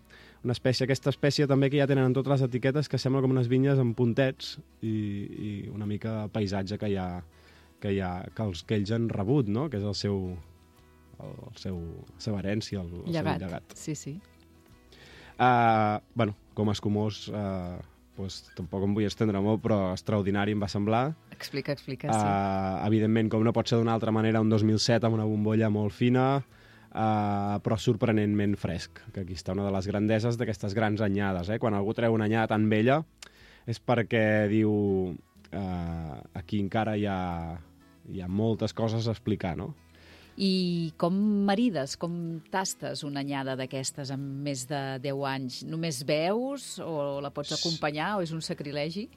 una 0.45 0.53
espècie, 0.53 0.85
aquesta 0.85 1.09
espècie 1.11 1.47
també 1.49 1.71
que 1.71 1.81
ja 1.81 1.87
tenen 1.89 2.05
en 2.11 2.13
totes 2.13 2.35
les 2.35 2.47
etiquetes, 2.51 2.89
que 2.89 3.01
sembla 3.01 3.23
com 3.25 3.33
unes 3.33 3.49
vinyes 3.49 3.81
amb 3.81 3.97
puntets 3.97 4.59
i, 4.83 4.93
i 4.93 5.51
una 5.73 5.87
mica 5.87 6.25
el 6.27 6.31
paisatge 6.31 6.77
que 6.79 6.93
hi 6.93 6.97
ha, 7.01 7.09
que, 7.81 7.93
hi 7.97 8.01
ha, 8.05 8.13
que, 8.35 8.43
els, 8.45 8.65
que 8.69 8.77
ells 8.77 8.93
han 8.93 9.09
rebut, 9.09 9.49
no? 9.49 9.71
que 9.73 9.81
és 9.81 9.85
el 9.85 9.97
seu, 9.97 10.37
el, 11.25 11.37
el 11.51 11.57
seu, 11.57 11.81
la 12.13 12.21
seva 12.21 12.43
herència, 12.45 12.83
el, 12.85 12.93
el 13.07 13.15
Llegat. 13.17 13.41
seu 13.41 13.49
llegat. 13.49 13.79
Sí, 13.81 13.95
sí. 13.97 14.19
Uh, 15.39 16.03
bueno, 16.15 16.35
com 16.55 16.69
a 16.69 16.75
escumós, 16.75 17.29
uh, 17.31 17.79
pues, 18.19 18.43
tampoc 18.59 18.83
em 18.83 18.95
vull 18.97 19.07
estendre 19.07 19.39
molt, 19.45 19.63
però 19.63 19.93
extraordinari 19.95 20.57
em 20.57 20.63
va 20.63 20.69
semblar. 20.71 21.05
Explica, 21.31 21.73
explica, 21.77 22.11
sí. 22.11 22.19
Uh, 22.19 22.83
evidentment, 22.89 23.31
com 23.31 23.45
no 23.47 23.55
pot 23.55 23.71
ser 23.71 23.79
d'una 23.79 23.95
altra 23.95 24.13
manera, 24.15 24.43
un 24.43 24.51
2007 24.51 25.07
amb 25.07 25.21
una 25.21 25.27
bombolla 25.29 25.71
molt 25.71 25.95
fina, 25.95 26.27
uh, 26.43 27.55
però 27.63 27.79
sorprenentment 27.79 28.59
fresc, 28.59 29.05
que 29.15 29.23
aquí 29.23 29.39
està 29.39 29.55
una 29.55 29.69
de 29.69 29.73
les 29.77 29.87
grandeses 29.87 30.41
d'aquestes 30.41 30.75
grans 30.75 31.05
anyades. 31.07 31.53
Eh? 31.55 31.61
Quan 31.63 31.79
algú 31.79 31.95
treu 31.95 32.19
una 32.19 32.27
anyada 32.27 32.51
tan 32.51 32.67
vella 32.73 33.05
és 33.69 33.79
perquè 33.79 34.49
diu 34.51 34.73
uh, 35.15 36.17
aquí 36.41 36.59
encara 36.65 36.97
hi 36.99 37.07
ha, 37.07 37.21
hi 38.11 38.25
ha 38.25 38.29
moltes 38.29 38.75
coses 38.75 39.07
a 39.07 39.15
explicar, 39.15 39.55
no? 39.61 39.75
I 40.39 40.93
com 40.95 41.15
marides, 41.49 41.97
com 41.99 42.13
tastes 42.53 43.03
una 43.03 43.25
anyada 43.25 43.57
d'aquestes 43.59 44.13
amb 44.15 44.45
més 44.47 44.69
de 44.71 44.83
10 45.03 45.25
anys? 45.27 45.63
Només 45.67 46.05
veus 46.07 46.77
o 46.85 47.19
la 47.25 47.33
pots 47.35 47.57
acompanyar 47.57 48.13
o 48.17 48.23
és 48.23 48.31
un 48.31 48.45
sacrilegi? 48.45 49.09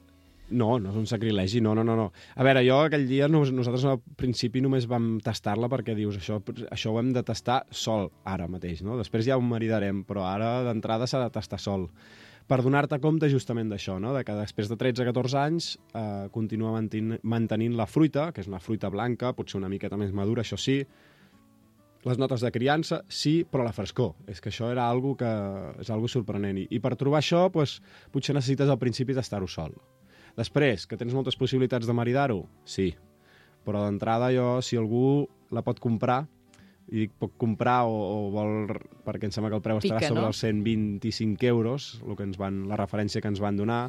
No, 0.50 0.74
no 0.82 0.90
és 0.90 0.98
un 0.98 1.06
sacrilegi, 1.06 1.62
no, 1.62 1.76
no, 1.78 1.84
no. 1.86 1.94
no. 1.96 2.08
A 2.34 2.42
veure, 2.42 2.64
jo 2.66 2.80
aquell 2.88 3.06
dia, 3.06 3.28
nos, 3.30 3.52
nosaltres 3.54 3.86
al 3.88 4.00
principi 4.18 4.60
només 4.64 4.88
vam 4.90 5.14
tastar-la 5.22 5.70
perquè 5.70 5.94
dius, 5.96 6.18
això, 6.18 6.40
això 6.74 6.90
ho 6.90 6.98
hem 7.00 7.14
de 7.14 7.22
tastar 7.24 7.62
sol, 7.70 8.10
ara 8.26 8.50
mateix, 8.50 8.82
no? 8.82 8.98
Després 8.98 9.28
ja 9.30 9.38
ho 9.38 9.46
maridarem, 9.46 10.02
però 10.08 10.26
ara 10.26 10.58
d'entrada 10.66 11.06
s'ha 11.06 11.22
de 11.22 11.30
tastar 11.38 11.62
sol. 11.62 11.86
Per 12.50 12.58
donar-te 12.66 12.98
compte 13.00 13.30
justament 13.30 13.70
d'això, 13.70 14.00
no? 14.02 14.10
de 14.16 14.24
que 14.26 14.34
després 14.34 14.68
de 14.68 14.76
13-14 14.76 15.38
anys 15.38 15.68
eh, 15.94 16.26
continua 16.34 16.74
mantenint, 16.74 17.22
mantenint 17.22 17.78
la 17.78 17.86
fruita, 17.86 18.32
que 18.34 18.42
és 18.42 18.50
una 18.50 18.60
fruita 18.60 18.90
blanca, 18.90 19.30
potser 19.38 19.60
una 19.60 19.70
miqueta 19.72 19.96
més 19.96 20.10
madura, 20.12 20.42
això 20.42 20.58
sí, 20.58 20.80
les 22.04 22.18
notes 22.18 22.42
de 22.42 22.50
criança, 22.50 23.02
sí, 23.08 23.42
però 23.48 23.64
la 23.66 23.74
frescor. 23.74 24.14
És 24.30 24.42
que 24.42 24.50
això 24.50 24.72
era 24.72 24.88
algo 24.90 25.14
que 25.18 25.30
és 25.82 25.90
algo 25.94 26.10
sorprenent. 26.10 26.58
I, 26.58 26.66
i 26.74 26.82
per 26.82 26.96
trobar 26.98 27.20
això, 27.22 27.46
pues, 27.54 27.78
potser 28.14 28.34
necessites 28.34 28.70
al 28.72 28.80
principi 28.80 29.14
d'estar-ho 29.14 29.48
sol. 29.50 29.76
Després, 30.38 30.86
que 30.88 30.98
tens 30.98 31.14
moltes 31.14 31.36
possibilitats 31.38 31.86
de 31.86 31.94
maridar-ho? 31.94 32.42
Sí. 32.64 32.90
Però 33.62 33.84
d'entrada 33.84 34.32
jo, 34.34 34.56
si 34.64 34.78
algú 34.80 35.28
la 35.54 35.62
pot 35.62 35.78
comprar, 35.82 36.24
i 36.90 37.04
dic 37.04 37.12
pot 37.20 37.32
comprar 37.40 37.82
o, 37.88 37.94
o 37.94 38.16
vol... 38.34 38.72
perquè 39.06 39.28
em 39.28 39.34
sembla 39.34 39.52
que 39.52 39.60
el 39.60 39.64
preu 39.64 39.78
estarà 39.78 40.00
Pica, 40.00 40.10
sobre 40.10 40.24
no? 40.24 40.32
els 40.32 40.42
125 40.42 41.48
euros, 41.48 41.92
el 42.02 42.18
que 42.18 42.26
ens 42.26 42.40
van, 42.40 42.64
la 42.68 42.78
referència 42.80 43.22
que 43.22 43.30
ens 43.30 43.40
van 43.42 43.60
donar. 43.60 43.84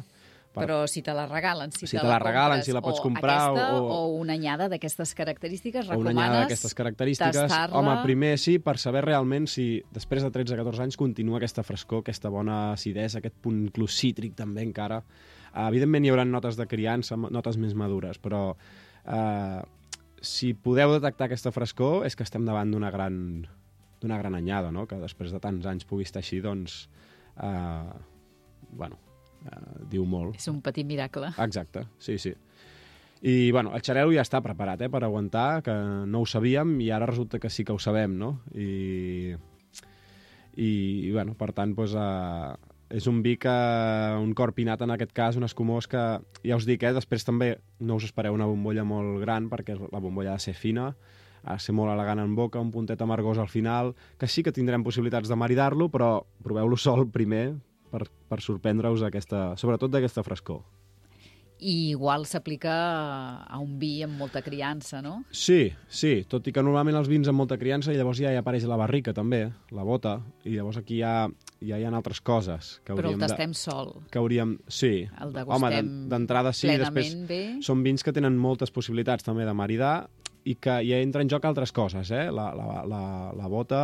Per- 0.54 0.62
Però 0.68 0.76
si 0.86 1.02
te 1.02 1.10
la 1.12 1.24
regalen, 1.26 1.72
si, 1.74 1.88
Si 1.88 1.96
te 1.96 2.02
la 2.06 2.20
regalen, 2.22 2.60
compres, 2.60 2.66
si 2.68 2.72
la 2.76 2.80
pots 2.84 3.00
o 3.00 3.02
comprar, 3.02 3.50
aquesta, 3.50 3.74
o- 3.74 3.88
o... 3.90 4.06
una 4.20 4.36
anyada 4.38 4.68
d'aquestes 4.70 5.14
característiques, 5.18 5.88
o 5.88 5.88
una 5.88 5.96
recomanes 5.98 6.22
anyada 6.22 6.40
d'aquestes 6.44 6.74
característiques. 6.78 7.52
Home, 7.72 7.96
primer 8.04 8.36
sí, 8.38 8.60
per 8.62 8.76
saber 8.78 9.02
realment 9.04 9.48
si 9.50 9.82
després 9.90 10.22
de 10.22 10.30
13-14 10.30 10.84
anys 10.86 10.96
continua 11.00 11.40
aquesta 11.42 11.64
frescor, 11.66 12.04
aquesta 12.04 12.30
bona 12.30 12.70
acidesa, 12.72 13.18
aquest 13.18 13.34
punt 13.42 13.64
inclús 13.66 13.98
cítric 13.98 14.36
també 14.38 14.62
encara. 14.62 15.02
Uh, 15.54 15.66
evidentment 15.68 16.06
hi 16.06 16.10
haurà 16.14 16.24
notes 16.26 16.54
de 16.56 16.66
criança, 16.70 17.16
notes 17.18 17.58
més 17.58 17.74
madures, 17.74 18.18
però 18.22 18.54
uh, 18.54 19.60
si 20.22 20.54
podeu 20.54 20.94
detectar 20.94 21.26
aquesta 21.26 21.50
frescor 21.54 22.06
és 22.06 22.14
que 22.16 22.22
estem 22.26 22.46
davant 22.46 22.70
d'una 22.70 22.90
gran 22.94 23.18
d'una 24.00 24.18
gran 24.20 24.34
anyada, 24.36 24.70
no? 24.70 24.86
que 24.86 24.98
després 25.00 25.32
de 25.32 25.38
tants 25.40 25.64
anys 25.66 25.86
pugui 25.88 26.04
estar 26.04 26.20
així, 26.20 26.40
doncs, 26.44 26.88
uh, 27.40 27.90
bueno, 28.70 28.98
uh, 29.50 29.84
diu 29.90 30.04
molt. 30.08 30.36
És 30.40 30.48
un 30.50 30.60
petit 30.64 30.86
miracle. 30.86 31.32
Exacte, 31.44 31.86
sí, 31.98 32.18
sí. 32.18 32.34
I, 33.24 33.50
bueno, 33.56 33.70
el 33.72 33.80
xarel·lo 33.80 34.12
ja 34.12 34.20
està 34.20 34.42
preparat, 34.44 34.82
eh, 34.84 34.90
per 34.92 35.00
aguantar, 35.06 35.62
que 35.64 35.72
no 36.04 36.20
ho 36.20 36.26
sabíem 36.28 36.76
i 36.84 36.90
ara 36.92 37.08
resulta 37.08 37.40
que 37.40 37.48
sí 37.48 37.64
que 37.64 37.72
ho 37.72 37.80
sabem, 37.80 38.18
no? 38.20 38.34
I, 38.52 39.32
i, 40.60 40.68
i 41.08 41.10
bueno, 41.10 41.32
per 41.38 41.54
tant, 41.56 41.72
doncs, 41.72 41.94
eh, 41.96 42.74
és 43.00 43.08
un 43.08 43.22
vi 43.24 43.38
que, 43.40 43.54
un 44.20 44.34
corpinat 44.36 44.84
en 44.84 44.92
aquest 44.92 45.14
cas, 45.16 45.38
un 45.40 45.48
escumós 45.48 45.88
que, 45.88 46.02
ja 46.44 46.58
us 46.60 46.68
dic, 46.68 46.84
eh, 46.84 46.92
després 46.92 47.24
també 47.24 47.54
no 47.80 47.96
us 47.96 48.04
espereu 48.10 48.36
una 48.36 48.50
bombolla 48.50 48.84
molt 48.84 49.22
gran 49.24 49.48
perquè 49.48 49.78
la 49.80 50.02
bombolla 50.04 50.34
ha 50.34 50.40
de 50.42 50.44
ser 50.44 50.54
fina, 50.54 50.90
ha 51.44 51.56
de 51.56 51.64
ser 51.64 51.74
molt 51.76 51.92
elegant 51.94 52.20
en 52.20 52.36
boca, 52.36 52.60
un 52.60 52.70
puntet 52.76 53.00
amargós 53.00 53.40
al 53.40 53.48
final, 53.48 53.94
que 54.20 54.28
sí 54.28 54.44
que 54.44 54.52
tindrem 54.52 54.84
possibilitats 54.84 55.32
de 55.32 55.40
maridar-lo, 55.40 55.88
però 55.88 56.26
proveu-lo 56.44 56.76
sol 56.76 57.08
primer 57.08 57.54
per, 57.94 58.08
per 58.28 58.42
sorprendre-us 58.42 59.06
aquesta, 59.06 59.52
sobretot 59.60 59.94
d'aquesta 59.94 60.26
frescor. 60.26 60.64
I 61.64 61.94
igual 61.94 62.26
s'aplica 62.26 62.72
a 63.46 63.58
un 63.62 63.76
vi 63.80 64.02
amb 64.04 64.18
molta 64.18 64.42
criança, 64.44 64.98
no? 65.00 65.20
Sí, 65.30 65.70
sí, 65.88 66.24
tot 66.28 66.44
i 66.50 66.52
que 66.52 66.64
normalment 66.66 66.98
els 66.98 67.08
vins 67.08 67.30
amb 67.30 67.38
molta 67.40 67.56
criança 67.56 67.94
i 67.94 67.96
llavors 67.96 68.18
ja 68.20 68.32
hi 68.34 68.40
apareix 68.40 68.66
la 68.68 68.76
barrica 68.76 69.14
també, 69.16 69.44
la 69.72 69.84
bota, 69.86 70.16
i 70.44 70.56
llavors 70.56 70.80
aquí 70.82 70.98
ja, 70.98 71.28
ja 71.62 71.78
hi 71.78 71.86
ha 71.86 71.92
altres 71.94 72.20
coses 72.20 72.72
que 72.84 72.96
Però 72.98 73.14
el 73.14 73.22
tastem 73.22 73.54
de... 73.54 73.60
sol. 73.62 73.94
Que 74.10 74.18
hauríem... 74.20 74.58
Sí. 74.66 75.06
El 75.06 75.30
Home, 75.30 75.38
degustem 75.38 75.70
d'en- 75.78 75.94
d'entrada 76.10 76.52
sí, 76.52 76.68
després 76.74 77.14
bé. 77.30 77.40
són 77.64 77.86
vins 77.86 78.02
que 78.04 78.12
tenen 78.12 78.36
moltes 78.36 78.74
possibilitats 78.74 79.24
també 79.24 79.46
de 79.46 79.54
maridar 79.56 79.94
i 80.44 80.58
que 80.60 80.80
hi 80.84 80.90
entra 80.98 81.22
en 81.24 81.30
joc 81.32 81.46
altres 81.48 81.72
coses, 81.72 82.10
eh? 82.12 82.26
La, 82.34 82.50
la, 82.52 82.82
la, 82.84 83.04
la 83.32 83.46
bota, 83.48 83.80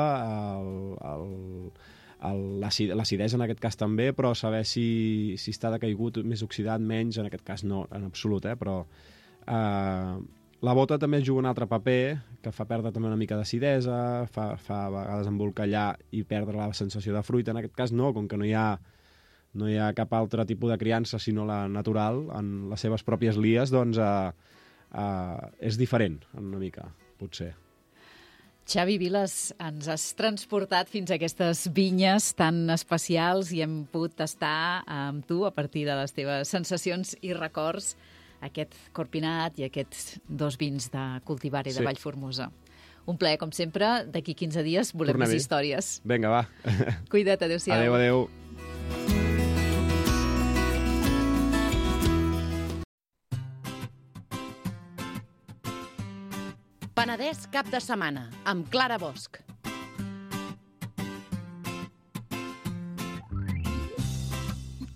el, 0.58 0.74
el, 1.14 1.72
l'acidesa 2.20 3.38
en 3.38 3.46
aquest 3.46 3.60
cas 3.62 3.78
també, 3.80 4.10
però 4.16 4.34
saber 4.36 4.64
si, 4.68 5.36
si 5.40 5.54
està 5.54 5.70
decaigut, 5.72 6.20
més 6.24 6.42
oxidat, 6.44 6.82
menys, 6.84 7.18
en 7.18 7.30
aquest 7.30 7.44
cas 7.46 7.64
no, 7.64 7.86
en 7.96 8.04
absolut, 8.10 8.44
eh? 8.44 8.56
però 8.60 8.82
eh, 9.46 10.18
la 10.60 10.74
bota 10.76 10.98
també 11.00 11.22
juga 11.24 11.40
un 11.40 11.48
altre 11.48 11.66
paper 11.70 12.02
que 12.44 12.52
fa 12.52 12.66
perdre 12.68 12.92
també 12.92 13.08
una 13.08 13.20
mica 13.20 13.38
d'acidesa, 13.40 14.26
fa, 14.32 14.52
fa 14.60 14.82
a 14.86 14.92
vegades 14.92 15.30
embolcallar 15.32 15.88
i 16.12 16.22
perdre 16.28 16.60
la 16.60 16.72
sensació 16.76 17.16
de 17.16 17.24
fruita, 17.24 17.54
en 17.54 17.62
aquest 17.62 17.76
cas 17.76 17.94
no, 17.96 18.12
com 18.16 18.28
que 18.28 18.40
no 18.40 18.48
hi 18.48 18.52
ha 18.52 18.68
no 19.58 19.66
hi 19.66 19.80
ha 19.80 19.88
cap 19.96 20.12
altre 20.14 20.44
tipus 20.46 20.70
de 20.70 20.78
criança 20.78 21.18
sinó 21.18 21.46
la 21.48 21.64
natural, 21.68 22.26
en 22.36 22.68
les 22.70 22.84
seves 22.84 23.02
pròpies 23.06 23.40
lies, 23.40 23.72
doncs 23.72 23.98
eh, 23.98 24.30
eh, 24.92 25.50
és 25.72 25.80
diferent, 25.80 26.20
una 26.38 26.60
mica, 26.60 26.86
potser. 27.18 27.54
Xavi 28.70 29.00
Viles, 29.02 29.32
ens 29.58 29.88
has 29.90 30.02
transportat 30.14 30.86
fins 30.92 31.10
a 31.10 31.16
aquestes 31.16 31.64
vinyes 31.74 32.28
tan 32.38 32.68
especials 32.70 33.50
i 33.50 33.64
hem 33.64 33.80
pogut 33.90 34.14
tastar 34.20 34.84
amb 34.86 35.26
tu, 35.26 35.40
a 35.48 35.50
partir 35.50 35.82
de 35.88 35.96
les 35.98 36.14
teves 36.14 36.52
sensacions 36.54 37.16
i 37.26 37.32
records, 37.34 37.96
aquest 38.46 38.76
corpinat 38.94 39.58
i 39.58 39.66
aquests 39.66 40.20
dos 40.28 40.54
vins 40.60 40.86
de 40.92 41.06
cultivar 41.26 41.64
i 41.66 41.72
de 41.72 41.80
Sí. 41.80 41.84
Vallformosa. 41.88 42.50
Un 43.10 43.18
plaer, 43.18 43.38
com 43.40 43.50
sempre. 43.50 44.04
D'aquí 44.06 44.36
15 44.38 44.62
dies 44.62 44.92
volem 44.94 45.18
més 45.18 45.34
històries. 45.34 45.96
Vinga, 46.04 46.30
va. 46.30 46.44
Cuida't, 47.10 47.42
adéu-siau. 47.42 47.74
Adéu, 47.74 47.94
adéu. 47.98 48.28
Penedès 57.00 57.46
cap 57.48 57.64
de 57.72 57.78
setmana, 57.80 58.26
amb 58.44 58.66
Clara 58.68 58.98
Bosch. 59.00 59.38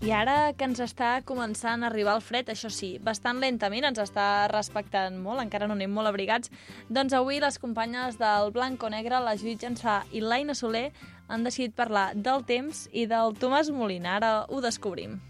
I 0.05 0.13
ara 0.13 0.53
que 0.53 0.69
ens 0.69 0.83
està 0.85 1.15
començant 1.25 1.81
a 1.81 1.89
arribar 1.89 2.19
el 2.19 2.21
fred, 2.21 2.53
això 2.53 2.69
sí, 2.69 2.99
bastant 3.01 3.41
lentament, 3.41 3.89
ens 3.89 4.03
està 4.05 4.51
respectant 4.53 5.17
molt, 5.17 5.41
encara 5.41 5.65
no 5.65 5.79
anem 5.79 5.97
molt 5.97 6.13
abrigats, 6.13 6.53
doncs 6.93 7.17
avui 7.17 7.41
les 7.41 7.57
companyes 7.57 8.21
del 8.21 8.53
Blanco 8.53 8.93
Negre, 8.93 9.25
la 9.25 9.39
Judit 9.41 9.65
Jansà 9.65 10.03
i 10.13 10.21
l'Aina 10.21 10.53
Soler, 10.53 10.91
han 11.33 11.49
decidit 11.49 11.73
parlar 11.73 12.11
del 12.13 12.45
temps 12.45 12.85
i 12.93 13.09
del 13.09 13.33
Tomàs 13.41 13.73
Molina. 13.73 14.19
Ara 14.21 14.35
ho 14.45 14.61
descobrim. 14.61 15.23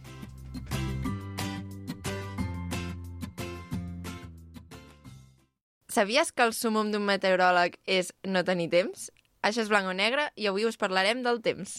Sabies 5.94 6.32
que 6.34 6.42
el 6.42 6.50
sumum 6.58 6.88
d'un 6.90 7.04
meteoròleg 7.06 7.76
és 7.86 8.08
no 8.26 8.40
tenir 8.42 8.66
temps? 8.72 9.12
Això 9.46 9.62
és 9.62 9.70
blanc 9.70 9.86
o 9.86 9.94
negre 9.94 10.24
i 10.34 10.48
avui 10.50 10.66
us 10.66 10.80
parlarem 10.80 11.22
del 11.22 11.38
temps. 11.44 11.76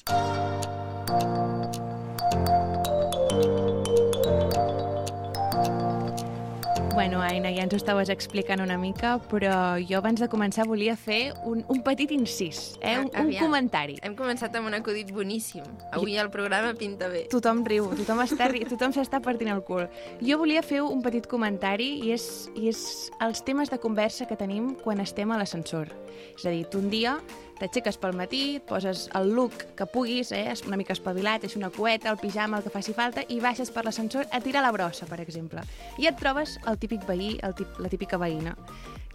Bueno, 6.96 7.22
Aina, 7.22 7.50
ja 7.52 7.66
ens 7.66 7.74
ho 7.74 7.76
estaves 7.76 8.08
explicant 8.08 8.62
una 8.64 8.78
mica, 8.80 9.18
però 9.28 9.76
jo 9.84 9.98
abans 9.98 10.22
de 10.24 10.30
començar 10.32 10.64
volia 10.64 10.94
fer 10.96 11.34
un, 11.44 11.60
un 11.68 11.82
petit 11.84 12.14
incís, 12.16 12.78
eh? 12.80 12.94
un, 13.02 13.10
un 13.10 13.26
Aviam. 13.26 13.50
comentari. 13.50 13.98
Hem 14.00 14.16
començat 14.16 14.56
amb 14.56 14.70
un 14.70 14.78
acudit 14.78 15.12
boníssim. 15.12 15.66
Avui 15.92 16.16
el 16.16 16.32
programa 16.32 16.72
pinta 16.80 17.10
bé. 17.12 17.26
Tothom 17.34 17.66
riu, 17.68 17.90
tothom 18.00 18.24
està 18.24 18.48
ri... 18.48 18.64
tothom 18.72 18.96
s'està 18.96 19.20
partint 19.20 19.52
el 19.52 19.60
cul. 19.68 19.90
Jo 20.24 20.40
volia 20.40 20.64
fer 20.64 20.80
un 20.88 21.04
petit 21.04 21.28
comentari 21.28 21.98
i 22.00 22.14
és, 22.16 22.30
i 22.56 22.72
és 22.72 22.86
els 23.28 23.44
temes 23.44 23.76
de 23.76 23.82
conversa 23.84 24.24
que 24.30 24.40
tenim 24.40 24.72
quan 24.80 25.04
estem 25.04 25.36
a 25.36 25.42
l'ascensor. 25.42 25.92
És 26.32 26.48
a 26.48 26.56
dir, 26.56 26.64
tu 26.72 26.80
un 26.80 26.88
dia 26.88 27.18
t'aixeques 27.60 27.98
pel 28.02 28.16
matí, 28.18 28.58
et 28.60 28.66
poses 28.68 29.06
el 29.16 29.32
look 29.36 29.66
que 29.78 29.88
puguis, 29.90 30.32
eh? 30.36 30.46
és 30.52 30.66
una 30.68 30.80
mica 30.80 30.96
espavilat, 30.96 31.46
és 31.48 31.56
una 31.60 31.72
cueta, 31.74 32.12
el 32.12 32.20
pijama, 32.22 32.60
el 32.60 32.68
que 32.68 32.74
faci 32.74 32.96
falta, 32.98 33.24
i 33.30 33.40
baixes 33.44 33.72
per 33.72 33.86
l'ascensor 33.86 34.28
a 34.32 34.42
tirar 34.44 34.66
la 34.66 34.74
brossa, 34.76 35.08
per 35.10 35.22
exemple. 35.24 35.64
I 36.02 36.10
et 36.12 36.20
trobes 36.20 36.58
el 36.68 36.80
típic 36.82 37.08
veí, 37.08 37.36
el 37.44 37.56
tip, 37.58 37.80
la 37.80 37.92
típica 37.92 38.20
veïna. 38.22 38.56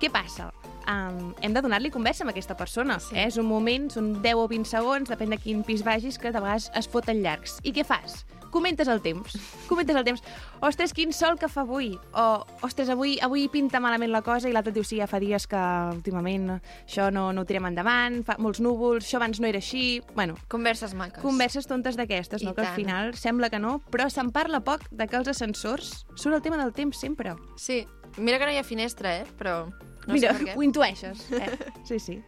Què 0.01 0.09
passa? 0.13 0.49
Um, 0.89 1.35
hem 1.45 1.53
de 1.53 1.61
donar-li 1.61 1.93
conversa 1.93 2.25
amb 2.25 2.33
aquesta 2.33 2.57
persona. 2.57 2.97
Sí. 3.05 3.15
Eh? 3.15 3.29
És 3.29 3.37
un 3.41 3.47
moment, 3.47 3.91
són 3.93 4.15
10 4.25 4.41
o 4.41 4.49
20 4.49 4.69
segons, 4.71 5.13
depèn 5.13 5.37
de 5.37 5.41
quin 5.41 5.65
pis 5.67 5.85
vagis, 5.87 6.19
que 6.19 6.33
de 6.33 6.41
vegades 6.41 6.71
es 6.81 6.89
foten 6.89 7.21
llargs. 7.21 7.61
I 7.63 7.75
què 7.77 7.85
fas? 7.85 8.23
Comentes 8.51 8.89
el 8.89 9.01
temps. 9.01 9.37
Comentes 9.69 9.95
el 9.97 10.05
temps. 10.05 10.23
Ostres, 10.61 10.93
quin 10.93 11.13
sol 11.15 11.39
que 11.39 11.49
fa 11.49 11.63
avui. 11.63 11.93
O, 12.19 12.25
ostres, 12.67 12.89
avui, 12.91 13.17
avui 13.23 13.47
pinta 13.49 13.79
malament 13.81 14.11
la 14.11 14.23
cosa 14.27 14.49
i 14.51 14.53
l'altre 14.53 14.73
diu, 14.75 14.85
sí, 14.85 14.99
ja 14.99 15.07
fa 15.11 15.21
dies 15.23 15.47
que 15.47 15.61
últimament 15.95 16.49
això 16.59 17.11
no, 17.15 17.29
no 17.33 17.45
ho 17.45 17.49
tirem 17.49 17.69
endavant, 17.71 18.21
fa 18.27 18.37
molts 18.43 18.61
núvols, 18.61 19.05
això 19.07 19.21
abans 19.21 19.39
no 19.41 19.47
era 19.47 19.63
així... 19.63 20.01
Bueno, 20.17 20.35
Converses 20.51 20.95
maques. 20.99 21.23
converses 21.23 21.67
tontes 21.71 21.97
d'aquestes, 21.97 22.43
no? 22.43 22.51
I 22.51 22.55
Que 22.59 22.61
al 22.67 22.67
tant. 22.73 22.77
final 22.83 23.15
sembla 23.15 23.51
que 23.51 23.59
no, 23.63 23.79
però 23.91 24.09
se'n 24.11 24.33
parla 24.35 24.61
poc 24.67 24.89
de 24.91 25.07
que 25.07 25.17
els 25.21 25.29
ascensors 25.31 26.05
surt 26.17 26.35
el 26.35 26.43
tema 26.43 26.59
del 26.59 26.73
temps 26.75 26.99
sempre. 26.99 27.37
Sí, 27.57 27.85
mira 28.19 28.39
que 28.39 28.47
no 28.51 28.53
hi 28.53 28.59
ha 28.59 28.65
finestra, 28.67 29.17
eh? 29.23 29.25
Però 29.39 29.69
no 29.71 30.13
Mira, 30.15 30.35
sé 30.35 30.39
per 30.45 30.47
què. 30.51 30.59
ho 30.59 30.63
intueixes. 30.67 31.27
Eh? 31.39 31.51
Sí, 31.87 31.99
sí. 32.03 32.19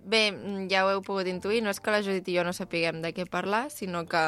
Bé, 0.00 0.30
mm, 0.32 0.68
ja 0.72 0.86
ho 0.86 0.90
heu 0.94 1.02
pogut 1.04 1.28
intuir, 1.28 1.60
no 1.62 1.68
és 1.70 1.78
que 1.80 1.92
la 1.92 2.00
Judit 2.00 2.28
i 2.32 2.36
jo 2.38 2.44
no 2.46 2.54
sapiguem 2.56 3.02
de 3.02 3.10
què 3.12 3.26
parlar, 3.28 3.66
sinó 3.70 4.06
que 4.08 4.22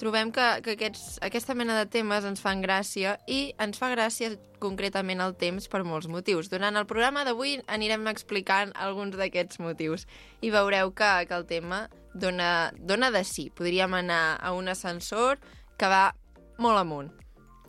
trobem 0.00 0.30
que, 0.34 0.46
que 0.64 0.76
aquests, 0.76 1.18
aquesta 1.24 1.54
mena 1.56 1.76
de 1.78 1.86
temes 1.90 2.24
ens 2.28 2.42
fan 2.42 2.62
gràcia 2.64 3.16
i 3.26 3.54
ens 3.62 3.80
fa 3.80 3.90
gràcia 3.92 4.34
concretament 4.62 5.20
el 5.24 5.36
temps 5.40 5.68
per 5.72 5.82
molts 5.84 6.08
motius. 6.12 6.50
Durant 6.52 6.76
el 6.76 6.88
programa 6.88 7.24
d'avui 7.26 7.58
anirem 7.66 8.06
explicant 8.12 8.72
alguns 8.74 9.16
d'aquests 9.18 9.60
motius 9.64 10.06
i 10.40 10.52
veureu 10.54 10.92
que, 10.96 11.12
que 11.28 11.36
el 11.36 11.46
tema 11.48 11.86
dona, 12.14 12.72
dona 12.78 13.10
de 13.10 13.24
sí. 13.24 13.50
Podríem 13.50 13.94
anar 13.94 14.38
a 14.40 14.52
un 14.56 14.68
ascensor 14.72 15.40
que 15.76 15.88
va 15.92 16.10
molt 16.58 16.80
amunt. 16.80 17.12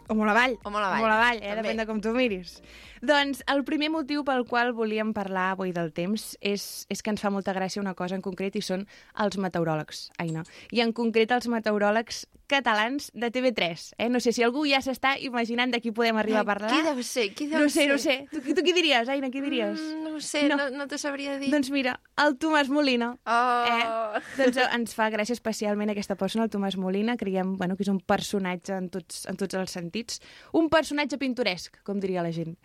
O 0.08 0.16
molt 0.16 0.32
avall. 0.32 0.56
O 0.64 0.72
molt 0.72 0.86
avall. 0.86 1.04
Molt 1.04 1.14
avall, 1.14 1.42
eh? 1.42 1.52
també. 1.52 1.64
Depèn 1.66 1.82
de 1.82 1.86
com 1.90 2.00
tu 2.04 2.14
miris. 2.16 2.62
Doncs 3.02 3.44
el 3.52 3.64
primer 3.68 3.92
motiu 3.94 4.24
pel 4.28 4.46
qual 4.50 4.74
volíem 4.74 5.14
parlar 5.14 5.52
avui 5.54 5.74
del 5.76 5.92
temps 5.94 6.34
és, 6.42 6.88
és 6.90 7.04
que 7.04 7.14
ens 7.14 7.22
fa 7.22 7.32
molta 7.34 7.54
gràcia 7.54 7.82
una 7.84 7.96
cosa 7.98 8.18
en 8.18 8.24
concret 8.26 8.56
i 8.58 8.64
són 8.66 8.88
els 9.22 9.38
meteoròlegs, 9.38 10.08
Aina. 10.24 10.44
I 10.72 10.82
en 10.86 10.94
concret 10.96 11.32
els 11.36 11.48
meteoròlegs 11.52 12.26
catalans 12.48 13.12
de 13.14 13.30
TV3. 13.30 13.94
Eh? 13.98 14.10
No 14.10 14.20
sé 14.24 14.32
si 14.32 14.42
algú 14.44 14.64
ja 14.66 14.80
s'està 14.82 15.18
imaginant 15.20 15.72
de 15.74 15.82
qui 15.84 15.92
podem 15.92 16.18
arribar 16.18 16.42
a 16.46 16.48
parlar. 16.48 16.72
Qui 16.72 16.84
deu 16.86 17.02
ser? 17.04 17.28
Qui 17.36 17.50
deu 17.52 17.60
no 17.60 17.70
sé, 17.70 17.84
ser? 17.84 17.88
no 17.92 17.98
sé. 18.02 18.16
Tu, 18.32 18.56
tu 18.56 18.64
qui 18.64 18.74
diries, 18.74 19.10
Aina, 19.12 19.30
qui 19.30 19.44
diries? 19.44 19.76
Mm, 19.76 20.08
no 20.08 20.22
sé, 20.24 20.46
no, 20.48 20.58
no, 20.58 20.70
no 20.72 20.88
t'ho 20.88 20.98
sabria 20.98 21.36
dir. 21.42 21.52
Doncs 21.52 21.70
mira, 21.76 21.98
el 22.24 22.38
Tomàs 22.40 22.72
Molina. 22.72 23.12
Oh. 23.28 23.68
Eh? 23.68 24.24
Doncs 24.40 24.62
eh, 24.64 24.70
ens 24.80 24.96
fa 24.98 25.10
gràcia 25.14 25.36
especialment 25.36 25.92
aquesta 25.92 26.16
persona, 26.20 26.48
el 26.48 26.54
Tomàs 26.54 26.80
Molina. 26.80 27.18
Creiem 27.20 27.58
bueno, 27.60 27.76
que 27.76 27.84
és 27.86 27.92
un 27.92 28.00
personatge 28.00 28.80
en 28.80 28.90
tots, 28.96 29.26
en 29.28 29.38
tots 29.40 29.60
els 29.60 29.76
sentits. 29.78 30.24
Un 30.58 30.72
personatge 30.72 31.20
pintoresc, 31.20 31.82
com 31.84 32.00
diria 32.00 32.24
la 32.24 32.32
gent. 32.32 32.56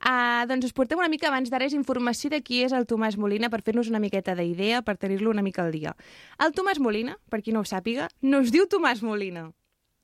Uh, 0.00 0.46
doncs 0.50 0.70
us 0.70 0.76
portem 0.76 0.98
una 0.98 1.10
mica 1.12 1.28
abans 1.30 1.50
de 1.52 1.60
res 1.60 1.76
informació 1.76 2.30
de 2.32 2.42
qui 2.44 2.62
és 2.66 2.74
el 2.76 2.88
Tomàs 2.88 3.18
Molina 3.20 3.50
per 3.52 3.62
fer-nos 3.66 3.90
una 3.92 4.02
miqueta 4.02 4.36
d'idea, 4.38 4.82
per 4.86 4.96
tenir-lo 4.96 5.30
una 5.30 5.44
mica 5.46 5.64
al 5.64 5.72
dia. 5.74 5.96
El 6.42 6.56
Tomàs 6.56 6.80
Molina, 6.82 7.18
per 7.30 7.42
qui 7.42 7.54
no 7.54 7.62
ho 7.62 7.68
sàpiga, 7.68 8.10
no 8.22 8.42
es 8.44 8.52
diu 8.54 8.68
Tomàs 8.70 9.04
Molina. 9.06 9.50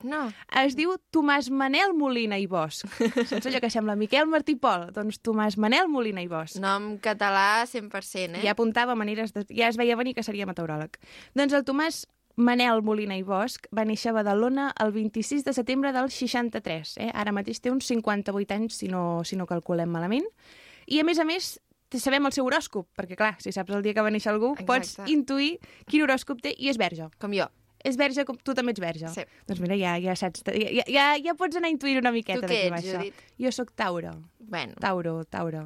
No. 0.03 0.23
Es 0.63 0.75
diu 0.79 0.95
Tomàs 1.15 1.49
Manel 1.55 1.95
Molina 1.97 2.39
i 2.41 2.49
Bosch. 2.51 2.87
Saps 3.31 3.47
allò 3.49 3.61
que 3.63 3.71
sembla 3.71 3.97
Miquel 3.99 4.27
Martí 4.31 4.57
Pol? 4.59 4.89
Doncs 4.95 5.21
Tomàs 5.23 5.57
Manel 5.63 5.89
Molina 5.91 6.25
i 6.25 6.29
Bosch. 6.31 6.59
Nom 6.63 6.97
català 7.03 7.63
100%, 7.71 8.41
eh? 8.41 8.43
Ja 8.43 8.57
apuntava 8.57 8.97
maneres 8.99 9.35
de... 9.37 9.47
Ja 9.55 9.71
es 9.71 9.79
veia 9.81 9.99
venir 9.99 10.17
que 10.19 10.27
seria 10.27 10.49
meteoròleg. 10.49 10.99
Doncs 11.39 11.55
el 11.59 11.67
Tomàs 11.69 12.03
Manel 12.37 12.81
Molina 12.83 13.17
i 13.19 13.23
Bosch 13.27 13.67
va 13.77 13.85
néixer 13.85 14.11
a 14.11 14.17
Badalona 14.17 14.71
el 14.81 14.93
26 14.95 15.45
de 15.45 15.53
setembre 15.53 15.93
del 15.93 16.09
63. 16.11 16.95
Eh? 17.05 17.11
Ara 17.13 17.33
mateix 17.33 17.61
té 17.61 17.71
uns 17.71 17.87
58 17.91 18.55
anys, 18.57 18.79
si 18.81 18.89
no, 18.89 19.23
si 19.25 19.37
no 19.37 19.47
calculem 19.47 19.91
malament. 19.93 20.25
I, 20.87 21.01
a 21.01 21.05
més 21.05 21.19
a 21.21 21.25
més, 21.29 21.59
te- 21.93 22.01
sabem 22.01 22.25
el 22.27 22.33
seu 22.33 22.47
horòscop, 22.49 22.89
perquè, 22.97 23.17
clar, 23.17 23.35
si 23.43 23.53
saps 23.53 23.71
el 23.77 23.83
dia 23.85 23.93
que 23.95 24.03
va 24.05 24.11
néixer 24.11 24.33
algú, 24.33 24.55
Exacte. 24.57 24.67
pots 24.67 25.11
intuir 25.13 25.59
quin 25.87 26.03
horòscop 26.07 26.41
té 26.43 26.55
i 26.57 26.73
és 26.73 26.81
verge. 26.81 27.11
Com 27.21 27.37
jo. 27.37 27.47
És 27.85 27.97
verge 27.99 28.25
com 28.25 28.37
tu 28.39 28.55
també 28.55 28.71
ets 28.73 28.81
verge. 28.81 29.09
Sí. 29.11 29.25
Doncs 29.49 29.61
mira, 29.61 29.75
ja, 29.77 29.97
ja 29.99 30.15
saps, 30.17 30.45
ja, 30.47 30.85
ja, 30.87 31.07
ja 31.19 31.33
pots 31.35 31.57
anar 31.59 31.69
intuint 31.73 31.99
una 31.99 32.13
miqueta 32.15 32.41
Tu 32.47 32.47
de 32.47 32.55
què 32.55 32.67
ets, 32.69 32.77
això. 32.79 32.99
Judit? 33.01 33.23
Jo 33.43 33.51
sóc 33.53 33.73
Tauro. 33.75 34.13
Bueno. 34.39 34.75
Tauro, 34.81 35.17
Tauro. 35.25 35.65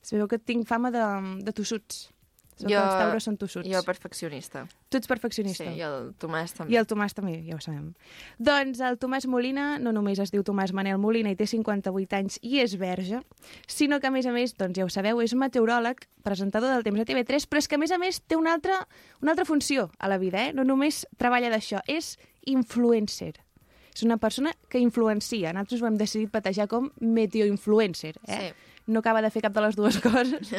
Es 0.00 0.14
veu 0.16 0.24
que 0.26 0.38
tinc 0.40 0.64
fama 0.66 0.88
de, 0.90 1.02
de 1.44 1.52
tossuts. 1.52 2.06
Veu 2.64 2.70
Jo- 2.76 2.84
els 2.84 2.94
Tauros 3.00 3.24
són 3.24 3.36
tossuts. 3.36 3.68
Jo 3.68 3.82
perfeccionista. 3.86 4.66
Tu 4.88 4.96
ets 4.98 5.06
perfeccionista. 5.08 5.64
Sí, 5.64 5.78
i 5.78 5.80
el 5.86 6.14
Tomàs 6.18 6.52
també. 6.56 6.72
I 6.72 6.76
el 6.76 6.86
Tomàs 6.86 7.14
també, 7.14 7.42
ja 7.46 7.56
ho 7.56 7.60
sabem. 7.60 7.94
Doncs 8.38 8.80
el 8.80 8.98
Tomàs 8.98 9.26
Molina 9.26 9.78
no 9.78 9.92
només 9.92 10.18
es 10.18 10.30
diu 10.30 10.42
Tomàs 10.44 10.72
Manel 10.72 10.98
Molina 10.98 11.30
i 11.30 11.36
té 11.36 11.46
58 11.46 12.16
anys 12.16 12.38
i 12.42 12.58
és 12.60 12.76
verge, 12.78 13.20
sinó 13.66 14.00
que, 14.00 14.06
a 14.08 14.10
més 14.10 14.26
a 14.26 14.32
més, 14.32 14.54
doncs 14.56 14.76
ja 14.78 14.84
ho 14.84 14.88
sabeu, 14.88 15.20
és 15.22 15.34
meteoròleg, 15.34 16.04
presentador 16.22 16.70
del 16.74 16.82
Temps 16.84 17.00
a 17.00 17.04
TV3, 17.04 17.46
però 17.48 17.58
és 17.58 17.68
que, 17.68 17.76
a 17.76 17.78
més 17.78 17.90
a 17.92 17.98
més, 17.98 18.20
té 18.26 18.36
una 18.36 18.52
altra, 18.52 18.86
una 19.22 19.32
altra 19.32 19.44
funció 19.44 19.90
a 19.98 20.08
la 20.08 20.18
vida, 20.18 20.48
eh? 20.48 20.52
No 20.52 20.64
només 20.64 21.06
treballa 21.16 21.48
d'això, 21.50 21.80
és 21.86 22.16
influencer. 22.46 23.34
És 23.94 24.04
una 24.06 24.16
persona 24.18 24.52
que 24.68 24.78
influencia. 24.78 25.52
Nosaltres 25.52 25.82
ho 25.82 25.86
hem 25.88 25.96
decidit 25.98 26.30
batejar 26.32 26.68
com 26.68 26.90
meteoinfluencer, 27.00 28.14
eh? 28.28 28.38
Sí. 28.50 28.54
No 28.90 29.02
acaba 29.04 29.22
de 29.22 29.30
fer 29.30 29.42
cap 29.44 29.54
de 29.54 29.62
les 29.64 29.76
dues 29.78 30.00
coses, 30.04 30.50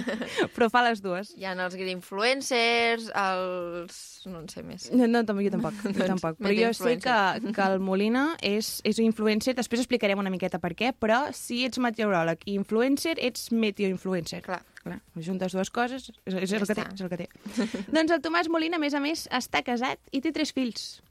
però 0.56 0.70
fa 0.72 0.84
les 0.88 1.02
dues. 1.03 1.34
Hi 1.38 1.48
ha 1.49 1.56
els 1.58 1.76
influencers, 1.82 3.10
els... 3.12 3.99
no 4.32 4.41
en 4.44 4.49
sé 4.52 4.64
més. 4.64 4.88
No, 4.95 5.08
no, 5.10 5.22
jo 5.22 5.53
tampoc, 5.53 5.78
jo 5.84 5.91
Doncs, 5.98 6.08
tampoc. 6.16 6.40
Però 6.40 6.56
jo 6.56 6.72
sé 6.78 6.98
que, 7.03 7.20
que 7.52 7.68
el 7.68 7.80
Molina 7.84 8.26
és, 8.45 8.80
és 8.88 9.02
influencer, 9.03 9.56
després 9.58 9.84
explicarem 9.84 10.22
una 10.22 10.34
miqueta 10.34 10.62
per 10.64 10.74
què, 10.78 10.94
però 10.98 11.28
si 11.36 11.64
ets 11.68 11.82
meteoròleg 11.84 12.48
i 12.48 12.58
influencer, 12.60 13.18
ets 13.20 13.49
meteoinfluencer. 13.52 14.44
Clar. 14.48 14.62
Clar, 14.82 14.98
juntes 15.22 15.53
dues 15.53 15.70
coses, 15.70 16.08
és, 16.26 16.34
és, 16.34 16.49
Ja 16.49 16.58
el 16.58 16.66
que 16.66 16.74
té, 16.74 16.88
és 16.90 17.03
el 17.06 17.10
que 17.12 17.20
té. 17.20 17.28
doncs 17.95 18.16
el 18.16 18.24
Tomàs 18.26 18.49
Molina, 18.49 18.80
a 18.80 18.82
més 18.82 18.95
a 18.98 19.02
més, 19.03 19.28
està 19.30 19.62
casat 19.62 20.02
i 20.10 20.24
té 20.26 20.34
tres 20.34 20.56
fills. 20.56 21.03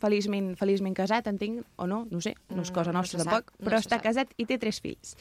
Feliçment, 0.00 0.54
feliçment 0.56 0.94
casat, 0.96 1.26
entenc, 1.28 1.60
o 1.76 1.86
no, 1.86 2.06
no 2.10 2.20
sé, 2.24 2.34
no 2.48 2.62
és 2.62 2.70
Mm, 2.70 2.74
cosa 2.74 2.92
no 2.92 2.98
nostra 3.00 3.20
sap, 3.20 3.28
tampoc, 3.28 3.52
no 3.58 3.66
però 3.68 3.78
està 3.82 3.98
sap. 3.98 4.02
casat 4.06 4.32
i 4.40 4.46
té 4.48 4.56
tres 4.58 4.80
fills. 4.80 5.14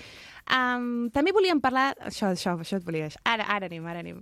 Um, 0.48 1.10
també 1.12 1.34
volíem 1.36 1.60
parlar... 1.62 1.94
Això, 2.10 2.32
això, 2.34 2.56
això 2.60 2.80
et 2.80 2.86
volia 2.88 3.10
dir. 3.10 3.18
Ara, 3.28 3.46
ara 3.52 3.68
anem, 3.70 3.86
ara 3.92 4.00
anem. 4.00 4.22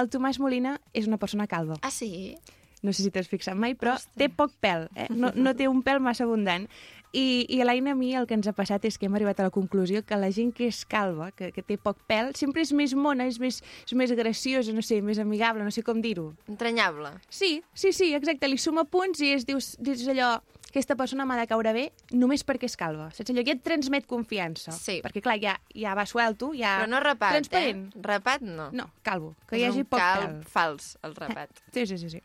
El 0.00 0.08
Tomàs 0.08 0.40
Molina 0.40 0.78
és 0.96 1.06
una 1.06 1.18
persona 1.20 1.46
calva. 1.46 1.76
Ah, 1.82 1.90
sí? 1.92 2.36
No 2.80 2.92
sé 2.94 3.02
si 3.02 3.10
t'has 3.10 3.26
fixat 3.26 3.56
mai, 3.58 3.74
però 3.74 3.96
té 4.16 4.28
poc 4.30 4.52
pèl, 4.62 4.84
eh? 4.94 5.08
no, 5.10 5.32
no 5.34 5.50
té 5.58 5.66
un 5.66 5.80
pèl 5.82 5.98
massa 6.00 6.22
abundant. 6.28 6.68
I, 7.12 7.46
i 7.48 7.60
a 7.62 7.64
l'Aina 7.64 7.94
a 7.94 7.98
mi 7.98 8.12
el 8.18 8.26
que 8.28 8.36
ens 8.36 8.48
ha 8.50 8.54
passat 8.56 8.84
és 8.84 8.98
que 8.98 9.08
hem 9.08 9.16
arribat 9.16 9.40
a 9.40 9.46
la 9.48 9.54
conclusió 9.54 10.02
que 10.04 10.18
la 10.20 10.28
gent 10.34 10.52
que 10.54 10.68
és 10.68 10.82
calva, 10.88 11.30
que, 11.32 11.50
que 11.54 11.64
té 11.64 11.78
poc 11.80 12.00
pèl, 12.10 12.34
sempre 12.36 12.64
és 12.64 12.72
més 12.76 12.94
mona, 12.98 13.28
és 13.30 13.38
més, 13.40 13.62
és 13.86 13.96
més 13.96 14.12
graciosa, 14.12 14.74
no 14.76 14.84
sé, 14.84 15.00
més 15.04 15.20
amigable, 15.22 15.64
no 15.64 15.72
sé 15.74 15.84
com 15.86 16.02
dir-ho. 16.04 16.30
Entranyable. 16.48 17.14
Sí, 17.30 17.62
sí, 17.72 17.94
sí, 17.96 18.12
exacte. 18.18 18.50
Li 18.50 18.60
suma 18.60 18.84
punts 18.84 19.22
i 19.24 19.32
es 19.36 19.48
dius, 19.48 19.74
dius 19.80 20.04
allò, 20.12 20.36
aquesta 20.68 20.94
persona 20.96 21.24
m'ha 21.24 21.36
de 21.40 21.46
caure 21.48 21.72
bé 21.72 21.84
només 22.12 22.44
perquè 22.44 22.68
és 22.68 22.76
calva. 22.76 23.08
Saps 23.16 23.30
allò? 23.32 23.42
Et 23.46 23.62
transmet 23.64 24.06
confiança. 24.06 24.72
Sí. 24.76 24.98
Perquè, 25.04 25.22
clar, 25.24 25.38
ja, 25.40 25.54
ja 25.74 25.94
va 25.96 26.04
suelto, 26.06 26.52
ja... 26.54 26.76
Però 26.82 26.90
no 26.92 27.00
rapat, 27.00 27.38
Transparent. 27.38 27.86
eh? 27.96 28.02
Rapat 28.04 28.42
no. 28.44 28.68
No, 28.76 28.90
calvo. 29.02 29.34
Que 29.48 29.56
És 29.56 29.62
hi 29.62 29.66
hagi 29.70 29.84
poc 29.88 29.98
calb 30.00 30.26
pèl. 30.28 30.44
fals, 30.52 30.96
el 31.02 31.14
rapat. 31.16 31.50
Sí, 31.74 31.86
sí, 31.86 31.98
sí, 31.98 32.10
sí. 32.10 32.22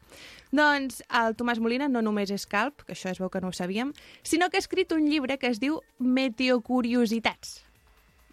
Doncs 0.54 1.02
el 1.10 1.36
Tomàs 1.40 1.60
Molina 1.64 1.88
no 1.90 2.02
només 2.06 2.30
és 2.32 2.46
calp, 2.46 2.84
que 2.86 2.94
això 2.94 3.10
es 3.10 3.20
veu 3.22 3.30
que 3.34 3.40
no 3.42 3.50
ho 3.50 3.54
sabíem, 3.56 3.94
sinó 4.24 4.50
que 4.50 4.58
ha 4.58 4.64
escrit 4.64 4.92
un 4.94 5.08
llibre 5.10 5.38
que 5.40 5.48
es 5.48 5.60
diu 5.64 5.80
Meteocuriositats. 6.00 7.64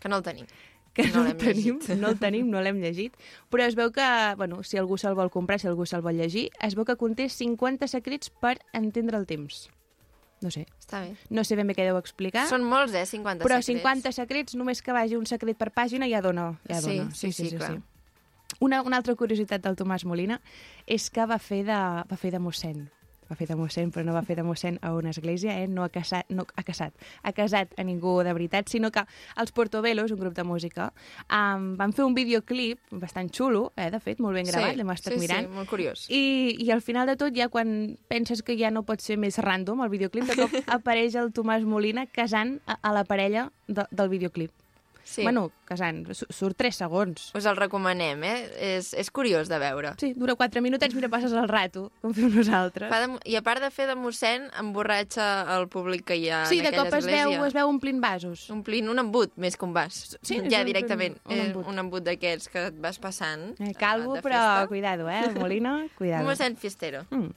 Que 0.01 0.09
no 0.09 0.17
el 0.17 0.23
tenim. 0.23 0.47
Que 0.93 1.05
No 1.07 1.23
no, 1.23 1.31
el 1.31 1.37
tenim, 1.37 1.79
llegit. 1.79 1.97
no 2.01 2.09
el 2.09 2.19
tenim, 2.19 2.49
no 2.51 2.61
l'hem 2.61 2.81
llegit, 2.83 3.15
però 3.49 3.63
es 3.63 3.77
veu 3.79 3.93
que, 3.95 4.03
bueno, 4.37 4.65
si 4.67 4.77
algú 4.77 4.97
se'l 4.99 5.15
vol 5.15 5.31
comprar, 5.31 5.61
si 5.63 5.69
algú 5.71 5.87
se'l 5.87 6.03
vol 6.03 6.17
llegir, 6.19 6.49
es 6.61 6.75
veu 6.75 6.85
que 6.85 6.97
conté 6.99 7.29
50 7.31 7.87
secrets 7.87 8.29
per 8.31 8.57
entendre 8.75 9.17
el 9.17 9.25
temps. 9.27 9.69
No 10.41 10.51
sé. 10.51 10.67
Està 10.81 11.03
bé. 11.05 11.15
No 11.29 11.45
sé 11.45 11.57
ben 11.57 11.67
bé 11.69 11.75
què 11.77 11.85
deu 11.85 11.99
explicar. 12.01 12.47
Són 12.49 12.65
molts, 12.65 12.95
eh, 12.95 13.05
50 13.07 13.45
però 13.45 13.59
secrets. 13.61 13.83
50 13.83 14.13
secrets, 14.13 14.55
només 14.57 14.81
que 14.83 14.93
vagi 14.93 15.17
un 15.17 15.27
secret 15.27 15.57
per 15.59 15.71
pàgina 15.71 16.09
ja 16.09 16.21
dona. 16.25 16.59
Ja 16.69 16.81
Sí, 16.81 16.97
dona. 16.97 17.11
sí, 17.15 17.33
sí, 17.33 17.51
clar. 17.57 17.81
Una, 18.59 18.83
una 18.83 18.97
altra 18.97 19.15
curiositat 19.15 19.63
del 19.63 19.77
Tomàs 19.77 20.05
Molina 20.05 20.41
és 20.87 21.11
que 21.11 21.25
va 21.27 21.39
fer 21.39 21.63
de, 21.65 21.77
va 22.11 22.17
fer 22.17 22.33
de 22.33 22.39
mossèn. 22.43 22.89
Va 23.31 23.37
fer 23.39 23.47
de 23.47 23.57
mossèn, 23.59 23.93
però 23.95 24.05
no 24.07 24.15
va 24.17 24.25
fer 24.27 24.37
de 24.41 24.45
mossèn 24.47 24.81
a 24.83 24.93
una 24.97 25.13
església, 25.15 25.55
eh? 25.63 25.69
no, 25.71 25.85
ha 25.87 25.93
casat, 25.95 26.29
no 26.35 26.47
ha 26.59 26.65
casat, 26.67 26.97
ha 27.23 27.33
casat 27.37 27.77
a 27.79 27.85
ningú 27.87 28.17
de 28.27 28.35
veritat, 28.35 28.69
sinó 28.69 28.91
que 28.91 29.05
els 29.39 29.55
Portobelos, 29.55 30.11
un 30.11 30.19
grup 30.21 30.35
de 30.35 30.45
música, 30.45 30.91
um, 31.29 31.71
van 31.79 31.95
fer 31.97 32.05
un 32.09 32.17
videoclip 32.19 32.81
bastant 32.91 33.31
xulo, 33.31 33.69
eh? 33.77 33.91
de 33.95 34.01
fet, 34.03 34.19
molt 34.21 34.35
ben 34.39 34.51
gravat, 34.51 34.75
sí, 34.75 34.81
l'hem 34.81 34.95
estat 34.97 35.15
sí, 35.15 35.21
mirant. 35.23 35.47
Sí, 35.47 35.55
molt 35.61 35.71
curiós. 35.71 36.07
I, 36.11 36.57
I 36.59 36.73
al 36.75 36.83
final 36.83 37.11
de 37.11 37.17
tot, 37.21 37.35
ja 37.37 37.49
quan 37.53 37.95
penses 38.11 38.43
que 38.43 38.59
ja 38.59 38.73
no 38.75 38.83
pot 38.89 39.05
ser 39.05 39.19
més 39.21 39.39
random 39.39 39.85
el 39.87 39.93
videoclip, 39.95 40.27
de 40.27 40.39
cop 40.43 40.59
apareix 40.79 41.15
el 41.21 41.31
Tomàs 41.37 41.63
Molina 41.69 42.09
casant 42.11 42.59
a, 42.67 42.81
a 42.83 42.97
la 42.97 43.07
parella 43.07 43.51
de, 43.69 43.87
del 43.91 44.11
videoclip. 44.13 44.51
Sí. 45.05 45.23
Bueno, 45.23 45.51
casant, 45.65 46.13
su- 46.15 46.27
surt 46.31 46.57
3 46.57 46.77
segons. 46.77 47.31
Us 47.35 47.47
el 47.47 47.57
recomanem, 47.57 48.23
eh? 48.25 48.51
És, 48.77 48.93
és 48.95 49.11
curiós 49.11 49.49
de 49.49 49.59
veure. 49.59 49.95
Sí, 49.99 50.13
dura 50.15 50.35
4 50.39 50.63
minutets, 50.63 50.95
mira, 50.95 51.09
passes 51.09 51.33
el 51.33 51.49
rato, 51.49 51.91
com 52.03 52.13
fem 52.15 52.29
nosaltres. 52.35 52.89
Fa 52.93 53.01
de, 53.07 53.19
I 53.31 53.37
a 53.37 53.43
part 53.43 53.63
de 53.63 53.71
fer 53.75 53.87
de 53.89 53.97
mossèn, 53.99 54.49
emborratxa 54.61 55.27
el 55.57 55.67
públic 55.69 56.05
que 56.05 56.17
hi 56.21 56.29
ha 56.31 56.45
Sí, 56.47 56.59
en 56.59 56.63
de 56.65 56.69
aquella 56.69 56.85
cop 56.91 56.99
es 56.99 57.07
veu, 57.07 57.15
església. 57.31 57.47
es 57.47 57.55
veu 57.55 57.69
omplint 57.69 58.01
vasos. 58.01 58.49
Omplint 58.51 58.89
un 58.89 58.99
embut, 59.03 59.33
més 59.37 59.57
que 59.57 59.65
un 59.65 59.73
vas. 59.75 60.17
Sí, 60.23 60.41
ja 60.51 60.61
un- 60.61 60.67
directament. 60.67 61.19
un 61.27 61.33
eh, 61.37 61.47
embut. 61.47 61.67
un 61.67 61.79
embut 61.79 62.03
d'aquests 62.07 62.49
que 62.49 62.67
et 62.71 62.81
vas 62.81 62.99
passant. 62.99 63.55
Eh, 63.61 63.75
calvo, 63.75 64.15
de 64.15 64.23
però 64.23 64.67
cuidado, 64.69 65.09
eh, 65.11 65.31
Molina, 65.39 65.87
cuidado. 65.99 66.23
Un 66.27 66.31
mossèn 66.31 66.57
fiestero. 66.57 67.05
Mm. 67.11 67.31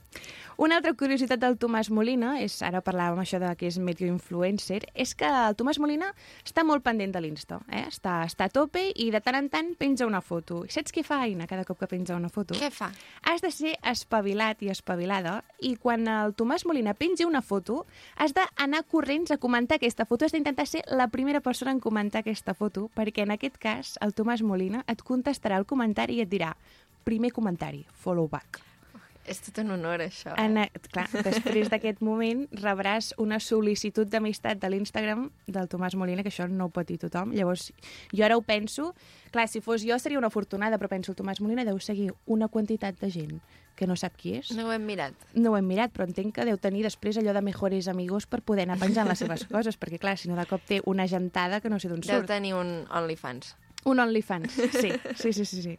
Una 0.56 0.76
altra 0.78 0.92
curiositat 0.94 1.40
del 1.42 1.56
Tomàs 1.58 1.88
Molina, 1.90 2.36
és, 2.38 2.60
ara 2.62 2.78
parlàvem 2.84 3.18
això 3.24 3.40
de 3.42 3.48
que 3.58 3.66
és 3.66 3.78
medio 3.82 4.06
influencer, 4.06 4.84
és 4.94 5.14
que 5.18 5.26
el 5.26 5.56
Tomàs 5.58 5.80
Molina 5.82 6.12
està 6.46 6.62
molt 6.62 6.84
pendent 6.84 7.10
de 7.14 7.22
l'Insta, 7.24 7.58
eh? 7.66 7.82
està, 7.88 8.20
està 8.28 8.46
a 8.46 8.52
tope 8.54 8.84
i 8.94 9.08
de 9.10 9.20
tant 9.24 9.38
en 9.40 9.48
tant 9.50 9.72
penja 9.80 10.06
una 10.06 10.20
foto. 10.22 10.62
I 10.62 10.70
saps 10.70 10.94
què 10.94 11.02
fa, 11.06 11.24
Aina, 11.26 11.48
cada 11.50 11.64
cop 11.66 11.80
que 11.80 11.88
penja 11.90 12.14
una 12.14 12.30
foto? 12.30 12.54
Què 12.54 12.70
fa? 12.70 12.92
Has 13.26 13.42
de 13.42 13.50
ser 13.50 13.74
espavilat 13.82 14.62
i 14.62 14.70
espavilada 14.70 15.40
i 15.58 15.74
quan 15.80 16.06
el 16.10 16.36
Tomàs 16.38 16.66
Molina 16.70 16.94
penja 16.94 17.26
una 17.26 17.42
foto 17.42 17.82
has 18.14 18.36
d'anar 18.36 18.84
corrents 18.90 19.34
a 19.34 19.40
comentar 19.42 19.80
aquesta 19.80 20.06
foto, 20.06 20.28
has 20.28 20.36
d'intentar 20.36 20.68
ser 20.70 20.84
la 20.86 21.08
primera 21.10 21.42
persona 21.42 21.74
en 21.74 21.82
comentar 21.82 22.22
aquesta 22.22 22.54
foto, 22.54 22.86
perquè 22.94 23.26
en 23.26 23.34
aquest 23.34 23.58
cas 23.58 23.96
el 24.06 24.14
Tomàs 24.14 24.46
Molina 24.46 24.84
et 24.86 25.02
contestarà 25.02 25.58
el 25.58 25.66
comentari 25.66 26.20
i 26.20 26.22
et 26.22 26.30
dirà 26.30 26.54
primer 27.04 27.34
comentari, 27.34 27.82
follow 27.98 28.30
back. 28.30 28.73
És 29.24 29.40
tot 29.40 29.58
un 29.62 29.70
honor, 29.72 30.02
això. 30.04 30.34
En, 30.40 30.58
clar, 30.92 31.06
després 31.24 31.70
d'aquest 31.72 32.02
moment 32.04 32.44
rebràs 32.60 33.12
una 33.18 33.38
sol·licitud 33.40 34.10
d'amistat 34.12 34.60
de 34.60 34.68
l'Instagram 34.68 35.30
del 35.48 35.68
Tomàs 35.72 35.96
Molina, 35.96 36.22
que 36.22 36.28
això 36.32 36.46
no 36.50 36.68
ho 36.68 36.72
pot 36.74 36.88
dir 36.88 36.98
tothom. 37.00 37.32
Llavors, 37.36 37.70
jo 38.12 38.24
ara 38.26 38.36
ho 38.36 38.42
penso... 38.44 38.92
Clar, 39.34 39.48
si 39.50 39.58
fos 39.58 39.82
jo 39.82 39.96
seria 39.98 40.20
una 40.20 40.28
afortunada, 40.30 40.78
però 40.78 40.86
penso 40.92 41.10
el 41.10 41.16
Tomàs 41.18 41.40
Molina 41.42 41.64
deu 41.66 41.80
seguir 41.82 42.12
una 42.30 42.46
quantitat 42.46 43.00
de 43.00 43.08
gent 43.10 43.40
que 43.74 43.88
no 43.90 43.96
sap 43.98 44.14
qui 44.14 44.36
és. 44.38 44.52
No 44.54 44.68
ho 44.68 44.72
hem 44.72 44.84
mirat. 44.86 45.16
No 45.34 45.50
ho 45.50 45.56
hem 45.58 45.66
mirat, 45.66 45.90
però 45.90 46.06
entenc 46.06 46.36
que 46.36 46.44
deu 46.46 46.60
tenir 46.62 46.84
després 46.86 47.18
allò 47.18 47.34
de 47.34 47.42
mejores 47.42 47.88
amigos 47.90 48.28
per 48.30 48.44
poder 48.46 48.68
anar 48.68 48.78
penjant 48.78 49.10
les 49.10 49.18
seves 49.18 49.42
coses, 49.50 49.74
perquè 49.80 49.98
clar, 49.98 50.14
si 50.20 50.30
no 50.30 50.38
de 50.38 50.46
cop 50.46 50.62
té 50.68 50.78
una 50.86 51.08
gentada 51.10 51.58
que 51.60 51.72
no 51.72 51.80
sé 51.82 51.90
d'on 51.90 52.04
Deu 52.04 52.20
surt. 52.20 52.30
tenir 52.30 52.54
un 52.54 52.84
OnlyFans. 52.94 53.56
Un 53.84 54.00
OnlyFans, 54.00 54.52
sí, 54.52 54.92
sí, 55.14 55.32
sí, 55.32 55.44
sí. 55.44 55.62
sí. 55.62 55.74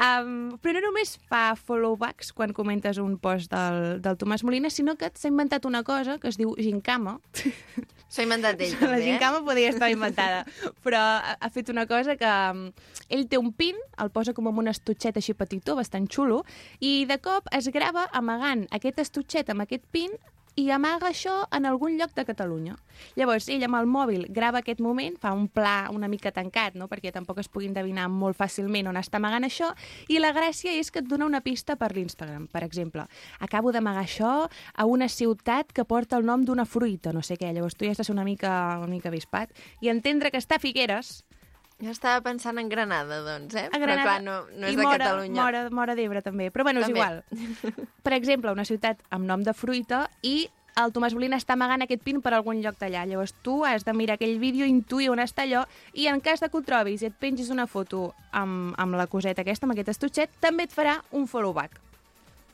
Um, 0.00 0.56
però 0.62 0.78
no 0.78 0.86
només 0.86 1.16
fa 1.28 1.50
followbacks 1.58 2.32
quan 2.36 2.54
comentes 2.56 2.96
un 3.02 3.18
post 3.20 3.52
del, 3.52 3.98
del 4.04 4.16
Tomàs 4.20 4.44
Molina, 4.46 4.70
sinó 4.72 4.96
que 4.96 5.10
s'ha 5.12 5.28
inventat 5.28 5.68
una 5.68 5.82
cosa 5.84 6.16
que 6.22 6.30
es 6.32 6.38
diu 6.40 6.54
gincama. 6.56 7.18
S'ho 7.36 8.22
ha 8.22 8.26
inventat 8.26 8.60
ell, 8.64 8.72
La 8.80 8.86
també, 8.86 9.00
eh? 9.02 9.10
gincama 9.10 9.42
podria 9.44 9.72
estar 9.74 9.90
inventada, 9.92 10.44
però 10.86 11.02
ha, 11.02 11.36
ha 11.36 11.50
fet 11.52 11.68
una 11.72 11.84
cosa 11.90 12.16
que 12.16 12.30
um, 12.54 12.70
ell 13.12 13.26
té 13.28 13.40
un 13.40 13.52
pin, 13.52 13.76
el 14.00 14.12
posa 14.14 14.32
com 14.36 14.48
amb 14.48 14.62
un 14.64 14.72
estutxet 14.72 15.18
així 15.20 15.36
petitó, 15.36 15.76
bastant 15.76 16.08
xulo, 16.08 16.40
i 16.80 17.04
de 17.10 17.20
cop 17.20 17.52
es 17.56 17.68
grava 17.74 18.06
amagant 18.16 18.64
aquest 18.76 19.04
estutxet 19.04 19.52
amb 19.52 19.66
aquest 19.66 19.84
pin 19.92 20.16
i 20.56 20.70
amaga 20.72 21.10
això 21.10 21.42
en 21.52 21.66
algun 21.68 21.98
lloc 22.00 22.14
de 22.16 22.24
Catalunya. 22.24 22.78
Llavors, 23.18 23.50
ell 23.52 23.66
amb 23.66 23.76
el 23.76 23.88
mòbil 23.92 24.24
grava 24.32 24.62
aquest 24.62 24.80
moment, 24.80 25.18
fa 25.20 25.34
un 25.36 25.46
pla 25.52 25.90
una 25.92 26.08
mica 26.08 26.32
tancat, 26.32 26.78
no? 26.80 26.88
perquè 26.88 27.12
tampoc 27.12 27.42
es 27.42 27.50
pugui 27.52 27.68
endevinar 27.68 28.08
molt 28.08 28.38
fàcilment 28.38 28.88
on 28.88 28.96
està 28.96 29.20
amagant 29.20 29.44
això, 29.44 29.68
i 30.08 30.16
la 30.18 30.32
gràcia 30.32 30.72
és 30.80 30.90
que 30.90 31.02
et 31.04 31.10
dona 31.10 31.28
una 31.28 31.42
pista 31.44 31.76
per 31.76 31.92
l'Instagram. 31.92 32.48
Per 32.48 32.64
exemple, 32.64 33.04
acabo 33.38 33.72
d'amagar 33.72 34.06
això 34.06 34.32
a 34.48 34.88
una 34.88 35.10
ciutat 35.12 35.76
que 35.76 35.84
porta 35.84 36.16
el 36.16 36.24
nom 36.24 36.48
d'una 36.48 36.64
fruita, 36.64 37.12
no 37.12 37.20
sé 37.20 37.36
què. 37.36 37.52
Llavors 37.52 37.76
tu 37.76 37.84
ja 37.84 37.94
ser 37.94 38.08
una 38.16 38.24
mica, 38.24 38.78
una 38.80 38.94
mica 38.96 39.12
avispat 39.12 39.52
i 39.84 39.92
entendre 39.92 40.32
que 40.32 40.40
està 40.40 40.56
a 40.56 40.62
Figueres, 40.62 41.20
Jo 41.82 41.92
estava 41.92 42.22
pensant 42.24 42.56
en 42.56 42.70
Granada, 42.72 43.20
doncs, 43.20 43.54
eh? 43.54 43.66
a 43.68 43.74
Però 43.74 43.84
Granada, 43.84 44.04
clar, 44.04 44.20
no, 44.24 44.36
no 44.48 44.68
és 44.68 44.72
i 44.72 44.78
de 44.78 44.84
Mora, 44.86 44.98
Catalunya. 45.04 45.42
Mora, 45.42 45.64
Mora 45.70 45.96
d'Ebre 45.98 46.22
també, 46.24 46.48
però 46.50 46.64
bueno, 46.64 46.80
és 46.80 46.88
També. 46.88 47.00
igual. 47.00 47.24
Per 48.06 48.14
exemple, 48.16 48.54
una 48.54 48.64
ciutat 48.64 49.02
amb 49.12 49.28
nom 49.28 49.44
de 49.44 49.52
fruita 49.52 50.06
i 50.24 50.48
el 50.80 50.92
Tomàs 50.92 51.14
Molina 51.16 51.38
està 51.40 51.54
amagant 51.56 51.84
aquest 51.84 52.02
pin 52.04 52.20
per 52.24 52.34
algun 52.36 52.58
lloc 52.64 52.76
d'allà. 52.80 53.06
Llavors 53.08 53.32
tu 53.44 53.62
has 53.64 53.84
de 53.84 53.94
mirar 53.96 54.16
aquell 54.16 54.36
vídeo, 54.40 54.66
intuir 54.68 55.08
on 55.12 55.20
està 55.24 55.46
allò, 55.46 55.64
i 55.96 56.08
en 56.08 56.20
cas 56.20 56.40
de 56.44 56.50
que 56.52 56.58
ho 56.58 56.64
trobis 56.64 57.04
i 57.04 57.08
et 57.08 57.16
pengis 57.16 57.48
una 57.52 57.64
foto 57.66 58.10
amb, 58.32 58.74
amb 58.76 58.96
la 58.96 59.06
coseta 59.08 59.44
aquesta, 59.44 59.64
amb 59.68 59.76
aquest 59.76 59.94
estutxet, 59.94 60.36
també 60.40 60.68
et 60.68 60.76
farà 60.76 60.98
un 61.16 61.24
follow 61.28 61.56
back. 61.56 61.80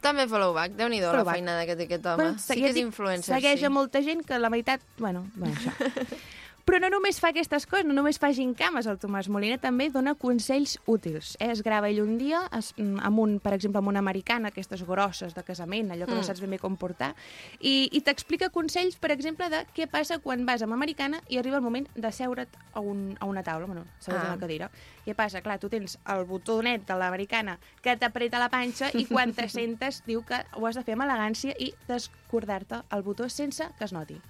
També 0.03 0.27
follow 0.31 0.55
back. 0.55 0.74
Déu-n'hi-do 0.78 1.07
la 1.07 1.12
Follow 1.12 1.27
back. 1.27 1.39
feinada 1.39 1.66
que 1.66 1.77
té 1.78 1.86
aquest 1.86 2.07
home. 2.11 2.31
sí 2.39 2.59
que 2.59 2.70
és 2.70 2.78
influencer, 2.81 3.36
segueix 3.36 3.61
sí. 3.61 3.66
a 3.66 3.70
molta 3.70 4.03
gent 4.03 4.24
que 4.27 4.39
la 4.39 4.51
meitat... 4.51 4.82
Bueno, 4.99 5.27
bueno 5.35 5.55
això. 5.55 5.70
Però 6.64 6.78
no 6.78 6.89
només 6.93 7.18
fa 7.18 7.32
aquestes 7.32 7.66
coses, 7.66 7.86
no 7.89 7.94
només 7.97 8.20
fa 8.22 8.30
gincames 8.32 8.86
el 8.86 8.98
Tomàs 9.02 9.28
Molina, 9.32 9.59
també 9.59 9.89
dona 9.90 10.14
consells 10.14 10.78
útils. 10.86 11.34
Eh? 11.40 11.51
Es 11.51 11.62
grava 11.66 11.90
ell 11.90 12.01
un 12.05 12.16
dia 12.20 12.44
es, 12.56 12.72
mm, 12.76 13.02
amb 13.02 13.18
un, 13.18 13.36
per 13.43 13.52
exemple, 13.56 13.82
amb 13.82 13.90
una 13.90 13.98
americana, 13.98 14.52
aquestes 14.52 14.84
grosses 14.86 15.34
de 15.34 15.43
casament, 15.43 15.90
allò 15.90 16.06
que 16.06 16.14
mm. 16.14 16.22
no 16.22 16.26
saps 16.26 16.40
ben 16.40 16.55
bé 16.55 16.60
com 16.62 16.76
portar, 16.78 17.12
i, 17.60 17.90
i 17.93 18.01
t'explica 18.01 18.52
consells, 18.55 18.97
per 18.97 19.10
exemple, 19.12 19.51
de 19.52 19.64
què 19.74 19.89
passa 19.90 20.20
quan 20.22 20.47
vas 20.47 20.62
amb 20.62 20.72
americana 20.78 21.20
i 21.28 21.39
arriba 21.39 21.59
el 21.59 21.66
moment 21.66 21.89
de 21.94 22.12
seure't 22.14 22.59
a, 22.72 22.80
un, 22.80 23.16
a 23.18 23.26
una 23.26 23.43
taula, 23.43 23.66
bueno, 23.66 23.84
seure't 23.98 24.22
Ah. 24.22 24.28
a 24.28 24.32
una 24.34 24.40
cadira. 24.40 24.70
Què 25.05 25.14
passa? 25.18 25.43
Clar, 25.43 25.59
tu 25.59 25.68
tens 25.72 25.98
el 26.14 26.24
botonet 26.28 26.86
de 26.86 26.97
l'americana 26.98 27.59
que 27.82 27.97
t'apreta 27.98 28.39
la 28.39 28.51
panxa 28.52 28.93
i 28.94 29.06
quan 29.10 29.34
te 29.34 29.48
sentes 29.56 30.02
diu 30.06 30.22
que 30.22 30.44
ho 30.55 30.68
has 30.68 30.78
de 30.78 30.84
fer 30.86 30.94
amb 30.94 31.09
elegància 31.09 31.56
i 31.59 31.72
descordar-te 31.89 32.84
el 32.90 33.02
botó 33.02 33.28
sense 33.28 33.66
que 33.78 33.89
es 33.89 33.93
noti. 33.97 34.20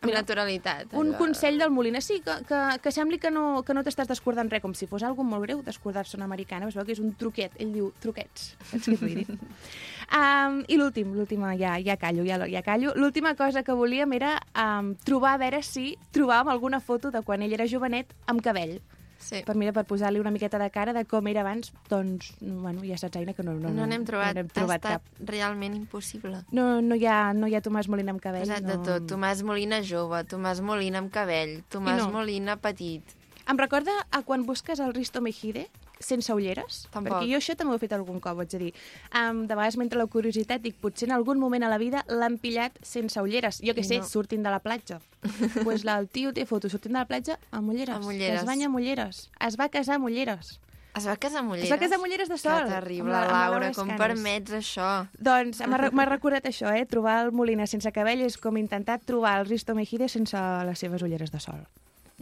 Amb 0.00 0.12
naturalitat. 0.12 0.92
Un 0.92 1.12
allò. 1.12 1.18
consell 1.18 1.58
del 1.60 1.70
Molina, 1.70 2.00
sí, 2.04 2.20
que, 2.24 2.36
que, 2.48 2.60
que 2.82 2.92
sembli 2.92 3.18
que 3.22 3.30
no, 3.30 3.62
que 3.66 3.76
no 3.76 3.84
t'estàs 3.86 4.10
descordant 4.10 4.50
res, 4.52 4.62
com 4.64 4.74
si 4.76 4.88
fos 4.90 5.04
algo 5.06 5.24
molt 5.26 5.46
greu 5.46 5.62
descordar-se 5.64 6.16
una 6.18 6.28
americana. 6.28 6.68
Es 6.68 6.78
veu 6.78 6.86
que 6.86 6.96
és 6.96 7.02
un 7.02 7.14
truquet. 7.20 7.54
Ell 7.62 7.72
diu 7.74 7.92
truquets. 8.02 8.54
Saps 8.70 8.90
què 8.90 9.24
um, 9.24 10.58
I 10.72 10.80
l'últim, 10.80 11.14
l'última, 11.16 11.54
ja, 11.60 11.76
ja 11.82 11.96
callo, 12.00 12.26
ja, 12.26 12.40
ja 12.50 12.64
callo. 12.66 12.92
L'última 12.96 13.34
cosa 13.38 13.62
que 13.62 13.76
volíem 13.76 14.12
era 14.18 14.36
um, 14.54 14.94
trobar, 15.06 15.36
a 15.38 15.42
veure 15.46 15.62
si 15.62 15.94
trobàvem 16.12 16.52
alguna 16.52 16.80
foto 16.80 17.10
de 17.14 17.22
quan 17.22 17.42
ell 17.42 17.56
era 17.56 17.70
jovenet 17.70 18.12
amb 18.26 18.44
cabell. 18.44 18.80
Sí. 19.24 19.40
Per, 19.46 19.56
mira, 19.56 19.72
per 19.72 19.86
posar-li 19.88 20.20
una 20.20 20.32
miqueta 20.34 20.60
de 20.60 20.68
cara 20.74 20.92
de 20.92 21.06
com 21.08 21.26
era 21.30 21.40
abans, 21.40 21.72
doncs, 21.88 22.34
bueno, 22.40 22.84
ja 22.84 22.98
saps, 23.00 23.16
Aina, 23.16 23.32
que 23.32 23.44
no, 23.46 23.54
no, 23.56 23.72
No 23.72 23.86
n'hem 23.88 24.04
trobat. 24.04 24.36
No 24.36 24.52
trobat 24.52 24.84
ha 24.84 24.96
cap. 24.98 25.08
estat 25.08 25.30
realment 25.30 25.76
impossible. 25.78 26.42
No, 26.52 26.66
no, 26.84 26.98
hi 27.00 27.08
ha, 27.08 27.32
no 27.32 27.48
hi 27.48 27.56
ha 27.56 27.62
Tomàs 27.64 27.88
Molina 27.88 28.12
amb 28.12 28.20
cabell. 28.20 28.44
Pesat 28.44 28.66
no. 28.66 28.74
de 28.74 28.90
tot. 28.90 29.08
Tomàs 29.14 29.40
Molina 29.46 29.80
jove, 29.82 30.20
Tomàs 30.28 30.60
Molina 30.60 31.00
amb 31.00 31.12
cabell, 31.14 31.62
Tomàs 31.72 32.04
no. 32.04 32.10
Molina 32.18 32.58
petit. 32.60 33.16
Em 33.48 33.58
recorda 33.60 33.92
a 34.10 34.22
quan 34.24 34.44
busques 34.48 34.80
el 34.80 34.94
Risto 34.96 35.20
Mejide 35.24 35.66
sense 36.04 36.32
ulleres? 36.36 36.84
Tampoc. 36.92 37.12
Perquè 37.18 37.30
jo 37.32 37.38
això 37.40 37.56
també 37.56 37.72
ho 37.72 37.76
he 37.76 37.82
fet 37.82 37.92
algun 37.96 38.20
cop, 38.20 38.38
haig 38.44 38.50
de 38.52 38.58
dir. 38.66 38.72
Um, 39.16 39.46
de 39.48 39.54
vegades 39.56 39.76
mentre 39.80 39.98
la 39.98 40.06
curiositat 40.06 40.62
dic, 40.62 40.76
potser 40.80 41.08
en 41.08 41.14
algun 41.16 41.40
moment 41.40 41.64
a 41.64 41.70
la 41.72 41.78
vida 41.80 42.04
l'han 42.08 42.38
pillat 42.38 42.76
sense 42.82 43.20
ulleres. 43.20 43.60
Jo 43.64 43.74
que 43.74 43.80
I 43.80 43.88
sé, 43.88 43.98
no. 43.98 44.08
surtin 44.08 44.42
de 44.44 44.50
la 44.54 44.60
platja. 44.60 45.00
pues 45.64 45.84
la, 45.84 45.98
el 45.98 46.08
tio 46.08 46.32
té 46.36 46.44
fotos 46.46 46.72
sortint 46.72 46.92
de 46.94 47.00
la 47.00 47.06
platja 47.08 47.38
amb 47.50 47.70
ulleres. 47.72 47.96
Amb 47.96 48.06
ulleres. 48.12 48.36
Que 48.38 48.44
es 48.44 48.46
banya 48.46 48.66
amb 48.70 48.76
ulleres. 48.76 49.30
Es 49.40 49.56
va 49.58 49.68
casar 49.72 49.96
amb 49.96 50.06
ulleres. 50.12 50.60
Es 50.94 51.08
va 51.08 51.16
casar 51.18 51.40
amb 51.40 51.50
ulleres? 51.50 51.66
Es 51.66 51.72
va 51.74 51.78
casar 51.80 51.96
amb 51.98 52.04
ulleres 52.06 52.28
de 52.30 52.36
sol. 52.38 52.68
Que 52.68 52.70
terrible, 52.70 53.02
amb 53.02 53.10
la- 53.10 53.22
amb 53.24 53.32
la 53.32 53.38
Laura, 53.50 53.70
com 53.74 53.88
Escanes. 53.90 53.98
permets 53.98 54.52
això? 54.60 54.90
Doncs 55.18 55.58
m'ha 55.66 56.04
recordat 56.14 56.44
això, 56.46 56.70
eh? 56.70 56.84
Trobar 56.86 57.16
el 57.24 57.32
Molina 57.34 57.66
sense 57.66 57.90
cabell 57.90 58.20
és 58.22 58.36
com 58.38 58.56
intentar 58.60 59.00
trobar 59.02 59.40
el 59.40 59.48
Risto 59.48 59.74
Mejide 59.74 60.06
sense 60.08 60.38
les 60.68 60.78
seves 60.78 61.02
ulleres 61.02 61.32
de 61.34 61.40
sol. 61.42 61.64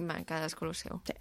Va, 0.00 0.16
cadascú 0.24 0.64
el 0.70 0.74
seu. 0.74 1.02
Sí. 1.04 1.12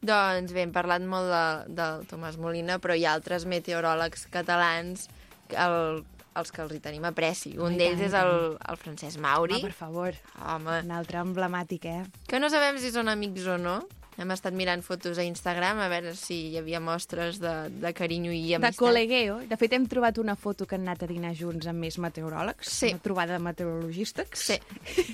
Doncs 0.00 0.54
bé, 0.56 0.64
hem 0.64 0.72
parlat 0.72 1.04
molt 1.04 1.28
de, 1.28 1.74
del 1.76 2.06
Tomàs 2.08 2.38
Molina, 2.40 2.78
però 2.80 2.96
hi 2.96 3.04
ha 3.04 3.12
altres 3.18 3.44
meteoròlegs 3.48 4.26
catalans, 4.32 5.08
el, 5.52 6.02
els 6.40 6.52
que 6.54 6.62
els 6.64 6.72
hi 6.72 6.80
tenim 6.80 7.04
apreci. 7.08 7.52
Un 7.60 7.76
d'ells 7.76 8.00
és 8.08 8.16
el, 8.16 8.56
el 8.56 8.80
Francesc 8.80 9.20
Mauri. 9.20 9.58
Home, 9.58 9.68
per 9.68 9.76
favor. 9.76 10.16
Home. 10.40 10.80
Un 10.86 10.94
altre 10.96 11.20
emblemàtic, 11.20 11.88
eh? 11.90 12.04
Que 12.30 12.40
no 12.40 12.48
sabem 12.52 12.80
si 12.80 12.92
són 12.94 13.12
amics 13.12 13.44
o 13.50 13.58
no, 13.60 13.80
hem 14.20 14.30
estat 14.34 14.52
mirant 14.56 14.82
fotos 14.84 15.18
a 15.18 15.24
Instagram 15.24 15.78
a 15.80 15.88
veure 15.88 16.14
si 16.18 16.50
hi 16.50 16.58
havia 16.60 16.80
mostres 16.80 17.38
de, 17.40 17.52
de 17.82 17.92
carinyo 17.96 18.32
i 18.36 18.42
De 18.50 18.58
amistat. 18.58 18.78
col·legueo. 18.82 19.38
De 19.48 19.56
fet, 19.56 19.72
hem 19.72 19.86
trobat 19.88 20.18
una 20.20 20.36
foto 20.36 20.66
que 20.68 20.76
han 20.76 20.84
anat 20.88 21.02
a 21.06 21.08
dinar 21.10 21.32
junts 21.38 21.66
amb 21.70 21.80
més 21.86 21.96
meteoròlegs. 21.98 22.68
Sí. 22.68 22.92
Una 22.94 23.02
trobada 23.04 23.38
de 23.38 23.44
meteorologistes. 23.44 24.28
Sí. 24.34 24.58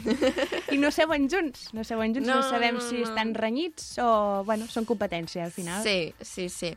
I 0.74 0.78
no 0.82 0.90
seuen 0.90 1.28
junts. 1.30 1.68
No 1.74 1.84
seuen 1.84 2.14
junts, 2.14 2.26
no, 2.28 2.40
No, 2.40 2.48
sabem 2.50 2.74
no, 2.76 2.80
si 2.84 2.98
no. 3.00 3.06
estan 3.08 3.32
renyits 3.34 3.96
o, 4.02 4.42
bueno, 4.44 4.66
són 4.68 4.84
competència 4.88 5.44
al 5.46 5.52
final. 5.54 5.82
Sí, 5.86 6.12
sí, 6.20 6.48
sí. 6.52 6.74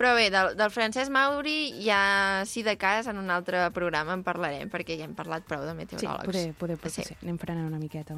Però 0.00 0.14
bé, 0.16 0.30
del, 0.32 0.54
del 0.56 0.70
Francesc 0.72 1.10
Mauri 1.12 1.74
ja, 1.84 2.42
si 2.48 2.62
de 2.64 2.76
cas, 2.80 3.06
en 3.10 3.18
un 3.20 3.28
altre 3.30 3.66
programa 3.76 4.14
en 4.16 4.22
parlarem, 4.24 4.70
perquè 4.72 4.96
ja 4.96 5.04
hem 5.04 5.12
parlat 5.18 5.44
prou 5.44 5.60
de 5.66 5.74
Sí, 5.74 5.76
meteoròlegs. 5.82 6.24
poder, 6.30 6.54
poder, 6.56 6.76
poder 6.80 6.92
Sí. 6.94 7.04
sí. 7.10 7.16
Anem 7.22 7.36
frenant 7.42 7.66
una 7.68 7.78
miqueta. 7.82 8.16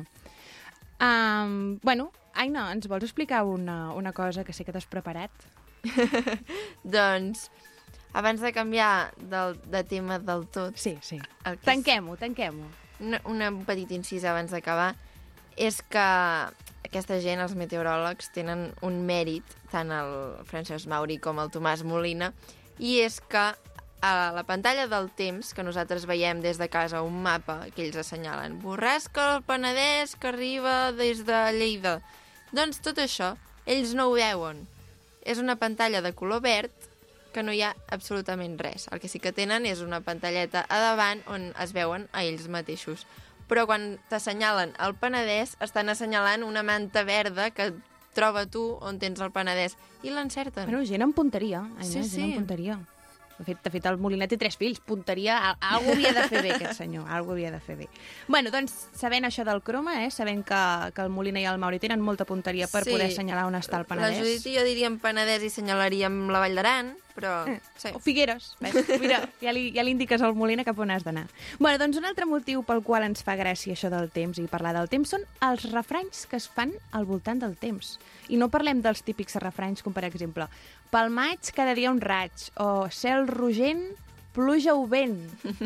Um, 1.03 1.81
bueno, 1.83 2.13
Aina, 2.35 2.69
ens 2.73 2.87
vols 2.89 3.03
explicar 3.03 3.43
una, 3.45 3.93
una 3.93 4.13
cosa 4.15 4.45
que 4.45 4.55
sé 4.55 4.65
que 4.65 4.73
t'has 4.73 4.87
preparat? 4.87 5.33
Doncs, 6.97 7.49
abans 8.15 8.41
de 8.41 8.53
canviar 8.55 9.11
del, 9.19 9.59
de 9.67 9.83
tema 9.85 10.21
del 10.23 10.47
tot... 10.47 10.79
Sí, 10.79 10.95
sí. 11.03 11.19
Tanquem-ho, 11.67 12.15
tanquem-ho. 12.17 12.69
Una, 13.03 13.19
una, 13.27 13.51
un 13.51 13.65
petit 13.67 13.91
incís 13.91 14.23
abans 14.25 14.55
d'acabar 14.55 14.93
és 15.59 15.83
que 15.91 16.07
aquesta 16.87 17.19
gent, 17.25 17.43
els 17.43 17.57
meteoròlegs, 17.59 18.31
tenen 18.37 18.69
un 18.87 19.03
mèrit, 19.09 19.57
tant 19.75 19.91
el 19.93 20.15
Francesc 20.49 20.87
Mauri 20.89 21.19
com 21.19 21.43
el 21.43 21.51
Tomàs 21.53 21.83
Molina, 21.85 22.31
i 22.79 23.01
és 23.03 23.19
que 23.33 23.51
a 24.03 24.33
la 24.35 24.43
pantalla 24.43 24.89
del 24.91 25.09
temps, 25.15 25.53
que 25.55 25.63
nosaltres 25.63 26.05
veiem 26.11 26.41
des 26.43 26.59
de 26.59 26.67
casa 26.69 27.05
un 27.07 27.23
mapa 27.23 27.61
que 27.75 27.85
ells 27.87 27.97
assenyalen, 28.03 28.59
borrasca 28.61 29.37
al 29.37 29.43
Penedès 29.47 30.17
que 30.19 30.33
arriba 30.33 30.91
des 30.93 31.23
de 31.25 31.39
Lleida. 31.55 32.01
Doncs 32.53 32.83
tot 32.83 32.99
això, 32.99 33.37
ells 33.65 33.95
no 33.95 34.09
ho 34.11 34.17
veuen. 34.19 34.67
És 35.23 35.39
una 35.39 35.55
pantalla 35.57 36.03
de 36.03 36.13
color 36.19 36.43
verd 36.43 36.73
que 37.33 37.45
no 37.47 37.55
hi 37.55 37.63
ha 37.63 37.71
absolutament 37.95 38.59
res. 38.61 38.89
El 38.93 38.99
que 39.01 39.09
sí 39.09 39.21
que 39.23 39.33
tenen 39.33 39.65
és 39.71 39.81
una 39.81 40.03
pantalleta 40.05 40.67
a 40.69 40.81
davant 40.83 41.23
on 41.31 41.53
es 41.63 41.73
veuen 41.73 42.09
a 42.13 42.25
ells 42.27 42.49
mateixos. 42.51 43.07
Però 43.49 43.65
quan 43.71 44.01
t'assenyalen 44.11 44.75
el 44.83 44.95
Penedès, 44.99 45.55
estan 45.63 45.89
assenyalant 45.93 46.43
una 46.45 46.63
manta 46.67 47.05
verda 47.07 47.51
que 47.55 47.71
troba 48.19 48.45
tu 48.51 48.65
on 48.83 48.99
tens 48.99 49.21
el 49.23 49.31
Penedès. 49.33 49.79
I 50.03 50.11
l'encerten. 50.11 50.67
Bueno, 50.67 50.83
gent 50.85 51.07
amb 51.07 51.15
punteria. 51.15 51.63
Aina, 51.79 51.87
Sí, 51.87 52.01
gent 52.03 52.11
sí. 52.11 52.23
amb 52.27 52.43
punteria. 52.43 52.81
De 53.39 53.45
fet, 53.45 53.59
de 53.65 53.71
fet, 53.71 53.87
el 53.87 53.97
Moliner 53.99 54.29
té 54.29 54.37
tres 54.39 54.57
fills. 54.57 54.79
Punteria, 54.81 55.39
al- 55.51 55.57
algú 55.61 55.93
havia 55.93 56.13
de 56.13 56.29
fer 56.29 56.43
bé, 56.43 56.53
aquest 56.55 56.75
senyor. 56.79 57.09
Algú 57.11 57.33
havia 57.33 57.51
de 57.51 57.59
fer 57.61 57.77
bé. 57.77 57.89
Bueno, 58.29 58.51
doncs, 58.51 58.89
sabent 58.95 59.25
això 59.25 59.43
del 59.45 59.63
croma, 59.63 60.05
eh, 60.05 60.11
sabent 60.11 60.45
que, 60.47 60.93
que 60.95 61.03
el 61.03 61.09
Moliner 61.11 61.43
i 61.43 61.47
el 61.51 61.59
Mauri 61.59 61.81
tenen 61.81 62.01
molta 62.01 62.25
punteria 62.25 62.69
per 62.69 62.85
Sí. 62.85 62.91
poder 62.93 63.07
assenyalar 63.11 63.47
on 63.47 63.55
està 63.55 63.81
el 63.81 63.87
La 63.89 63.95
Penedès. 63.97 64.19
Judit 64.21 64.47
i 64.47 64.57
jo 64.59 64.63
diríem 64.65 64.99
Penedès 65.01 65.43
i 65.43 65.51
senyalaríem 65.51 66.29
la 66.31 66.39
Vall 66.39 66.55
d'Aran, 66.55 66.95
però... 67.15 67.43
Eh, 67.49 67.61
Sí. 67.83 67.91
O 67.95 67.99
Figueres. 67.99 68.53
Ves? 68.61 68.77
Mira, 69.01 69.17
ja 69.43 69.51
li, 69.53 69.73
ja 69.75 69.83
li 69.83 69.91
indiques 69.91 70.23
al 70.23 70.37
Molina 70.39 70.63
cap 70.63 70.79
on 70.79 70.93
has 70.95 71.03
d'anar. 71.03 71.25
Bueno, 71.59 71.81
doncs 71.83 71.99
un 71.99 72.05
altre 72.07 72.27
motiu 72.31 72.63
pel 72.63 72.83
qual 72.87 73.03
ens 73.09 73.25
fa 73.27 73.35
gràcia 73.35 73.75
això 73.75 73.91
del 73.91 74.11
temps 74.15 74.39
i 74.39 74.47
parlar 74.51 74.75
del 74.77 74.91
temps 74.93 75.11
són 75.17 75.25
els 75.43 75.65
refranys 75.73 76.27
que 76.31 76.39
es 76.39 76.47
fan 76.47 76.71
al 76.93 77.09
voltant 77.09 77.41
del 77.43 77.57
temps. 77.59 77.97
I 78.31 78.39
no 78.39 78.49
parlem 78.53 78.83
dels 78.85 79.03
típics 79.03 79.35
refranys 79.43 79.83
com, 79.83 79.93
per 79.93 80.05
exemple, 80.07 80.47
pel 80.93 81.11
maig 81.11 81.51
cada 81.57 81.75
dia 81.75 81.91
un 81.91 82.01
raig, 82.01 82.49
o 82.63 82.87
cel 82.95 83.27
rogent, 83.27 83.83
pluja 84.33 84.77
o 84.79 84.87
vent, 84.87 85.19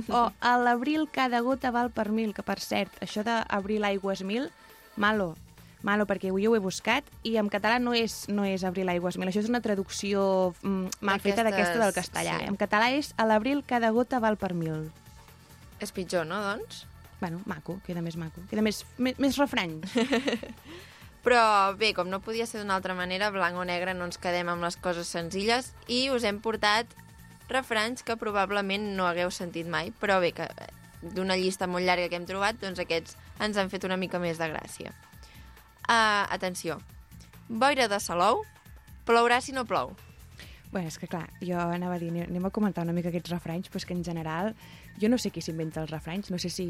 o 0.09 0.28
a 0.40 0.56
l'abril 0.59 1.09
cada 1.12 1.43
gota 1.44 1.70
val 1.70 1.93
per 1.94 2.09
mil, 2.10 2.32
que 2.35 2.43
per 2.47 2.59
cert, 2.64 2.97
això 3.05 3.23
d'abril 3.27 3.85
aigües 3.85 4.24
mil, 4.27 4.48
malo, 4.97 5.35
malo, 5.86 6.06
perquè 6.10 6.32
jo 6.34 6.50
ho 6.50 6.56
he 6.58 6.62
buscat 6.62 7.06
i 7.22 7.36
en 7.40 7.48
català 7.52 7.78
no 7.82 7.94
és, 7.94 8.24
no 8.28 8.44
és 8.44 8.66
abril 8.66 8.90
aigües 8.92 9.18
mil, 9.20 9.30
això 9.30 9.44
és 9.44 9.50
una 9.52 9.62
traducció 9.64 10.26
mm, 10.62 10.98
mal 11.06 11.22
feta 11.22 11.46
d'aquesta 11.46 11.78
del 11.82 11.94
castellà. 11.96 12.40
sí. 12.42 12.50
En 12.50 12.58
català 12.58 12.90
és 12.96 13.12
a 13.16 13.28
l'abril 13.28 13.62
cada 13.66 13.92
gota 13.94 14.20
val 14.22 14.38
per 14.40 14.52
mil. 14.54 14.90
És 15.80 15.92
pitjor, 15.92 16.26
no, 16.26 16.40
doncs? 16.42 16.84
Bueno, 17.20 17.40
maco, 17.48 17.78
queda 17.86 18.02
més 18.04 18.16
maco. 18.20 18.42
Queda 18.50 18.64
més, 18.64 18.82
més, 18.98 19.16
més 19.22 19.38
refrany. 19.40 19.78
Però 21.26 21.40
bé, 21.74 21.90
com 21.96 22.06
no 22.06 22.20
podia 22.22 22.46
ser 22.46 22.60
d'una 22.60 22.76
altra 22.78 22.94
manera, 22.94 23.32
blanc 23.34 23.58
o 23.58 23.64
negre 23.66 23.96
no 23.96 24.06
ens 24.06 24.20
quedem 24.22 24.46
amb 24.52 24.62
les 24.62 24.76
coses 24.78 25.08
senzilles 25.10 25.72
i 25.90 26.06
us 26.14 26.22
hem 26.28 26.38
portat 26.44 26.92
refranys 27.50 28.04
que 28.06 28.14
probablement 28.20 28.92
no 28.98 29.08
hagueu 29.08 29.32
sentit 29.34 29.66
mai, 29.66 29.90
però 30.00 30.20
bé, 30.22 30.32
que 30.36 30.46
eh, 30.46 30.68
d'una 31.02 31.36
llista 31.38 31.66
molt 31.70 31.86
llarga 31.86 32.08
que 32.10 32.18
hem 32.18 32.26
trobat, 32.30 32.58
doncs 32.62 32.78
aquests 32.82 33.18
ens 33.42 33.58
han 33.58 33.70
fet 33.70 33.86
una 33.86 33.98
mica 33.98 34.20
més 34.22 34.38
de 34.38 34.48
gràcia. 34.50 34.94
Uh, 35.86 36.26
atenció, 36.34 36.80
boira 37.48 37.86
de 37.88 38.00
Salou, 38.00 38.42
plourà 39.06 39.40
si 39.40 39.52
no 39.54 39.64
plou. 39.64 39.92
Bé, 40.72 40.82
és 40.88 40.96
que 40.98 41.06
clar, 41.06 41.28
jo 41.40 41.54
anava 41.62 41.94
a 41.94 41.98
dir, 42.02 42.10
anem- 42.10 42.46
a 42.46 42.50
comentar 42.50 42.82
una 42.84 42.92
mica 42.92 43.08
aquests 43.12 43.30
refranys, 43.30 43.70
però 43.70 43.86
que 43.86 43.94
en 43.94 44.02
general 44.04 44.54
jo 45.00 45.08
no 45.08 45.16
sé 45.18 45.30
qui 45.30 45.40
s'inventa 45.40 45.80
els 45.84 45.90
refranys, 45.94 46.30
no 46.30 46.38
sé 46.42 46.50
si 46.50 46.66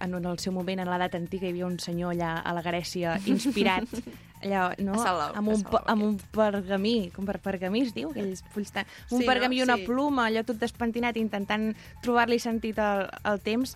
en, 0.00 0.14
un, 0.14 0.24
el 0.26 0.38
seu 0.38 0.52
moment, 0.52 0.78
en 0.80 0.88
l'edat 0.90 1.14
antiga, 1.18 1.46
hi 1.48 1.50
havia 1.50 1.66
un 1.66 1.78
senyor 1.82 2.14
allà 2.14 2.36
a 2.46 2.52
la 2.54 2.62
Grècia 2.62 3.16
inspirat, 3.26 3.90
allò, 4.44 4.68
no? 4.78 4.94
Salou, 5.02 5.34
amb, 5.34 5.48
un, 5.50 5.60
Salou, 5.64 5.82
amb 5.90 6.02
un 6.06 6.16
pergamí, 6.34 7.10
com 7.14 7.26
per 7.26 7.40
pergamí 7.42 7.82
es 7.88 7.92
diu, 7.94 8.10
aquells 8.14 8.44
fulls 8.54 8.70
tan... 8.70 8.86
Un 9.10 9.18
Sí, 9.18 9.24
no? 9.26 9.32
pergamí 9.32 9.58
i 9.58 9.62
una 9.66 9.76
Sí. 9.82 9.86
pluma, 9.90 10.28
allò 10.30 10.44
tot 10.46 10.62
despentinat, 10.62 11.16
intentant 11.18 11.72
trobar-li 12.06 12.38
sentit 12.38 12.78
al, 12.78 13.08
al 13.24 13.40
temps. 13.42 13.74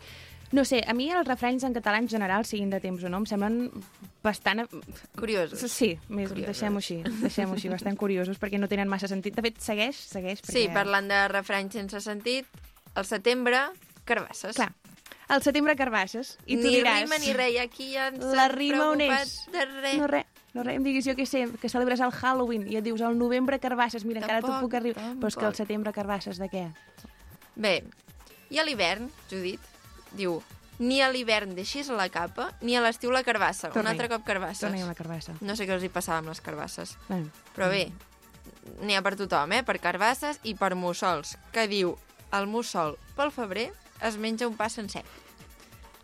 No 0.51 0.65
sé, 0.65 0.81
a 0.89 0.95
mi 0.97 1.11
els 1.12 1.29
refranys 1.29 1.65
en 1.69 1.75
català 1.77 1.99
en 2.01 2.09
general, 2.09 2.47
siguin 2.49 2.70
de 2.73 2.79
temps 2.81 3.03
o 3.05 3.09
no, 3.12 3.19
em 3.20 3.27
semblen 3.29 3.59
bastant... 4.25 4.62
Curiosos. 5.19 5.61
Sí, 5.70 5.91
més, 6.09 6.31
Curiosos. 6.33 6.47
deixem-ho 6.55 6.81
així, 6.81 6.97
deixem-ho 7.20 7.53
així, 7.59 7.69
bastant 7.69 7.99
curiosos, 8.01 8.41
perquè 8.41 8.57
no 8.61 8.69
tenen 8.70 8.89
massa 8.89 9.11
sentit. 9.12 9.37
De 9.37 9.45
fet, 9.45 9.61
segueix, 9.61 9.99
segueix. 10.09 10.41
Sí, 10.45 10.62
perquè... 10.65 10.73
parlant 10.79 11.11
de 11.12 11.20
refranys 11.35 11.77
sense 11.77 12.01
sentit, 12.01 12.49
al 12.97 13.05
setembre, 13.05 13.61
carbasses. 14.09 14.57
Clar, 14.57 14.70
al 15.29 15.45
setembre 15.45 15.77
carbasses, 15.77 16.39
i 16.47 16.57
tu 16.57 16.65
ni 16.65 16.79
diràs... 16.79 17.03
rima 17.05 17.20
ni 17.20 17.37
res, 17.37 17.61
aquí 17.66 17.93
ja 17.93 18.09
ens 18.09 18.25
La 18.33 18.49
rima 18.49 18.89
on 18.95 19.05
és? 19.05 19.37
de 19.53 19.66
res. 19.69 19.99
No 20.01 20.09
res, 20.09 20.25
no 20.57 20.65
res. 20.65 20.79
Em 20.81 20.87
diguis 20.89 21.05
jo 21.05 21.12
que 21.15 21.27
sé, 21.29 21.45
que 21.61 21.69
celebres 21.69 22.01
el 22.01 22.11
Halloween 22.16 22.65
i 22.73 22.81
et 22.81 22.87
dius 22.89 23.05
el 23.05 23.20
novembre 23.20 23.61
carbasses, 23.61 24.09
mira, 24.09 24.25
encara 24.25 24.41
t'ho 24.41 24.49
Tampoc, 24.49 24.65
puc 24.70 24.79
arribar. 24.81 25.11
Però 25.20 25.29
és 25.29 25.37
que 25.37 25.45
tampoc. 25.45 25.53
el 25.53 25.61
setembre 25.61 25.93
carbasses 25.93 26.41
de 26.41 26.49
què? 26.49 26.65
Bé, 27.61 27.83
i 28.49 28.57
a 28.57 28.65
l'hivern, 28.65 29.11
Judit, 29.29 29.61
diu, 30.12 30.39
ni 30.78 31.01
a 31.02 31.09
l'hivern 31.10 31.55
deixis 31.56 31.89
la 31.90 32.09
capa, 32.09 32.52
ni 32.62 32.76
a 32.78 32.82
l'estiu 32.82 33.10
la 33.10 33.24
carbassa. 33.26 33.72
Un 33.74 33.89
altre 33.90 34.09
cop 34.10 34.24
carbasses. 34.26 34.62
Torna-hi 34.62 34.85
amb 34.85 34.93
la 34.93 34.98
carbassa. 34.98 35.35
No 35.40 35.56
sé 35.59 35.66
què 35.66 35.74
els 35.74 35.85
hi 35.86 35.90
passava 35.93 36.22
amb 36.22 36.30
les 36.30 36.40
carbasses. 36.44 36.97
Bueno, 37.09 37.32
Però 37.56 37.68
bé, 37.72 37.89
n'hi 38.82 38.94
ha 38.94 39.02
per 39.02 39.16
tothom, 39.18 39.56
eh? 39.59 39.64
Per 39.66 39.78
carbasses 39.82 40.39
i 40.47 40.55
per 40.59 40.74
mussols, 40.78 41.36
que 41.52 41.66
diu, 41.70 41.97
el 42.32 42.47
mussol 42.47 42.97
pel 43.16 43.32
febrer 43.35 43.70
es 44.05 44.18
menja 44.20 44.47
un 44.47 44.56
pa 44.56 44.68
sencer. 44.70 45.02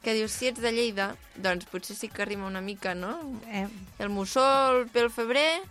Que 0.05 0.12
diu, 0.16 0.28
si 0.28 0.51
ets 0.51 0.60
de 0.60 0.72
Lleida, 0.74 1.14
doncs 1.40 1.68
potser 1.70 1.97
sí 1.97 2.10
que 2.12 2.26
rima 2.26 2.48
una 2.48 2.60
mica, 2.60 2.94
no? 2.94 3.14
Eh. 3.48 3.68
El 4.02 4.10
mussol 4.12 4.89
pel 4.93 5.09
febrer 5.12 5.62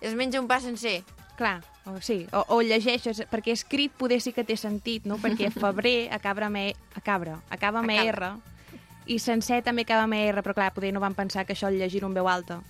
es 0.00 0.14
menja 0.14 0.42
un 0.42 0.46
pa 0.50 0.60
sencer. 0.60 1.00
Clar, 1.38 1.62
o, 1.86 2.00
sí, 2.00 2.26
o, 2.32 2.44
o 2.54 2.60
llegeixes, 2.62 3.24
perquè 3.30 3.52
escrit 3.56 3.92
poder 3.98 4.20
sí 4.22 4.32
que 4.32 4.44
té 4.44 4.56
sentit, 4.56 5.04
no? 5.06 5.18
Perquè 5.18 5.50
febrer 5.62 6.08
acaba 6.14 6.46
amb, 6.46 6.56
e, 6.56 6.74
acabra, 6.94 7.40
acaba 7.50 7.80
amb 7.82 7.90
Acabra. 7.90 8.34
R, 8.36 8.76
i 9.06 9.18
sencer 9.18 9.62
també 9.66 9.82
acaba 9.82 10.04
amb 10.06 10.14
R, 10.14 10.42
però 10.46 10.54
clar, 10.54 10.72
poder 10.74 10.92
no 10.94 11.00
van 11.02 11.14
pensar 11.18 11.44
que 11.44 11.56
això 11.56 11.66
el 11.72 11.78
llegir 11.80 12.04
en 12.06 12.14
veu 12.14 12.28
alta. 12.28 12.60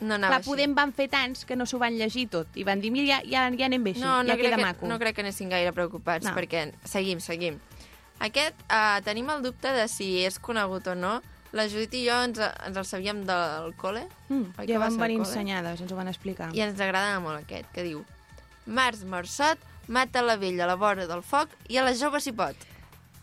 No 0.00 0.16
anava 0.16 0.32
Clar, 0.32 0.38
així. 0.40 0.48
poder 0.50 0.64
en 0.66 0.74
van 0.74 0.90
fer 0.96 1.06
tants 1.12 1.44
que 1.46 1.54
no 1.54 1.66
s'ho 1.68 1.78
van 1.78 1.94
llegir 1.94 2.24
tot, 2.32 2.48
i 2.58 2.64
van 2.64 2.80
dir, 2.80 2.90
mira, 2.90 3.20
ja, 3.20 3.20
ja, 3.22 3.42
ja 3.54 3.66
anem 3.68 3.84
bé 3.84 3.92
així, 3.92 4.00
No, 4.02 4.22
no, 4.24 4.32
ja 4.32 4.36
queda 4.40 4.56
que, 4.56 4.62
maco. 4.64 4.86
no 4.88 4.98
crec 4.98 5.14
que 5.14 5.20
anessin 5.22 5.52
gaire 5.52 5.70
preocupats, 5.76 6.24
No. 6.26 6.32
perquè 6.34 6.72
seguim, 6.82 7.20
seguim. 7.20 7.60
Aquest, 8.18 8.56
uh, 8.70 8.98
tenim 9.04 9.28
el 9.30 9.42
dubte 9.42 9.70
de 9.74 9.84
si 9.88 10.24
és 10.24 10.38
conegut 10.38 10.86
o 10.88 10.94
no. 10.94 11.20
La 11.52 11.66
Judit 11.68 11.92
i 11.94 12.06
jo 12.08 12.16
ens, 12.24 12.38
ens 12.40 12.76
el 12.80 12.84
sabíem 12.88 13.26
del 13.28 13.74
col·le. 13.76 14.06
Mm, 14.30 14.54
ja 14.64 14.78
va 14.80 14.86
van 14.86 14.94
ser 14.94 15.02
al 15.02 15.04
venir 15.04 15.18
ensenyades, 15.20 15.80
ens 15.84 15.92
ho 15.92 15.96
van 15.98 16.08
explicar. 16.08 16.48
I 16.56 16.62
ens 16.64 16.80
agrada 16.80 17.18
molt 17.20 17.42
aquest, 17.42 17.68
que 17.74 17.84
diu 17.84 18.00
Març 18.66 19.02
marçot, 19.04 19.58
mata 19.88 20.22
la 20.22 20.36
vella 20.36 20.64
a 20.64 20.70
la 20.70 20.76
vora 20.76 21.06
del 21.10 21.22
foc 21.22 21.48
i 21.68 21.78
a 21.78 21.82
la 21.86 21.94
jove 21.98 22.20
si 22.20 22.32
pot. 22.32 22.54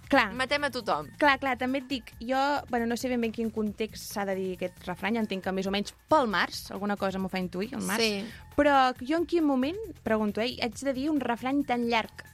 Clar. 0.09 0.31
Matem 0.33 0.63
a 0.65 0.71
tothom. 0.73 1.05
Clar, 1.21 1.35
clar, 1.37 1.53
també 1.61 1.83
et 1.83 1.87
dic, 1.87 2.07
jo, 2.19 2.39
bueno, 2.71 2.87
no 2.89 2.95
sé 2.97 3.11
ben 3.11 3.21
bé 3.21 3.27
en 3.29 3.33
quin 3.35 3.51
context 3.53 4.09
s'ha 4.11 4.23
de 4.25 4.33
dir 4.35 4.47
aquest 4.55 4.87
refrany, 4.87 5.19
entenc 5.21 5.43
que 5.45 5.51
més 5.53 5.67
o 5.69 5.71
menys 5.71 5.93
pel 6.09 6.25
març, 6.27 6.71
alguna 6.73 6.97
cosa 6.97 7.19
m'ho 7.21 7.29
fa 7.29 7.37
intuir, 7.37 7.69
el 7.77 7.85
març, 7.85 8.01
Sí. 8.01 8.25
però 8.57 8.89
jo 9.05 9.17
en 9.17 9.27
quin 9.29 9.45
moment, 9.45 9.77
pregunto, 10.03 10.41
eh, 10.41 10.57
haig 10.63 10.73
de 10.81 10.93
dir 10.93 11.11
un 11.11 11.19
refrany 11.21 11.63
tan 11.63 11.85
llarg? 11.87 12.25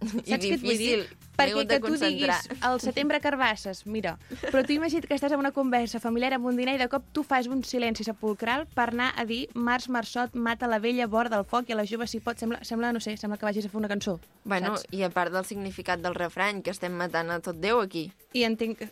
I 0.00 0.30
Saps 0.30 0.44
què 0.44 0.52
et 0.54 0.62
vull 0.62 0.78
dir? 0.78 0.98
Perquè 1.38 1.64
que 1.70 1.78
tu 1.82 1.94
diguis 1.98 2.48
al 2.66 2.80
setembre 2.82 3.20
carbasses, 3.22 3.84
mira, 3.86 4.16
però 4.50 4.64
tu 4.66 4.72
imagina't 4.74 5.06
que 5.06 5.14
estàs 5.14 5.30
en 5.34 5.38
una 5.38 5.52
conversa 5.54 6.00
familiar 6.02 6.32
amb 6.34 6.48
un 6.50 6.56
dinar 6.58 6.74
i 6.74 6.80
de 6.80 6.88
cop 6.90 7.04
tu 7.14 7.22
fas 7.22 7.46
un 7.46 7.62
silenci 7.62 8.02
sepulcral 8.06 8.66
per 8.74 8.88
anar 8.90 9.12
a 9.14 9.24
dir 9.26 9.44
març, 9.54 9.86
marçot, 9.88 10.34
mata 10.34 10.66
la 10.66 10.80
vella, 10.82 11.06
vora 11.06 11.30
del 11.30 11.44
foc 11.46 11.70
i 11.70 11.74
a 11.74 11.78
la 11.78 11.86
jove 11.86 12.08
si 12.10 12.18
pot. 12.18 12.38
Sembla, 12.42 12.58
sembla, 12.66 12.90
no 12.92 12.98
sé, 13.00 13.16
sembla 13.16 13.38
que 13.38 13.46
vagis 13.46 13.66
a 13.66 13.70
fer 13.70 13.78
una 13.78 13.90
cançó. 13.90 14.18
Bueno, 14.44 14.74
saps? 14.76 14.88
i 14.90 15.04
a 15.06 15.10
part 15.14 15.32
del 15.34 15.46
significat 15.46 16.02
del 16.02 16.14
refrany, 16.18 16.62
que 16.62 16.74
estem 16.74 16.92
matant 16.98 17.30
a 17.30 17.38
tot 17.40 17.58
Déu 17.62 17.80
aquí. 17.82 18.08
I 18.34 18.42
entenc. 18.46 18.82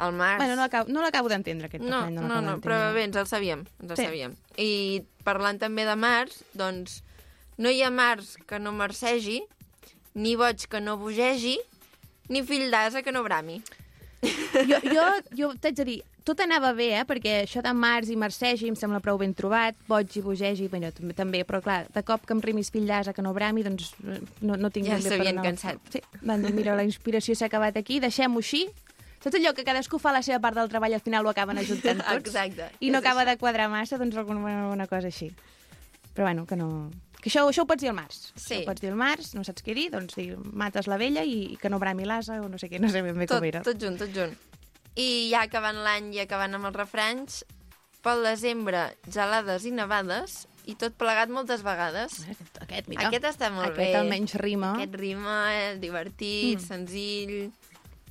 El 0.00 0.14
març. 0.16 0.38
Bueno, 0.40 0.56
no 0.56 1.02
l'acabo 1.02 1.28
no 1.28 1.34
d'entendre, 1.34 1.66
aquest 1.68 1.84
No, 1.84 2.06
refrany. 2.06 2.14
no, 2.14 2.22
no, 2.22 2.34
d'entendre. 2.34 2.60
però 2.64 2.94
bé, 2.94 3.04
ens 3.04 3.16
el 3.16 3.26
sabíem, 3.26 3.66
ens 3.82 3.90
el 3.90 3.96
Sí. 3.98 4.04
sabíem. 4.04 4.36
I 4.56 5.04
parlant 5.24 5.58
també 5.60 5.84
de 5.84 5.96
març, 5.96 6.42
doncs, 6.54 7.02
no 7.58 7.68
hi 7.68 7.82
ha 7.82 7.90
març 7.90 8.36
que 8.46 8.58
no 8.58 8.72
marcegi, 8.72 9.42
ni 10.14 10.36
boig 10.36 10.66
que 10.70 10.80
no 10.80 10.96
bogegi, 11.00 11.58
ni 12.30 12.42
fill 12.46 12.70
d'asa 12.70 13.02
que 13.02 13.12
no 13.12 13.22
brami. 13.26 13.60
Jo, 14.20 14.80
jo, 14.94 15.04
jo 15.36 15.52
t'haig 15.60 15.76
de 15.78 15.86
dir, 15.86 16.00
tot 16.26 16.40
anava 16.44 16.72
bé, 16.76 16.90
eh? 16.98 17.04
perquè 17.08 17.40
això 17.44 17.62
de 17.64 17.72
març 17.74 18.10
i 18.12 18.16
marcegi 18.20 18.68
em 18.70 18.76
sembla 18.78 19.00
prou 19.02 19.18
ben 19.20 19.32
trobat, 19.36 19.78
boig 19.88 20.12
i 20.18 20.22
bogegi, 20.24 20.68
bueno, 20.72 20.90
també, 20.94 21.16
també, 21.16 21.40
però 21.48 21.62
clar, 21.64 21.80
de 21.94 22.02
cop 22.06 22.26
que 22.26 22.36
em 22.36 22.42
rimis 22.44 22.70
fill 22.74 22.86
d'asa 22.90 23.14
que 23.16 23.24
no 23.24 23.32
brami, 23.36 23.64
doncs 23.66 23.94
no, 24.02 24.56
no 24.56 24.70
tinc 24.70 24.86
Ja 24.90 24.98
ben 24.98 25.04
bé 25.04 25.08
per 25.08 25.16
s'havien 25.16 25.42
cansat. 25.44 25.80
Sí, 25.94 26.02
van 26.20 26.44
dir, 26.44 26.52
mira, 26.56 26.76
la 26.78 26.86
inspiració 26.86 27.34
s'ha 27.34 27.48
acabat 27.50 27.80
aquí, 27.80 28.00
deixem-ho 28.04 28.44
així. 28.44 28.66
Saps 29.20 29.36
allò 29.36 29.52
que 29.52 29.66
cadascú 29.66 29.98
fa 30.00 30.14
la 30.16 30.22
seva 30.24 30.40
part 30.40 30.56
del 30.56 30.70
treball 30.72 30.94
i 30.94 30.96
al 30.96 31.04
final 31.04 31.26
ho 31.26 31.32
acaben 31.32 31.58
ajuntant 31.60 32.00
tots? 32.06 32.30
Exacte. 32.30 32.70
I 32.80 32.92
no 32.92 33.00
acaba 33.02 33.24
això. 33.24 33.34
de 33.34 33.40
quadrar 33.42 33.68
massa, 33.72 33.98
doncs 34.00 34.16
alguna 34.16 34.86
cosa 34.88 35.12
així. 35.12 35.32
Però 36.14 36.28
bueno, 36.28 36.46
que 36.46 36.56
no... 36.56 36.90
Que 37.20 37.28
això, 37.28 37.42
això 37.48 37.62
ho 37.62 37.68
pots 37.68 37.82
dir 37.84 37.90
al 37.90 37.96
març. 37.98 38.30
Sí. 38.34 38.54
Això 38.54 38.62
ho 38.62 38.66
pots 38.70 38.80
dir 38.80 38.90
al 38.90 38.96
març, 38.96 39.34
no 39.36 39.44
saps 39.44 39.62
què 39.66 39.74
dir, 39.76 39.90
doncs 39.92 40.14
dir, 40.16 40.36
mates 40.56 40.86
la 40.88 40.96
vella 41.00 41.22
i, 41.24 41.52
i 41.52 41.56
que 41.60 41.68
no 41.68 41.78
brami 41.78 42.06
l'asa 42.08 42.38
o 42.40 42.48
no 42.48 42.56
sé 42.58 42.70
què, 42.72 42.80
no 42.80 42.88
sé 42.88 43.02
ben 43.04 43.18
bé 43.18 43.26
Tot, 43.28 43.38
com 43.42 43.48
era. 43.50 43.60
tot 43.66 43.76
junt, 43.80 43.98
tot 44.00 44.14
junt. 44.16 44.32
I 44.96 45.28
ja 45.30 45.42
acabant 45.46 45.76
l'any 45.84 46.14
i 46.16 46.22
acabant 46.24 46.56
amb 46.56 46.70
els 46.70 46.76
refranys, 46.80 47.42
pel 48.02 48.24
desembre, 48.24 48.86
gelades 49.12 49.66
i 49.68 49.70
nevades, 49.76 50.46
i 50.64 50.74
tot 50.80 50.94
plegat 50.96 51.28
moltes 51.32 51.62
vegades. 51.64 52.22
Aquest, 52.60 52.88
mira. 52.88 53.08
Aquest 53.08 53.24
està 53.34 53.50
molt 53.52 53.74
bé. 53.76 53.90
Aquest 53.90 53.98
almenys 54.00 54.34
rima. 54.40 54.74
Aquest 54.78 54.96
rima, 55.00 55.36
és 55.72 55.80
divertit, 55.82 56.56
Mm. 56.58 56.66
senzill... 56.66 57.50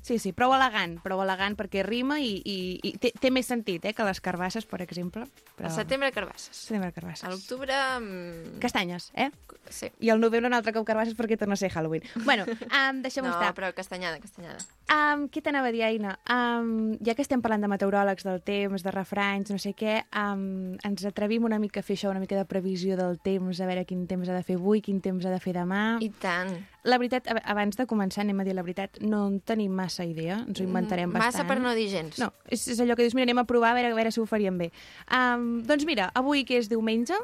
Sí, 0.09 0.17
sí, 0.17 0.31
prou 0.33 0.49
elegant, 0.55 0.95
prou 1.05 1.19
elegant 1.21 1.53
perquè 1.53 1.83
rima 1.85 2.15
i, 2.17 2.31
i, 2.41 2.57
i 2.81 2.91
té, 2.97 3.11
té 3.13 3.29
més 3.29 3.45
sentit 3.45 3.83
eh, 3.85 3.91
que 3.93 4.05
les 4.07 4.17
carbasses, 4.25 4.65
per 4.65 4.79
exemple. 4.81 5.27
Però... 5.53 5.69
Al 5.69 5.75
setembre, 5.75 6.09
carbasses. 6.15 6.49
Setembre, 6.65 6.89
carbasses. 6.95 7.27
A 7.27 7.29
l'octubre... 7.29 7.77
mm, 7.99 8.57
Castanyes, 8.63 9.11
eh? 9.13 9.29
Sí. 9.69 9.91
I 10.01 10.09
al 10.09 10.17
novembre 10.23 10.49
un 10.49 10.57
altre 10.57 10.73
cop 10.73 10.87
carbasses 10.87 11.13
perquè 11.13 11.37
torna 11.37 11.53
a 11.53 11.61
ser 11.61 11.69
Halloween. 11.75 12.07
Bueno, 12.25 12.47
um, 12.79 13.03
deixem-ho 13.05 13.29
no, 13.29 13.35
estar. 13.35 13.53
però 13.53 13.69
castanyada, 13.77 14.17
castanyada. 14.23 14.65
Um, 14.89 15.27
què 15.29 15.43
t'anava 15.45 15.69
a 15.69 15.73
dir, 15.73 15.83
Aina? 15.85 16.15
Um, 16.33 16.95
ja 17.05 17.13
que 17.13 17.21
estem 17.21 17.43
parlant 17.43 17.61
de 17.61 17.69
meteoròlegs, 17.69 18.25
del 18.25 18.39
temps, 18.41 18.81
de 18.81 18.93
refranys, 18.93 19.51
no 19.53 19.59
sé 19.61 19.75
què, 19.77 19.99
um, 20.17 20.73
ens 20.87 21.05
atrevim 21.05 21.45
una 21.45 21.59
mica 21.61 21.83
a 21.83 21.85
fer 21.85 21.93
això, 21.99 22.09
una 22.09 22.21
mica 22.23 22.37
de 22.39 22.45
previsió 22.49 22.97
del 22.97 23.19
temps, 23.21 23.61
a 23.61 23.67
veure 23.69 23.85
quin 23.85 24.07
temps 24.09 24.31
ha 24.31 24.33
de 24.33 24.41
fer 24.47 24.57
avui, 24.57 24.81
quin 24.81 24.97
temps 25.05 25.27
ha 25.29 25.33
de 25.35 25.39
fer 25.43 25.53
demà. 25.59 25.83
I 26.01 26.09
tant. 26.23 26.55
La 26.89 26.97
veritat, 26.97 27.29
abans 27.43 27.77
de 27.77 27.85
començar, 27.85 28.23
anem 28.25 28.41
a 28.41 28.47
dir 28.47 28.57
la 28.57 28.65
veritat, 28.65 28.97
no 29.05 29.27
en 29.29 29.39
tenim 29.45 29.77
massa 29.77 30.07
idea, 30.09 30.41
ens 30.47 30.57
ho 30.57 30.65
inventarem 30.65 31.13
bastant. 31.13 31.37
Massa 31.37 31.45
per 31.45 31.61
no 31.61 31.75
dir 31.77 31.89
gens. 31.93 32.17
No, 32.17 32.31
és, 32.49 32.65
és 32.73 32.81
allò 32.81 32.97
que 32.97 33.05
dius, 33.05 33.13
mira, 33.13 33.29
anem 33.29 33.43
a 33.43 33.47
provar 33.49 33.75
a 33.75 33.77
veure, 33.77 33.93
a 33.93 33.99
veure 33.99 34.15
si 34.15 34.23
ho 34.23 34.25
faríem 34.29 34.57
bé. 34.57 34.71
Um, 35.13 35.59
doncs 35.69 35.85
mira, 35.85 36.09
avui 36.17 36.47
que 36.49 36.57
és 36.57 36.71
diumenge, 36.71 37.19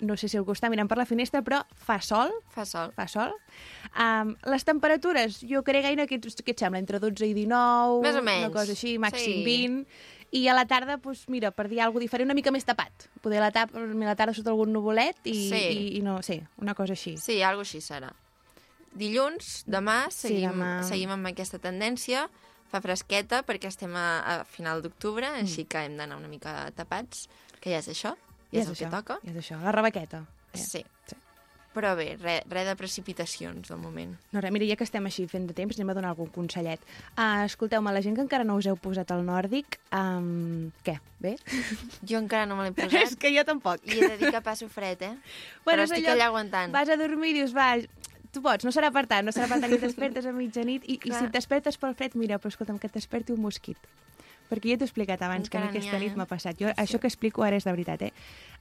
no 0.00 0.16
sé 0.16 0.28
si 0.28 0.36
algú 0.38 0.52
està 0.54 0.68
mirant 0.70 0.88
per 0.88 0.98
la 0.98 1.06
finestra, 1.06 1.42
però 1.42 1.62
fa 1.74 2.00
sol. 2.00 2.30
Fa 2.54 2.64
sol. 2.64 2.92
Fa 2.94 3.06
sol. 3.08 3.32
Um, 3.98 4.36
les 4.46 4.64
temperatures, 4.64 5.40
jo 5.42 5.62
crec, 5.66 5.84
Aina, 5.90 6.06
que, 6.06 6.20
què 6.20 6.52
et 6.54 6.58
sembla? 6.60 6.78
Entre 6.78 7.00
12 7.02 7.26
i 7.26 7.34
19? 7.34 8.02
Més 8.02 8.16
o 8.16 8.22
menys. 8.22 8.46
Una 8.46 8.52
cosa 8.54 8.72
així, 8.72 8.96
màxim 8.98 9.40
Sí. 9.40 9.44
20. 9.44 9.86
I 10.30 10.42
a 10.48 10.54
la 10.54 10.66
tarda, 10.68 10.98
doncs, 11.00 11.22
mira, 11.32 11.50
per 11.50 11.68
dir 11.70 11.80
alguna 11.80 12.02
diferent, 12.04 12.26
una 12.28 12.34
mica 12.36 12.50
més 12.52 12.64
tapat. 12.68 13.08
Poder 13.24 13.40
la, 13.40 13.50
tap, 13.50 13.74
a 13.74 13.80
la 13.80 14.14
tarda 14.14 14.34
sota 14.36 14.50
algun 14.50 14.72
nuvolet 14.72 15.16
i, 15.24 15.32
Sí. 15.48 15.56
i, 15.56 15.96
i 15.98 16.02
no, 16.04 16.20
sí, 16.22 16.42
una 16.58 16.74
cosa 16.74 16.92
així. 16.92 17.16
Sí, 17.16 17.40
algo 17.42 17.62
així 17.64 17.80
serà. 17.80 18.12
Dilluns, 18.98 19.64
demà, 19.68 20.08
Sí, 20.10 20.28
seguim, 20.28 20.50
demà. 20.50 20.82
seguim 20.84 21.10
amb 21.14 21.26
aquesta 21.30 21.58
tendència. 21.58 22.28
Fa 22.68 22.80
fresqueta 22.84 23.42
perquè 23.46 23.68
estem 23.70 23.94
a, 23.96 24.20
a 24.20 24.44
final 24.44 24.82
d'octubre, 24.82 25.26
Mm. 25.30 25.44
així 25.46 25.64
que 25.64 25.78
hem 25.86 25.96
d'anar 25.96 26.16
una 26.18 26.28
mica 26.28 26.70
tapats, 26.76 27.28
que 27.60 27.70
ja 27.70 27.78
és 27.78 27.88
això, 27.88 28.14
Ja 28.52 28.60
és 28.60 28.66
és 28.66 28.68
el 28.68 28.74
això, 28.74 28.84
que 28.90 28.96
toca. 28.96 29.18
Ja 29.24 29.30
és 29.32 29.40
això, 29.44 29.62
la 29.62 29.72
rebequeta. 29.72 30.24
Eh, 30.52 30.58
Sí. 30.58 30.84
Però 31.78 31.92
bé, 31.94 32.16
res 32.18 32.42
re 32.48 32.62
de 32.64 32.72
precipitacions, 32.74 33.68
del 33.68 33.78
moment. 33.78 34.14
No, 34.32 34.40
res, 34.40 34.50
mira, 34.50 34.64
ja 34.66 34.74
que 34.74 34.82
estem 34.88 35.04
així 35.06 35.26
fent 35.30 35.44
de 35.46 35.54
temps, 35.54 35.76
anem 35.76 35.90
a 35.92 35.94
donar 35.94 36.08
algun 36.10 36.26
consellet. 36.34 36.80
Uh, 37.12 37.44
escolteu-me, 37.44 37.92
la 37.92 38.00
gent 38.02 38.16
que 38.16 38.22
encara 38.24 38.42
no 38.42 38.56
us 38.58 38.66
heu 38.66 38.74
posat 38.80 39.12
al 39.14 39.22
nòrdic, 39.22 39.76
um, 39.94 40.72
què? 40.82 40.96
Bé? 41.20 41.36
Jo 42.08 42.18
encara 42.18 42.46
no 42.46 42.56
me 42.56 42.64
l'he 42.64 42.72
posat. 42.72 42.96
és 43.04 43.14
que 43.20 43.30
jo 43.36 43.44
tampoc. 43.46 43.84
I 43.86 43.98
he 44.00 44.08
de 44.08 44.16
dir 44.24 44.32
que 44.32 44.40
passo 44.42 44.66
fred, 44.72 45.02
eh? 45.06 45.12
Però 45.68 45.84
és 45.84 45.90
estic 45.92 46.06
allò- 46.08 46.16
allà 46.16 46.26
aguantant. 46.32 46.72
Vas 46.74 46.88
a 46.88 46.96
dormir 46.98 47.30
i 47.30 47.38
dius, 47.42 47.54
va, 47.54 47.76
tu 48.32 48.42
pots, 48.42 48.64
no 48.64 48.72
serà 48.74 48.90
per 48.90 49.06
tant, 49.06 49.28
no 49.28 49.30
serà 49.36 49.46
per 49.46 49.60
tant, 49.60 49.70
i 49.70 49.78
et 49.78 49.84
despertes 49.86 50.26
a 50.26 50.32
mitjanit, 50.32 50.82
i, 50.88 50.98
i 51.04 51.12
si 51.12 51.24
et 51.28 51.32
despertes 51.36 51.78
pel 51.78 51.94
fred, 51.94 52.16
mira, 52.18 52.40
però 52.40 52.48
escolta'm, 52.50 52.80
que 52.80 52.88
et 52.90 52.96
desperti 52.98 53.36
un 53.36 53.44
mosquit. 53.44 53.78
Perquè 54.48 54.70
ja 54.72 54.78
t'ho 54.78 54.84
he 54.84 54.88
explicat 54.88 55.20
abans, 55.22 55.50
que 55.50 55.58
a 55.58 55.60
mi 55.60 55.66
Encara 55.66 55.78
aquesta 55.78 55.96
ha, 55.96 56.00
nit 56.00 56.12
eh? 56.12 56.16
m'ha 56.16 56.26
passat. 56.26 56.56
Jo, 56.58 56.68
això 56.76 56.98
que 56.98 57.06
explico 57.06 57.42
ara 57.44 57.56
és 57.56 57.64
de 57.64 57.72
veritat, 57.72 58.02
eh? 58.02 58.12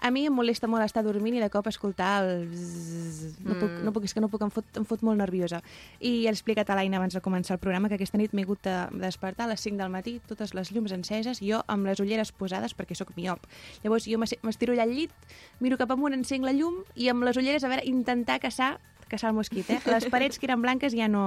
A 0.03 0.11
mi 0.11 0.26
em 0.27 0.34
molesta 0.35 0.68
molt 0.68 0.84
estar 0.84 1.01
dormint 1.03 1.35
i 1.38 1.39
de 1.39 1.49
cop 1.49 1.65
escoltar 1.72 2.23
el... 2.26 2.49
zzz. 2.53 3.39
No, 3.45 3.55
puc, 3.55 3.69
Mm. 3.72 3.85
no 3.85 3.93
puc, 3.93 4.03
és 4.05 4.14
que 4.14 4.22
no 4.22 4.27
puc, 4.30 4.41
em 4.43 4.51
fot, 4.51 4.65
em 4.77 4.85
fot 4.85 5.01
molt 5.01 5.18
nerviosa. 5.18 5.61
I 5.99 6.26
he 6.26 6.30
explicat 6.30 6.69
a 6.69 6.76
l'Aina 6.76 6.97
abans 6.97 7.14
de 7.15 7.22
començar 7.22 7.55
el 7.55 7.59
programa 7.64 7.89
que 7.89 7.95
aquesta 7.95 8.18
nit 8.19 8.34
m'he 8.34 8.43
hagut 8.43 8.61
de 8.68 8.76
despertar 8.99 9.45
a 9.45 9.53
les 9.53 9.61
5 9.61 9.77
del 9.77 9.89
matí, 9.89 10.19
totes 10.27 10.53
les 10.53 10.72
llums 10.72 10.91
enceses, 10.91 11.39
jo 11.41 11.64
amb 11.68 11.85
les 11.88 11.99
ulleres 12.03 12.31
posades 12.31 12.76
perquè 12.77 12.93
sóc 12.95 13.15
miop. 13.15 13.39
Llavors 13.84 14.05
jo 14.05 14.18
m'es- 14.19 14.38
m'estiro 14.43 14.73
allà 14.73 14.84
al 14.84 14.93
llit, 14.93 15.11
miro 15.59 15.77
cap 15.77 15.91
amunt, 15.91 16.14
encenc 16.14 16.43
la 16.45 16.53
llum 16.53 16.84
i 16.95 17.07
amb 17.09 17.23
les 17.23 17.38
ulleres 17.38 17.64
a 17.64 17.69
veure, 17.72 17.85
intentar 17.88 18.39
caçar 18.39 18.80
caçar 19.09 19.31
el 19.31 19.38
mosquit, 19.38 19.69
eh? 19.69 19.79
Les 19.89 20.07
parets 20.11 20.39
que 20.39 20.47
eren 20.49 20.61
blanques 20.61 20.95
ja 20.95 21.07
no, 21.11 21.23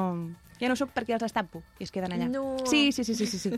ja 0.60 0.68
no 0.68 0.76
sóc 0.76 0.92
perquè 0.94 1.16
els 1.16 1.24
estampo 1.26 1.62
i 1.78 1.86
es 1.88 1.92
queden 1.94 2.14
allà. 2.14 2.28
No. 2.30 2.56
Sí, 2.68 2.92
sí, 2.92 3.04
sí, 3.04 3.14
sí, 3.14 3.26
sí, 3.26 3.38
sí. 3.40 3.52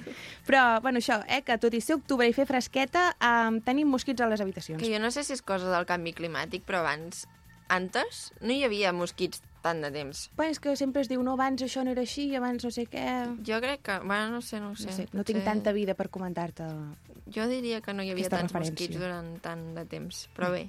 Però, 0.48 0.80
bueno, 0.80 1.02
això, 1.02 1.20
eh, 1.26 1.42
que 1.46 1.58
tot 1.62 1.74
i 1.74 1.82
ser 1.82 1.98
octubre 1.98 2.28
i 2.28 2.34
fer 2.36 2.46
fresqueta, 2.48 3.10
eh, 3.18 3.60
tenim 3.66 3.90
mosquits 3.90 4.22
a 4.22 4.30
les 4.30 4.40
habitacions. 4.40 4.80
Que 4.82 4.90
jo 4.92 5.02
no 5.02 5.10
sé 5.10 5.24
si 5.26 5.34
és 5.36 5.42
cosa 5.42 5.70
del 5.74 5.88
canvi 5.88 6.14
climàtic, 6.16 6.66
però 6.68 6.84
abans, 6.84 7.26
antes, 7.68 8.30
no 8.40 8.54
hi 8.54 8.62
havia 8.64 8.92
mosquits 8.92 9.42
tant 9.62 9.80
de 9.84 9.90
temps. 9.94 10.24
Bueno, 10.36 10.52
és 10.52 10.60
que 10.60 10.74
sempre 10.76 11.02
es 11.04 11.08
diu, 11.10 11.22
no, 11.22 11.36
abans 11.38 11.62
això 11.62 11.84
no 11.86 11.92
era 11.94 12.02
així, 12.04 12.28
abans 12.36 12.64
no 12.66 12.70
sé 12.74 12.84
què... 12.90 13.06
Jo 13.46 13.60
crec 13.62 13.82
que... 13.86 13.98
Bueno, 14.04 14.28
no 14.34 14.40
sé, 14.42 14.60
no 14.60 14.74
sé. 14.76 14.90
No, 14.90 14.96
sé, 14.98 15.06
no 15.14 15.24
tinc 15.28 15.44
tanta 15.46 15.72
vida 15.72 15.94
per 15.98 16.08
comentar-te. 16.10 16.66
Jo 17.32 17.46
diria 17.48 17.78
que 17.80 17.94
no 17.94 18.02
hi 18.04 18.10
havia 18.12 18.28
tants 18.28 18.50
referència. 18.52 18.74
mosquits 18.74 18.98
durant 19.00 19.28
tant 19.44 19.62
de 19.76 19.84
temps. 19.88 20.24
Però 20.36 20.50
bé, 20.52 20.64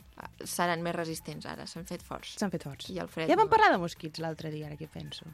seran 0.47 0.83
més 0.85 0.95
resistents 0.95 1.45
ara, 1.49 1.65
s'han 1.67 1.89
fet 1.89 2.05
forts. 2.05 2.37
S'han 2.39 2.53
fet 2.53 2.63
forts. 2.69 2.91
I 2.93 3.01
el 3.03 3.09
fred... 3.11 3.27
Ja 3.31 3.35
vam 3.39 3.49
no. 3.49 3.53
parlar 3.55 3.71
de 3.73 3.81
mosquits 3.81 4.21
l'altre 4.23 4.53
dia, 4.53 4.69
ara 4.69 4.77
que 4.79 4.87
penso. 4.87 5.25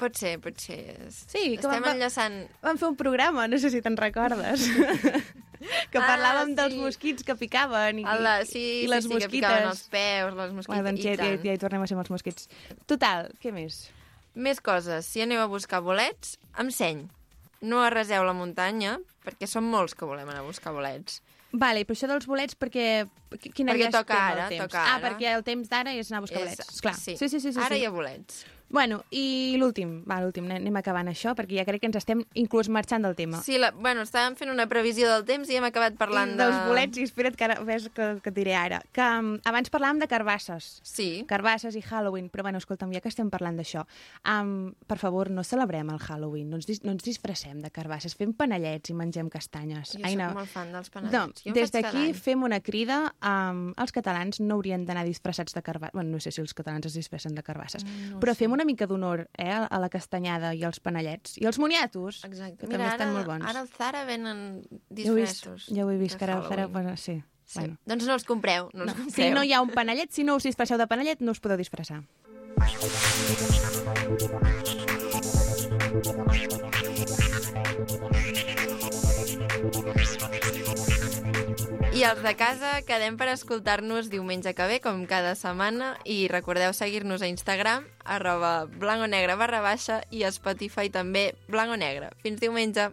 Pot 0.00 0.16
ser, 0.16 0.38
pot 0.40 0.56
ser. 0.56 0.78
Sí, 1.12 1.42
que 1.58 1.58
Estem 1.60 1.74
vam- 1.82 1.90
enllaçant... 1.92 2.38
Vam 2.64 2.78
fer 2.80 2.88
un 2.88 2.96
programa, 2.96 3.44
no 3.50 3.58
sé 3.60 3.68
si 3.74 3.82
te'n 3.84 3.98
recordes, 4.00 4.64
que 5.90 5.98
Ah, 5.98 6.06
parlàvem 6.08 6.54
dels 6.56 6.72
sí. 6.74 6.80
mosquits 6.80 7.24
que 7.24 7.34
picaven 7.36 7.98
i, 8.00 8.04
de, 8.04 8.34
sí, 8.46 8.58
i 8.58 8.82
sí, 8.82 8.86
les 8.88 9.04
sí, 9.04 9.10
mosquites. 9.12 9.26
que 9.26 9.32
picaven 9.36 9.68
els 9.68 9.82
peus, 9.92 10.34
les 10.34 10.52
mosquites, 10.52 10.66
Bueno, 10.74 10.88
doncs 10.90 11.00
i 11.00 11.02
ja, 11.08 11.10
ja, 11.16 11.16
tant. 11.24 11.44
ja 11.44 11.52
hi 11.52 11.58
tornem 11.58 11.82
a 11.82 11.86
ser 11.86 11.94
amb 11.98 12.04
els 12.06 12.10
mosquits. 12.10 12.48
Total, 12.86 13.30
què 13.42 13.52
més? 13.52 13.90
Més 14.34 14.60
coses. 14.60 15.04
Si 15.06 15.20
aneu 15.20 15.40
a 15.42 15.46
buscar 15.50 15.80
bolets, 15.82 16.38
amb 16.54 16.70
seny. 16.70 17.06
No 17.60 17.82
arraseu 17.84 18.24
la 18.24 18.32
muntanya, 18.32 18.98
perquè 19.26 19.46
són 19.46 19.64
molts 19.68 19.94
que 19.94 20.06
volem 20.08 20.28
anar 20.30 20.40
a 20.40 20.46
buscar 20.46 20.72
bolets. 20.72 21.20
Vale, 21.52 21.82
però 21.84 21.96
això 21.98 22.06
dels 22.06 22.26
bolets, 22.30 22.54
perquè... 22.54 23.08
Quin 23.52 23.66
Perquè 23.66 23.90
toca 23.90 24.14
ara, 24.14 24.48
toca 24.48 24.78
Ah, 24.80 24.94
ara. 24.96 25.10
perquè 25.10 25.34
el 25.34 25.42
temps 25.44 25.68
d'ara 25.68 25.92
és 25.98 26.08
anar 26.10 26.18
a 26.18 26.20
buscar 26.22 26.38
És- 26.40 26.44
bolets. 26.56 26.68
Esclar. 26.76 26.94
sí. 26.94 27.16
sí, 27.18 27.28
sí, 27.28 27.40
sí, 27.40 27.52
sí, 27.52 27.58
Ara 27.58 27.74
sí. 27.74 27.82
hi 27.82 27.84
ha 27.86 27.90
bolets. 27.90 28.44
Bueno, 28.70 29.00
i 29.10 29.56
l'últim, 29.58 29.96
va, 30.06 30.20
l'últim, 30.22 30.46
anem 30.46 30.76
acabant 30.78 31.10
això, 31.10 31.34
perquè 31.34 31.58
ja 31.58 31.64
crec 31.66 31.82
que 31.82 31.88
ens 31.90 31.98
estem 31.98 32.22
inclús 32.38 32.70
marxant 32.70 33.02
del 33.02 33.16
tema. 33.18 33.40
Sí, 33.42 33.58
la, 33.58 33.72
bueno, 33.74 34.04
estàvem 34.06 34.36
fent 34.38 34.52
una 34.52 34.68
previsió 34.70 35.08
del 35.10 35.24
temps 35.26 35.50
i 35.50 35.58
hem 35.58 35.66
acabat 35.66 35.96
parlant 35.98 36.36
I 36.36 36.38
dels 36.38 36.54
de... 36.54 36.62
bolets, 36.70 37.00
i 37.00 37.06
espera't 37.08 37.38
que 37.38 37.48
ara 37.48 37.58
ves 37.66 37.88
que, 37.90 38.06
que 38.22 38.30
et 38.30 38.36
diré 38.36 38.54
ara. 38.54 38.78
Que 38.94 39.06
um, 39.18 39.32
abans 39.50 39.72
parlàvem 39.74 39.98
de 40.02 40.08
carbasses. 40.10 40.70
Sí. 40.86 41.08
Carbasses 41.30 41.74
i 41.74 41.82
Halloween, 41.82 42.28
però 42.30 42.46
bueno, 42.46 42.62
escolta'm, 42.62 42.94
ja 42.94 43.02
que 43.02 43.10
estem 43.10 43.32
parlant 43.32 43.58
d'això, 43.58 43.82
um, 44.22 44.70
per 44.86 45.00
favor, 45.02 45.32
no 45.34 45.42
celebrem 45.46 45.90
el 45.90 45.98
Halloween, 45.98 46.46
no 46.52 46.60
ens, 46.60 46.70
dis 46.70 46.84
no 46.86 46.94
ens 46.94 47.04
disfressem 47.06 47.58
de 47.64 47.72
carbasses, 47.74 48.14
fem 48.14 48.32
panellets 48.38 48.94
i 48.94 48.96
mengem 48.96 49.32
castanyes. 49.32 49.96
Jo 49.98 50.06
Aina, 50.06 50.30
soc 50.30 50.38
molt 50.38 50.54
fan 50.54 50.72
dels 50.76 50.94
no, 50.94 51.00
panellets. 51.00 51.46
En 51.50 51.58
des 51.58 51.74
d'aquí 51.74 52.06
fem 52.14 52.46
una 52.46 52.60
crida. 52.62 53.02
Um, 53.18 53.70
els 53.80 53.94
catalans 53.96 54.38
no 54.44 54.60
haurien 54.60 54.86
d'anar 54.86 55.04
disfressats 55.08 55.58
de 55.58 55.62
carbasses. 55.66 55.96
Bueno, 55.98 56.14
no 56.14 56.22
sé 56.22 56.30
si 56.30 56.42
els 56.42 56.54
catalans 56.54 56.86
es 56.86 56.94
disfressen 56.94 57.34
de 57.34 57.42
carbasses. 57.42 57.84
Mm, 57.84 58.14
no 58.14 58.22
però 58.22 58.34
sé. 58.34 58.44
fem 58.44 58.54
una 58.54 58.59
mica 58.64 58.86
d'honor 58.86 59.28
eh, 59.38 59.48
a 59.50 59.78
la 59.78 59.88
castanyada 59.88 60.54
i 60.54 60.64
als 60.64 60.80
panellets. 60.80 61.36
I 61.38 61.46
els 61.46 61.58
moniatos, 61.58 62.22
Exacte. 62.24 62.66
que 62.66 62.66
Mira, 62.66 62.78
també 62.78 62.84
ara, 62.86 62.92
estan 62.96 63.12
molt 63.14 63.26
bons. 63.26 63.44
ara 63.48 63.60
al 63.60 63.68
Zara 63.68 64.04
venen 64.04 64.62
ja 64.62 65.10
ho 65.12 65.16
he 65.16 65.20
vist, 65.22 65.44
disfressos. 65.44 65.66
ja 65.76 65.84
ho 65.84 65.90
he 65.90 65.98
vist, 65.98 66.16
que 66.18 66.24
ara 66.24 66.38
el 66.38 66.48
Zara... 66.48 66.66
Bueno, 66.66 66.96
sí. 66.96 67.22
Sí. 67.50 67.58
Bueno. 67.58 67.78
Doncs 67.84 68.06
no 68.06 68.14
els 68.14 68.24
compreu, 68.24 68.68
no, 68.74 68.84
els 68.84 68.92
No, 68.92 68.94
compreu. 68.94 69.24
si 69.26 69.30
no 69.34 69.42
hi 69.42 69.52
ha 69.52 69.60
un 69.60 69.70
panellet, 69.74 70.12
si 70.14 70.22
no 70.22 70.36
us 70.36 70.44
disfresseu 70.46 70.78
de 70.78 70.86
panellet, 70.86 71.20
no 71.20 71.32
us 71.32 71.40
podeu 71.40 71.58
disfressar. 71.58 72.04
I 82.00 82.04
els 82.08 82.22
de 82.24 82.30
casa 82.32 82.68
quedem 82.88 83.18
per 83.20 83.26
escoltar-nos 83.28 84.06
diumenge 84.08 84.54
que 84.56 84.68
ve, 84.70 84.78
com 84.80 85.02
cada 85.04 85.34
setmana, 85.36 85.90
i 86.08 86.30
recordeu 86.32 86.72
seguir-nos 86.72 87.20
a 87.20 87.28
Instagram, 87.28 87.84
arroba 88.16 88.54
blanconegre 88.72 89.36
barra 89.36 89.60
baixa, 89.60 89.98
i 90.08 90.24
a 90.24 90.32
Spotify 90.32 90.88
també 90.88 91.26
blanconegre. 91.52 92.08
Fins 92.24 92.40
diumenge! 92.40 92.88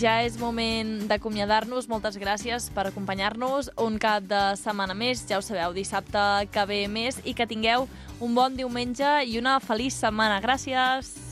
ja 0.00 0.20
és 0.24 0.38
moment 0.40 1.04
d'acomiadar-nos. 1.10 1.88
Moltes 1.90 2.16
gràcies 2.20 2.70
per 2.74 2.86
acompanyar-nos 2.88 3.70
un 3.84 3.98
cap 4.00 4.24
de 4.24 4.42
setmana 4.60 4.96
més. 4.96 5.26
Ja 5.28 5.38
ho 5.38 5.44
sabeu, 5.44 5.74
dissabte 5.76 6.48
que 6.52 6.66
ve 6.66 6.84
més 6.88 7.20
i 7.24 7.36
que 7.36 7.48
tingueu 7.48 7.88
un 8.20 8.36
bon 8.36 8.56
diumenge 8.56 9.20
i 9.28 9.36
una 9.40 9.58
feliç 9.60 10.00
setmana. 10.00 10.40
Gràcies! 10.40 11.29